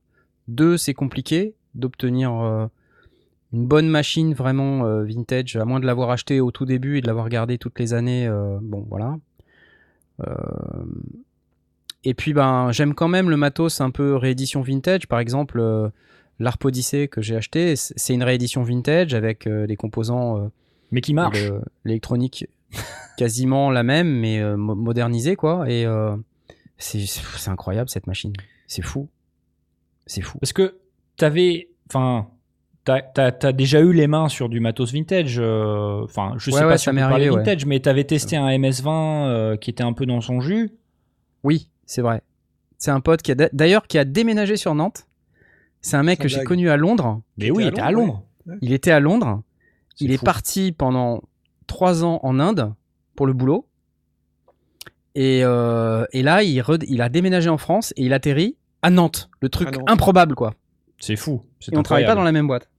Deux, 0.47 0.77
c'est 0.77 0.93
compliqué 0.93 1.55
d'obtenir 1.75 2.33
euh, 2.33 2.67
une 3.53 3.65
bonne 3.67 3.87
machine 3.89 4.33
vraiment 4.33 4.85
euh, 4.85 5.03
vintage, 5.03 5.55
à 5.57 5.65
moins 5.65 5.79
de 5.79 5.85
l'avoir 5.85 6.09
acheté 6.11 6.39
au 6.39 6.51
tout 6.51 6.65
début 6.65 6.97
et 6.97 7.01
de 7.01 7.07
l'avoir 7.07 7.27
gardé 7.29 7.57
toutes 7.57 7.79
les 7.79 7.93
années. 7.93 8.27
euh, 8.27 8.57
bon, 8.61 8.85
voilà. 8.89 9.17
Euh, 10.21 10.33
et 12.03 12.13
puis 12.13 12.33
ben 12.33 12.71
j'aime 12.71 12.93
quand 12.93 13.07
même 13.07 13.29
le 13.29 13.37
matos 13.37 13.81
un 13.81 13.91
peu 13.91 14.15
réédition 14.15 14.61
vintage. 14.61 15.07
Par 15.07 15.19
exemple, 15.19 15.61
l'Arp 16.39 16.63
Odyssey 16.65 17.07
que 17.07 17.21
j'ai 17.21 17.35
acheté, 17.35 17.75
c'est 17.75 18.13
une 18.13 18.23
réédition 18.23 18.63
vintage 18.63 19.13
avec 19.13 19.45
les 19.45 19.75
composants. 19.75 20.51
Mais 20.91 21.01
qui 21.01 21.13
marche. 21.13 21.41
le- 21.41 21.61
l'électronique 21.85 22.47
quasiment 23.17 23.69
la 23.71 23.83
même 23.83 24.07
mais 24.19 24.41
mo- 24.55 24.75
modernisée 24.75 25.35
quoi 25.35 25.69
et 25.69 25.85
c'est 26.77 27.05
c'est 27.05 27.49
incroyable 27.49 27.89
cette 27.89 28.07
machine 28.07 28.33
c'est 28.67 28.81
fou 28.81 29.07
c'est 30.07 30.21
fou 30.21 30.37
Parce 30.39 30.51
que 30.53 30.77
t'avais, 31.17 31.69
enfin, 31.89 32.27
t'as, 32.85 33.51
déjà 33.53 33.79
eu 33.81 33.93
les 33.93 34.07
mains 34.07 34.27
sur 34.29 34.49
du 34.49 34.59
matos 34.59 34.91
vintage. 34.91 35.37
euh, 35.39 36.01
Enfin, 36.03 36.33
je 36.37 36.49
sais 36.49 36.55
Ouais, 36.55 36.61
pas 36.63 36.67
ouais, 36.69 36.77
si 36.77 36.85
ça 36.85 36.91
on 36.91 36.95
peut 36.95 36.99
parler 37.01 37.29
ouais. 37.29 37.37
vintage, 37.37 37.65
mais 37.65 37.79
t'avais 37.79 38.03
testé 38.03 38.35
un 38.37 38.47
MS20 38.49 38.87
euh, 39.27 39.57
qui 39.57 39.69
était 39.69 39.83
un 39.83 39.93
peu 39.93 40.05
dans 40.05 40.21
son 40.21 40.41
jus. 40.41 40.71
oui 41.43 41.67
c'est 41.85 42.01
vrai. 42.01 42.21
C'est 42.77 42.91
un 42.91 43.01
pote 43.01 43.21
qui 43.21 43.31
a 43.33 43.35
d'a- 43.35 43.49
d'ailleurs 43.51 43.85
qui 43.85 43.97
a 43.97 44.05
déménagé 44.05 44.55
sur 44.55 44.73
Nantes. 44.75 45.05
C'est 45.81 45.97
un 45.97 46.03
mec 46.03 46.19
que 46.19 46.27
j'ai 46.29 46.43
connu 46.43 46.69
à 46.69 46.77
Londres. 46.77 47.21
Mais 47.37 47.51
oui, 47.51 47.63
il 47.65 47.67
était 47.67 47.81
à 47.81 47.87
à 47.87 47.91
Londres, 47.91 48.23
il 48.61 48.71
était 48.73 48.91
à 48.91 48.99
Londres. 49.01 49.41
C'est 49.95 50.05
il 50.05 50.11
est 50.11 50.23
parti 50.23 50.71
pendant 50.71 51.21
trois 51.67 52.03
ans 52.05 52.19
en 52.23 52.39
Inde 52.39 52.73
pour 53.15 53.27
le 53.27 53.33
boulot. 53.33 53.67
Et, 55.15 55.41
euh, 55.43 56.05
et 56.13 56.23
là 56.23 56.41
il, 56.43 57.01
a 57.01 57.09
déménagé 57.09 57.49
en 57.49 57.57
France 57.57 57.93
et 57.97 58.05
il 58.05 58.13
atterrit 58.13 58.55
à 58.81 58.89
Nantes. 58.89 59.29
Le 59.41 59.49
truc 59.49 59.77
improbable 59.87 60.35
quoi. 60.35 60.53
C'est 60.97 61.17
fou. 61.17 61.41
C'est 61.59 61.73
Et 61.73 61.77
on 61.77 61.83
travaille 61.83 62.05
pas 62.05 62.15
dans 62.15 62.23
la 62.23 62.31
même 62.31 62.47
boîte. 62.47 62.69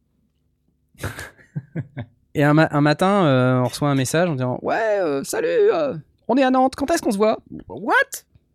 et 2.34 2.42
un, 2.44 2.54
ma- 2.54 2.68
un 2.70 2.80
matin, 2.80 3.24
euh, 3.24 3.60
on 3.60 3.64
reçoit 3.68 3.88
un 3.90 3.94
message 3.94 4.28
en 4.28 4.32
disant 4.32 4.58
Ouais, 4.62 4.98
euh, 5.00 5.22
salut, 5.24 5.46
euh, 5.48 5.94
on 6.28 6.36
est 6.36 6.42
à 6.44 6.50
Nantes, 6.50 6.74
quand 6.76 6.90
est-ce 6.90 7.02
qu'on 7.02 7.10
se 7.12 7.16
voit? 7.18 7.38
What? 7.68 7.92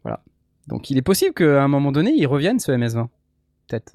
Voilà. 0.04 0.22
Donc 0.68 0.89
il 0.89 0.98
est 0.98 1.02
possible 1.02 1.34
qu'à 1.34 1.64
un 1.64 1.68
moment 1.68 1.91
donné, 1.91 2.12
il 2.16 2.26
revienne 2.28 2.60
ce 2.60 2.72
MS20. 2.72 3.08
Peut-être. 3.68 3.93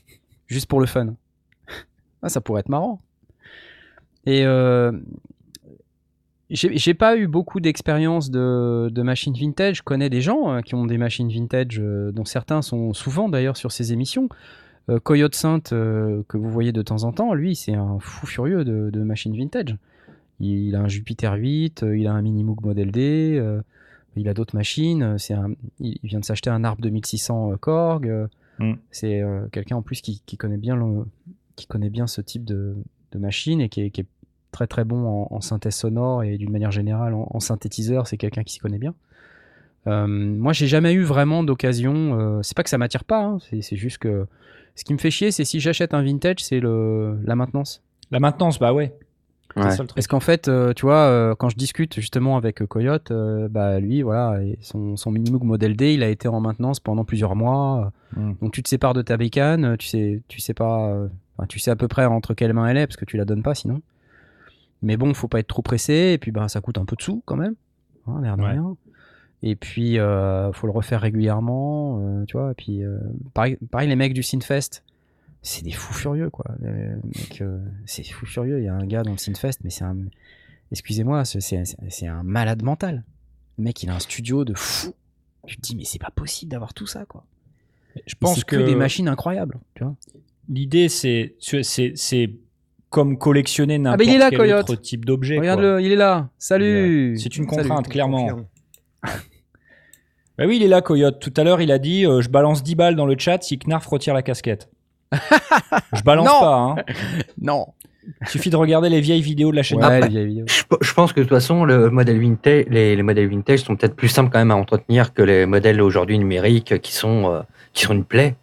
Juste 0.46 0.66
pour 0.66 0.80
le 0.80 0.86
fun. 0.86 1.14
Ah, 2.22 2.28
ça 2.28 2.40
pourrait 2.40 2.60
être 2.60 2.68
marrant. 2.68 3.00
Et 4.26 4.44
j'ai 6.50 6.94
pas 6.94 7.16
eu 7.16 7.26
beaucoup 7.26 7.60
d'expérience 7.60 8.30
de, 8.30 8.88
de 8.90 9.02
machines 9.02 9.34
vintage. 9.34 9.78
Je 9.78 9.82
connais 9.82 10.10
des 10.10 10.20
gens 10.20 10.52
euh, 10.52 10.60
qui 10.60 10.74
ont 10.74 10.86
des 10.86 10.98
machines 10.98 11.28
vintage, 11.30 11.80
dont 11.80 12.24
certains 12.24 12.62
sont 12.62 12.92
souvent 12.92 13.28
d'ailleurs 13.28 13.56
sur 13.56 13.72
ces 13.72 13.92
émissions. 13.92 14.28
Euh, 14.90 15.00
Coyote 15.00 15.34
Sainte, 15.34 15.72
euh, 15.72 16.22
que 16.28 16.36
vous 16.36 16.50
voyez 16.50 16.72
de 16.72 16.82
temps 16.82 17.04
en 17.04 17.12
temps, 17.12 17.32
lui, 17.34 17.56
c'est 17.56 17.74
un 17.74 17.98
fou 18.00 18.26
furieux 18.26 18.64
de, 18.64 18.90
de 18.90 19.02
machines 19.02 19.36
vintage. 19.36 19.76
Il, 20.40 20.68
il 20.68 20.76
a 20.76 20.80
un 20.80 20.88
Jupiter 20.88 21.34
8, 21.34 21.82
euh, 21.82 21.96
il 21.96 22.06
a 22.06 22.12
un 22.12 22.22
Minimoog 22.22 22.64
Model 22.64 22.90
D, 22.90 23.36
euh, 23.38 23.62
il 24.16 24.28
a 24.28 24.34
d'autres 24.34 24.56
machines. 24.56 25.18
C'est 25.18 25.34
un, 25.34 25.52
il, 25.80 25.98
vient 26.02 26.20
de 26.20 26.24
s'acheter 26.24 26.50
un 26.50 26.64
Arp 26.64 26.80
2600 26.80 27.52
euh, 27.52 27.56
Korg. 27.56 28.28
Mm. 28.58 28.74
C'est 28.90 29.20
euh, 29.20 29.46
quelqu'un 29.52 29.76
en 29.76 29.82
plus 29.82 30.00
qui, 30.00 30.22
qui 30.26 30.36
connaît 30.36 30.56
bien 30.56 30.76
le, 30.76 31.04
qui 31.56 31.66
connaît 31.66 31.90
bien 31.90 32.06
ce 32.06 32.20
type 32.20 32.44
de, 32.44 32.76
de 33.12 33.18
machine 33.18 33.60
et 33.60 33.68
qui 33.68 33.82
est, 33.82 33.90
qui 33.90 34.02
est 34.02 34.06
très 34.52 34.66
très 34.66 34.84
bon 34.84 35.06
en, 35.06 35.28
en 35.30 35.40
synthèse 35.40 35.74
sonore 35.74 36.22
et 36.22 36.38
d'une 36.38 36.52
manière 36.52 36.70
générale 36.70 37.14
en, 37.14 37.28
en 37.30 37.40
synthétiseur. 37.40 38.06
C'est 38.06 38.16
quelqu'un 38.16 38.44
qui 38.44 38.54
s'y 38.54 38.60
connaît 38.60 38.78
bien. 38.78 38.94
Euh, 39.86 40.06
moi, 40.06 40.52
j'ai 40.52 40.66
jamais 40.66 40.94
eu 40.94 41.02
vraiment 41.02 41.42
d'occasion. 41.42 42.40
c'est 42.42 42.56
pas 42.56 42.62
que 42.62 42.70
ça 42.70 42.78
m'attire 42.78 43.04
pas, 43.04 43.22
hein, 43.22 43.38
c'est 43.40 43.60
c'est 43.60 43.76
juste 43.76 43.98
que 43.98 44.26
ce 44.74 44.84
qui 44.84 44.92
me 44.92 44.98
fait 44.98 45.10
chier, 45.10 45.30
c'est 45.30 45.44
si 45.44 45.60
j'achète 45.60 45.94
un 45.94 46.02
vintage, 46.02 46.42
c'est 46.42 46.60
le 46.60 47.18
la 47.24 47.36
maintenance. 47.36 47.82
La 48.10 48.20
maintenance, 48.20 48.58
bah 48.58 48.72
ouais. 48.72 48.94
C'est 49.56 49.62
Ouais. 49.62 49.70
ça 49.70 49.82
le 49.82 49.86
truc. 49.88 49.94
Parce 49.94 50.08
qu'en 50.08 50.18
fait, 50.20 50.48
euh, 50.48 50.72
tu 50.72 50.84
vois, 50.84 50.96
euh, 51.06 51.34
quand 51.36 51.48
je 51.48 51.56
discute 51.56 51.94
justement 51.94 52.36
avec 52.36 52.60
euh, 52.60 52.66
Coyote, 52.66 53.12
euh, 53.12 53.46
bah 53.48 53.78
lui, 53.78 54.02
voilà, 54.02 54.40
son, 54.60 54.96
son 54.96 55.12
Minimoog 55.12 55.44
Model 55.44 55.76
D, 55.76 55.94
il 55.94 56.02
a 56.02 56.08
été 56.08 56.26
en 56.26 56.40
maintenance 56.40 56.80
pendant 56.80 57.04
plusieurs 57.04 57.36
mois. 57.36 57.92
euh, 58.16 58.20
Mm. 58.20 58.34
Donc 58.42 58.52
tu 58.52 58.62
te 58.62 58.68
sépares 58.68 58.94
de 58.94 59.02
ta 59.02 59.16
bécane, 59.16 59.76
tu 59.76 59.86
sais, 59.88 60.22
tu 60.28 60.40
sais 60.40 60.54
pas, 60.54 60.88
euh, 60.88 61.08
tu 61.48 61.58
sais 61.58 61.70
à 61.72 61.76
peu 61.76 61.88
près 61.88 62.04
entre 62.04 62.32
quelles 62.34 62.52
mains 62.52 62.66
elle 62.68 62.76
est 62.78 62.86
parce 62.86 62.96
que 62.96 63.04
tu 63.04 63.16
la 63.16 63.24
donnes 63.24 63.42
pas 63.42 63.54
sinon. 63.56 63.80
Mais 64.82 64.96
bon, 64.96 65.12
faut 65.14 65.26
pas 65.28 65.40
être 65.40 65.48
trop 65.48 65.62
pressé 65.62 66.12
et 66.14 66.18
puis 66.18 66.30
bah 66.30 66.48
ça 66.48 66.60
coûte 66.60 66.78
un 66.78 66.84
peu 66.84 66.94
de 66.96 67.02
sous 67.02 67.22
quand 67.24 67.36
même, 67.36 67.54
hein, 68.06 68.20
l'air 68.22 68.36
de 68.36 68.42
Ouais. 68.42 68.50
rien. 68.50 68.76
Et 69.46 69.56
puis 69.56 69.98
euh, 69.98 70.50
faut 70.52 70.66
le 70.66 70.72
refaire 70.72 71.02
régulièrement, 71.02 71.98
euh, 72.00 72.24
tu 72.24 72.38
vois. 72.38 72.52
Et 72.52 72.54
puis 72.54 72.82
euh, 72.82 72.96
pareil, 73.34 73.58
pareil, 73.70 73.90
les 73.90 73.94
mecs 73.94 74.14
du 74.14 74.22
Synfest, 74.22 74.82
c'est 75.42 75.62
des 75.62 75.70
fous 75.70 75.92
furieux 75.92 76.30
quoi. 76.30 76.46
Euh, 76.64 76.96
c'est 77.84 78.04
fou 78.04 78.24
furieux. 78.24 78.60
Il 78.60 78.64
y 78.64 78.68
a 78.68 78.74
un 78.74 78.86
gars 78.86 79.02
dans 79.02 79.12
le 79.12 79.18
Synfest, 79.18 79.58
mais 79.62 79.68
c'est 79.68 79.84
un, 79.84 79.98
excusez-moi, 80.72 81.24
c'est 81.26 82.06
un 82.06 82.22
malade 82.22 82.62
mental. 82.62 83.04
Le 83.58 83.64
mec, 83.64 83.82
il 83.82 83.90
a 83.90 83.94
un 83.94 83.98
studio 83.98 84.46
de 84.46 84.54
fou. 84.54 84.94
Tu 85.46 85.56
te 85.56 85.60
dis 85.60 85.76
mais 85.76 85.84
c'est 85.84 86.00
pas 86.00 86.10
possible 86.10 86.50
d'avoir 86.50 86.72
tout 86.72 86.86
ça 86.86 87.04
quoi. 87.04 87.26
Je 88.06 88.14
pense 88.18 88.36
c'est 88.36 88.44
que, 88.46 88.56
que 88.56 88.62
des 88.62 88.74
machines 88.74 89.08
incroyables, 89.08 89.60
tu 89.74 89.84
vois. 89.84 89.94
l'idée, 90.48 90.88
c'est, 90.88 91.34
c'est, 91.38 91.92
c'est 91.94 92.30
comme 92.88 93.18
collectionner 93.18 93.76
n'importe 93.78 94.06
bah, 94.08 94.14
est 94.14 94.18
là, 94.18 94.30
quel 94.30 94.38
Coyote. 94.38 94.70
autre 94.70 94.80
type 94.80 95.04
d'objet. 95.04 95.34
quoi. 95.34 95.42
Regarde-le, 95.42 95.82
il 95.82 95.92
est 95.92 95.96
là. 95.96 96.30
Salut. 96.38 97.18
C'est 97.18 97.36
une 97.36 97.46
Salut. 97.46 97.62
contrainte, 97.68 97.88
clairement. 97.88 98.46
Bah 100.38 100.44
oui, 100.46 100.56
il 100.56 100.62
est 100.62 100.68
là, 100.68 100.82
Coyote. 100.82 101.20
Tout 101.20 101.32
à 101.36 101.44
l'heure, 101.44 101.60
il 101.60 101.70
a 101.70 101.78
dit 101.78 102.04
euh, 102.06 102.20
Je 102.20 102.28
balance 102.28 102.62
10 102.62 102.74
balles 102.74 102.96
dans 102.96 103.06
le 103.06 103.16
chat 103.18 103.42
si 103.42 103.58
Knarf 103.58 103.86
retire 103.86 104.14
la 104.14 104.22
casquette. 104.22 104.68
je 105.92 106.02
balance 106.02 106.26
Non. 106.26 106.40
pas, 106.40 106.56
hein. 106.56 106.74
Non. 107.40 107.66
Il 108.20 108.28
suffit 108.28 108.50
de 108.50 108.56
regarder 108.56 108.88
les 108.90 109.00
vieilles 109.00 109.22
vidéos 109.22 109.50
de 109.50 109.56
la 109.56 109.62
chaîne. 109.62 109.78
Ouais, 109.78 109.84
Après. 109.84 110.00
les 110.00 110.08
vieilles 110.08 110.26
vidéos. 110.26 110.44
Je, 110.48 110.62
je 110.80 110.92
pense 110.92 111.12
que 111.12 111.20
de 111.20 111.24
toute 111.24 111.32
façon, 111.32 111.64
le 111.64 111.88
modèle 111.88 112.20
vintage, 112.20 112.64
les, 112.68 112.96
les 112.96 113.02
modèles 113.02 113.28
vintage 113.28 113.60
sont 113.60 113.76
peut-être 113.76 113.94
plus 113.96 114.08
simples 114.08 114.30
quand 114.30 114.38
même 114.40 114.50
à 114.50 114.56
entretenir 114.56 115.14
que 115.14 115.22
les 115.22 115.46
modèles 115.46 115.80
aujourd'hui 115.80 116.18
numériques 116.18 116.80
qui 116.80 116.92
sont, 116.92 117.30
euh, 117.32 117.40
qui 117.72 117.84
sont 117.84 117.94
une 117.94 118.04
plaie. 118.04 118.34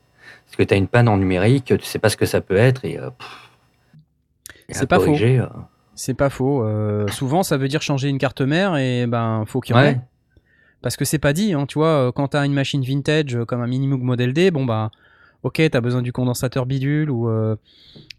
Parce 0.46 0.56
que 0.58 0.64
tu 0.64 0.74
as 0.74 0.78
une 0.78 0.88
panne 0.88 1.08
en 1.08 1.18
numérique, 1.18 1.66
tu 1.66 1.86
sais 1.86 2.00
pas 2.00 2.10
ce 2.10 2.18
que 2.18 2.26
ça 2.26 2.42
peut 2.42 2.56
être 2.58 2.84
et, 2.86 2.98
euh, 2.98 3.10
C'est 4.70 4.88
pas 4.88 4.98
faux. 4.98 5.06
corriger, 5.06 5.44
C'est 5.94 6.14
pas 6.16 6.30
faux. 6.30 6.66
Souvent, 7.10 7.44
ça 7.44 7.58
veut 7.58 7.68
dire 7.68 7.82
changer 7.82 8.10
une 8.10 8.18
carte 8.18 8.42
mère 8.42 8.76
et 8.78 9.06
ben, 9.08 9.44
faut 9.46 9.60
qu'il 9.60 9.76
y 9.76 9.80
en 9.80 9.82
Ouais. 9.82 10.00
Parce 10.82 10.97
que 10.97 11.05
c'est 11.05 11.19
pas 11.19 11.34
dit, 11.34 11.53
hein, 11.53 11.65
tu 11.67 11.77
vois, 11.79 12.07
euh, 12.07 12.11
quand 12.11 12.29
t'as 12.29 12.45
une 12.45 12.53
machine 12.53 12.84
vintage 12.84 13.36
euh, 13.36 13.45
comme 13.45 13.61
un 13.61 13.67
Minimoog 13.67 14.01
Model 14.01 14.34
D, 14.34 14.49
bon 14.51 14.65
bah, 14.65 14.89
ok, 15.43 15.61
t'as 15.71 15.82
besoin 15.82 16.01
du 16.01 16.11
condensateur 16.11 16.65
bidule 16.65 17.09
ou, 17.11 17.29
euh, 17.29 17.55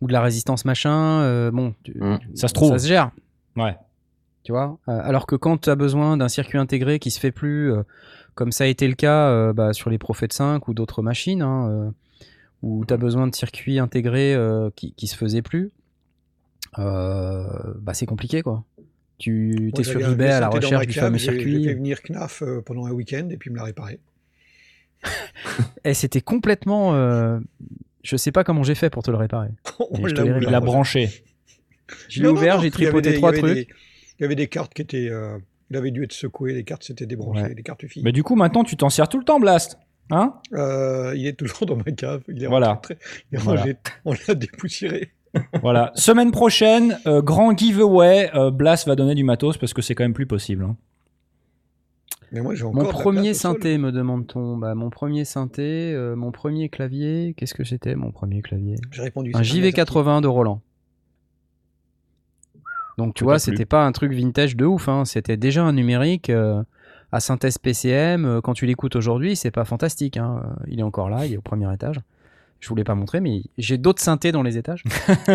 ou 0.01 0.07
de 0.07 0.13
la 0.13 0.21
résistance 0.23 0.65
machin, 0.65 1.21
euh, 1.23 1.51
bon, 1.51 1.75
tu- 1.83 1.93
Mm. 1.99 2.19
Ça 2.35 2.49
se 2.49 2.55
trouve. 2.55 2.71
ça 2.71 2.79
se 2.79 2.87
gère, 2.87 3.11
Ouais. 3.57 3.77
tu 4.45 4.53
vois. 4.53 4.79
Euh, 4.89 5.01
alors 5.03 5.27
que 5.27 5.35
quand 5.37 5.57
t'as 5.63 5.75
besoin 5.75 6.17
d'un 6.17 6.29
circuit 6.29 6.59
intégré 6.59 6.99
qui 7.01 7.11
se 7.11 7.19
fait 7.21 7.33
plus, 7.33 7.73
euh, 7.73 7.83
comme 8.35 8.53
ça 8.53 8.65
a 8.65 8.67
été 8.69 8.87
le 8.89 8.95
cas 8.95 9.29
euh, 9.29 9.53
bah, 9.53 9.73
sur 9.73 9.91
les 9.91 9.99
Prophet 9.99 10.29
5 10.31 10.69
ou 10.69 10.75
d'autres 10.75 11.03
machines, 11.03 11.43
hein, 11.43 11.69
euh, 11.69 11.91
où 12.63 12.85
t'as 12.85 12.97
besoin 12.97 13.27
de 13.27 13.35
circuits 13.35 13.81
intégrés 13.81 14.35
euh, 14.35 14.71
qui, 14.77 14.93
qui 14.93 15.07
se 15.09 15.17
faisaient 15.17 15.43
plus, 15.43 15.73
euh, 16.79 17.45
bah 17.81 17.93
c'est 17.95 18.07
compliqué 18.07 18.43
quoi. 18.43 18.63
Tu 19.23 19.71
es 19.79 19.85
sur 19.85 20.01
eBay 20.09 20.31
à 20.31 20.41
la 20.41 20.49
recherche 20.49 20.87
du 20.87 20.95
cave, 20.95 21.05
fameux 21.05 21.19
j'ai- 21.19 21.27
J'ai 21.27 21.33
fait 21.33 21.39
circuit. 21.45 21.75
venir 21.75 22.03
Knaf 22.03 22.43
euh, 22.43 22.61
pendant 22.61 22.87
un 22.87 22.91
week-end 22.91 23.29
et 23.31 23.37
puis 23.37 23.51
il 23.51 23.53
me 23.53 23.59
l'a 23.59 23.65
réparé. 23.65 24.01
Et 25.85 25.95
c'était 25.95 26.21
complètement. 26.21 26.95
euh, 26.95 27.39
je 28.03 28.17
sais 28.17 28.33
pas 28.33 28.43
comment 28.45 28.63
j'ai 28.65 28.75
fait 28.75 28.91
pour 28.91 29.03
te 29.03 29.11
le 29.11 29.17
réparer. 29.17 29.49
On 29.91 30.07
je 30.09 30.15
te 30.15 30.19
l'a 30.21 30.25
l'ai 30.25 30.31
ouvert. 30.31 30.43
Il 30.43 30.51
l'a 30.51 30.61
branché. 30.61 31.11
Je 32.09 32.23
l'ai 32.23 32.29
ouvert, 32.29 32.61
j'ai 32.61 32.71
tripoté 32.71 33.11
des- 33.11 33.17
trois 33.17 33.33
trucs. 33.33 33.55
des- 33.55 33.69
Il 34.19 34.23
y 34.23 34.25
avait 34.25 34.35
des 34.35 34.49
cartes 34.49 34.75
qui 34.75 34.83
étaient. 34.83 35.09
euh, 35.09 35.39
il 35.71 35.77
avait 35.77 35.91
dû 35.91 36.05
être 36.05 36.13
secoué, 36.13 36.53
les 36.53 36.65
cartes 36.65 36.85
s'étaient 36.85 37.07
débranchées, 37.07 37.43
Ouais. 37.43 37.55
les 37.55 37.63
cartes 37.63 37.87
filles. 37.87 38.03
Mais 38.05 38.13
du 38.13 38.23
coup, 38.23 38.35
maintenant, 38.37 38.63
tu 38.65 38.77
t'en 38.77 38.91
sers 38.91 39.09
tout 39.09 39.19
le 39.19 39.25
temps, 39.25 39.41
Blast. 39.41 39.79
Hein? 40.11 40.35
Euh, 40.53 41.15
il 41.17 41.27
est 41.27 41.33
toujours 41.33 41.65
dans 41.67 41.77
ma 41.77 41.85
cave. 41.93 42.23
Il 42.29 42.43
est 42.43 42.47
Voilà. 42.47 42.69
rentré 42.75 42.97
très- 42.97 43.05
il 43.33 43.37
est 43.39 43.41
Voilà. 43.41 43.61
rangé. 43.63 43.77
On 44.05 44.15
l'a 44.29 44.35
dépoussiéré. 44.35 45.11
Voilà. 45.63 45.93
Semaine 45.95 46.31
prochaine, 46.31 46.99
euh, 47.07 47.23
grand 47.23 47.57
giveaway. 47.57 48.31
euh, 48.35 48.51
Blast 48.51 48.87
va 48.87 48.97
donner 48.97 49.15
du 49.15 49.25
matos 49.25 49.57
parce 49.57 49.73
que 49.73 49.81
c'est 49.83 49.95
quand 49.95 50.05
même 50.05 50.13
plus 50.15 50.27
possible. 50.27 50.65
hein. 50.65 50.77
Mais 52.33 52.41
moi, 52.41 52.55
j'ai 52.55 52.65
encore. 52.65 52.75
Mon 52.77 52.83
de 52.83 52.87
la 52.89 52.93
premier 52.93 53.21
place 53.31 53.37
au 53.37 53.41
sol. 53.41 53.53
synthé, 53.57 53.79
me 53.79 53.93
demande-t-on. 53.93 54.57
Bah, 54.57 54.75
mon 54.75 54.89
premier 54.91 55.25
synthé, 55.25 55.93
euh, 55.95 56.17
mon 56.17 56.33
premier 56.33 56.69
clavier. 56.71 57.35
Qu'est-ce 57.37 57.55
que 57.55 57.65
c'était 57.65 57.95
mon 57.95 58.11
premier 58.11 58.41
clavier? 58.43 58.77
J'ai 58.91 59.03
répondu. 59.03 59.33
Un 59.35 59.43
c'est 59.43 59.51
Internet 59.59 59.75
JV80 59.89 60.21
de 60.23 60.29
Roland. 60.29 60.61
Donc 62.99 63.15
tu 63.15 63.25
vois, 63.25 63.39
c'était 63.39 63.65
pas 63.65 63.85
un 63.87 63.93
truc 63.93 64.13
vintage 64.13 64.57
de 64.57 64.65
ouf. 64.67 64.89
hein. 64.89 65.05
C'était 65.05 65.37
déjà 65.37 65.63
un 65.65 65.73
numérique 65.73 66.29
euh, 66.31 66.63
à 67.11 67.21
synthèse 67.21 67.59
PCM. 67.59 68.25
Euh, 68.25 68.41
Quand 68.43 68.53
tu 68.55 68.67
l'écoutes 68.67 68.97
aujourd'hui, 68.97 69.35
c'est 69.37 69.51
pas 69.51 69.65
fantastique. 69.65 70.17
hein. 70.19 70.43
Euh, 70.45 70.65
Il 70.69 70.81
est 70.81 70.85
encore 70.85 71.09
là, 71.11 71.27
il 71.27 71.33
est 71.33 71.39
au 71.39 71.43
premier 71.43 71.73
étage. 71.73 72.01
Je 72.63 72.69
voulais 72.69 72.85
pas 72.85 72.95
montrer, 72.95 73.21
mais 73.21 73.43
j'ai 73.59 73.77
d'autres 73.77 74.01
synthés 74.01 74.31
dans 74.31 74.43
les 74.45 74.57
étages. 74.57 74.85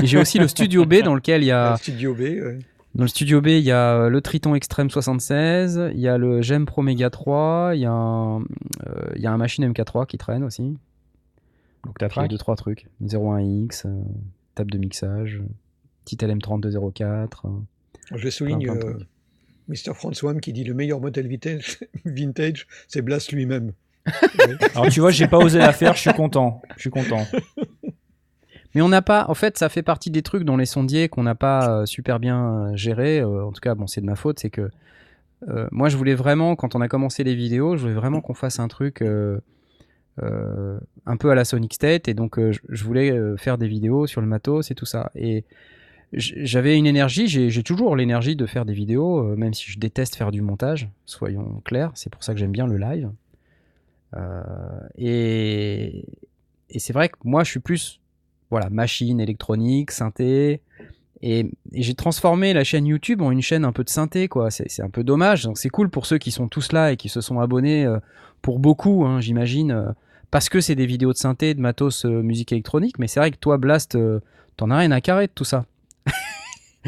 J'ai 0.01 0.17
aussi 0.17 0.39
le 0.39 0.47
Studio 0.47 0.85
B 0.85 1.03
dans 1.03 1.13
lequel 1.13 1.43
il 1.43 1.47
y 1.47 1.51
a 1.51 1.71
Le 1.73 1.77
Studio 1.77 2.13
B. 2.15 2.19
ouais. 2.19 2.59
Dans 2.95 3.03
le 3.03 3.09
Studio 3.09 3.41
B, 3.41 3.47
il 3.47 3.59
y 3.65 3.71
a 3.71 3.95
euh, 3.95 4.09
le 4.09 4.21
Triton 4.21 4.55
Extreme 4.55 4.89
76, 4.89 5.91
il 5.93 5.99
y 5.99 6.07
a 6.07 6.17
le 6.17 6.41
GEM 6.41 6.65
Pro 6.65 6.81
Mega 6.81 7.09
3, 7.09 7.71
il 7.75 7.81
y 7.81 7.85
a 7.85 7.91
un, 7.91 8.39
euh, 8.39 8.43
il 9.15 9.21
y 9.21 9.27
a 9.27 9.31
un 9.31 9.37
machine 9.37 9.69
MK3 9.71 10.07
qui 10.07 10.17
traîne 10.17 10.43
aussi. 10.43 10.77
Donc 11.83 11.99
t'as 11.99 12.07
Puis 12.07 12.15
il 12.15 12.21
y 12.21 12.23
a 12.23 12.27
track. 12.27 12.29
deux 12.31 12.37
trois 12.37 12.55
trucs. 12.55 12.87
01X, 13.03 13.85
euh, 13.85 14.01
table 14.55 14.71
de 14.71 14.77
mixage, 14.77 15.43
petit 16.05 16.15
LM3204. 16.15 17.27
euh. 17.45 17.49
Je 18.15 18.29
souligne 18.29 18.69
euh. 18.69 18.93
Mr. 19.67 19.93
François 19.93 20.33
qui 20.39 20.53
dit 20.53 20.63
le 20.63 20.73
meilleur 20.73 21.01
modèle 21.01 21.27
vintage, 21.27 21.79
vintage 22.05 22.67
c'est 22.87 23.01
Blas 23.01 23.27
lui-même. 23.31 23.73
Alors 24.75 24.89
tu 24.89 24.99
vois, 24.99 25.11
j'ai 25.11 25.27
pas 25.27 25.37
osé 25.37 25.59
la 25.59 25.73
faire. 25.73 25.95
Je 25.95 26.01
suis 26.01 26.13
content. 26.13 26.61
Je 26.75 26.81
suis 26.81 26.89
content. 26.89 27.25
Mais 28.77 28.83
on 28.83 28.89
n'a 28.89 29.01
pas, 29.01 29.25
en 29.27 29.33
fait, 29.33 29.57
ça 29.57 29.69
fait 29.69 29.81
partie 29.81 30.11
des 30.11 30.21
trucs 30.21 30.43
dans 30.43 30.55
les 30.55 30.67
sondiers 30.67 31.09
qu'on 31.09 31.23
n'a 31.23 31.33
pas 31.33 31.67
euh, 31.67 31.85
super 31.87 32.19
bien 32.19 32.45
euh, 32.45 32.75
géré. 32.75 33.19
euh, 33.19 33.45
en 33.45 33.51
tout 33.51 33.59
cas, 33.59 33.73
bon, 33.73 33.87
c'est 33.87 34.01
de 34.01 34.05
ma 34.05 34.15
faute, 34.15 34.37
c'est 34.37 34.51
que 34.51 34.69
moi, 35.71 35.89
je 35.89 35.97
voulais 35.97 36.13
vraiment, 36.13 36.55
quand 36.55 36.75
on 36.75 36.81
a 36.81 36.87
commencé 36.87 37.23
les 37.23 37.33
vidéos, 37.33 37.75
je 37.75 37.81
voulais 37.81 37.95
vraiment 37.95 38.21
qu'on 38.21 38.35
fasse 38.35 38.59
un 38.59 38.67
truc 38.67 39.03
un 39.03 39.41
peu 41.19 41.31
à 41.31 41.35
la 41.35 41.43
Sonic 41.43 41.73
State, 41.73 42.07
et 42.07 42.13
donc 42.13 42.39
je, 42.39 42.83
voulais 42.83 43.15
faire 43.37 43.59
des 43.59 43.67
vidéos 43.67 44.05
sur 44.05 44.21
le 44.21 44.25
matos 44.25 44.71
et 44.71 44.75
tout 44.75 44.85
ça. 44.85 45.11
Et 45.13 45.43
j'avais 46.11 46.75
une 46.75 46.87
énergie, 46.87 47.27
j'ai 47.27 47.63
toujours 47.63 47.95
l'énergie 47.95 48.35
de 48.35 48.47
faire 48.47 48.65
des 48.65 48.73
vidéos, 48.73 49.35
même 49.35 49.53
si 49.53 49.71
je 49.71 49.77
déteste 49.77 50.15
faire 50.15 50.31
du 50.31 50.41
montage, 50.41 50.89
soyons 51.05 51.61
clairs. 51.65 51.91
C'est 51.93 52.11
pour 52.11 52.23
ça 52.23 52.33
que 52.33 52.39
j'aime 52.39 52.51
bien 52.51 52.65
le 52.65 52.77
live. 52.77 53.11
Euh, 54.15 54.79
et 54.97 56.05
c'est 56.77 56.93
vrai 56.93 57.09
que 57.09 57.17
moi, 57.23 57.43
je 57.43 57.51
suis 57.51 57.59
plus 57.59 57.99
voilà, 58.49 58.69
machine, 58.69 59.19
électronique, 59.19 59.91
synthé. 59.91 60.61
Et, 61.21 61.49
j'ai 61.73 61.95
transformé 61.95 62.53
la 62.53 62.63
chaîne 62.63 62.85
YouTube 62.85 63.21
en 63.21 63.31
une 63.31 63.41
chaîne 63.41 63.65
un 63.65 63.71
peu 63.71 63.83
de 63.83 63.89
synthé, 63.89 64.27
quoi. 64.27 64.51
C'est 64.51 64.81
un 64.81 64.89
peu 64.89 65.03
dommage. 65.03 65.43
Donc 65.43 65.57
c'est 65.57 65.69
cool 65.69 65.89
pour 65.89 66.05
ceux 66.05 66.17
qui 66.17 66.31
sont 66.31 66.47
tous 66.47 66.71
là 66.71 66.91
et 66.91 66.97
qui 66.97 67.09
se 67.09 67.21
sont 67.21 67.39
abonnés, 67.39 67.85
euh, 67.85 67.99
pour 68.41 68.59
beaucoup, 68.59 69.05
hein, 69.05 69.19
j'imagine, 69.19 69.71
euh, 69.71 69.91
parce 70.31 70.49
que 70.49 70.61
c'est 70.61 70.75
des 70.75 70.85
vidéos 70.85 71.13
de 71.13 71.17
synthé, 71.17 71.53
de 71.53 71.61
matos, 71.61 72.05
musique 72.05 72.51
électronique. 72.51 72.99
Mais 72.99 73.07
c'est 73.07 73.19
vrai 73.19 73.31
que 73.31 73.37
toi, 73.37 73.57
Blast, 73.57 73.97
t'en 74.57 74.69
as 74.69 74.77
rien 74.77 74.91
à 74.91 75.01
carrer 75.01 75.27
de 75.27 75.31
tout 75.33 75.45
ça. 75.45 75.65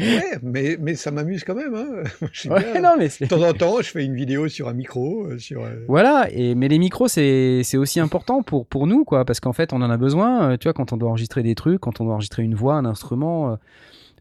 Ouais, 0.00 0.38
mais, 0.42 0.76
mais 0.80 0.94
ça 0.94 1.10
m'amuse 1.10 1.44
quand 1.44 1.54
même. 1.54 1.74
Hein. 1.74 2.02
Je 2.32 2.40
suis 2.40 2.48
Ouais, 2.50 2.72
bien. 2.72 2.80
non, 2.82 2.94
mais 2.98 3.08
c'est- 3.08 3.24
De 3.24 3.28
temps 3.30 3.42
en 3.46 3.52
temps, 3.52 3.76
je 3.80 3.90
fais 3.90 4.04
une 4.04 4.14
vidéo 4.14 4.48
sur 4.48 4.68
un 4.68 4.72
micro. 4.74 5.26
euh, 5.26 5.38
sur, 5.38 5.62
euh, 5.64 5.84
Voilà, 5.88 6.28
et, 6.32 6.54
mais 6.54 6.68
les 6.68 6.78
micros, 6.78 7.08
c'est 7.08 7.62
c'est 7.64 7.76
aussi 7.76 8.00
important 8.00 8.42
pour, 8.42 8.66
pour 8.66 8.86
nous, 8.86 9.04
quoi, 9.04 9.24
parce 9.24 9.40
qu'en 9.40 9.52
fait, 9.52 9.72
on 9.72 9.82
en 9.82 9.90
a 9.90 9.96
besoin, 9.96 10.50
euh, 10.52 10.56
tu 10.56 10.64
vois, 10.64 10.72
quand 10.72 10.92
on 10.92 10.96
doit 10.96 11.08
enregistrer 11.10 11.42
des 11.42 11.54
trucs, 11.54 11.80
quand 11.80 12.00
on 12.00 12.04
doit 12.04 12.14
enregistrer 12.14 12.42
une 12.42 12.54
voix, 12.54 12.74
un 12.74 12.84
instrument, 12.84 13.58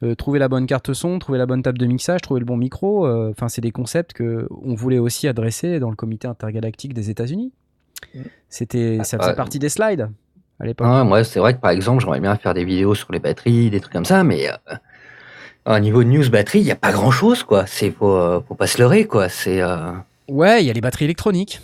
euh, 0.03 0.15
trouver 0.15 0.39
la 0.39 0.47
bonne 0.47 0.65
carte 0.65 0.93
son, 0.93 1.19
trouver 1.19 1.37
la 1.37 1.45
bonne 1.45 1.61
table 1.61 1.77
de 1.77 1.85
mixage, 1.85 2.21
trouver 2.21 2.39
le 2.39 2.45
bon 2.45 2.55
micro, 2.57 3.05
euh, 3.05 3.31
enfin, 3.31 3.49
c'est 3.49 3.61
des 3.61 3.71
concepts 3.71 4.13
que 4.13 4.47
on 4.63 4.73
voulait 4.73 4.99
aussi 4.99 5.27
adresser 5.27 5.79
dans 5.79 5.89
le 5.89 5.95
comité 5.97 6.27
intergalactique 6.27 6.93
des 6.93 7.09
États-Unis. 7.09 7.51
Mm. 8.15 8.19
C'était, 8.47 8.97
ça 9.03 9.17
Ah, 9.17 9.23
faisait 9.23 9.29
ouais. 9.31 9.35
partie 9.35 9.59
des 9.59 9.67
slides 9.69 10.09
à 10.61 10.65
l'époque. 10.65 10.87
Ouais, 10.87 11.03
moi, 11.03 11.23
c'est 11.25 11.39
vrai 11.39 11.53
que 11.53 11.59
par 11.59 11.71
exemple, 11.71 12.01
j'aimerais 12.01 12.21
bien 12.21 12.35
faire 12.37 12.53
des 12.53 12.63
vidéos 12.63 12.95
sur 12.95 13.11
les 13.11 13.19
batteries, 13.19 13.69
des 13.69 13.79
trucs 13.81 13.91
comme 13.93 14.05
ça, 14.05 14.23
mais 14.23 14.49
euh, 14.49 14.53
au 15.65 15.79
niveau 15.79 16.03
de 16.03 16.09
news 16.09 16.29
batterie, 16.29 16.59
il 16.59 16.65
n'y 16.65 16.71
a 16.71 16.75
pas 16.75 16.91
grand 16.91 17.11
chose, 17.11 17.43
quoi. 17.43 17.65
C'est 17.67 17.91
faut, 17.91 18.11
euh, 18.15 18.41
faut 18.47 18.55
pas 18.55 18.67
se 18.67 18.77
leurrer, 18.79 19.05
quoi. 19.05 19.29
C'est 19.29 19.61
euh, 19.61 19.91
Ouais, 20.27 20.63
il 20.63 20.67
y 20.67 20.69
a 20.69 20.73
les 20.73 20.81
batteries 20.81 21.05
électroniques. 21.05 21.61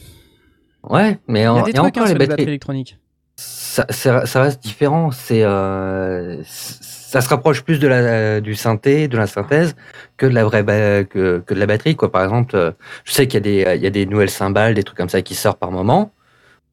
ouais, 0.90 1.20
mais 1.28 1.42
Il 1.42 1.44
y 1.44 1.48
en- 1.48 1.58
a 1.58 1.64
des 1.64 1.72
et 1.72 1.74
trucs 1.74 1.86
encore 1.88 2.04
hein, 2.04 2.14
les 2.14 2.28
batteries, 2.28 2.44
électroniques. 2.44 2.98
ça, 3.36 3.86
ça- 3.90 4.26
ça 4.26 4.42
reste 4.44 4.62
différent. 4.64 5.12
C'est 5.12 5.44
euh, 5.44 6.42
ça 6.46 7.22
se 7.22 7.30
rapproche 7.30 7.62
plus 7.64 7.80
de 7.80 7.88
la 7.88 8.42
du 8.42 8.56
synthé, 8.56 9.08
de 9.08 9.18
la 9.18 9.28
synthèse, 9.28 9.76
que 10.18 10.26
de 10.26 10.34
la 10.34 10.44
vraie 10.44 10.64
ba- 10.64 11.04
que, 11.04 11.40
que 11.46 11.54
de 11.54 11.60
la 11.60 11.66
batterie, 11.66 11.96
quoi. 11.96 12.12
Par 12.12 12.24
exemple, 12.24 12.74
je 13.06 13.12
sais 13.12 13.28
qu'il 13.28 13.36
y 13.36 13.38
a 13.62 13.74
des 13.74 13.78
il 13.78 13.84
y 13.84 13.88
a 13.88 13.90
des 13.90 14.06
nouvelles 14.06 14.30
cymbales, 14.30 14.74
des 14.74 14.84
trucs 14.84 14.98
comme 14.98 15.10
ça 15.10 15.22
qui 15.22 15.36
sortent 15.36 15.60
par 15.60 15.72
moment, 15.72 16.12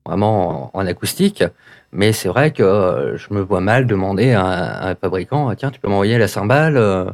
vraiment 0.07 0.71
en, 0.77 0.81
en 0.81 0.87
acoustique. 0.87 1.45
Mais 1.93 2.13
c'est 2.13 2.29
vrai 2.29 2.53
que 2.53 2.63
euh, 2.63 3.17
je 3.19 3.33
me 3.35 3.41
vois 3.41 3.61
mal 3.61 3.87
demander 3.87 4.33
à, 4.33 4.45
un- 4.45 4.63
à 4.87 4.89
un 4.91 4.95
fabricant, 4.95 5.55
tiens, 5.55 5.71
tu 5.71 5.79
peux 5.81 5.89
m'envoyer 5.89 6.19
la 6.19 6.29
cymbale. 6.29 6.77
euh, 6.77 7.05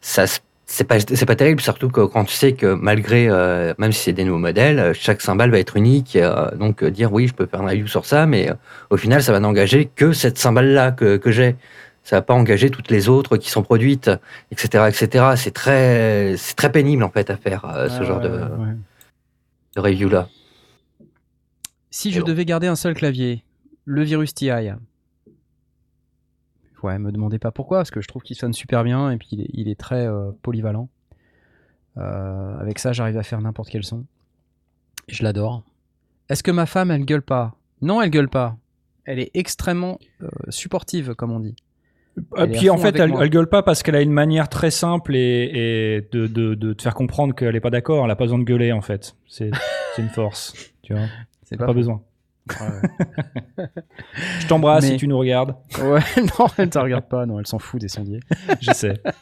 ça 0.00 0.24
c'est 0.70 0.84
pas 0.84 1.00
c'est 1.00 1.24
pas 1.24 1.34
terrible, 1.34 1.62
surtout 1.62 1.88
que 1.88 2.02
quand 2.02 2.24
tu 2.26 2.34
sais 2.34 2.52
que 2.52 2.74
malgré 2.74 3.26
euh, 3.30 3.72
même 3.78 3.90
si 3.90 4.00
c'est 4.04 4.12
des 4.12 4.24
nouveaux 4.24 4.38
modèles, 4.38 4.92
chaque 4.92 5.22
cymbale 5.22 5.50
va 5.50 5.58
être 5.58 5.76
unique. 5.78 6.14
euh, 6.16 6.50
donc 6.56 6.82
euh, 6.82 6.90
dire 6.90 7.10
oui, 7.10 7.26
je 7.26 7.32
peux 7.34 7.46
faire 7.46 7.62
un 7.62 7.68
review 7.68 7.86
sur 7.86 8.04
ça, 8.04 8.26
mais 8.26 8.50
euh, 8.50 8.54
au 8.90 8.98
final, 8.98 9.22
ça 9.22 9.32
va 9.32 9.40
n'engager 9.40 9.86
que 9.86 10.12
cette 10.12 10.36
cymbale 10.38 10.68
là 10.74 10.92
que, 10.92 11.16
que 11.16 11.30
j'ai. 11.30 11.56
Ça 12.04 12.16
va 12.16 12.22
pas 12.22 12.34
engager 12.34 12.68
toutes 12.70 12.90
les 12.90 13.08
autres 13.08 13.36
qui 13.38 13.50
sont 13.50 13.62
produites, 13.62 14.10
etc., 14.50 14.88
etc. 14.88 15.24
C'est 15.36 15.52
très 15.52 16.34
c'est 16.36 16.54
très 16.54 16.70
pénible 16.70 17.02
en 17.02 17.10
fait 17.10 17.30
à 17.30 17.36
faire 17.38 17.64
euh, 17.64 17.88
ce 17.88 18.02
genre 18.04 18.18
ouais, 18.22 18.28
de, 18.28 18.34
ouais, 18.34 18.42
ouais. 18.42 18.74
de 19.76 19.80
review 19.80 20.08
là. 20.10 20.28
Si 21.90 22.12
je 22.12 22.20
bon. 22.20 22.26
devais 22.26 22.44
garder 22.44 22.66
un 22.66 22.76
seul 22.76 22.92
clavier, 22.94 23.42
le 23.88 24.02
Virus 24.02 24.34
TI. 24.34 24.50
Ouais, 26.82 26.98
me 26.98 27.10
demandez 27.10 27.38
pas 27.38 27.50
pourquoi, 27.50 27.78
parce 27.78 27.90
que 27.90 28.00
je 28.00 28.06
trouve 28.06 28.22
qu'il 28.22 28.36
sonne 28.36 28.52
super 28.52 28.84
bien 28.84 29.10
et 29.10 29.16
puis 29.16 29.28
il 29.32 29.40
est, 29.40 29.50
il 29.52 29.68
est 29.68 29.78
très 29.78 30.06
euh, 30.06 30.30
polyvalent. 30.42 30.88
Euh, 31.96 32.58
avec 32.58 32.78
ça, 32.78 32.92
j'arrive 32.92 33.16
à 33.16 33.22
faire 33.22 33.40
n'importe 33.40 33.70
quel 33.70 33.82
son. 33.82 34.04
Je 35.08 35.24
l'adore. 35.24 35.64
Est-ce 36.28 36.42
que 36.42 36.50
ma 36.50 36.66
femme, 36.66 36.90
elle 36.90 37.04
gueule 37.04 37.22
pas? 37.22 37.56
Non, 37.80 38.00
elle 38.02 38.10
gueule 38.10 38.28
pas. 38.28 38.56
Elle 39.06 39.18
est 39.18 39.30
extrêmement 39.34 39.98
euh, 40.22 40.28
supportive, 40.50 41.14
comme 41.14 41.32
on 41.32 41.40
dit. 41.40 41.56
Et 42.18 42.22
Elle 42.36 42.50
puis 42.50 42.68
en 42.68 42.76
fait, 42.76 42.94
elle, 42.96 43.30
gueule 43.30 43.48
pas 43.48 43.62
parce 43.62 43.82
qu'elle 43.82 43.94
a 43.96 44.02
une 44.02 44.12
manière 44.12 44.48
très 44.48 44.70
simple 44.70 45.16
et, 45.16 45.98
et 45.98 46.08
de, 46.12 46.26
de, 46.26 46.54
de 46.54 46.72
te 46.74 46.82
faire 46.82 46.94
comprendre 46.94 47.34
qu'elle 47.34 47.56
est 47.56 47.60
pas 47.60 47.70
d'accord. 47.70 48.04
Elle 48.04 48.10
a 48.10 48.16
pas 48.16 48.24
besoin 48.24 48.38
de 48.38 48.44
gueuler 48.44 48.72
en 48.72 48.82
fait. 48.82 49.16
C'est 49.28 49.50
une 49.98 50.08
force. 50.10 50.52
Tu 50.82 50.92
vois, 50.92 51.06
C'est 51.44 51.56
pas, 51.56 51.72
besoin. 51.72 52.02
Ouais. 52.60 53.66
Je 54.40 54.46
t'embrasse 54.46 54.84
Mais- 54.84 54.90
si 54.92 54.96
tu 54.96 55.08
nous 55.08 55.18
regardes. 55.18 55.54
Ouais, 55.82 56.00
non, 56.38 56.46
elle 56.56 56.70
te 56.70 56.78
regarde 56.78 57.08
pas, 57.08 57.26
non, 57.26 57.38
elle 57.38 57.46
s'en 57.46 57.58
fout 57.58 57.80
des 57.80 57.88
sondiers. 57.88 58.20
Je 58.60 58.72
sais. 58.72 59.00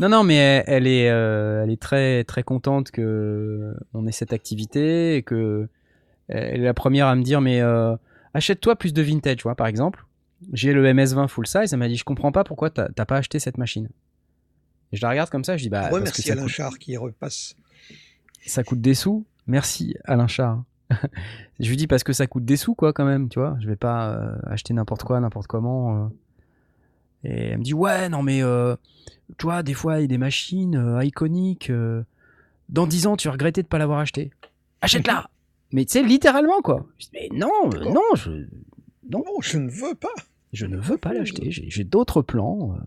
Non, 0.00 0.08
non, 0.08 0.22
mais 0.22 0.36
elle, 0.36 0.62
elle 0.68 0.86
est, 0.86 1.10
euh, 1.10 1.64
elle 1.64 1.70
est 1.70 1.82
très, 1.82 2.22
très 2.22 2.44
contente 2.44 2.92
que 2.92 3.74
on 3.94 4.06
ait 4.06 4.12
cette 4.12 4.32
activité 4.32 5.16
et 5.16 5.22
que 5.24 5.68
elle 6.28 6.60
est 6.60 6.64
la 6.64 6.72
première 6.72 7.08
à 7.08 7.16
me 7.16 7.22
dire, 7.24 7.40
mais 7.40 7.60
euh, 7.60 7.96
achète-toi 8.32 8.76
plus 8.76 8.92
de 8.94 9.02
vintage, 9.02 9.42
vois, 9.42 9.56
par 9.56 9.66
exemple. 9.66 10.04
J'ai 10.52 10.72
le 10.72 10.86
MS20 10.92 11.26
full 11.26 11.48
size, 11.48 11.72
elle 11.72 11.80
m'a 11.80 11.88
dit, 11.88 11.96
je 11.96 12.04
comprends 12.04 12.30
pas 12.30 12.44
pourquoi 12.44 12.70
t'as 12.70 12.88
pas 13.04 13.16
acheté 13.16 13.40
cette 13.40 13.58
machine. 13.58 13.88
Et 14.92 14.96
je 14.96 15.02
la 15.02 15.10
regarde 15.10 15.30
comme 15.30 15.42
ça, 15.42 15.56
je 15.56 15.64
dis, 15.64 15.68
bah, 15.68 15.90
Ouais, 15.90 15.98
parce 16.00 16.12
que 16.12 16.18
merci 16.18 16.22
ça 16.22 16.32
Alain 16.34 16.42
coûte, 16.42 16.50
Char 16.52 16.78
qui 16.78 16.96
repasse. 16.96 17.56
ça 18.46 18.62
coûte 18.62 18.80
des 18.80 18.94
sous. 18.94 19.26
Merci 19.48 19.96
Alain 20.04 20.28
Char. 20.28 20.62
je 21.60 21.68
lui 21.68 21.76
dis 21.76 21.86
parce 21.86 22.02
que 22.04 22.12
ça 22.12 22.26
coûte 22.26 22.44
des 22.44 22.56
sous 22.56 22.74
quoi 22.74 22.92
quand 22.92 23.04
même, 23.04 23.28
tu 23.28 23.38
vois. 23.38 23.56
Je 23.60 23.68
vais 23.68 23.76
pas 23.76 24.10
euh, 24.14 24.36
acheter 24.44 24.72
n'importe 24.74 25.02
quoi, 25.04 25.20
n'importe 25.20 25.46
comment. 25.46 26.04
euh. 26.04 26.08
Et 27.24 27.48
elle 27.48 27.58
me 27.58 27.64
dit 27.64 27.74
ouais 27.74 28.08
non 28.08 28.22
mais 28.22 28.42
euh, 28.44 28.76
tu 29.38 29.46
vois 29.46 29.62
des 29.64 29.74
fois 29.74 29.98
il 29.98 30.02
y 30.02 30.04
a 30.04 30.06
des 30.06 30.18
machines 30.18 31.00
iconiques. 31.02 31.72
dans 32.68 32.86
10 32.86 33.06
ans 33.08 33.16
tu 33.16 33.26
vas 33.28 33.32
regretter 33.32 33.62
de 33.62 33.66
pas 33.68 33.78
l'avoir 33.78 33.98
acheté. 33.98 34.30
Achète-la. 34.80 35.28
mais 35.72 35.84
tu 35.84 35.92
sais 35.92 36.02
littéralement 36.02 36.60
quoi. 36.62 36.86
Je 36.98 37.06
dis, 37.06 37.10
mais 37.12 37.28
non 37.36 37.50
non 37.92 38.02
je 38.14 38.30
Non, 39.10 39.24
je 39.40 39.58
ne 39.58 39.68
veux 39.68 39.94
pas. 39.94 40.14
je 40.52 40.66
ne 40.66 40.76
veux 40.76 40.96
pas 40.96 41.12
l'acheter. 41.12 41.50
J'ai 41.50 41.84
d'autres 41.84 42.22
plans. 42.22 42.78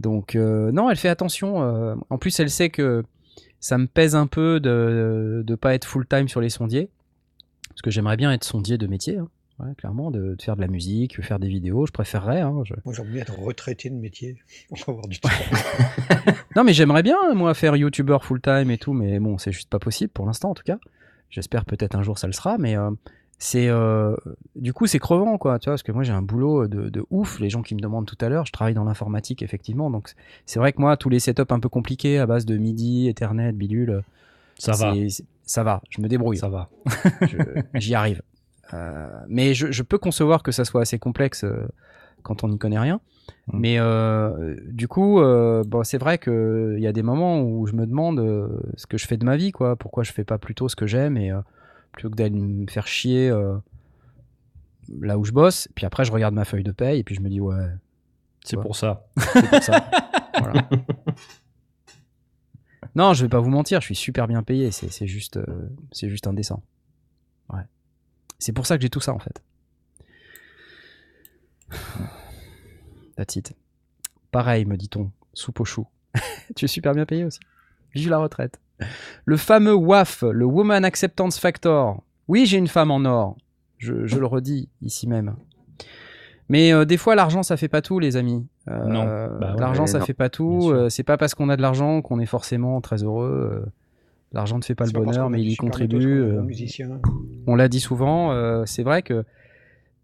Donc, 0.00 0.34
non, 0.34 0.90
elle 0.90 0.96
fait 0.96 1.08
attention. 1.10 1.96
En 2.10 2.18
plus, 2.18 2.40
elle 2.40 2.50
sait 2.50 2.70
que 2.70 3.04
ça 3.60 3.78
me 3.78 3.86
pèse 3.86 4.16
un 4.16 4.26
peu 4.26 4.58
de 4.60 5.44
ne 5.46 5.54
pas 5.54 5.74
être 5.74 5.84
full-time 5.84 6.28
sur 6.28 6.40
les 6.40 6.50
sondiers. 6.50 6.88
Parce 7.68 7.82
que 7.82 7.90
j'aimerais 7.90 8.16
bien 8.16 8.32
être 8.32 8.44
sondier 8.44 8.78
de 8.78 8.86
métier. 8.86 9.18
hein. 9.18 9.28
Ouais, 9.60 9.74
clairement, 9.76 10.10
de, 10.10 10.34
de 10.36 10.42
faire 10.42 10.56
de 10.56 10.62
la 10.62 10.68
musique, 10.68 11.18
de 11.18 11.22
faire 11.22 11.38
des 11.38 11.48
vidéos. 11.48 11.84
Je 11.86 11.92
préférerais. 11.92 12.40
hein, 12.40 12.62
je- 12.64 12.72
Moi, 12.86 12.94
j'aimerais 12.94 13.12
bien 13.12 13.22
être 13.22 13.38
retraité 13.38 13.90
de 13.90 13.94
métier 13.94 14.36
pour 14.70 14.88
avoir 14.88 15.06
du 15.06 15.20
temps. 15.20 15.28
Non, 16.56 16.64
mais 16.64 16.72
j'aimerais 16.72 17.02
bien, 17.04 17.16
moi, 17.34 17.54
faire 17.54 17.76
youtubeur 17.76 18.24
full-time 18.24 18.70
et 18.70 18.78
tout. 18.78 18.92
Mais 18.92 19.20
bon, 19.20 19.38
c'est 19.38 19.52
juste 19.52 19.68
pas 19.70 19.78
possible 19.78 20.10
pour 20.12 20.26
l'instant, 20.26 20.50
en 20.50 20.54
tout 20.54 20.64
cas. 20.64 20.78
J'espère 21.30 21.64
peut-être 21.64 21.94
un 21.94 22.02
jour 22.02 22.18
ça 22.18 22.26
le 22.26 22.32
sera. 22.32 22.58
Mais 22.58 22.76
euh, 22.76 22.90
c'est. 23.40 23.66
euh, 23.68 24.14
du 24.54 24.72
coup, 24.72 24.86
c'est 24.86 25.00
crevant, 25.00 25.36
quoi. 25.38 25.58
Tu 25.58 25.64
vois, 25.64 25.72
parce 25.72 25.82
que 25.82 25.90
moi, 25.90 26.04
j'ai 26.04 26.12
un 26.12 26.22
boulot 26.22 26.68
de, 26.68 26.88
de 26.90 27.04
ouf. 27.10 27.40
Les 27.40 27.50
gens 27.50 27.62
qui 27.62 27.74
me 27.74 27.80
demandent 27.80 28.06
tout 28.06 28.18
à 28.20 28.28
l'heure, 28.28 28.46
je 28.46 28.52
travaille 28.52 28.74
dans 28.74 28.84
l'informatique, 28.84 29.42
effectivement. 29.42 29.90
Donc, 29.90 30.12
c'est 30.46 30.58
vrai 30.60 30.72
que 30.72 30.80
moi, 30.80 30.96
tous 30.96 31.08
les 31.08 31.18
setups 31.18 31.42
un 31.50 31.58
peu 31.58 31.68
compliqués 31.68 32.18
à 32.18 32.26
base 32.26 32.46
de 32.46 32.56
MIDI, 32.56 33.08
Ethernet, 33.08 33.50
bidule. 33.52 34.02
Ça 34.58 34.72
va. 34.72 34.92
Ça 35.44 35.64
va, 35.64 35.82
je 35.90 36.00
me 36.00 36.06
débrouille. 36.06 36.36
Ça 36.36 36.48
va. 36.48 36.68
J'y 37.74 37.94
arrive. 37.96 38.22
Euh, 38.72 39.08
mais 39.28 39.52
je, 39.52 39.72
je 39.72 39.82
peux 39.82 39.98
concevoir 39.98 40.44
que 40.44 40.52
ça 40.52 40.64
soit 40.64 40.82
assez 40.82 41.00
complexe 41.00 41.42
euh, 41.42 41.66
quand 42.22 42.44
on 42.44 42.48
n'y 42.48 42.58
connaît 42.58 42.78
rien. 42.78 43.00
Mm. 43.48 43.58
Mais 43.58 43.76
euh, 43.80 44.54
du 44.68 44.86
coup, 44.86 45.18
euh, 45.20 45.64
bon, 45.66 45.82
c'est 45.82 45.98
vrai 45.98 46.18
qu'il 46.18 46.76
y 46.78 46.86
a 46.86 46.92
des 46.92 47.02
moments 47.02 47.42
où 47.42 47.66
je 47.66 47.72
me 47.72 47.84
demande 47.84 48.20
euh, 48.20 48.60
ce 48.76 48.86
que 48.86 48.96
je 48.96 49.08
fais 49.08 49.16
de 49.16 49.24
ma 49.24 49.36
vie, 49.36 49.50
quoi. 49.50 49.74
Pourquoi 49.74 50.04
je 50.04 50.12
fais 50.12 50.22
pas 50.24 50.38
plutôt 50.38 50.68
ce 50.68 50.76
que 50.76 50.86
j'aime 50.86 51.16
et 51.16 51.32
euh, 51.32 51.40
plutôt 51.92 52.10
que 52.10 52.16
d'aller 52.16 52.38
me 52.40 52.66
faire 52.70 52.86
chier 52.86 53.28
euh, 53.30 53.56
là 55.00 55.18
où 55.18 55.24
je 55.24 55.32
bosse. 55.32 55.68
Puis 55.74 55.86
après, 55.86 56.04
je 56.04 56.12
regarde 56.12 56.34
ma 56.34 56.44
feuille 56.44 56.62
de 56.64 56.72
paye 56.72 57.00
et 57.00 57.04
puis 57.04 57.14
je 57.14 57.20
me 57.20 57.28
dis 57.28 57.40
ouais, 57.40 57.56
C'est 58.44 58.56
Ouais. 58.56 58.62
pour 58.62 58.76
ça. 58.76 59.06
c'est 59.16 59.48
pour 59.48 59.62
ça. 59.62 59.90
Voilà. 60.38 60.68
Non, 62.94 63.12
je 63.12 63.24
vais 63.24 63.28
pas 63.28 63.40
vous 63.40 63.50
mentir, 63.50 63.80
je 63.80 63.86
suis 63.86 63.94
super 63.94 64.26
bien 64.26 64.42
payé. 64.42 64.70
C'est 64.70 64.90
c'est 64.90 65.06
juste, 65.06 65.36
euh, 65.36 65.68
c'est 65.92 66.08
juste 66.08 66.26
indécent. 66.26 66.62
Ouais. 67.52 67.62
C'est 68.38 68.52
pour 68.52 68.66
ça 68.66 68.76
que 68.76 68.82
j'ai 68.82 68.88
tout 68.90 69.00
ça 69.00 69.12
en 69.12 69.18
fait. 69.18 69.42
That's 73.16 73.36
it. 73.36 73.54
Pareil, 74.30 74.64
me 74.64 74.76
dit-on, 74.76 75.10
soupe 75.34 75.60
au 75.60 75.64
chou. 75.64 75.86
tu 76.56 76.64
es 76.64 76.68
super 76.68 76.94
bien 76.94 77.04
payé 77.06 77.24
aussi. 77.24 77.40
Vive 77.94 78.08
la 78.10 78.18
retraite. 78.18 78.58
Le 79.24 79.36
fameux 79.36 79.74
WAF, 79.74 80.22
le 80.30 80.44
Woman 80.44 80.84
Acceptance 80.84 81.38
Factor. 81.38 82.02
Oui, 82.28 82.46
j'ai 82.46 82.58
une 82.58 82.68
femme 82.68 82.90
en 82.90 83.04
or. 83.04 83.36
Je, 83.78 84.06
je 84.06 84.18
le 84.18 84.26
redis 84.26 84.68
ici 84.82 85.06
même. 85.08 85.34
Mais 86.48 86.72
euh, 86.72 86.84
des 86.84 86.96
fois, 86.96 87.14
l'argent, 87.14 87.42
ça 87.42 87.56
fait 87.56 87.68
pas 87.68 87.80
tout, 87.80 87.98
les 87.98 88.16
amis. 88.16 88.46
Euh, 88.68 88.84
Non. 88.84 89.04
Bah 89.40 89.54
ouais, 89.54 89.60
l'argent, 89.60 89.86
ça 89.86 90.00
non. 90.00 90.04
fait 90.04 90.14
pas 90.14 90.28
tout. 90.28 90.70
Euh, 90.70 90.88
c'est 90.88 91.02
pas 91.04 91.16
parce 91.16 91.34
qu'on 91.34 91.48
a 91.48 91.56
de 91.56 91.62
l'argent 91.62 92.02
qu'on 92.02 92.18
est 92.20 92.26
forcément 92.26 92.80
très 92.80 93.02
heureux. 93.04 93.64
L'argent 94.32 94.58
ne 94.58 94.62
fait 94.64 94.74
pas 94.74 94.84
le 94.86 94.92
bonheur, 94.92 95.28
mais 95.30 95.42
il 95.42 95.48
y 95.50 95.56
contribue. 95.56 96.20
euh, 96.20 96.42
on 97.46 97.54
l'a 97.56 97.68
dit 97.68 97.80
souvent, 97.80 98.32
euh, 98.32 98.62
c'est 98.64 98.82
vrai 98.84 99.02
que 99.02 99.24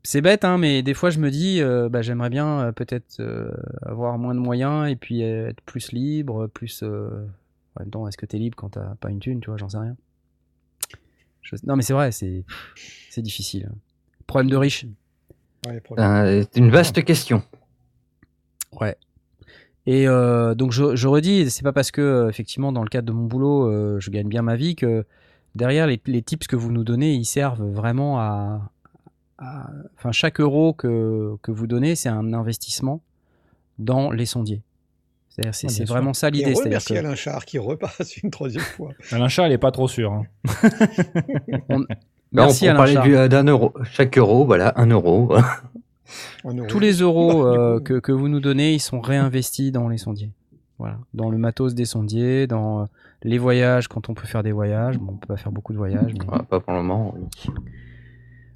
c'est 0.02 0.20
bête, 0.20 0.44
hein, 0.44 0.58
mais 0.58 0.82
des 0.82 0.94
fois 0.94 1.10
je 1.10 1.18
me 1.20 1.30
dis, 1.30 1.60
euh, 1.60 1.88
bah, 1.88 2.02
j'aimerais 2.02 2.30
bien 2.30 2.60
euh, 2.60 2.72
peut-être 2.72 3.18
euh, 3.20 3.50
avoir 3.82 4.18
moins 4.18 4.34
de 4.34 4.40
moyens 4.40 4.88
et 4.90 4.96
puis 4.96 5.22
être 5.22 5.60
plus 5.62 5.92
libre, 5.92 6.48
plus. 6.48 6.82
En 7.76 7.80
même 7.82 7.90
temps, 7.90 8.08
est-ce 8.08 8.16
que 8.16 8.26
t'es 8.26 8.38
libre 8.38 8.56
quand 8.56 8.70
t'as 8.70 8.94
pas 8.96 9.10
une 9.10 9.18
thune, 9.20 9.40
tu 9.40 9.50
vois, 9.50 9.56
j'en 9.58 9.68
sais 9.68 9.78
rien. 9.78 9.96
Je- 11.42 11.56
Non, 11.64 11.76
mais 11.76 11.82
c'est 11.82 11.92
vrai, 11.92 12.12
c'est 12.12 12.44
c'est 13.10 13.22
difficile. 13.22 13.70
Problème 14.26 14.50
de 14.50 14.56
riche. 14.56 14.86
Ouais, 15.66 15.80
problème. 15.80 16.06
Euh, 16.06 16.44
C'est 16.52 16.58
une 16.60 16.70
vaste 16.70 17.04
question. 17.04 17.42
Ouais. 18.80 18.96
Et 19.86 20.08
euh, 20.08 20.54
donc 20.54 20.72
je, 20.72 20.96
je 20.96 21.06
redis, 21.08 21.48
c'est 21.50 21.62
pas 21.62 21.72
parce 21.72 21.90
que 21.92 22.00
euh, 22.00 22.28
effectivement 22.28 22.72
dans 22.72 22.82
le 22.82 22.88
cadre 22.88 23.06
de 23.06 23.12
mon 23.12 23.26
boulot 23.26 23.70
euh, 23.70 24.00
je 24.00 24.10
gagne 24.10 24.26
bien 24.28 24.42
ma 24.42 24.56
vie 24.56 24.74
que 24.74 25.04
derrière 25.54 25.86
les, 25.86 26.00
les 26.06 26.22
tips 26.22 26.48
que 26.48 26.56
vous 26.56 26.72
nous 26.72 26.82
donnez 26.82 27.14
ils 27.14 27.24
servent 27.24 27.62
vraiment 27.64 28.18
à, 28.18 28.72
à- 29.38 29.70
enfin 29.94 30.10
chaque 30.10 30.40
euro 30.40 30.72
que, 30.72 31.36
que 31.40 31.52
vous 31.52 31.68
donnez 31.68 31.94
c'est 31.94 32.08
un 32.08 32.32
investissement 32.32 33.00
dans 33.78 34.10
les 34.10 34.26
sondiers. 34.26 34.62
C'est 35.52 35.66
Ah, 35.82 35.84
vraiment 35.84 36.14
ça 36.14 36.28
Et 36.28 36.30
l'idée. 36.32 36.54
remercie 36.54 36.94
que- 36.94 36.98
Alain 36.98 37.14
Char 37.14 37.44
qui 37.44 37.58
repasse 37.58 38.16
une 38.18 38.30
troisième 38.30 38.62
fois. 38.64 38.90
Alain 39.12 39.28
Chat, 39.28 39.46
il 39.48 39.52
est 39.52 39.58
pas 39.58 39.70
trop 39.70 39.86
sûr. 39.88 40.12
hein. 40.12 40.24
Merci 42.32 42.68
on, 42.68 42.72
on 42.74 42.80
Alain 42.80 42.92
Char. 43.04 43.28
d'un 43.28 43.44
euro. 43.44 43.72
Chaque 43.92 44.16
euro, 44.18 44.44
voilà, 44.44 44.72
un 44.76 44.86
euro. 44.90 45.32
Tous 46.68 46.78
les 46.80 46.92
euros 47.00 47.44
euh, 47.46 47.80
que, 47.80 47.98
que 47.98 48.12
vous 48.12 48.28
nous 48.28 48.40
donnez, 48.40 48.74
ils 48.74 48.80
sont 48.80 49.00
réinvestis 49.00 49.72
dans 49.72 49.88
les 49.88 49.98
sondiers. 49.98 50.32
Voilà, 50.78 50.98
dans 51.14 51.30
le 51.30 51.38
matos 51.38 51.74
des 51.74 51.86
sondiers, 51.86 52.46
dans 52.46 52.82
euh, 52.82 52.84
les 53.22 53.38
voyages 53.38 53.88
quand 53.88 54.10
on 54.10 54.14
peut 54.14 54.26
faire 54.26 54.42
des 54.42 54.52
voyages. 54.52 54.98
Bon, 54.98 55.12
on 55.14 55.16
peut 55.16 55.26
pas 55.26 55.36
faire 55.38 55.52
beaucoup 55.52 55.72
de 55.72 55.78
voyages. 55.78 56.12
mais- 56.12 56.26
Ah, 56.30 56.42
pas 56.42 56.60
pour 56.60 56.72
le 56.74 56.80
moment. 56.82 57.14
oui. 57.16 57.52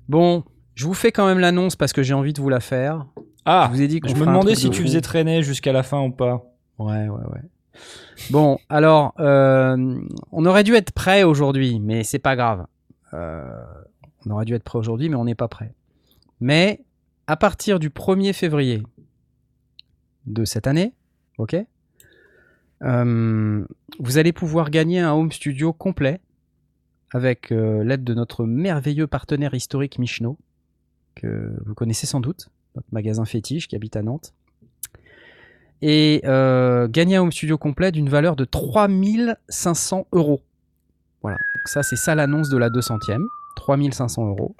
Bon, 0.09 0.44
je 0.74 0.85
vous 0.86 0.93
fais 0.94 1.12
quand 1.12 1.27
même 1.27 1.39
l'annonce 1.39 1.77
parce 1.77 1.93
que 1.93 2.02
j'ai 2.02 2.15
envie 2.15 2.32
de 2.32 2.40
vous 2.43 2.48
la 2.51 2.61
faire. 2.61 3.07
Ah, 3.47 3.69
je 3.70 3.77
vous 3.77 3.82
ai 3.82 3.89
dit 3.89 4.01
je 4.05 4.15
me 4.15 4.20
demandais 4.27 4.55
si 4.55 4.69
de 4.69 4.74
tu 4.74 4.82
faisais 4.82 5.01
traîner 5.01 5.43
jusqu'à 5.43 5.73
la 5.73 5.82
fin 5.82 6.01
ou 6.02 6.11
pas. 6.11 6.44
Ouais, 6.81 7.11
ouais, 7.11 7.27
ouais. 7.27 7.43
Bon, 8.31 8.59
alors, 8.70 9.12
euh, 9.20 10.01
on 10.32 10.47
aurait 10.47 10.65
dû 10.65 10.74
être 10.74 10.93
prêt 10.93 11.24
aujourd'hui, 11.24 11.78
mais 11.78 12.05
c'est 12.05 12.19
pas 12.19 12.36
grave. 12.36 12.66
Euh, 13.12 13.62
on 14.24 14.31
aurait 14.31 14.47
dû 14.47 14.55
être 14.55 14.65
prêt 14.65 14.78
aujourd'hui, 14.78 15.11
mais 15.11 15.16
on 15.16 15.27
n'est 15.27 15.35
pas 15.35 15.47
prêt. 15.47 15.74
Mais 16.40 16.81
à 17.27 17.36
partir 17.36 17.81
du 17.81 17.90
1er 17.90 18.32
février 18.32 18.82
de 20.24 20.47
cette 20.47 20.66
année, 20.66 20.94
ok, 21.36 21.55
euh, 22.82 23.66
vous 23.98 24.16
allez 24.19 24.32
pouvoir 24.32 24.70
gagner 24.70 25.01
un 25.01 25.12
home 25.12 25.32
studio 25.32 25.74
complet 25.74 26.19
avec 27.12 27.51
l'aide 27.51 28.05
de 28.05 28.15
notre 28.15 28.47
merveilleux 28.47 29.07
partenaire 29.07 29.52
historique 29.52 29.98
Michno, 29.98 30.39
que 31.15 31.61
vous 31.66 31.74
connaissez 31.74 32.07
sans 32.07 32.20
doute, 32.20 32.48
notre 32.74 32.89
magasin 32.90 33.27
fétiche 33.27 33.69
qui 33.69 33.77
habite 33.77 33.97
à 33.97 34.02
Nantes 34.02 34.32
et 35.82 36.20
euh, 36.24 36.89
gagner 36.89 37.16
un 37.16 37.23
home 37.23 37.32
studio 37.32 37.59
complet 37.59 37.93
d'une 37.93 38.09
valeur 38.09 38.36
de 38.36 38.44
3500 38.44 40.07
euros. 40.12 40.43
Voilà, 41.23 41.36
donc 41.36 41.69
ça 41.69 41.82
c'est 41.82 41.97
ça 41.97 42.15
l'annonce 42.15 42.48
de 42.48 42.57
la 42.59 42.69
200e, 42.70 43.23
3500 43.57 44.28
euros. 44.28 44.55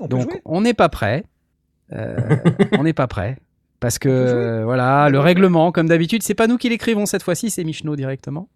on 0.00 0.08
peut 0.08 0.08
Donc 0.08 0.40
on 0.44 0.60
n'est 0.60 0.74
pas 0.74 0.88
prêt, 0.88 1.24
Euh, 1.92 2.16
on 2.78 2.82
n'est 2.82 2.92
pas 2.92 3.06
prêt. 3.06 3.36
Parce 3.80 3.98
que 3.98 4.08
euh, 4.08 4.64
voilà, 4.64 5.08
le 5.10 5.20
règlement, 5.20 5.70
comme 5.70 5.88
d'habitude, 5.88 6.22
c'est 6.22 6.34
pas 6.34 6.46
nous 6.46 6.56
qui 6.56 6.68
l'écrivons 6.68 7.06
cette 7.06 7.22
fois-ci, 7.22 7.50
c'est 7.50 7.62
Michno 7.62 7.94
directement. 7.94 8.48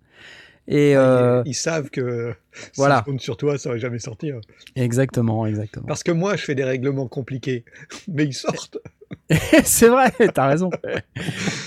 Et 0.67 0.97
euh, 0.97 1.43
ils, 1.45 1.51
ils 1.51 1.55
savent 1.55 1.91
que 1.91 2.35
voilà. 2.77 2.97
s'ils 2.97 3.13
comptent 3.13 3.21
sur 3.21 3.37
toi, 3.37 3.59
ça 3.59 3.71
va 3.71 3.79
jamais 3.79 3.99
sortir. 3.99 4.41
exactement, 4.77 5.47
exactement. 5.47 5.87
Parce 5.87 6.03
que 6.03 6.13
moi, 6.13 6.37
je 6.37 6.45
fais 6.45 6.55
des 6.55 6.65
règlements 6.65 7.09
compliqués, 7.09 7.65
mais 8.09 8.25
ils 8.25 8.35
sortent. 8.35 8.79
c'est 9.65 9.89
vrai, 9.89 10.13
t'as 10.35 10.47
raison. 10.47 10.71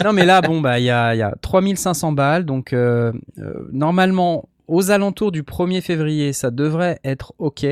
non, 0.04 0.14
mais 0.14 0.26
là, 0.26 0.42
bon, 0.42 0.62
bah, 0.62 0.80
il 0.80 0.86
y 0.86 0.90
a, 0.90 1.16
y 1.16 1.22
a 1.22 1.36
3500 1.42 2.12
balles. 2.12 2.46
Donc, 2.46 2.74
euh, 2.74 3.12
euh, 3.40 3.68
normalement, 3.72 4.50
aux 4.68 4.92
alentours 4.92 5.32
du 5.32 5.44
1er 5.44 5.82
février, 5.82 6.34
ça 6.34 6.52
devrait 6.52 7.00
être 7.04 7.34
OK. 7.38 7.66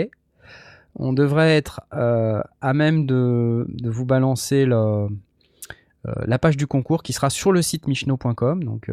On 0.96 1.14
devrait 1.14 1.56
être 1.56 1.82
euh, 1.94 2.42
à 2.60 2.74
même 2.74 3.06
de, 3.06 3.66
vous 3.84 4.06
balancer 4.06 4.66
la 4.66 6.40
page 6.40 6.58
du 6.58 6.68
concours 6.68 7.04
qui 7.04 7.14
sera 7.14 7.30
sur 7.30 7.52
le 7.52 7.62
site 7.62 7.88
michno.com. 7.88 8.64
Donc, 8.64 8.92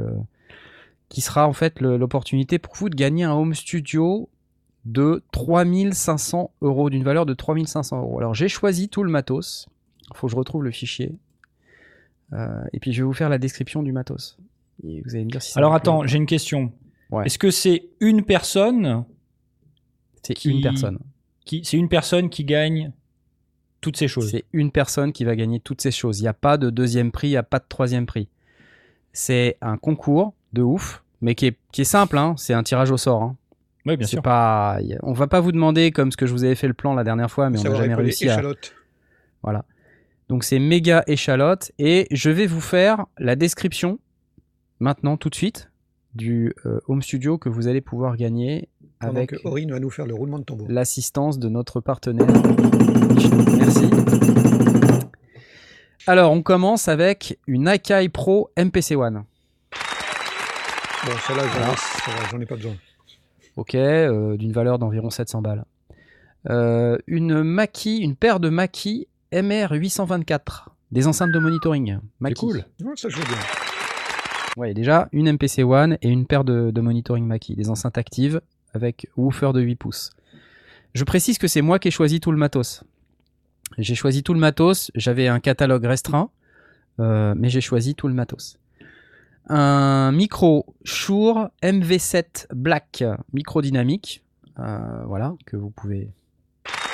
qui 1.08 1.20
sera 1.20 1.48
en 1.48 1.52
fait 1.52 1.80
l'opportunité 1.80 2.58
pour 2.58 2.74
vous 2.76 2.88
de 2.88 2.94
gagner 2.94 3.24
un 3.24 3.32
home 3.32 3.54
studio 3.54 4.28
de 4.84 5.22
3500 5.32 6.52
euros, 6.62 6.88
d'une 6.88 7.02
valeur 7.02 7.26
de 7.26 7.34
3500 7.34 7.98
euros. 8.00 8.18
Alors, 8.18 8.34
j'ai 8.34 8.48
choisi 8.48 8.88
tout 8.88 9.02
le 9.02 9.10
matos. 9.10 9.68
Il 10.12 10.16
faut 10.16 10.26
que 10.26 10.30
je 10.32 10.36
retrouve 10.36 10.64
le 10.64 10.70
fichier. 10.70 11.14
Euh, 12.32 12.62
et 12.72 12.80
puis 12.80 12.92
je 12.92 13.02
vais 13.02 13.06
vous 13.06 13.12
faire 13.14 13.28
la 13.28 13.38
description 13.38 13.82
du 13.82 13.92
matos. 13.92 14.38
Et 14.84 15.02
vous 15.04 15.14
allez 15.14 15.24
me 15.24 15.30
dire 15.30 15.42
si 15.42 15.52
ça 15.52 15.60
Alors 15.60 15.74
attends, 15.74 16.06
j'ai 16.06 16.18
une 16.18 16.26
question. 16.26 16.72
Ouais. 17.10 17.24
Est-ce 17.26 17.38
que 17.38 17.50
c'est 17.50 17.84
une 18.00 18.24
personne 18.24 19.04
c'est 20.22 20.34
qui- 20.34 20.50
une 20.50 20.60
personne. 20.60 20.98
qui 21.44 21.64
c'est 21.64 21.76
une 21.78 21.88
personne 21.88 22.28
qui 22.28 22.44
gagne 22.44 22.92
toutes 23.80 23.96
ces 23.96 24.08
choses? 24.08 24.30
C'est 24.30 24.44
une 24.52 24.70
personne 24.70 25.12
qui 25.12 25.24
va 25.24 25.34
gagner 25.36 25.58
toutes 25.60 25.80
ces 25.80 25.90
choses. 25.90 26.18
Il 26.18 26.22
n'y 26.22 26.28
a 26.28 26.34
pas 26.34 26.58
de 26.58 26.68
deuxième 26.70 27.10
prix, 27.12 27.28
il 27.28 27.32
n'y 27.32 27.36
a 27.38 27.42
pas 27.42 27.58
de 27.60 27.64
troisième 27.68 28.04
prix. 28.06 28.28
C'est 29.12 29.56
un 29.62 29.78
concours 29.78 30.34
de 30.52 30.62
ouf, 30.62 31.02
mais 31.22 31.34
qui 31.34 31.46
est, 31.46 31.56
qui 31.72 31.80
est 31.80 31.84
simple. 31.84 32.18
hein. 32.18 32.34
C'est 32.36 32.52
un 32.54 32.62
tirage 32.62 32.90
au 32.90 32.96
sort. 32.98 33.22
hein. 33.22 33.36
Oui, 33.86 33.96
bien 33.96 34.06
sûr. 34.06 34.22
pas, 34.22 34.78
on 35.02 35.12
va 35.14 35.28
pas 35.28 35.40
vous 35.40 35.50
demander 35.52 35.92
comme 35.92 36.12
ce 36.12 36.16
que 36.18 36.26
je 36.26 36.32
vous 36.32 36.44
avais 36.44 36.54
fait 36.56 36.68
le 36.68 36.74
plan 36.74 36.92
la 36.94 37.04
dernière 37.04 37.30
fois, 37.30 37.48
mais 37.48 37.58
on 37.58 37.62
n'a 37.62 37.74
jamais 37.74 37.94
réussi 37.94 38.28
à. 38.28 38.34
échalote. 38.34 38.74
Voilà. 39.42 39.64
Donc 40.28 40.44
c'est 40.44 40.58
méga 40.58 41.04
échalote 41.06 41.72
et 41.78 42.06
je 42.10 42.30
vais 42.30 42.46
vous 42.46 42.60
faire 42.60 43.06
la 43.18 43.34
description 43.36 43.98
maintenant 44.78 45.16
tout 45.16 45.30
de 45.30 45.34
suite 45.34 45.70
du 46.14 46.52
euh, 46.66 46.80
home 46.88 47.00
studio 47.02 47.38
que 47.38 47.48
vous 47.48 47.66
allez 47.68 47.80
pouvoir 47.80 48.16
gagner 48.16 48.68
Pendant 49.00 49.16
avec 49.16 49.34
Aurine 49.44 49.70
va 49.72 49.80
nous 49.80 49.90
faire 49.90 50.06
le 50.06 50.14
roulement 50.14 50.38
de 50.38 50.44
tambour. 50.44 50.66
l'assistance 50.68 51.38
de 51.38 51.48
notre 51.48 51.80
partenaire. 51.80 52.26
Merci. 53.58 53.88
Alors 56.06 56.32
on 56.32 56.42
commence 56.42 56.88
avec 56.88 57.38
une 57.46 57.68
Akai 57.68 58.08
Pro 58.08 58.50
MPC 58.56 58.96
One. 58.96 59.24
Bon, 61.06 61.12
celle-là, 61.26 61.42
j'en 62.30 62.38
ai- 62.38 62.42
ai 62.42 62.46
pas 62.46 62.56
besoin. 62.56 62.74
Ok, 63.56 63.74
euh, 63.74 64.36
d'une 64.36 64.52
valeur 64.52 64.78
d'environ 64.78 65.10
700 65.10 65.42
balles. 65.42 65.64
Euh, 66.50 66.98
une 67.06 67.42
Maki, 67.42 67.98
une 67.98 68.14
paire 68.16 68.40
de 68.40 68.48
Maki 68.48 69.06
MR824, 69.32 70.66
des 70.90 71.06
enceintes 71.06 71.32
de 71.32 71.38
monitoring. 71.38 71.98
C'est 72.24 72.34
cool. 72.34 72.64
Ouais, 72.82 72.92
ça, 72.96 73.08
veux 73.08 73.24
bien. 73.24 73.38
Ouais, 74.56 74.74
déjà 74.74 75.08
une 75.12 75.32
MPC 75.32 75.62
One 75.62 75.98
et 76.02 76.08
une 76.08 76.26
paire 76.26 76.44
de, 76.44 76.70
de 76.70 76.80
monitoring 76.80 77.26
Maki, 77.26 77.54
des 77.54 77.70
enceintes 77.70 77.98
actives 77.98 78.40
avec 78.74 79.08
woofer 79.16 79.52
de 79.52 79.60
8 79.60 79.76
pouces. 79.76 80.10
Je 80.94 81.04
précise 81.04 81.38
que 81.38 81.46
c'est 81.46 81.62
moi 81.62 81.78
qui 81.78 81.88
ai 81.88 81.90
choisi 81.90 82.20
tout 82.20 82.32
le 82.32 82.38
matos. 82.38 82.82
J'ai 83.76 83.94
choisi 83.94 84.22
tout 84.22 84.34
le 84.34 84.40
matos, 84.40 84.90
j'avais 84.94 85.28
un 85.28 85.40
catalogue 85.40 85.84
restreint, 85.84 86.30
euh, 87.00 87.34
mais 87.36 87.50
j'ai 87.50 87.60
choisi 87.60 87.94
tout 87.94 88.08
le 88.08 88.14
matos. 88.14 88.58
Un 89.48 90.10
micro 90.12 90.66
Shure 90.84 91.50
MV7 91.62 92.46
Black 92.54 93.04
micro 93.32 93.62
dynamique, 93.62 94.24
euh, 94.58 95.04
voilà, 95.06 95.34
que 95.46 95.56
vous 95.56 95.70
pouvez 95.70 96.10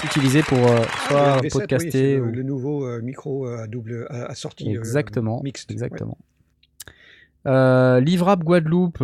utiliser 0.05 0.43
pour 0.43 0.59
euh, 0.59 0.83
soit 1.09 1.35
Ah, 1.35 1.37
le 1.37 1.41
MV7, 1.41 1.43
oui, 1.43 1.51
c'est 1.51 1.59
podcaster 1.59 2.17
le, 2.17 2.23
ou 2.23 2.31
le 2.33 2.43
nouveau 2.43 2.87
euh, 2.87 3.01
micro 3.03 3.47
euh, 3.47 3.63
à 3.63 3.67
double 3.67 4.07
à, 4.11 4.25
à 4.27 4.35
sortie 4.35 4.69
Exactement. 4.71 5.41
mixte. 5.43 5.71
Exactement. 5.71 6.19
Livrable 7.47 8.45
Guadeloupe, 8.45 9.03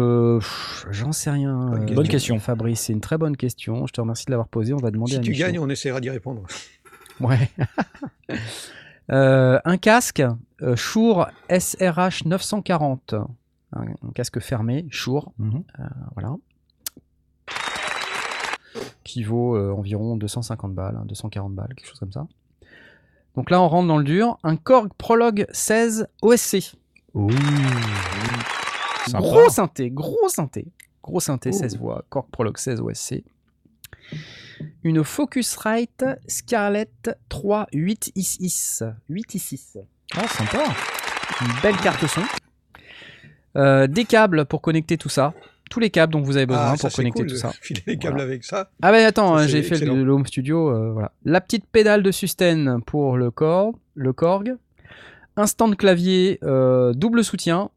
j'en 0.91 1.13
sais 1.13 1.31
rien. 1.31 1.57
Bonne 1.67 1.81
question. 1.81 1.95
Bonne 1.97 2.09
question. 2.09 2.39
Fabrice, 2.39 2.81
c'est 2.81 2.93
une 2.95 3.01
très 3.03 3.19
bonne 3.19 3.37
question. 3.37 3.87
Je 3.87 3.93
te 3.93 4.01
remercie 4.01 4.25
de 4.27 4.31
l'avoir 4.31 4.49
posée. 4.49 4.73
On 4.73 4.79
va 4.79 4.91
demander 4.91 5.13
Si 5.13 5.19
à 5.19 5.21
tu 5.21 5.31
Michel. 5.31 5.47
gagnes, 5.53 5.59
on 5.59 5.69
essaiera 5.69 6.01
d'y 6.01 6.11
répondre. 6.11 6.43
Ouais. 7.21 7.51
Un 9.11 9.77
casque 9.77 10.23
Shure 10.75 11.29
SRH 11.51 12.25
940. 12.25 13.15
Un, 13.73 13.83
un 13.83 14.11
casque 14.15 14.41
fermé, 14.41 14.87
Shure, 14.91 15.31
Mhm. 15.39 15.63
voilà. 16.15 16.35
Qui 19.05 19.23
vaut 19.25 19.57
euh, 19.57 19.73
environ 19.73 20.17
250 20.17 20.75
balles, 20.75 20.97
hein, 20.97 21.05
240 21.07 21.55
balles, 21.55 21.75
quelque 21.77 21.89
chose 21.89 21.99
comme 21.99 22.13
ça. 22.13 22.27
Donc 23.37 23.51
là, 23.51 23.61
on 23.61 23.69
rentre 23.69 23.89
dans 23.89 23.99
le 23.99 24.05
dur. 24.05 24.39
Un 24.43 24.57
Korg 24.57 24.91
Prologue 24.97 25.47
16 25.53 26.09
OSC. 26.23 26.75
Gros 29.13 29.49
synthé, 29.49 29.91
gros 29.91 30.29
synthé. 30.29 30.67
Gros 31.03 31.21
synthé, 31.21 31.51
Oh. 31.53 31.57
16 31.59 31.79
voix. 31.79 32.05
Korg 32.09 32.27
Prologue 32.31 32.59
16 32.59 32.81
OSC. 32.81 33.25
Une 34.83 35.03
Focusrite 35.05 36.05
Scarlett 36.27 37.11
3 37.29 37.67
8 37.73 38.13
6 38.17 38.83
8 39.09 39.39
6 39.39 39.79
Ah, 40.17 40.29
sympa. 40.29 40.65
Une 41.41 41.61
belle 41.63 41.77
carte 41.79 42.07
son. 42.07 42.23
Euh, 43.57 43.87
des 43.87 44.05
câbles 44.05 44.45
pour 44.45 44.61
connecter 44.61 44.99
tout 44.99 45.09
ça. 45.09 45.33
Tous 45.71 45.81
les 45.81 45.89
câbles 45.89 46.13
dont 46.13 46.21
vous 46.21 46.37
avez 46.37 46.45
besoin 46.47 46.73
Ah, 46.73 46.75
pour 46.79 46.93
connecter 46.93 47.23
cool, 47.23 47.31
tout 47.31 47.37
ça. 47.37 47.53
Filer 47.63 47.81
les 47.87 47.97
câbles 47.97 48.17
Voilà. 48.17 48.29
avec 48.29 48.45
ça. 48.45 48.71
Ah 48.83 48.93
ben 48.93 49.07
attends, 49.07 49.37
hein, 49.37 49.47
j'ai 49.47 49.63
fait 49.63 49.77
excellent. 49.77 49.95
le, 49.95 50.13
home 50.13 50.27
studio, 50.27 50.69
euh, 50.69 50.93
voilà. 50.93 51.13
La 51.25 51.41
petite 51.41 51.65
pédale 51.67 52.03
de 52.03 52.11
sustain 52.11 52.81
pour 52.85 53.17
le 53.17 53.31
Korg, 53.31 53.77
le 53.95 54.13
Korg, 54.13 54.57
un 55.37 55.47
stand 55.47 55.77
clavier 55.77 56.39
euh, 56.43 56.93
double 56.93 57.25
soutien 57.25 57.71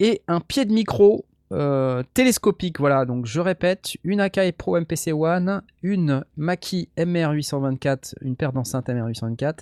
et 0.00 0.20
un 0.28 0.40
pied 0.40 0.64
de 0.64 0.72
micro 0.72 1.24
euh, 1.52 2.02
télescopique. 2.14 2.80
Voilà, 2.80 3.04
donc 3.04 3.26
je 3.26 3.38
répète, 3.38 3.96
une 4.04 4.20
Akai 4.20 4.50
Pro 4.52 4.80
MPC 4.80 5.12
One, 5.12 5.62
une 5.82 6.24
Maki 6.36 6.88
MR824, 6.98 8.14
une 8.22 8.36
paire 8.36 8.52
d'enceintes 8.52 8.88
MR824, 8.88 9.58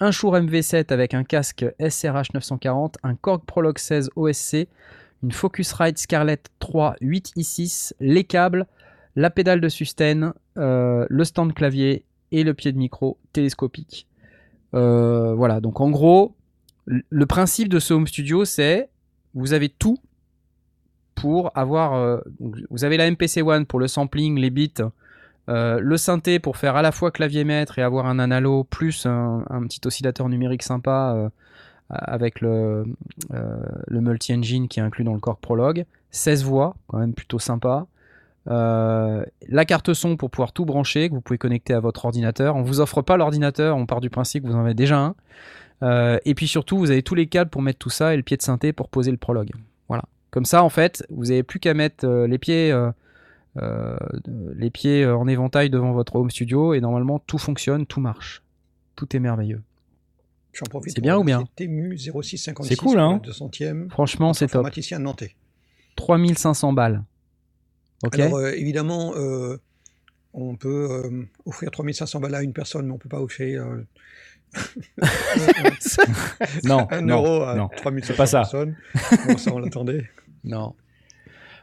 un 0.00 0.10
Shure 0.10 0.34
MV7 0.34 0.92
avec 0.92 1.14
un 1.14 1.24
casque 1.24 1.64
SRH 1.80 2.34
940, 2.34 2.98
un 3.02 3.14
Korg 3.14 3.42
Prologue 3.44 3.78
16 3.78 4.10
OSC, 4.16 4.68
une 5.22 5.32
Focusrite 5.32 5.98
Scarlett 5.98 6.50
3 6.58 6.96
8 7.00 7.32
i6, 7.36 7.92
les 8.00 8.24
câbles, 8.24 8.66
la 9.16 9.30
pédale 9.30 9.60
de 9.60 9.68
sustain, 9.68 10.34
euh, 10.56 11.06
le 11.08 11.24
stand 11.24 11.52
clavier 11.54 12.04
et 12.32 12.44
le 12.44 12.54
pied 12.54 12.72
de 12.72 12.78
micro 12.78 13.18
télescopique. 13.32 14.06
Euh, 14.74 15.34
voilà, 15.34 15.60
donc 15.60 15.80
en 15.80 15.90
gros, 15.90 16.34
le 16.86 17.26
principe 17.26 17.68
de 17.68 17.78
ce 17.78 17.94
home 17.94 18.06
studio, 18.06 18.44
c'est 18.44 18.88
vous 19.34 19.52
avez 19.52 19.68
tout 19.68 19.98
pour 21.14 21.50
avoir. 21.56 21.94
euh, 21.94 22.18
vous 22.70 22.84
avez 22.84 22.96
la 22.96 23.10
MPC 23.10 23.42
One 23.42 23.66
pour 23.66 23.78
le 23.78 23.88
sampling, 23.88 24.38
les 24.38 24.50
bits, 24.50 24.74
euh, 25.48 25.78
le 25.80 25.96
synthé 25.96 26.38
pour 26.38 26.56
faire 26.56 26.76
à 26.76 26.82
la 26.82 26.92
fois 26.92 27.10
clavier 27.10 27.44
maître 27.44 27.78
et 27.78 27.82
avoir 27.82 28.06
un 28.06 28.18
analo 28.18 28.64
plus 28.64 29.06
un, 29.06 29.44
petit 29.62 29.80
oscillateur 29.84 30.28
numérique 30.28 30.62
sympa 30.62 31.30
avec 31.90 32.40
le, 32.40 32.84
euh, 33.32 33.56
le 33.88 34.00
multi-engine 34.00 34.68
qui 34.68 34.80
est 34.80 34.82
inclus 34.82 35.04
dans 35.04 35.14
le 35.14 35.20
Korg 35.20 35.38
Prologue. 35.40 35.84
16 36.12 36.44
voix, 36.44 36.76
quand 36.86 36.98
même 36.98 37.14
plutôt 37.14 37.38
sympa. 37.38 37.86
Euh, 38.48 39.24
la 39.48 39.64
carte 39.64 39.92
son 39.92 40.16
pour 40.16 40.30
pouvoir 40.30 40.52
tout 40.52 40.64
brancher, 40.64 41.08
que 41.08 41.14
vous 41.14 41.20
pouvez 41.20 41.38
connecter 41.38 41.74
à 41.74 41.80
votre 41.80 42.04
ordinateur. 42.04 42.56
On 42.56 42.62
vous 42.62 42.80
offre 42.80 43.02
pas 43.02 43.16
l'ordinateur, 43.16 43.76
on 43.76 43.86
part 43.86 44.00
du 44.00 44.10
principe 44.10 44.44
que 44.44 44.48
vous 44.48 44.56
en 44.56 44.64
avez 44.64 44.74
déjà 44.74 44.98
un. 44.98 45.14
Euh, 45.82 46.18
et 46.24 46.34
puis 46.34 46.46
surtout, 46.46 46.78
vous 46.78 46.90
avez 46.90 47.02
tous 47.02 47.14
les 47.14 47.26
câbles 47.26 47.50
pour 47.50 47.62
mettre 47.62 47.78
tout 47.78 47.90
ça 47.90 48.14
et 48.14 48.16
le 48.16 48.22
pied 48.22 48.36
de 48.36 48.42
synthé 48.42 48.72
pour 48.72 48.88
poser 48.88 49.10
le 49.10 49.16
prologue. 49.16 49.50
Voilà. 49.88 50.04
Comme 50.30 50.44
ça, 50.44 50.62
en 50.62 50.68
fait, 50.68 51.04
vous 51.10 51.26
n'avez 51.26 51.42
plus 51.42 51.58
qu'à 51.58 51.74
mettre 51.74 52.06
les 52.06 52.38
pieds, 52.38 52.72
en 53.56 55.28
éventail 55.28 55.70
devant 55.70 55.92
votre 55.92 56.16
home 56.16 56.30
studio 56.30 56.74
et 56.74 56.80
normalement 56.80 57.18
tout 57.18 57.38
fonctionne, 57.38 57.86
tout 57.86 58.00
marche. 58.00 58.42
Tout 58.94 59.16
est 59.16 59.20
merveilleux. 59.20 59.62
J'en 60.52 60.66
profite. 60.66 60.94
C'est 60.94 61.00
bien 61.00 61.16
ou 61.18 61.24
bien 61.24 61.44
Temu 61.56 61.96
0656 61.96 62.68
C'est 62.68 62.76
cool, 62.76 62.98
hein 62.98 63.20
le 63.24 63.30
200e. 63.30 63.88
Franchement, 63.90 64.32
c'est 64.34 64.46
top. 64.46 64.60
informaticien 64.60 64.98
nantais. 64.98 65.36
3500 65.96 66.72
balles. 66.72 67.04
Ok. 68.04 68.18
Alors 68.18 68.36
euh, 68.38 68.52
évidemment, 68.52 69.12
euh, 69.16 69.58
on 70.32 70.56
peut 70.56 70.88
euh, 70.90 71.28
offrir 71.44 71.70
3500 71.70 72.20
balles 72.20 72.34
à 72.34 72.42
une 72.42 72.52
personne, 72.52 72.86
mais 72.86 72.92
on 72.92 72.98
peut 72.98 73.08
pas 73.08 73.20
offrir 73.20 73.64
euh, 73.66 73.86
Non, 76.64 76.86
un 76.90 77.00
non, 77.02 77.22
euro 77.22 77.42
à 77.42 77.54
non. 77.56 77.68
3500 77.76 78.16
pas 78.16 78.26
ça. 78.26 78.38
personnes. 78.40 78.76
Bon, 79.28 79.36
ça, 79.38 79.52
on 79.54 79.58
l'attendait? 79.58 80.08
non. 80.44 80.74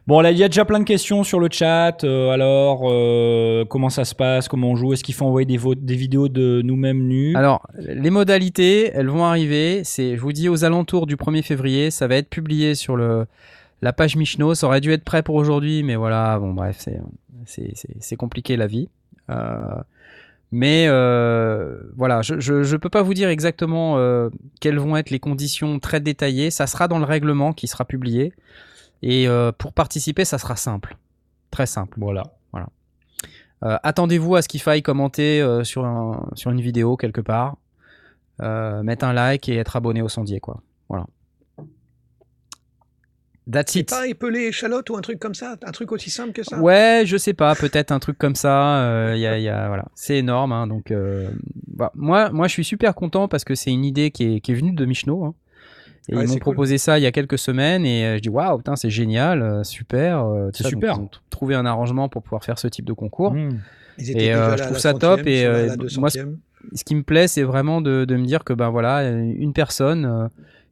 Bon, 0.08 0.22
là, 0.22 0.32
il 0.32 0.38
y 0.38 0.44
a 0.46 0.48
déjà 0.48 0.64
plein 0.64 0.80
de 0.80 0.86
questions 0.86 1.26
sur 1.26 1.38
le 1.38 1.50
chat. 1.52 2.06
Euh, 2.06 2.30
alors, 2.30 2.84
euh, 2.86 3.66
comment 3.66 3.90
ça 3.90 4.06
se 4.06 4.16
passe? 4.16 4.48
Comment 4.48 4.70
on 4.70 4.76
joue? 4.78 4.94
Est-ce 4.94 5.04
qu'il 5.04 5.14
faut 5.14 5.26
envoyer 5.26 5.46
des, 5.46 5.96
vidéos 5.96 6.30
de 6.30 6.62
nous-mêmes 6.64 7.06
nus? 7.06 7.36
Alors, 7.36 7.68
les 7.78 8.10
modalités, 8.10 8.90
elles 8.94 9.10
vont 9.10 9.26
arriver. 9.26 9.82
C'est, 9.84 10.16
je 10.16 10.22
vous 10.22 10.32
dis, 10.32 10.48
aux 10.48 10.64
alentours 10.64 11.08
du 11.08 11.18
1er 11.18 11.44
février, 11.44 11.92
ça 11.92 12.08
va 12.08 12.16
être 12.16 12.30
publié 12.30 12.74
sur 12.74 12.96
la 12.96 13.94
page 13.94 14.16
Michno. 14.16 14.56
Ça 14.56 14.68
aurait 14.68 14.80
dû 14.80 14.94
être 14.94 15.04
prêt 15.04 15.24
pour 15.24 15.36
aujourd'hui, 15.36 15.84
mais 15.84 15.98
voilà, 15.98 16.40
bon, 16.40 16.54
bref, 16.54 16.88
c'est, 17.46 18.16
compliqué 18.16 18.56
la 18.56 18.68
vie. 18.68 18.88
Euh, 19.30 19.58
mais 20.54 20.88
voilà, 21.98 22.22
je 22.22 22.54
ne 22.54 22.78
peux 22.78 22.90
pas 22.90 23.02
vous 23.02 23.14
dire 23.14 23.28
exactement 23.28 24.00
quelles 24.62 24.80
vont 24.80 24.96
être 24.96 25.10
les 25.10 25.20
conditions 25.20 25.80
très 25.80 26.00
détaillées. 26.00 26.50
Ça 26.50 26.66
sera 26.66 26.88
dans 26.88 26.98
le 26.98 27.06
règlement 27.06 27.52
qui 27.52 27.68
sera 27.68 27.84
publié. 27.84 28.32
Et 29.03 29.28
euh, 29.28 29.52
pour 29.52 29.74
participer, 29.74 30.26
ça 30.26 30.38
sera 30.38 30.56
simple. 30.56 30.98
Très 31.52 31.65
simple. 31.65 31.98
Voilà. 31.99 32.24
Euh, 33.64 33.76
Attendez-vous 33.82 34.36
à 34.36 34.41
ce 34.44 34.48
qu'il 34.48 34.61
faille 34.61 34.84
commenter 34.84 35.41
euh, 35.41 35.64
sur, 35.64 35.84
un- 35.86 36.30
sur 36.36 36.52
une 36.52 36.61
vidéo 36.61 36.95
quelque 36.95 37.22
part, 37.22 37.57
euh, 38.41 38.84
mettre 38.84 39.03
un 39.06 39.14
like 39.14 39.49
et 39.49 39.56
être 39.57 39.76
abonné 39.76 40.03
au 40.03 40.10
sondier, 40.10 40.40
quoi. 40.40 40.61
Voilà. 40.90 41.07
That's 43.49 43.72
C'est 43.72 43.80
it. 43.80 43.90
pas 43.90 44.07
épeler 44.07 44.41
échalote 44.48 44.90
ou 44.90 44.98
un 44.98 45.02
truc 45.02 45.19
comme 45.19 45.34
ça, 45.34 45.56
un 45.65 45.72
truc 45.72 45.91
aussi 45.94 46.10
simple 46.10 46.34
que 46.34 46.44
ça? 46.44 46.60
Ouais, 46.60 47.03
je 47.06 47.15
sais 47.15 47.34
pas, 47.34 47.56
peut-être 47.56 47.91
un 47.91 47.99
truc 47.99 48.18
comme 48.18 48.36
ça. 48.36 48.82
euh, 48.84 49.15
y 49.15 49.26
a, 49.26 49.40
y 49.40 49.48
a- 49.48 49.68
voilà, 49.69 49.86
c'est 49.95 50.18
énorme. 50.18 50.52
hein, 50.52 50.68
donc, 50.68 50.91
euh, 50.91 51.32
bah, 51.68 51.91
moi, 51.95 52.30
moi, 52.32 52.48
je 52.48 52.52
suis 52.53 52.65
super 52.65 52.94
content 52.94 53.30
parce 53.30 53.45
que 53.45 53.56
c'est 53.56 53.72
une 53.72 53.86
idée 53.86 54.11
qui 54.11 54.36
est, 54.36 54.40
qui 54.41 54.52
est 54.52 54.56
venue 54.56 54.74
de 54.74 54.86
Michno. 54.86 55.24
hein. 55.26 55.34
Et 56.10 56.16
Ouais, 56.16 56.24
ils 56.24 56.28
m'ont 56.28 56.34
cool. 56.36 56.40
proposé 56.42 56.78
ça 56.78 56.98
il 57.00 57.02
y 57.02 57.06
a 57.06 57.12
quelques 57.12 57.38
semaines 57.38 57.86
et 57.86 58.06
euh, 58.06 58.16
je 58.18 58.22
dis 58.22 58.30
waouh, 58.30 58.58
putain, 58.58 58.76
c'est 58.76 58.90
génial, 58.90 59.42
euh, 59.42 59.64
super. 59.64 60.26
euh, 60.26 60.50
C'est 60.54 60.64
ça. 60.64 60.70
Donc, 60.72 60.82
super. 60.82 60.96
ils 60.96 61.02
ont 61.02 61.10
trouvé 61.30 61.56
un 61.56 61.66
arrangement 61.66 62.08
pour 62.10 62.24
pouvoir 62.24 62.44
faire 62.44 62.60
ce 62.60 62.68
type 62.68 62.86
de 62.86 62.94
concours. 62.94 63.34
Mmh. 63.34 63.50
Ils 64.00 64.12
Et, 64.22 64.34
euh, 64.34 64.52
déjà 64.52 64.58
je 64.58 64.64
trouve 64.64 64.78
ça 64.80 64.94
30e, 64.94 65.00
top, 65.00 65.22
et, 65.28 65.46
euh, 65.46 65.68
moi, 65.98 66.10
200e. 66.10 66.36
ce 66.74 66.84
qui 66.84 66.96
me 66.96 67.04
plaît, 67.04 67.28
c'est 67.28 67.44
vraiment 67.44 67.82
de, 67.82 68.06
de 68.06 68.16
me 68.16 68.26
dire 68.26 68.44
que 68.44 68.54
ben 68.54 68.70
voilà, 68.70 69.10
une 69.10 69.54
personne 69.54 70.06
euh, 70.06 70.28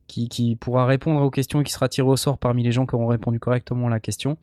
qui, 0.08 0.30
qui 0.30 0.56
pourra 0.56 0.86
répondre 0.86 1.22
aux 1.22 1.32
questions 1.32 1.60
et 1.62 1.64
qui 1.64 1.74
sera 1.74 1.90
tiré 1.90 2.08
au 2.08 2.16
sort 2.16 2.38
parmi 2.38 2.62
les 2.64 2.72
gens 2.72 2.86
qui 2.86 2.94
auront 2.96 3.08
répondu 3.08 3.40
correctement 3.40 3.88
à 3.88 3.90
la 3.90 4.00
question, 4.00 4.38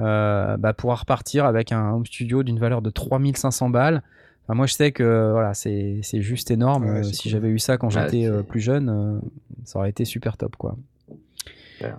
euh, 0.00 0.56
bah, 0.56 0.72
pourra 0.72 0.94
repartir 0.94 1.44
avec 1.44 1.72
un 1.72 1.90
home 1.92 2.06
studio 2.06 2.42
d'une 2.44 2.58
valeur 2.58 2.80
de 2.82 2.90
3500 2.90 3.70
balles. 3.70 4.02
Enfin, 4.44 4.54
moi, 4.54 4.66
je 4.66 4.74
sais 4.74 4.92
que 4.92 5.30
voilà, 5.32 5.54
c'est 5.54 6.00
c'est 6.02 6.20
juste 6.20 6.50
énorme. 6.50 6.84
Ouais, 6.84 6.98
Euh, 6.98 7.02
si 7.02 7.22
cool. 7.22 7.32
j'avais 7.32 7.48
eu 7.48 7.58
ça 7.58 7.78
quand 7.78 7.94
Ouais, 7.94 8.02
j'étais 8.04 8.26
euh, 8.26 8.42
plus 8.42 8.60
jeune, 8.60 8.88
euh, 8.90 9.18
ça 9.64 9.78
aurait 9.78 9.90
été 9.90 10.04
super 10.04 10.36
top, 10.36 10.56
quoi. 10.56 10.76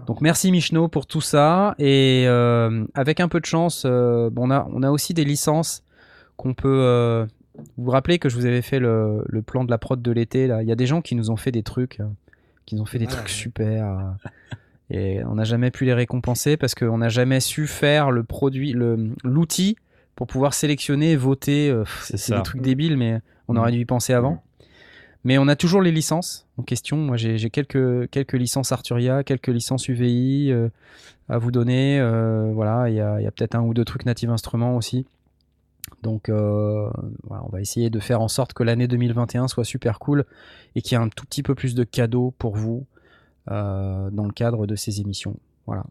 Donc 0.08 0.22
merci 0.22 0.52
Michno 0.52 0.88
pour 0.88 1.06
tout 1.06 1.22
ça 1.22 1.76
et 1.78 2.24
euh, 2.28 2.86
avec 2.96 3.20
un 3.20 3.28
peu 3.28 3.40
de 3.40 3.46
chance, 3.46 3.84
euh, 3.86 4.32
bon, 4.32 4.48
on 4.48 4.52
a 4.52 4.68
on 4.74 4.82
a 4.82 4.90
aussi 4.90 5.14
des 5.14 5.26
licences 5.26 5.84
qu'on 6.38 6.56
peut. 6.56 6.80
euh, 6.82 7.26
vous 7.78 7.84
vous 7.86 7.92
rappelez 7.92 8.18
que 8.18 8.28
je 8.28 8.36
vous 8.36 8.46
avais 8.48 8.64
fait 8.64 8.80
le, 8.80 9.24
le 9.28 9.42
plan 9.44 9.64
de 9.64 9.70
la 9.70 9.78
prod 9.78 10.02
de 10.02 10.12
l'été 10.12 10.48
là. 10.48 10.64
Il 10.64 10.68
y 10.68 10.72
a 10.72 10.76
des 10.76 10.88
gens 10.88 11.02
qui 11.02 11.14
nous 11.16 11.30
ont 11.30 11.36
fait 11.36 11.52
des 11.52 11.62
trucs, 11.62 12.00
qui 12.66 12.76
nous 12.76 12.82
ont 12.82 12.86
fait 12.86 12.98
des 12.98 13.06
trucs 13.06 13.26
ouais. 13.26 13.30
super. 13.30 14.16
et 14.90 15.24
on 15.26 15.36
n'a 15.36 15.44
jamais 15.44 15.70
pu 15.70 15.86
les 15.86 15.94
récompenser 15.94 16.58
parce 16.58 16.74
qu'on 16.74 16.98
n'a 16.98 17.10
jamais 17.10 17.40
su 17.40 17.68
faire 17.68 18.10
le 18.10 18.24
produit, 18.24 18.74
le 18.74 19.12
l'outil 19.24 19.78
pour 20.16 20.28
pouvoir 20.28 20.54
sélectionner 20.54 21.16
voter. 21.16 21.70
euh, 21.70 21.84
C'est 22.04 22.36
des 22.36 22.44
trucs 22.44 22.62
débiles, 22.62 22.98
mais 22.98 23.22
on 23.48 23.54
Mm. 23.54 23.58
aurait 23.58 23.72
dû 23.72 23.80
y 23.80 23.86
penser 23.86 24.14
avant. 24.14 24.42
Mais 25.24 25.38
on 25.40 25.48
a 25.48 25.56
toujours 25.56 25.82
les 25.82 25.92
licences 25.92 26.48
en 26.58 26.64
question. 26.64 26.98
Moi, 26.98 27.18
j'ai 27.18 27.50
quelques, 27.50 28.10
quelques 28.12 28.34
licences 28.34 28.72
Arturia, 28.72 29.24
quelques 29.24 29.48
licences 29.48 29.88
UVI 29.88 30.52
euh, 30.52 30.70
à 31.30 31.40
vous 31.40 31.52
donner. 31.52 32.00
euh, 32.00 32.52
voilà, 32.54 32.90
il 32.90 32.96
y 32.96 33.00
a, 33.02 33.32
peut-être 33.32 33.56
un 33.56 33.62
ou 33.62 33.74
deux 33.74 33.86
trucs 33.86 34.06
Native 34.06 34.30
Instruments 34.30 34.76
aussi. 34.78 35.08
Donc, 36.04 36.30
euh, 36.30 36.90
voilà, 37.24 37.44
on 37.46 37.50
va 37.50 37.60
essayer 37.60 37.90
de 37.90 38.00
faire 38.00 38.22
en 38.22 38.28
sorte 38.28 38.54
que 38.54 38.62
l'année 38.64 38.88
2021 38.88 39.48
soit 39.48 39.64
super 39.64 39.98
cool 39.98 40.26
et 40.76 40.82
qu'il 40.84 40.96
y 40.96 41.02
ait 41.02 41.04
un 41.04 41.10
tout 41.10 41.26
petit 41.26 41.42
peu 41.44 41.56
plus 41.56 41.74
de 41.74 41.84
cadeaux 41.84 42.34
pour 42.38 42.56
vous 42.56 42.86
dans 43.48 44.26
le 44.26 44.32
cadre 44.32 44.66
de 44.68 44.76
ces 44.76 45.02
émissions. 45.02 45.38
Voilà. 45.68 45.84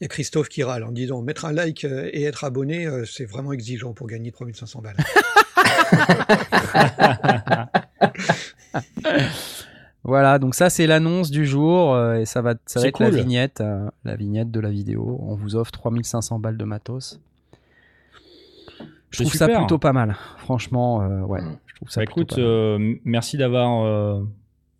Il 0.00 0.04
y 0.04 0.06
a 0.06 0.08
Christophe 0.08 0.48
qui 0.48 0.62
râle 0.62 0.84
en 0.84 0.92
disant 0.92 1.20
mettre 1.22 1.44
un 1.44 1.52
like 1.52 1.84
euh, 1.84 2.08
et 2.12 2.22
être 2.24 2.44
abonné, 2.44 2.86
euh, 2.86 3.04
c'est 3.04 3.24
vraiment 3.26 3.52
exigeant 3.52 3.92
pour 3.92 4.06
gagner 4.06 4.32
3500 4.32 4.80
balles. 4.82 4.96
Voilà, 10.02 10.38
donc 10.38 10.54
ça 10.54 10.70
c'est 10.70 10.86
l'annonce 10.86 11.30
du 11.30 11.44
jour 11.44 11.94
euh, 11.94 12.20
et 12.20 12.24
ça 12.24 12.40
va, 12.40 12.54
ça 12.64 12.80
va 12.80 12.84
C'est 12.84 12.88
être 12.88 13.00
la 13.00 13.10
vignette, 13.10 13.62
la 14.04 14.16
vignette 14.16 14.50
de 14.50 14.58
la 14.58 14.70
vidéo. 14.70 15.18
On 15.22 15.34
vous 15.34 15.56
offre 15.56 15.72
3500 15.72 16.38
balles 16.38 16.56
de 16.56 16.64
matos. 16.64 17.20
Je 19.10 19.22
trouve 19.22 19.34
ça 19.34 19.46
plutôt 19.48 19.78
pas 19.78 19.92
mal. 19.92 20.16
Franchement, 20.38 21.02
euh, 21.02 21.20
ouais. 21.20 21.42
Mm. 21.42 21.58
Je 21.66 21.74
trouve 21.74 21.90
ça 21.90 22.00
Bah, 22.00 22.04
plutôt 22.06 22.20
écoute, 22.22 22.30
pas 22.30 22.36
mal. 22.36 22.44
euh, 22.46 22.76
m- 22.76 22.98
merci 23.04 23.36
d'avoir 23.36 23.84
euh, 23.84 24.22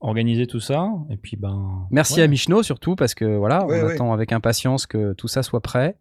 organisé 0.01 0.47
tout 0.47 0.60
ça. 0.60 0.89
Et 1.10 1.16
puis, 1.16 1.36
ben. 1.36 1.86
Merci 1.90 2.16
ouais. 2.16 2.22
à 2.22 2.28
Michno 2.28 2.62
surtout 2.62 2.97
parce 2.97 3.14
que 3.14 3.24
voilà, 3.36 3.64
Ouais, 3.66 3.82
on 3.82 3.86
ouais. 3.86 3.93
attend 3.94 4.12
avec 4.12 4.32
impatience 4.32 4.86
que 4.86 5.12
tout 5.12 5.28
ça 5.28 5.43
soit 5.43 5.60
prêt. 5.60 5.97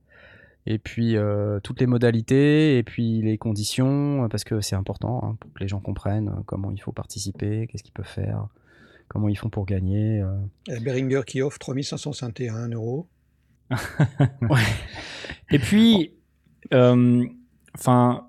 Et 0.66 0.78
puis 0.78 1.16
euh, 1.16 1.60
toutes 1.62 1.80
les 1.80 1.88
modalités 1.88 2.78
et 2.78 2.84
puis 2.84 3.22
les 3.22 3.38
conditions, 3.38 4.28
parce 4.30 4.44
que 4.44 4.62
c'est 4.62 4.76
important 4.76 5.22
hein, 5.24 5.38
pour 5.40 5.52
que 5.54 5.60
les 5.62 5.68
gens 5.68 5.80
comprennent 5.80 6.28
euh, 6.30 6.42
comment 6.46 6.70
il 6.72 6.80
faut 6.80 6.92
participer, 6.92 7.66
qu'est-ce 7.68 7.82
qu'ils 7.82 7.94
peuvent 7.94 8.06
faire, 8.06 8.46
comment 9.08 9.30
ils 9.30 9.38
font 9.38 9.50
pour 9.50 9.66
gagner. 9.66 10.22
euh. 10.22 10.80
Behringer 10.82 11.22
qui 11.26 11.42
offre 11.42 11.58
3551 11.60 12.70
euros. 12.70 13.08
Et 15.52 15.60
puis, 15.60 16.14
euh, 16.74 17.26
enfin, 17.76 18.28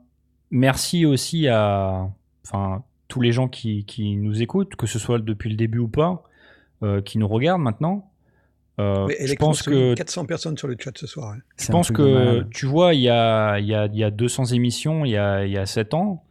merci 0.51 1.05
aussi 1.05 1.49
à, 1.49 2.09
enfin, 2.47 2.85
tous 3.11 3.21
les 3.21 3.33
gens 3.33 3.49
qui, 3.49 3.85
qui 3.85 4.17
nous 4.17 4.41
écoutent, 4.41 4.75
que 4.77 4.87
ce 4.87 4.99
soit 4.99 5.19
depuis 5.19 5.51
le 5.51 5.57
début 5.57 5.79
ou 5.81 5.89
pas, 5.89 6.23
euh, 6.83 7.03
qui 7.03 7.19
nous 7.19 7.29
regardent 7.29 7.61
maintenant. 7.63 8.09
Euh, 8.79 9.07
Oui, 9.07 9.15
je 9.27 9.35
pense 9.35 9.61
que 9.63 9.95
400 9.95 10.25
personnes 10.25 10.57
sur 10.57 10.69
le 10.69 10.77
chat 10.79 10.97
ce 10.97 11.07
soir. 11.07 11.33
hein. 11.35 11.41
Je 11.59 11.67
pense 11.69 11.91
que, 11.91 12.43
tu 12.51 12.65
vois, 12.67 12.95
il 12.95 13.01
y 13.01 13.11
a, 13.11 13.59
il 13.59 13.67
y, 13.67 13.75
a, 13.75 13.87
il 13.87 13.97
y 13.99 14.05
a 14.05 14.11
200 14.11 14.47
émissions, 14.47 15.05
il 15.05 15.11
y 15.11 15.17
a, 15.19 15.45
il 15.45 15.53
y 15.53 15.59
a 15.59 15.67
7 15.67 15.93
ans. 15.93 16.23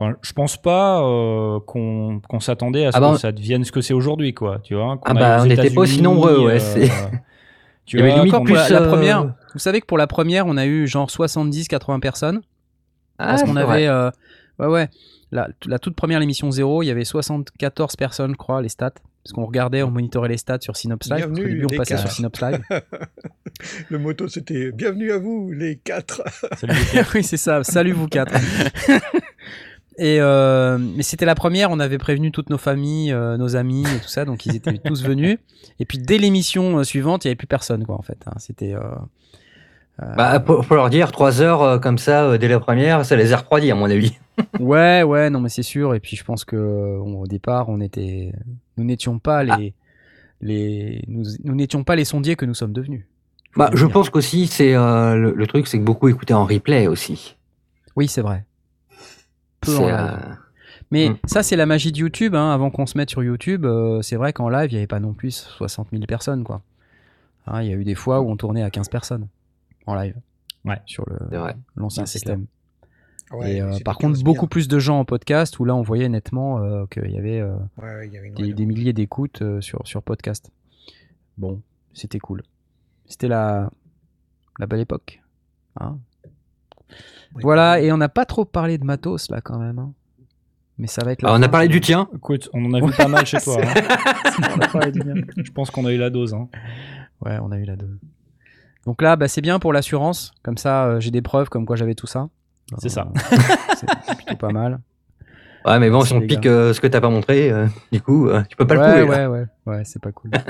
Enfin, 0.00 0.16
je 0.22 0.32
pense 0.32 0.56
pas 0.60 1.00
euh, 1.04 1.60
qu'on 1.60 2.20
qu'on 2.28 2.40
s'attendait 2.40 2.86
à 2.86 2.90
ce 2.92 2.96
Ah 2.96 3.00
que 3.00 3.04
bah, 3.12 3.18
ça 3.18 3.30
devienne 3.30 3.62
ce 3.64 3.70
que 3.70 3.80
c'est 3.82 3.94
aujourd'hui, 3.94 4.34
quoi. 4.34 4.58
Tu 4.64 4.74
vois, 4.74 4.96
qu'on 4.96 5.10
Ah 5.10 5.14
bah, 5.14 5.36
on 5.42 5.46
n'était 5.46 5.70
pas 5.70 5.82
aussi 5.82 6.02
nombreux, 6.02 6.44
ouais, 6.46 6.58
euh, 6.60 6.86
tu 7.86 7.98
Il 7.98 8.00
y 8.00 8.02
avait 8.02 8.10
vois, 8.10 8.18
limite 8.24 8.32
qu'on 8.32 8.38
Encore 8.42 8.56
la, 8.56 8.64
plus, 8.64 8.72
la 8.72 8.80
euh, 8.82 8.88
première, 8.88 9.34
vous 9.52 9.58
savez 9.60 9.80
que 9.80 9.86
pour 9.86 9.98
la 9.98 10.08
première, 10.08 10.46
on 10.46 10.56
a 10.56 10.66
eu 10.66 10.88
genre 10.88 11.08
70-80 11.08 12.00
personnes. 12.00 12.40
Parce 13.18 13.42
Ah, 13.42 13.44
qu'on 13.46 13.52
c'est 13.54 13.60
avait. 13.60 13.86
euh, 13.86 14.10
ouais, 14.58 14.66
ouais. 14.66 14.88
La, 15.32 15.48
la 15.66 15.78
toute 15.78 15.96
première 15.96 16.20
émission 16.20 16.50
0, 16.50 16.82
il 16.82 16.86
y 16.86 16.90
avait 16.90 17.04
74 17.04 17.96
personnes, 17.96 18.32
je 18.32 18.36
crois, 18.36 18.60
les 18.60 18.68
stats. 18.68 18.92
Parce 19.24 19.32
qu'on 19.32 19.46
regardait, 19.46 19.82
on 19.82 19.90
monitorait 19.90 20.28
les 20.28 20.36
stats 20.36 20.60
sur 20.60 20.76
Synops 20.76 21.08
Live. 21.08 21.16
Bienvenue, 21.28 21.48
début, 21.60 21.66
on 21.72 21.76
passait 21.76 21.96
sur. 21.96 22.10
Synops 22.10 22.40
Live. 22.40 22.60
Le 23.88 23.98
moto, 23.98 24.28
c'était 24.28 24.72
Bienvenue 24.72 25.12
à 25.12 25.18
vous, 25.18 25.52
les 25.52 25.76
quatre. 25.76 26.22
Salut, 26.58 26.74
les 26.74 26.96
gars. 27.00 27.06
oui, 27.14 27.22
c'est 27.22 27.36
ça. 27.36 27.64
Salut 27.64 27.92
vous 27.92 28.08
quatre. 28.08 28.34
Et 29.98 30.20
euh, 30.20 30.78
mais 30.78 31.02
c'était 31.02 31.26
la 31.26 31.34
première, 31.34 31.70
on 31.70 31.78
avait 31.78 31.98
prévenu 31.98 32.32
toutes 32.32 32.48
nos 32.48 32.56
familles, 32.58 33.12
euh, 33.12 33.36
nos 33.36 33.56
amis 33.56 33.82
et 33.84 33.98
tout 34.00 34.08
ça, 34.08 34.24
donc 34.24 34.46
ils 34.46 34.56
étaient 34.56 34.78
tous 34.78 35.04
venus. 35.04 35.36
Et 35.80 35.84
puis 35.84 35.98
dès 35.98 36.16
l'émission 36.16 36.78
euh, 36.78 36.82
suivante, 36.82 37.24
il 37.24 37.28
y 37.28 37.30
avait 37.30 37.36
plus 37.36 37.46
personne, 37.46 37.84
quoi, 37.84 37.96
en 37.96 38.02
fait. 38.02 38.16
hein. 38.26 38.32
C'était. 38.38 38.74
euh, 38.74 38.80
Bah, 40.16 40.42
faut, 40.44 40.62
faut 40.62 40.74
leur 40.74 40.90
dire, 40.90 41.12
3 41.12 41.40
heures 41.42 41.62
euh, 41.62 41.78
comme 41.78 41.98
ça, 41.98 42.24
euh, 42.24 42.38
dès 42.38 42.48
la 42.48 42.60
première, 42.60 43.04
ça 43.04 43.16
les 43.16 43.32
a 43.32 43.36
refroidis, 43.38 43.70
à 43.70 43.74
mon 43.74 43.90
avis. 43.90 44.12
Ouais, 44.58 45.02
ouais, 45.02 45.28
non, 45.28 45.40
mais 45.40 45.50
c'est 45.50 45.62
sûr. 45.62 45.94
Et 45.94 46.00
puis 46.00 46.16
je 46.16 46.24
pense 46.24 46.44
que 46.46 46.56
euh, 46.56 46.98
au 46.98 47.26
départ, 47.26 47.68
on 47.68 47.80
était, 47.80 48.32
nous 48.78 48.84
n'étions 48.84 49.18
pas 49.18 49.44
les, 49.44 49.74
les, 50.40 51.04
nous, 51.06 51.24
nous 51.44 51.54
n'étions 51.54 51.84
pas 51.84 51.96
les 51.96 52.06
sondiers 52.06 52.34
que 52.34 52.46
nous 52.46 52.54
sommes 52.54 52.72
devenus. 52.72 53.04
Bah, 53.56 53.68
je 53.74 53.84
dire. 53.84 53.92
pense 53.92 54.08
qu'aussi, 54.08 54.46
c'est 54.46 54.74
euh, 54.74 55.14
le, 55.16 55.32
le 55.32 55.46
truc, 55.46 55.66
c'est 55.66 55.78
que 55.78 55.84
beaucoup 55.84 56.08
écoutaient 56.08 56.32
en 56.34 56.46
replay 56.46 56.86
aussi. 56.86 57.36
Oui, 57.94 58.08
c'est 58.08 58.22
vrai. 58.22 58.46
Peu 59.60 59.76
en 59.76 59.86
live. 59.86 59.94
euh, 59.98 60.16
Mais 60.90 61.10
Mm. 61.10 61.16
ça, 61.26 61.42
c'est 61.42 61.56
la 61.56 61.66
magie 61.66 61.92
de 61.92 61.98
YouTube. 61.98 62.34
hein. 62.34 62.50
Avant 62.52 62.70
qu'on 62.70 62.86
se 62.86 62.96
mette 62.96 63.10
sur 63.10 63.22
YouTube, 63.22 63.66
euh, 63.66 64.00
c'est 64.00 64.16
vrai 64.16 64.32
qu'en 64.32 64.48
live, 64.48 64.70
il 64.70 64.74
n'y 64.74 64.78
avait 64.78 64.86
pas 64.86 65.00
non 65.00 65.12
plus 65.12 65.32
60 65.32 65.88
000 65.92 66.04
personnes. 66.06 66.42
quoi. 66.42 66.62
Hein, 67.46 67.60
Il 67.62 67.68
y 67.68 67.72
a 67.72 67.76
eu 67.76 67.84
des 67.84 67.94
fois 67.94 68.22
où 68.22 68.30
on 68.30 68.36
tournait 68.36 68.62
à 68.62 68.70
15 68.70 68.88
personnes 68.88 69.28
en 69.86 69.94
live. 69.94 70.16
Ouais. 70.64 70.80
Sur 70.86 71.04
l'ancien 71.76 72.06
système. 72.06 72.46
Ouais, 73.32 73.56
Et, 73.56 73.62
euh, 73.62 73.78
par 73.84 73.96
contre, 73.96 74.14
15 74.14 74.24
beaucoup 74.24 74.40
bien. 74.42 74.48
plus 74.48 74.68
de 74.68 74.78
gens 74.78 74.98
en 74.98 75.04
podcast 75.06 75.58
où 75.58 75.64
là, 75.64 75.74
on 75.74 75.80
voyait 75.82 76.08
nettement 76.08 76.58
euh, 76.58 76.84
qu'il 76.86 77.10
y 77.10 77.16
avait 77.18 77.40
euh, 77.40 77.54
Ouais, 77.78 77.84
ouais, 77.94 78.06
il 78.06 78.12
y 78.12 78.18
avait 78.18 78.28
une 78.28 78.34
des, 78.54 78.66
milliers 78.66 78.92
d'écoutes 78.92 79.40
euh, 79.42 79.60
sur, 79.62 79.80
sur 79.86 80.02
podcast. 80.02 80.50
Bon, 81.38 81.62
c'était 81.94 82.18
cool. 82.18 82.42
C'était 83.06 83.28
la, 83.28 83.70
la 84.58 84.66
belle 84.66 84.80
époque. 84.80 85.22
hein. 85.80 85.98
voilà, 87.34 87.80
et 87.80 87.90
on 87.90 87.96
n'a 87.96 88.10
pas 88.10 88.26
trop 88.26 88.44
parlé 88.44 88.76
de 88.76 88.84
matos 88.84 89.30
là 89.30 89.40
quand 89.40 89.58
même. 89.58 89.78
hein. 89.78 89.92
Mais 90.78 90.86
ça 90.86 91.02
va 91.04 91.12
être 91.12 91.22
la 91.22 91.28
Alors, 91.30 91.40
on 91.40 91.42
a 91.42 91.48
parlé 91.48 91.68
du 91.68 91.80
tien. 91.80 92.08
Écoute, 92.14 92.48
on 92.52 92.64
en 92.66 92.74
a 92.74 92.80
vu 92.84 92.92
pas 92.92 93.08
mal 93.08 93.24
chez 93.24 93.38
toi. 93.38 93.58
hein. 93.64 93.74
On 94.56 94.60
a 94.60 94.68
parlé 94.68 94.92
du 94.92 95.00
mien. 95.02 95.14
Je 95.36 95.50
pense 95.52 95.70
qu'on 95.70 95.84
a 95.86 95.92
eu 95.92 95.98
la 95.98 96.10
dose. 96.10 96.34
hein. 96.34 96.48
Ouais, 97.24 97.38
on 97.40 97.50
a 97.52 97.58
eu 97.58 97.64
la 97.64 97.76
dose. 97.76 97.98
Donc 98.86 99.02
là, 99.02 99.16
bah, 99.16 99.28
c'est 99.28 99.40
bien 99.40 99.58
pour 99.58 99.72
l'assurance. 99.72 100.32
Comme 100.42 100.56
ça, 100.56 100.86
euh, 100.86 101.00
j'ai 101.00 101.10
des 101.10 101.22
preuves 101.22 101.48
comme 101.48 101.66
quoi 101.66 101.76
j'avais 101.76 101.94
tout 101.94 102.06
ça. 102.06 102.28
C'est 102.78 102.88
ça. 102.88 103.08
c'est 103.76 103.86
c'est 104.06 104.16
plutôt 104.16 104.36
pas 104.36 104.52
mal. 104.52 104.80
Ouais, 105.64 105.78
mais 105.78 105.90
bon, 105.90 106.00
si 106.02 106.12
on 106.14 106.20
pique 106.20 106.46
euh, 106.46 106.72
ce 106.72 106.80
que 106.80 106.86
t'as 106.88 107.00
pas 107.00 107.10
montré, 107.10 107.50
euh, 107.50 107.66
du 107.92 108.00
coup, 108.00 108.28
euh, 108.28 108.42
tu 108.48 108.56
peux 108.56 108.66
pas 108.66 108.76
ouais, 108.76 109.00
le 109.00 109.04
prouver. 109.04 109.18
là. 109.18 109.30
ouais, 109.30 109.46
ouais, 109.66 109.74
ouais, 109.76 109.82
c'est 109.84 110.02
pas 110.02 110.12
cool. 110.12 110.30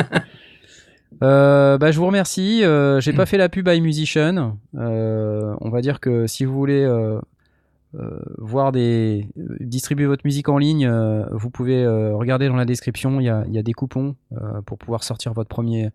Euh, 1.23 1.79
bah, 1.79 1.93
je 1.93 1.99
vous 1.99 2.07
remercie. 2.07 2.65
Euh, 2.65 2.99
j'ai 2.99 3.13
pas 3.13 3.27
fait 3.27 3.37
la 3.37 3.49
pub 3.49 3.69
iMusician. 3.69 4.57
Euh, 4.77 5.55
on 5.61 5.71
va 5.71 5.81
dire 5.81 6.01
que 6.01 6.27
si 6.27 6.45
vous 6.45 6.55
voulez 6.55 6.83
euh, 6.83 7.21
euh, 7.95 8.19
voir 8.39 8.73
des 8.73 9.29
euh, 9.39 9.57
distribuer 9.61 10.07
votre 10.07 10.23
musique 10.25 10.49
en 10.49 10.59
ligne, 10.59 10.87
euh, 10.87 11.25
vous 11.31 11.51
pouvez 11.51 11.85
euh, 11.85 12.17
regarder 12.17 12.49
dans 12.49 12.57
la 12.57 12.65
description. 12.65 13.21
Il 13.21 13.25
y 13.25 13.29
a, 13.29 13.45
y 13.49 13.59
a 13.59 13.63
des 13.63 13.73
coupons 13.75 14.17
euh, 14.33 14.63
pour 14.63 14.79
pouvoir 14.79 15.05
sortir 15.05 15.33
votre 15.33 15.51
premier 15.51 15.91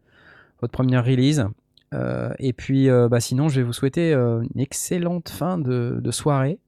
votre 0.62 0.72
première 0.72 1.04
release. 1.04 1.46
Euh, 1.94 2.34
et 2.40 2.54
puis, 2.54 2.90
euh, 2.90 3.08
bah, 3.08 3.20
sinon, 3.20 3.50
je 3.50 3.60
vais 3.60 3.66
vous 3.66 3.74
souhaiter 3.74 4.14
euh, 4.14 4.44
une 4.54 4.60
excellente 4.60 5.30
fin 5.30 5.58
de, 5.58 6.00
de 6.02 6.12
soirée. 6.12 6.60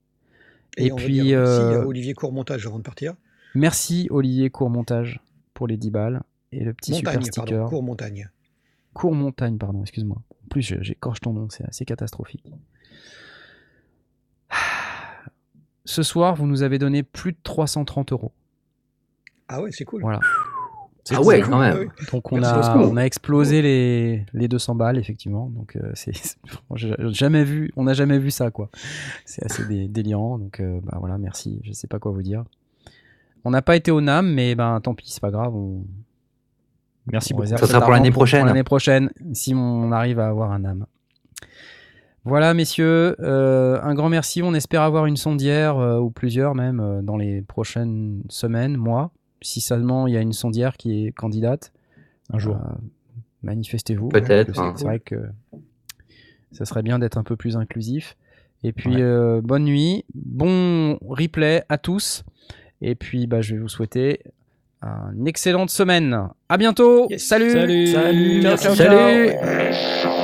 Et, 0.77 0.87
Et 0.87 0.91
on 0.91 0.95
va 0.95 1.03
puis, 1.03 1.19
dire 1.21 1.39
merci 1.39 1.61
à 1.61 1.87
Olivier 1.87 2.13
Courmontage 2.13 2.65
avant 2.67 2.77
de 2.77 2.83
partir. 2.83 3.15
Merci 3.55 4.07
Olivier 4.11 4.49
Courmontage 4.49 5.19
pour 5.53 5.67
les 5.67 5.77
10 5.77 5.89
balles 5.91 6.21
et 6.51 6.63
le 6.63 6.73
petit 6.73 6.91
Montagne, 6.91 7.21
super 7.21 7.25
sticker. 7.25 7.45
pardon, 7.59 7.69
Courmontagne. 7.69 8.29
Court 8.93 9.15
Montagne, 9.15 9.57
pardon, 9.57 9.81
excuse-moi. 9.81 10.17
En 10.17 10.47
plus, 10.49 10.61
j'écorche 10.81 11.19
ton 11.21 11.33
nom, 11.33 11.49
c'est 11.49 11.67
assez 11.67 11.85
catastrophique. 11.85 12.51
Ce 15.85 16.03
soir, 16.03 16.35
vous 16.35 16.45
nous 16.45 16.61
avez 16.63 16.77
donné 16.77 17.03
plus 17.03 17.31
de 17.31 17.37
330 17.43 18.11
euros. 18.11 18.31
Ah 19.47 19.61
ouais, 19.61 19.71
c'est 19.71 19.85
cool. 19.85 20.01
Voilà. 20.01 20.19
Ah 21.15 21.21
ouais, 21.21 21.41
quand 21.41 21.59
même. 21.59 21.89
Donc 22.11 22.31
on 22.31 22.41
a, 22.43 22.77
on 22.77 22.97
a 22.97 23.01
explosé 23.03 23.61
les, 23.61 24.25
les 24.33 24.47
200 24.47 24.75
balles, 24.75 24.97
effectivement. 24.97 25.49
Donc 25.49 25.75
euh, 25.75 25.91
c'est 25.93 26.13
jamais 26.75 27.43
vu, 27.43 27.71
on 27.75 27.83
n'a 27.83 27.93
jamais 27.93 28.19
vu 28.19 28.31
ça, 28.31 28.51
quoi. 28.51 28.69
C'est 29.25 29.43
assez 29.45 29.65
dé- 29.65 29.87
délirant. 29.87 30.37
Donc 30.37 30.59
euh, 30.59 30.79
bah 30.83 30.97
voilà, 30.99 31.17
merci. 31.17 31.59
Je 31.63 31.71
sais 31.71 31.87
pas 31.87 31.99
quoi 31.99 32.11
vous 32.11 32.23
dire. 32.23 32.43
On 33.45 33.51
n'a 33.51 33.61
pas 33.61 33.75
été 33.75 33.91
au 33.91 34.01
NAM, 34.01 34.33
mais 34.33 34.55
ben 34.55 34.79
tant 34.81 34.93
pis, 34.93 35.11
c'est 35.11 35.21
pas 35.21 35.31
grave. 35.31 35.55
On, 35.55 35.83
Merci 37.11 37.33
On 37.33 37.37
beaucoup. 37.37 37.47
Ça 37.49 37.57
sera 37.57 37.81
pour 37.81 37.91
l'année 37.91 38.11
prochaine. 38.11 38.45
l'année 38.45 38.63
prochaine, 38.63 39.09
si 39.33 39.55
on 39.55 39.91
arrive 39.91 40.19
à 40.19 40.27
avoir 40.27 40.51
un 40.51 40.63
âme. 40.65 40.85
Voilà, 42.25 42.53
messieurs, 42.53 43.15
euh, 43.21 43.79
un 43.81 43.95
grand 43.95 44.09
merci. 44.09 44.43
On 44.43 44.53
espère 44.53 44.81
avoir 44.83 45.05
une 45.05 45.17
sondière, 45.17 45.77
euh, 45.77 45.97
ou 45.99 46.11
plusieurs 46.11 46.53
même, 46.53 46.79
euh, 46.79 47.01
dans 47.01 47.17
les 47.17 47.41
prochaines 47.41 48.21
semaines, 48.29 48.75
mois. 48.77 49.11
Si 49.41 49.61
seulement 49.61 50.07
il 50.07 50.13
y 50.13 50.17
a 50.17 50.21
une 50.21 50.33
sondière 50.33 50.75
qui 50.77 51.05
est 51.07 51.11
candidate, 51.11 51.71
Un 52.31 52.39
jour. 52.39 52.55
euh, 52.55 52.59
manifestez-vous. 53.43 54.09
Peut-être, 54.09 54.53
C'est 54.53 54.59
hein. 54.61 54.73
c'est 54.75 54.85
vrai 54.85 54.99
que 54.99 55.15
ça 56.51 56.65
serait 56.65 56.83
bien 56.83 56.99
d'être 56.99 57.17
un 57.17 57.23
peu 57.23 57.35
plus 57.35 57.55
inclusif. 57.57 58.15
Et 58.63 58.73
puis, 58.73 58.95
Ouais. 58.95 59.01
euh, 59.01 59.39
bonne 59.41 59.63
nuit, 59.63 60.03
bon 60.15 60.97
replay 61.07 61.63
à 61.69 61.77
tous. 61.77 62.23
Et 62.81 62.95
puis, 62.95 63.27
bah, 63.27 63.41
je 63.41 63.55
vais 63.55 63.61
vous 63.61 63.69
souhaiter 63.69 64.21
une 65.15 65.27
excellente 65.27 65.69
semaine. 65.69 66.17
À 66.49 66.57
bientôt. 66.57 67.07
Yes. 67.09 67.25
Salut. 67.27 67.51
Salut. 67.51 67.87
Salut. 67.87 68.41
Ciao, 68.41 68.57
ciao, 68.57 68.75
ciao. 68.75 68.87
Salut 68.87 70.18